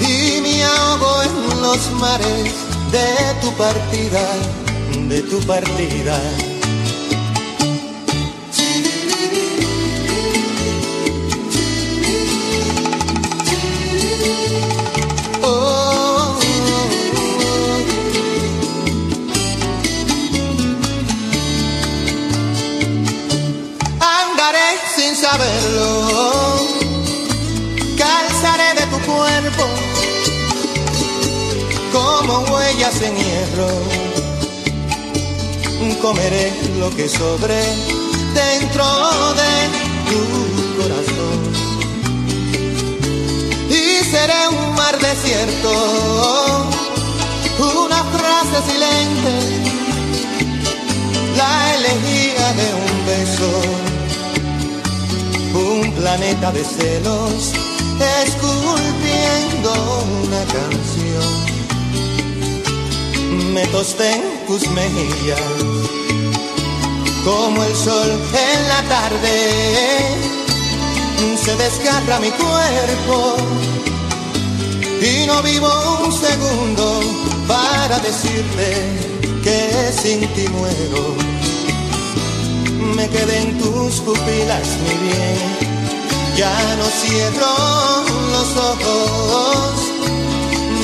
y 0.02 0.41
me 0.41 0.64
ahogo 0.64 1.22
en 1.23 1.61
los 1.61 1.91
mares 2.02 2.53
de 2.91 3.07
tu 3.41 3.52
partida, 3.53 4.23
de 5.07 5.22
tu 5.22 5.39
partida. 5.45 6.55
Como 32.26 32.39
huellas 32.53 33.02
en 33.02 33.15
hierro. 33.15 33.69
Comeré 36.02 36.52
lo 36.80 36.89
que 36.95 37.07
sobre 37.10 37.56
dentro 38.34 38.85
de 39.34 39.53
tu 40.10 40.22
corazón 40.81 41.39
y 43.69 44.03
seré 44.03 44.47
un 44.49 44.76
mar 44.76 44.97
desierto, 44.99 45.72
una 47.60 48.03
frase 48.03 48.57
silente, 48.72 49.34
la 51.38 51.76
elegía 51.76 52.53
de 52.53 52.68
un 52.85 53.06
beso, 53.06 53.52
un 55.53 55.91
planeta 55.93 56.52
de 56.52 56.64
celos, 56.64 57.53
esculpiendo 58.26 59.72
una 60.23 60.41
canción. 60.53 61.55
Me 63.56 63.65
tosté 63.68 64.11
en 64.11 64.45
tus 64.48 64.68
mejillas, 64.72 65.40
como 67.23 67.64
el 67.64 67.73
sol 67.73 68.11
en 68.11 68.68
la 68.68 68.82
tarde, 68.90 69.36
se 71.41 71.56
desgarra 71.56 72.19
mi 72.19 72.32
cuerpo 72.32 73.38
y 75.02 75.26
no 75.26 75.41
vivo 75.41 75.69
un 76.03 76.11
segundo 76.11 76.99
para 77.48 77.98
decirte 77.99 78.68
que 79.41 79.90
sin 80.02 80.27
ti 80.34 80.49
muero. 80.49 81.15
Me 82.94 83.07
quedé 83.07 83.38
en 83.38 83.57
tus 83.57 84.02
pupilas, 84.02 84.68
mi 84.84 84.95
bien, 85.07 85.40
ya 86.36 86.76
no 86.76 86.86
cierro 87.02 87.56
los 88.34 88.49
ojos, 88.72 89.76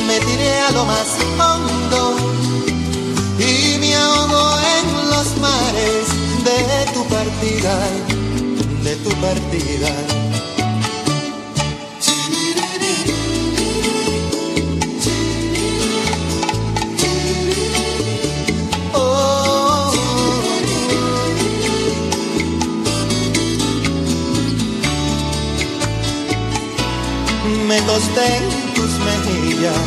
me 0.08 0.18
tiré 0.22 0.58
a 0.62 0.72
lo 0.72 0.86
más 0.86 1.08
hondo 1.38 1.71
los 5.22 5.38
mares 5.38 6.08
de 6.48 6.92
tu 6.94 7.04
partida, 7.06 7.76
de 8.84 8.96
tu 9.04 9.10
partida. 9.26 9.92
me 27.68 27.82
tosté 27.82 28.26
en 28.38 28.74
tus 28.74 28.92
mejillas, 29.10 29.86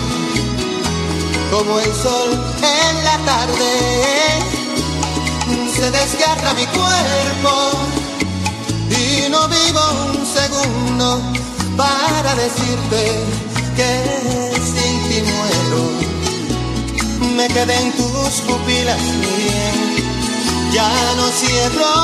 como 1.51 1.81
el 1.81 1.93
sol 1.93 2.31
en 2.63 3.05
la 3.05 3.19
tarde, 3.31 4.54
se 5.85 5.91
desgarra 5.91 6.55
mi 6.55 6.65
cuerpo 6.67 7.53
y 8.89 9.29
no 9.29 9.47
vivo 9.49 9.83
un 10.15 10.27
segundo 10.27 11.21
para 11.77 12.35
decirte 12.37 13.01
que 13.77 13.91
sin 14.73 14.95
ti 15.09 15.21
muero. 15.31 15.83
Me 17.37 17.49
quedé 17.49 17.77
en 17.83 17.93
tus 17.93 18.35
pupilas, 18.47 19.03
bien, 19.21 20.73
ya 20.73 20.91
no 21.19 21.27
cierro 21.41 21.95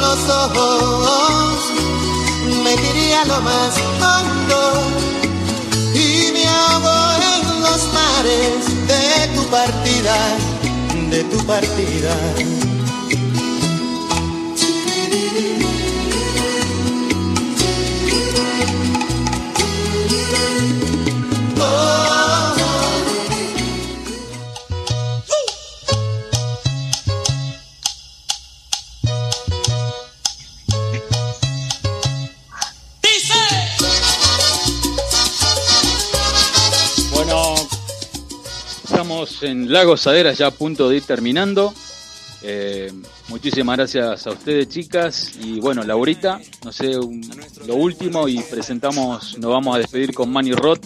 los 0.00 0.20
ojos 0.46 1.60
me 2.64 2.74
tiré 2.76 3.16
a 3.16 3.24
lo 3.26 3.40
más 3.42 3.74
hondo 4.00 4.60
y 5.94 6.32
me 6.32 6.46
ahogo 6.48 6.96
en 7.32 7.60
los 7.66 7.80
mares 7.92 8.60
de 8.90 9.28
tu 9.34 9.42
partida, 9.50 10.16
de 11.10 11.24
tu 11.24 11.38
partida. 11.44 12.69
Bueno, 37.12 37.54
estamos 38.82 39.42
en 39.44 39.72
Lagos 39.72 40.00
Saderas 40.00 40.38
ya 40.38 40.48
a 40.48 40.50
punto 40.50 40.88
de 40.88 40.96
ir 40.96 41.04
terminando. 41.04 41.72
Eh, 42.42 42.92
muchísimas 43.30 43.76
gracias 43.78 44.26
a 44.26 44.30
ustedes, 44.30 44.68
chicas. 44.68 45.32
Y 45.42 45.60
bueno, 45.60 45.82
Laurita, 45.84 46.40
no 46.64 46.72
sé, 46.72 46.98
un- 46.98 47.22
lo 47.66 47.76
último 47.76 48.28
y 48.28 48.40
presentamos, 48.42 49.38
nos 49.38 49.50
vamos 49.50 49.74
a 49.74 49.78
despedir 49.78 50.12
con 50.12 50.30
Manny 50.30 50.52
Roth 50.52 50.84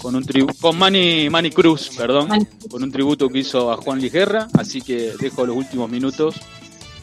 con 0.00 0.14
un 0.14 0.24
tribu 0.24 0.48
con 0.60 0.78
Manny, 0.78 1.28
Manny 1.28 1.50
Cruz, 1.50 1.90
perdón, 1.96 2.28
con 2.70 2.82
un 2.84 2.92
tributo 2.92 3.28
que 3.28 3.40
hizo 3.40 3.72
a 3.72 3.76
Juan 3.76 4.00
Ligerra, 4.00 4.46
así 4.54 4.80
que 4.80 5.12
dejo 5.20 5.44
los 5.44 5.56
últimos 5.56 5.90
minutos 5.90 6.36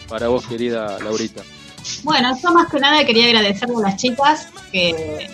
para 0.07 0.29
vos, 0.29 0.45
querida 0.45 0.97
Laurita. 1.03 1.43
Bueno, 2.03 2.29
yo 2.41 2.53
más 2.53 2.71
que 2.71 2.79
nada 2.79 3.03
quería 3.05 3.25
agradecerle 3.27 3.75
a 3.77 3.79
las 3.81 3.97
chicas 3.97 4.47
que, 4.71 5.27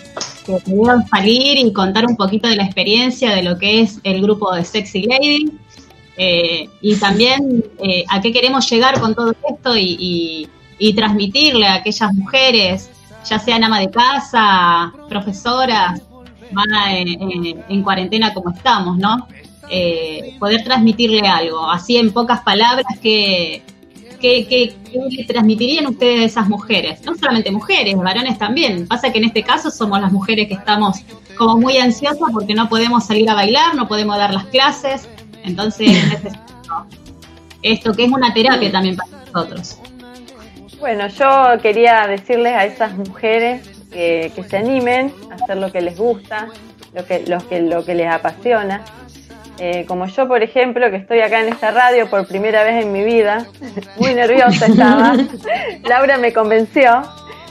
que 0.44 0.52
pudieron 0.64 1.06
salir 1.08 1.58
y 1.58 1.72
contar 1.72 2.04
un 2.06 2.16
poquito 2.16 2.48
de 2.48 2.56
la 2.56 2.64
experiencia 2.64 3.30
de 3.34 3.42
lo 3.42 3.56
que 3.58 3.80
es 3.82 3.98
el 4.02 4.20
grupo 4.22 4.52
de 4.54 4.64
Sexy 4.64 5.02
Lady 5.02 5.52
eh, 6.16 6.68
y 6.80 6.96
también 6.96 7.64
eh, 7.82 8.04
a 8.08 8.20
qué 8.20 8.32
queremos 8.32 8.68
llegar 8.70 9.00
con 9.00 9.14
todo 9.14 9.34
esto 9.48 9.76
y, 9.76 10.48
transmitirle 10.96 11.66
a 11.66 11.74
aquellas 11.74 12.12
mujeres, 12.12 12.90
ya 13.28 13.38
sean 13.38 13.62
ama 13.62 13.78
de 13.78 13.88
casa, 13.90 14.92
profesoras, 15.08 16.02
van 16.50 16.72
a- 16.74 16.96
en, 16.98 17.08
en- 17.08 17.64
en 17.68 17.82
cuarentena 17.82 18.34
como 18.34 18.50
estamos, 18.50 18.98
¿no? 18.98 19.28
Eh, 19.70 20.34
poder 20.40 20.64
transmitirle 20.64 21.20
algo, 21.20 21.70
así 21.70 21.96
en 21.96 22.12
pocas 22.12 22.40
palabras 22.40 22.84
que, 23.00 23.62
¿Qué, 24.20 24.46
qué, 24.46 24.72
qué 24.84 24.98
le 25.16 25.24
transmitirían 25.24 25.84
ustedes 25.88 26.20
a 26.20 26.24
esas 26.26 26.48
mujeres? 26.48 27.00
No 27.04 27.16
solamente 27.16 27.50
mujeres, 27.50 27.96
varones 27.96 28.38
también. 28.38 28.86
Pasa 28.86 29.10
que 29.10 29.18
en 29.18 29.24
este 29.24 29.42
caso 29.42 29.68
somos 29.68 30.00
las 30.00 30.12
mujeres 30.12 30.46
que 30.46 30.54
estamos 30.54 30.98
como 31.36 31.56
muy 31.56 31.76
ansiosas 31.78 32.28
porque 32.32 32.54
no 32.54 32.68
podemos 32.68 33.04
salir 33.04 33.28
a 33.28 33.34
bailar, 33.34 33.74
no 33.74 33.88
podemos 33.88 34.16
dar 34.16 34.32
las 34.32 34.44
clases. 34.46 35.08
Entonces 35.44 35.88
necesito 35.88 36.86
esto 37.62 37.92
que 37.92 38.04
es 38.04 38.10
una 38.10 38.32
terapia 38.34 38.70
también 38.72 38.96
para 38.96 39.10
nosotros. 39.24 39.78
Bueno, 40.80 41.06
yo 41.08 41.60
quería 41.62 42.06
decirles 42.08 42.54
a 42.54 42.64
esas 42.64 42.94
mujeres 42.94 43.68
que, 43.92 44.32
que 44.34 44.42
se 44.42 44.56
animen 44.56 45.12
a 45.30 45.36
hacer 45.36 45.58
lo 45.58 45.70
que 45.70 45.80
les 45.80 45.96
gusta, 45.96 46.48
lo 46.92 47.06
que, 47.06 47.24
lo 47.26 47.46
que, 47.48 47.60
lo 47.60 47.84
que 47.84 47.94
les 47.94 48.08
apasiona. 48.08 48.82
Eh, 49.58 49.84
como 49.86 50.06
yo, 50.06 50.26
por 50.26 50.42
ejemplo, 50.42 50.90
que 50.90 50.96
estoy 50.96 51.20
acá 51.20 51.40
en 51.40 51.52
esta 51.52 51.70
radio 51.70 52.10
por 52.10 52.26
primera 52.26 52.64
vez 52.64 52.84
en 52.84 52.90
mi 52.90 53.04
vida, 53.04 53.46
muy 53.96 54.14
nerviosa 54.14 54.66
estaba. 54.66 55.14
Laura 55.84 56.18
me 56.18 56.32
convenció. 56.32 57.02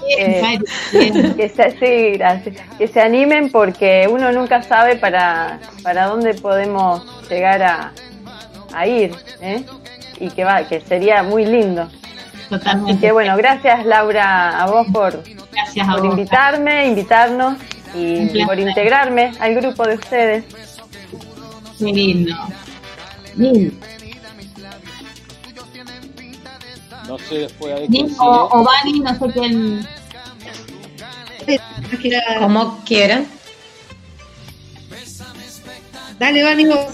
Eh, 0.09 0.59
que 1.37 1.49
se, 1.49 1.71
sí, 1.79 2.17
gracias. 2.17 2.55
Que 2.77 2.87
se 2.87 3.01
animen 3.01 3.51
porque 3.51 4.07
uno 4.09 4.31
nunca 4.31 4.61
sabe 4.63 4.95
para, 4.95 5.59
para 5.83 6.07
dónde 6.07 6.33
podemos 6.35 7.03
llegar 7.29 7.61
a, 7.63 7.91
a 8.73 8.87
ir, 8.87 9.15
¿eh? 9.41 9.63
y 10.19 10.29
que 10.29 10.43
va, 10.43 10.63
que 10.67 10.81
sería 10.81 11.23
muy 11.23 11.45
lindo. 11.45 11.89
Totalmente. 12.49 12.91
Así 12.91 12.99
que 13.01 13.11
bueno, 13.11 13.35
gracias 13.37 13.85
Laura 13.85 14.61
a 14.61 14.67
vos 14.67 14.87
por, 14.91 15.23
Gracias 15.51 15.87
a 15.87 15.93
por 15.93 16.01
vos. 16.01 16.17
invitarme, 16.17 16.87
invitarnos 16.87 17.57
y 17.93 18.43
por 18.45 18.59
integrarme 18.59 19.31
al 19.39 19.55
grupo 19.55 19.83
de 19.87 19.95
ustedes. 19.95 20.45
Qué 21.79 21.85
lindo. 21.85 22.35
Lindo. 23.35 23.75
No 27.11 27.19
sé 27.19 27.39
después 27.39 27.75
quién 27.89 28.07
sigue. 28.07 28.17
o 28.21 28.63
Vani, 28.63 29.01
no 29.01 29.19
sé 29.19 29.33
quién. 29.33 29.87
Como 32.39 32.81
quieran. 32.85 33.27
Dale, 36.17 36.41
Vani, 36.41 36.65
vos. 36.67 36.85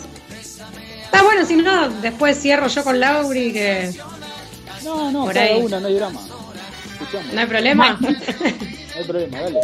Está 1.03 1.21
bueno, 1.21 1.45
si 1.45 1.55
no, 1.57 1.89
después 1.89 2.41
cierro 2.41 2.67
yo 2.67 2.83
con 2.83 2.99
Lauri, 2.99 3.53
que 3.53 3.93
No, 4.83 5.11
no, 5.11 5.25
por 5.25 5.35
cada 5.35 5.45
ahí. 5.45 5.61
una, 5.61 5.79
no 5.79 5.87
hay 5.87 5.93
drama. 5.93 6.19
Escuchamos. 6.93 7.33
no 7.33 7.39
hay 7.39 7.47
problema. 7.47 7.99
No 8.97 9.01
hay 9.01 9.07
problema, 9.07 9.39
dale. 9.41 9.59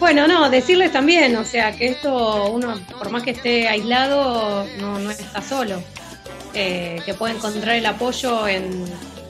Bueno, 0.00 0.26
no, 0.26 0.50
decirles 0.50 0.90
también, 0.90 1.36
o 1.36 1.44
sea, 1.44 1.70
que 1.76 1.86
esto 1.86 2.50
uno, 2.50 2.74
por 2.98 3.10
más 3.10 3.22
que 3.22 3.30
esté 3.30 3.68
aislado, 3.68 4.66
no, 4.80 4.98
no 4.98 5.12
está 5.12 5.40
solo. 5.40 5.80
Eh, 6.54 7.00
que 7.04 7.14
puede 7.14 7.34
encontrar 7.34 7.76
el 7.76 7.86
apoyo 7.86 8.48
en, 8.48 8.84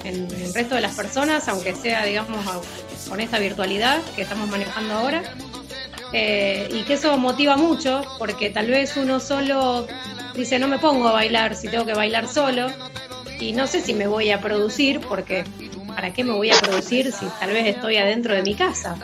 en 0.04 0.30
el 0.30 0.54
resto 0.54 0.74
de 0.74 0.80
las 0.80 0.94
personas, 0.94 1.48
aunque 1.48 1.74
sea, 1.74 2.04
digamos, 2.04 2.38
con 3.08 3.20
esta 3.20 3.38
virtualidad 3.38 4.00
que 4.16 4.22
estamos 4.22 4.48
manejando 4.48 4.94
ahora. 4.94 5.22
Eh, 6.12 6.68
y 6.72 6.82
que 6.82 6.94
eso 6.94 7.16
motiva 7.18 7.56
mucho, 7.56 8.02
porque 8.18 8.50
tal 8.50 8.66
vez 8.66 8.96
uno 8.96 9.20
solo 9.20 9.86
dice, 10.34 10.58
no 10.58 10.66
me 10.66 10.78
pongo 10.78 11.08
a 11.08 11.12
bailar 11.12 11.54
si 11.54 11.68
tengo 11.68 11.84
que 11.84 11.94
bailar 11.94 12.26
solo. 12.26 12.68
Y 13.38 13.52
no 13.52 13.66
sé 13.66 13.80
si 13.80 13.94
me 13.94 14.06
voy 14.06 14.30
a 14.30 14.40
producir, 14.40 15.00
porque 15.00 15.44
¿para 15.88 16.12
qué 16.12 16.24
me 16.24 16.32
voy 16.32 16.50
a 16.50 16.58
producir 16.58 17.12
si 17.12 17.26
tal 17.38 17.50
vez 17.50 17.66
estoy 17.66 17.96
adentro 17.96 18.34
de 18.34 18.42
mi 18.42 18.54
casa? 18.54 18.96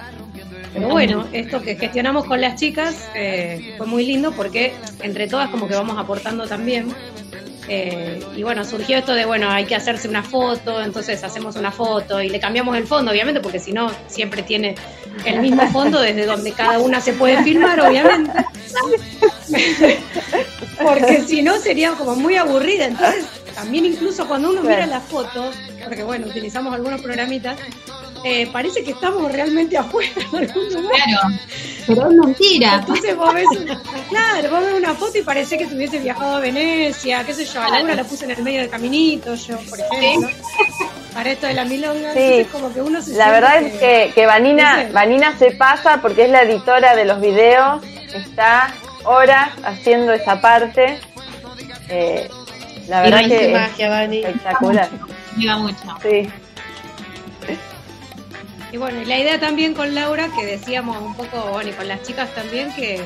Pero 0.74 0.88
bueno, 0.88 1.26
esto 1.32 1.62
que 1.62 1.76
gestionamos 1.76 2.26
con 2.26 2.40
las 2.40 2.60
chicas 2.60 3.09
eh, 3.14 3.74
fue 3.78 3.86
muy 3.86 4.05
lindo 4.05 4.32
porque 4.32 4.74
entre 5.01 5.26
todas 5.26 5.48
como 5.48 5.68
que 5.68 5.74
vamos 5.74 5.97
aportando 5.97 6.47
también. 6.47 6.94
Eh, 7.68 8.20
y 8.36 8.43
bueno, 8.43 8.64
surgió 8.64 8.98
esto 8.98 9.12
de, 9.14 9.24
bueno, 9.24 9.51
hay 9.51 9.64
que 9.64 9.74
hacerse 9.74 10.09
una 10.09 10.22
foto, 10.22 10.80
entonces 10.80 11.22
hacemos 11.24 11.56
una 11.56 11.72
foto 11.72 12.22
y 12.22 12.28
le 12.28 12.38
cambiamos 12.38 12.76
el 12.76 12.86
fondo, 12.86 13.10
obviamente, 13.10 13.40
porque 13.40 13.59
si 13.59 13.72
no, 13.72 13.90
siempre 14.06 14.43
tiene 14.43 14.76
el 15.24 15.40
mismo 15.40 15.66
fondo 15.72 16.01
desde 16.01 16.26
donde 16.26 16.52
cada 16.52 16.78
una 16.78 17.01
se 17.01 17.12
puede 17.12 17.43
filmar, 17.43 17.80
obviamente. 17.80 18.30
porque 20.82 21.22
si 21.26 21.43
no 21.43 21.59
sería 21.59 21.93
como 21.93 22.14
muy 22.14 22.36
aburrida. 22.36 22.86
Entonces, 22.86 23.26
también 23.55 23.86
incluso 23.86 24.28
cuando 24.28 24.51
uno 24.51 24.62
mira 24.62 24.86
las 24.86 25.02
fotos, 25.05 25.55
porque 25.82 26.02
bueno, 26.02 26.26
utilizamos 26.26 26.74
algunos 26.74 27.01
programitas, 27.01 27.59
eh, 28.24 28.48
parece 28.52 28.82
que 28.84 28.90
estamos 28.93 29.30
realmente 29.32 29.76
afuera 29.78 30.10
en 30.32 30.36
algún 30.38 30.68
lugar. 30.72 30.93
Claro, 31.05 31.36
pero 31.86 32.10
es 32.10 32.16
mentira. 32.16 32.74
Entonces 32.80 33.16
vos 33.16 33.34
ves, 33.34 33.47
una- 33.60 33.82
claro, 34.09 34.51
vos 34.51 34.60
ves 34.64 34.74
una 34.74 34.94
foto 34.94 35.18
y 35.18 35.22
parece 35.22 35.59
que 35.59 35.66
tuviese 35.66 35.98
viajado 35.98 36.36
a 36.36 36.40
Venecia, 36.40 37.24
qué 37.24 37.32
sé 37.34 37.44
yo, 37.44 37.62
a 37.62 37.68
Laura 37.68 37.94
la 37.94 38.05
puse 38.05 38.24
en 38.24 38.32
el 38.32 38.43
medio 38.43 38.60
del 38.60 38.70
caminito, 38.70 39.34
yo, 39.34 39.59
por 39.68 39.78
ejemplo. 39.80 40.28
Para 41.14 41.30
esto 41.32 41.47
de 41.47 41.55
la 41.55 41.64
milonga, 41.64 42.12
Sí. 42.12 42.18
entonces 42.20 42.47
como 42.48 42.74
que 42.74 42.82
uno 42.82 43.01
se 43.01 43.14
La 43.14 43.30
verdad 43.30 43.62
es 43.62 43.72
que, 43.78 44.12
que 44.14 44.26
Vanina, 44.26 44.76
no 44.82 44.86
sé. 44.88 44.93
Vanina 44.93 45.38
se 45.38 45.51
pasa 45.52 46.01
porque 46.02 46.24
es 46.24 46.30
la 46.30 46.43
editora 46.43 46.94
de 46.94 47.05
los 47.06 47.20
videos, 47.20 47.82
está 48.14 48.74
horas 49.05 49.48
haciendo 49.64 50.12
esa 50.12 50.40
parte. 50.40 50.98
Eh, 51.88 52.28
la 52.88 53.01
verdad 53.02 53.20
Y 53.22 53.28
que 53.28 53.47
es 53.47 53.52
magia, 53.52 53.88
Vani. 53.88 54.18
espectacular. 54.24 54.88
Ayuda 55.38 55.56
mucho. 55.59 55.76
Sí. 56.02 56.28
Y 58.72 58.78
bueno, 58.78 59.01
y 59.01 59.05
la 59.05 59.18
idea 59.18 59.38
también 59.38 59.74
con 59.74 59.94
Laura, 59.94 60.28
que 60.36 60.44
decíamos 60.44 61.01
un 61.01 61.14
poco, 61.14 61.52
bueno, 61.52 61.70
y 61.70 61.72
con 61.72 61.88
las 61.88 62.02
chicas 62.02 62.34
también, 62.34 62.72
que 62.74 63.01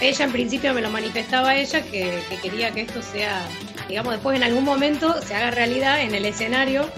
ella 0.00 0.24
en 0.24 0.32
principio 0.32 0.72
me 0.72 0.80
lo 0.80 0.90
manifestaba 0.90 1.54
ella, 1.54 1.82
que, 1.82 2.22
que 2.28 2.36
quería 2.38 2.70
que 2.70 2.82
esto 2.82 3.02
sea, 3.02 3.42
digamos, 3.88 4.14
después 4.14 4.36
en 4.36 4.42
algún 4.42 4.64
momento 4.64 5.20
se 5.22 5.34
haga 5.34 5.50
realidad 5.50 6.00
en 6.00 6.14
el 6.14 6.24
escenario. 6.24 6.88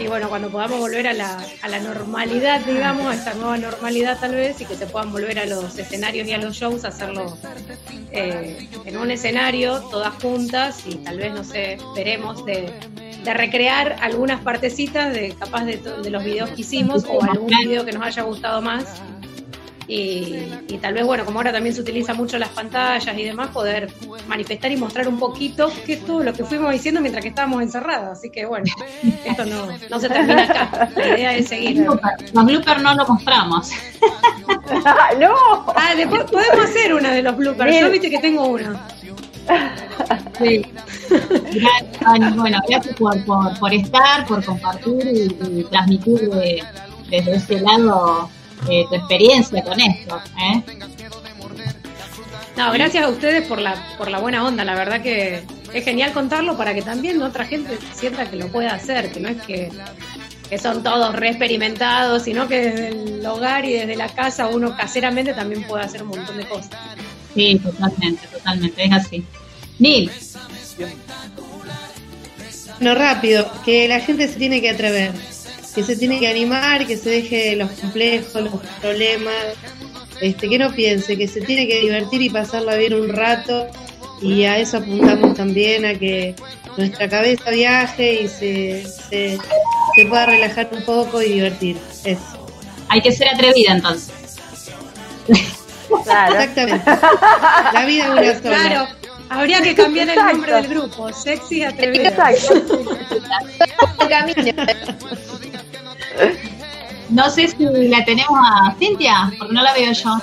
Y 0.00 0.06
bueno, 0.06 0.28
cuando 0.28 0.48
podamos 0.50 0.78
volver 0.78 1.08
a 1.08 1.12
la, 1.12 1.44
a 1.62 1.68
la 1.68 1.80
normalidad, 1.80 2.60
digamos, 2.60 3.06
a 3.06 3.14
esta 3.14 3.34
nueva 3.34 3.58
normalidad 3.58 4.18
tal 4.20 4.34
vez, 4.34 4.60
y 4.60 4.64
que 4.64 4.76
se 4.76 4.86
puedan 4.86 5.10
volver 5.10 5.38
a 5.38 5.46
los 5.46 5.76
escenarios 5.76 6.28
y 6.28 6.32
a 6.32 6.38
los 6.38 6.54
shows, 6.54 6.84
hacerlo 6.84 7.36
eh, 8.12 8.68
en 8.84 8.96
un 8.96 9.10
escenario, 9.10 9.80
todas 9.90 10.14
juntas, 10.22 10.82
y 10.86 10.96
tal 10.96 11.18
vez, 11.18 11.32
no 11.32 11.42
sé, 11.42 11.78
veremos 11.96 12.44
de, 12.44 12.72
de 13.24 13.34
recrear 13.34 13.96
algunas 14.00 14.40
partecitas 14.42 15.12
de 15.12 15.34
capaz 15.38 15.64
de, 15.64 15.78
de 15.78 16.10
los 16.10 16.22
videos 16.22 16.50
que 16.50 16.60
hicimos 16.60 17.04
o 17.08 17.22
algún 17.22 17.48
video 17.48 17.84
que 17.84 17.92
nos 17.92 18.04
haya 18.04 18.22
gustado 18.22 18.62
más. 18.62 19.02
Y, 19.90 20.44
y 20.68 20.76
tal 20.82 20.92
vez, 20.92 21.02
bueno, 21.06 21.24
como 21.24 21.38
ahora 21.38 21.50
también 21.50 21.74
se 21.74 21.80
utiliza 21.80 22.12
mucho 22.12 22.36
las 22.38 22.50
pantallas 22.50 23.16
y 23.16 23.24
demás, 23.24 23.48
poder 23.48 23.90
manifestar 24.28 24.70
y 24.70 24.76
mostrar 24.76 25.08
un 25.08 25.18
poquito 25.18 25.72
qué 25.86 25.94
es 25.94 26.04
todo 26.04 26.22
lo 26.22 26.34
que 26.34 26.44
fuimos 26.44 26.70
diciendo 26.72 27.00
mientras 27.00 27.22
que 27.22 27.30
estábamos 27.30 27.62
encerrados. 27.62 28.18
Así 28.18 28.28
que 28.30 28.44
bueno, 28.44 28.66
esto 29.24 29.46
no, 29.46 29.66
no 29.88 29.98
se 29.98 30.08
termina 30.10 30.44
acá. 30.44 30.90
La 30.94 31.08
idea 31.08 31.34
es 31.36 31.48
seguir. 31.48 31.86
Los 31.86 32.44
bloopers 32.44 32.82
no 32.82 32.94
lo 32.94 33.06
mostramos. 33.06 33.70
¡No! 35.18 35.34
Ah, 35.74 35.94
después 35.96 36.24
podemos 36.24 36.64
hacer 36.66 36.92
una 36.92 37.10
de 37.12 37.22
los 37.22 37.34
bloopers. 37.36 37.80
Yo 37.80 37.90
viste 37.90 38.10
que 38.10 38.18
tengo 38.18 38.46
uno. 38.46 38.78
Sí. 40.38 40.66
Gracias. 41.08 42.36
Bueno, 42.36 42.58
gracias 42.68 42.94
por, 42.96 43.24
por, 43.24 43.58
por 43.58 43.72
estar, 43.72 44.26
por 44.26 44.44
compartir 44.44 45.06
y, 45.06 45.60
y 45.60 45.64
transmitir 45.64 46.28
de- 46.28 46.62
desde 47.08 47.36
ese 47.36 47.60
lado 47.60 48.28
eh, 48.68 48.84
tu 48.88 48.94
experiencia 48.94 49.62
con 49.62 49.80
esto. 49.80 50.20
¿eh? 50.40 50.62
No, 52.56 52.72
gracias 52.72 53.04
a 53.04 53.08
ustedes 53.08 53.46
por 53.46 53.60
la, 53.60 53.96
por 53.96 54.10
la 54.10 54.18
buena 54.18 54.44
onda. 54.44 54.64
La 54.64 54.74
verdad 54.74 55.00
que 55.00 55.44
es 55.72 55.84
genial 55.84 56.12
contarlo 56.12 56.56
para 56.56 56.74
que 56.74 56.82
también 56.82 57.22
otra 57.22 57.44
gente 57.44 57.78
sienta 57.94 58.28
que 58.28 58.36
lo 58.36 58.48
pueda 58.48 58.74
hacer, 58.74 59.12
que 59.12 59.20
no 59.20 59.28
es 59.28 59.40
que, 59.42 59.70
que 60.48 60.58
son 60.58 60.82
todos 60.82 61.14
re 61.14 61.28
experimentados, 61.28 62.24
sino 62.24 62.48
que 62.48 62.58
desde 62.58 62.88
el 62.88 63.26
hogar 63.26 63.64
y 63.64 63.74
desde 63.74 63.94
la 63.96 64.08
casa 64.08 64.48
uno 64.48 64.76
caseramente 64.76 65.34
también 65.34 65.62
puede 65.64 65.84
hacer 65.84 66.02
un 66.02 66.08
montón 66.08 66.36
de 66.36 66.46
cosas. 66.46 66.70
Sí, 67.34 67.60
totalmente, 67.62 68.26
totalmente, 68.26 68.84
es 68.84 68.92
así. 68.92 69.24
Nil, 69.78 70.10
No, 72.80 72.94
rápido, 72.94 73.50
que 73.64 73.88
la 73.88 74.00
gente 74.00 74.28
se 74.28 74.38
tiene 74.38 74.60
que 74.60 74.70
atrever, 74.70 75.12
que 75.78 75.84
se 75.84 75.96
tiene 75.96 76.18
que 76.18 76.26
animar, 76.26 76.88
que 76.88 76.96
se 76.96 77.08
deje 77.08 77.54
los 77.54 77.70
complejos, 77.70 78.42
los 78.42 78.54
problemas, 78.80 79.54
este, 80.20 80.48
que 80.48 80.58
no 80.58 80.72
piense, 80.72 81.16
que 81.16 81.28
se 81.28 81.40
tiene 81.40 81.68
que 81.68 81.80
divertir 81.80 82.20
y 82.20 82.30
pasarla 82.30 82.74
bien 82.74 82.94
un 82.94 83.08
rato 83.08 83.68
y 84.20 84.42
a 84.42 84.58
eso 84.58 84.78
apuntamos 84.78 85.36
también, 85.36 85.84
a 85.84 85.94
que 85.94 86.34
nuestra 86.76 87.08
cabeza 87.08 87.52
viaje 87.52 88.22
y 88.22 88.28
se, 88.28 88.88
se, 88.88 89.38
se 89.94 90.06
pueda 90.06 90.26
relajar 90.26 90.68
un 90.72 90.82
poco 90.82 91.22
y 91.22 91.34
divertir. 91.34 91.78
Eso. 92.02 92.48
Hay 92.88 93.00
que 93.00 93.12
ser 93.12 93.28
atrevida 93.28 93.74
entonces. 93.74 94.12
Exactamente. 95.28 96.90
La 97.72 97.84
vida 97.86 98.04
es 98.04 98.10
una 98.10 98.40
sola. 98.40 98.68
Claro, 98.68 98.88
habría 99.28 99.62
que 99.62 99.76
cambiar 99.76 100.08
el 100.08 100.16
nombre 100.16 100.54
del 100.54 100.66
grupo, 100.66 101.12
sexy 101.12 101.62
atrevida. 101.62 102.10
No 107.10 107.30
sé 107.30 107.48
si 107.48 107.56
la 107.88 108.04
tenemos 108.04 108.38
a 108.42 108.74
Cintia, 108.78 109.32
porque 109.38 109.54
no 109.54 109.62
la 109.62 109.72
veo 109.72 109.92
yo. 109.92 110.18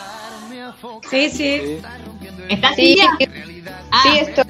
Sí, 1.10 1.30
sí. 1.30 1.80
¿Está 2.50 2.74
Sí, 2.76 2.96
Cintia? 2.98 3.18
sí 4.04 4.10
estoy. 4.20 4.46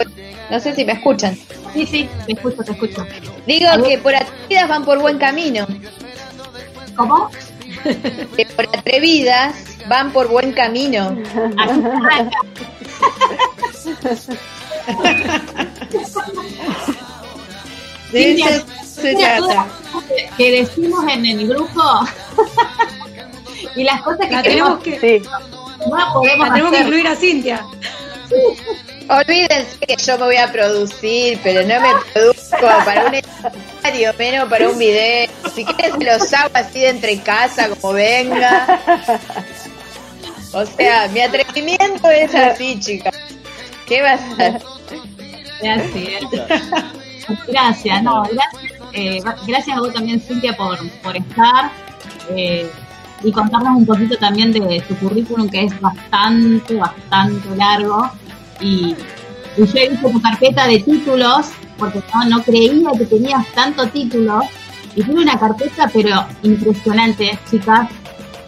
No 0.49 0.59
sé 0.59 0.76
si 0.76 0.85
me 0.85 0.93
escuchan. 0.93 1.38
Sí, 1.73 1.85
sí, 1.85 2.09
te 2.26 2.34
escucho, 2.34 2.63
te 2.63 2.72
escucho. 2.73 3.05
Digo 3.47 3.69
que 3.84 3.97
por 3.97 4.13
atrevidas 4.15 4.67
van 4.69 4.85
por 4.85 4.99
buen 4.99 5.17
camino. 5.17 5.65
¿Cómo? 6.95 7.30
Que 8.35 8.45
por 8.55 8.65
atrevidas 8.77 9.55
van 9.88 10.11
por 10.11 10.27
buen 10.27 10.51
camino. 10.53 11.15
Cintia, 18.11 18.63
se 19.01 19.15
trata. 19.15 19.67
que 20.38 20.51
decimos 20.61 21.03
en 21.11 21.26
el 21.26 21.47
grupo 21.47 21.81
y 23.76 23.84
las 23.84 24.01
cosas 24.01 24.27
que 24.27 24.34
La 24.35 24.43
queremos 24.43 24.84
tenemos 24.84 25.01
que, 25.01 25.22
no 25.89 26.13
podemos 26.13 26.47
la 26.47 26.53
tenemos 26.53 26.72
que 26.72 26.77
hacer. 26.77 26.88
incluir 26.88 27.07
a 27.07 27.15
Cintia. 27.15 27.65
Olvídense 29.07 29.77
que 29.88 29.95
yo 29.97 30.17
me 30.17 30.26
voy 30.26 30.38
a 30.38 30.51
producir, 30.51 31.39
pero 31.43 31.61
no 31.61 31.80
me 31.80 31.89
produzco 32.11 32.57
para 32.85 33.05
un 33.05 33.13
escenario, 33.13 34.13
menos 34.17 34.49
para 34.49 34.67
un 34.69 34.80
video. 34.80 35.27
Si 35.53 35.63
quieres 35.63 35.93
los 35.99 36.34
hago 36.34 36.49
así 36.55 36.80
de 36.80 36.89
entre 36.89 37.19
casa, 37.22 37.69
como 37.69 37.93
venga. 37.93 38.80
O 40.53 40.65
sea, 40.65 41.07
mi 41.09 41.19
atrevimiento 41.22 42.09
es 42.09 42.34
así, 42.34 42.80
chicas. 42.80 43.13
¿Qué 43.85 44.01
vas 44.01 44.22
a 44.22 44.31
hacer? 44.31 44.61
Gracias. 45.61 46.23
Gracias, 47.47 48.03
no, 48.03 48.23
gracias, 48.23 48.74
eh, 48.95 49.22
gracias 49.45 49.77
a 49.77 49.80
vos 49.80 49.93
también, 49.93 50.19
Cintia, 50.19 50.55
por, 50.55 50.77
por 51.01 51.15
estar 51.17 51.72
eh, 52.30 52.69
y 53.23 53.31
contarnos 53.31 53.76
un 53.77 53.85
poquito 53.85 54.17
también 54.17 54.51
de 54.51 54.84
tu 54.88 54.95
currículum, 54.95 55.49
que 55.49 55.65
es 55.65 55.81
bastante, 55.81 56.76
bastante 56.76 57.55
largo. 57.55 58.09
Y, 58.59 58.95
y 59.57 59.65
yo 59.65 59.73
he 59.76 59.89
visto 59.89 60.09
tu 60.09 60.22
carpeta 60.22 60.67
de 60.67 60.80
títulos, 60.80 61.47
porque 61.77 62.01
no, 62.13 62.26
no 62.26 62.43
creía 62.43 62.89
que 62.97 63.05
tenías 63.05 63.45
tanto 63.53 63.88
título. 63.89 64.41
Y 64.95 65.03
tiene 65.03 65.22
una 65.23 65.38
carpeta, 65.38 65.89
pero 65.93 66.26
impresionante, 66.43 67.38
chicas, 67.51 67.89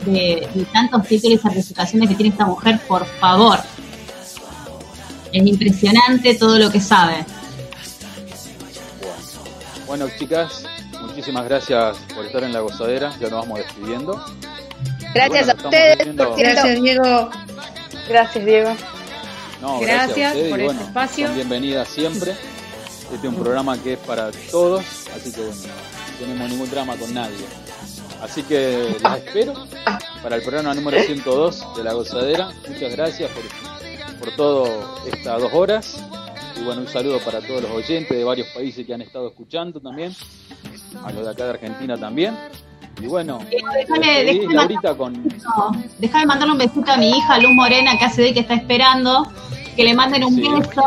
de, 0.06 0.48
de 0.54 0.66
tantos 0.72 1.06
títulos 1.08 1.40
y 1.40 1.42
certificaciones 1.42 2.10
que 2.10 2.16
tiene 2.16 2.30
esta 2.30 2.46
mujer, 2.46 2.80
por 2.88 3.06
favor. 3.06 3.60
Es 5.34 5.46
impresionante 5.46 6.36
todo 6.36 6.58
lo 6.58 6.72
que 6.72 6.80
sabe. 6.80 7.26
Bueno, 9.88 10.10
chicas, 10.20 10.64
muchísimas 11.02 11.46
gracias 11.46 11.98
por 12.14 12.26
estar 12.26 12.44
en 12.44 12.52
la 12.52 12.60
gozadera. 12.60 13.14
Ya 13.22 13.30
nos 13.30 13.40
vamos 13.40 13.60
despidiendo. 13.60 14.22
Gracias 15.14 15.46
Bueno, 15.46 15.62
a 15.62 15.66
ustedes, 15.66 16.04
cierto. 16.04 16.36
Gracias, 16.36 16.82
Diego. 16.82 17.30
Gracias, 18.10 18.46
Diego. 18.46 18.76
No, 19.62 19.80
Gracias 19.80 20.28
a 20.28 20.36
ustedes, 20.36 20.50
por 20.50 20.60
y 20.60 20.64
este 20.64 20.74
bueno, 20.74 20.82
espacio. 20.82 21.28
Son 21.28 21.36
bienvenidas 21.36 21.88
siempre. 21.88 22.32
Este 22.32 23.16
es 23.16 23.34
un 23.34 23.36
programa 23.36 23.82
que 23.82 23.94
es 23.94 24.00
para 24.00 24.30
todos, 24.52 24.84
así 25.16 25.32
que 25.32 25.42
bueno, 25.42 25.56
no 25.56 26.18
tenemos 26.20 26.50
ningún 26.50 26.70
drama 26.70 26.98
con 26.98 27.14
nadie. 27.14 27.46
Así 28.22 28.44
que 28.44 28.98
las 29.02 29.20
espero 29.20 29.54
para 30.22 30.36
el 30.36 30.42
programa 30.42 30.74
número 30.74 31.02
102 31.02 31.78
de 31.78 31.84
La 31.86 31.94
Gozadera. 31.94 32.52
Muchas 32.68 32.92
gracias 32.92 33.32
por, 33.32 34.20
por 34.20 34.36
todo 34.36 35.02
estas 35.08 35.42
dos 35.42 35.54
horas. 35.54 35.98
Y 36.60 36.64
bueno, 36.64 36.82
un 36.82 36.88
saludo 36.88 37.20
para 37.20 37.40
todos 37.42 37.62
los 37.64 37.72
oyentes 37.72 38.16
de 38.18 38.24
varios 38.24 38.48
países 38.50 38.86
que 38.86 38.94
han 38.94 39.02
estado 39.02 39.28
escuchando 39.28 39.80
también. 39.80 40.14
A 41.04 41.12
los 41.12 41.24
de 41.26 41.32
acá 41.32 41.44
de 41.46 41.50
Argentina 41.52 41.98
también. 41.98 42.36
Y 43.02 43.06
bueno, 43.06 43.40
déjame- 43.52 44.24
despedí, 44.24 44.48
déjame- 44.48 44.98
con, 44.98 45.24
Déjame 46.00 46.26
mandarle 46.26 46.54
un 46.54 46.58
besito 46.58 46.92
a 46.92 46.98
mi 46.98 47.10
hija 47.12 47.38
Luz 47.38 47.52
Morena, 47.52 47.98
que 47.98 48.06
hace 48.06 48.24
de 48.24 48.34
que 48.34 48.40
está 48.40 48.56
esperando, 48.56 49.32
que 49.76 49.84
le 49.84 49.94
manden 49.94 50.24
un 50.24 50.36
Sí. 50.36 50.42
beso. 50.42 50.82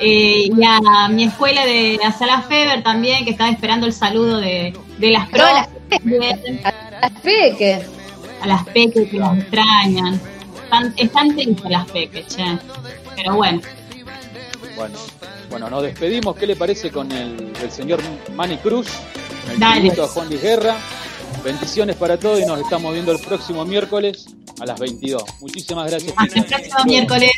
eh, 0.00 0.48
y 0.52 0.64
a 0.64 1.08
mi 1.08 1.22
escuela 1.24 1.64
de 1.64 2.00
a 2.04 2.10
Sala 2.10 2.42
Feber 2.42 2.82
también, 2.82 3.24
que 3.24 3.30
está 3.30 3.48
esperando 3.48 3.86
el 3.86 3.92
saludo 3.92 4.38
de, 4.38 4.76
de 4.98 5.10
las 5.12 5.30
las 5.30 5.68
profes, 5.68 6.08
Las 7.00 7.10
peques. 7.22 7.86
a 8.42 8.46
las 8.48 8.64
peques 8.64 9.08
que 9.08 9.18
las 9.18 9.38
extrañan. 9.38 10.20
Están, 10.64 10.94
están 10.96 11.36
tristes 11.36 11.70
las 11.70 11.88
peques, 11.92 12.26
che. 12.26 12.58
Pero 13.14 13.36
bueno, 13.36 13.60
Bueno, 14.76 14.98
bueno, 15.50 15.70
nos 15.70 15.82
despedimos. 15.82 16.36
¿Qué 16.36 16.46
le 16.46 16.56
parece 16.56 16.90
con 16.90 17.10
el, 17.12 17.52
el 17.62 17.70
señor 17.70 18.00
Manny 18.34 18.58
Cruz? 18.58 18.88
El 19.50 19.58
Dale. 19.58 19.92
a 19.92 20.06
Juan 20.06 20.28
Luis 20.28 20.42
Guerra. 20.42 20.76
Bendiciones 21.44 21.96
para 21.96 22.18
todos 22.18 22.40
y 22.40 22.46
nos 22.46 22.60
estamos 22.60 22.92
viendo 22.92 23.12
el 23.12 23.18
próximo 23.18 23.64
miércoles 23.64 24.26
a 24.60 24.66
las 24.66 24.78
22. 24.80 25.22
Muchísimas 25.40 25.90
gracias. 25.90 26.14
hasta 26.16 26.38
el 26.38 26.44
próximo 26.46 26.84
miércoles. 26.84 27.30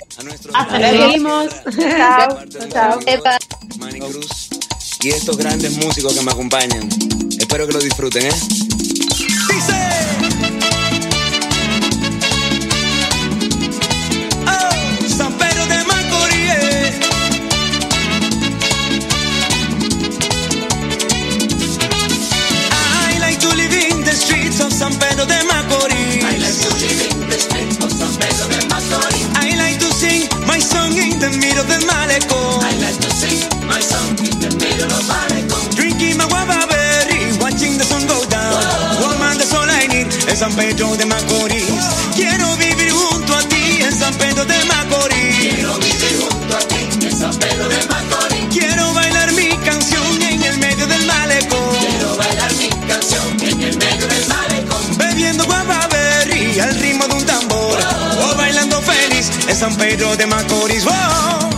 Hasta 0.54 0.78
Nos 0.78 0.92
luego. 0.92 1.12
vemos. 1.12 1.46
Chao. 1.76 2.38
Chao. 2.72 3.00
Manny 3.78 4.00
Cruz 4.00 4.48
y 5.02 5.10
estos 5.10 5.36
grandes 5.36 5.76
músicos 5.76 6.14
que 6.14 6.22
me 6.22 6.32
acompañan. 6.32 6.88
Espero 7.38 7.66
que 7.66 7.72
lo 7.74 7.78
disfruten, 7.80 8.26
¿eh? 8.26 8.30
The 31.30 31.38
middle 31.38 31.64
del 31.64 31.84
malecón. 31.86 32.62
I 32.62 32.76
like 32.78 32.98
to 33.00 33.10
sing 33.10 33.40
my 33.66 33.80
song 33.80 34.16
in 34.18 34.38
the 34.38 34.50
middle 34.62 34.92
of 34.92 35.02
malecón. 35.08 35.74
Drinking 35.74 36.16
my 36.18 36.26
guava 36.28 36.66
berry, 36.68 37.32
watching 37.40 37.78
the 37.78 37.84
sun 37.84 38.06
go 38.06 38.24
down. 38.26 38.54
Woman, 39.00 39.38
that's 39.38 39.52
all 39.54 39.68
I 39.68 39.86
need 39.88 40.06
es 40.28 40.38
San 40.38 40.52
Pedro 40.54 40.96
de 40.96 41.06
Macorís. 41.06 41.70
Quiero 42.14 42.56
vivir 42.56 42.65
San 59.56 59.74
Pedro 59.74 60.14
de 60.16 60.26
Macorís. 60.26 60.84
Oh. 60.86 61.55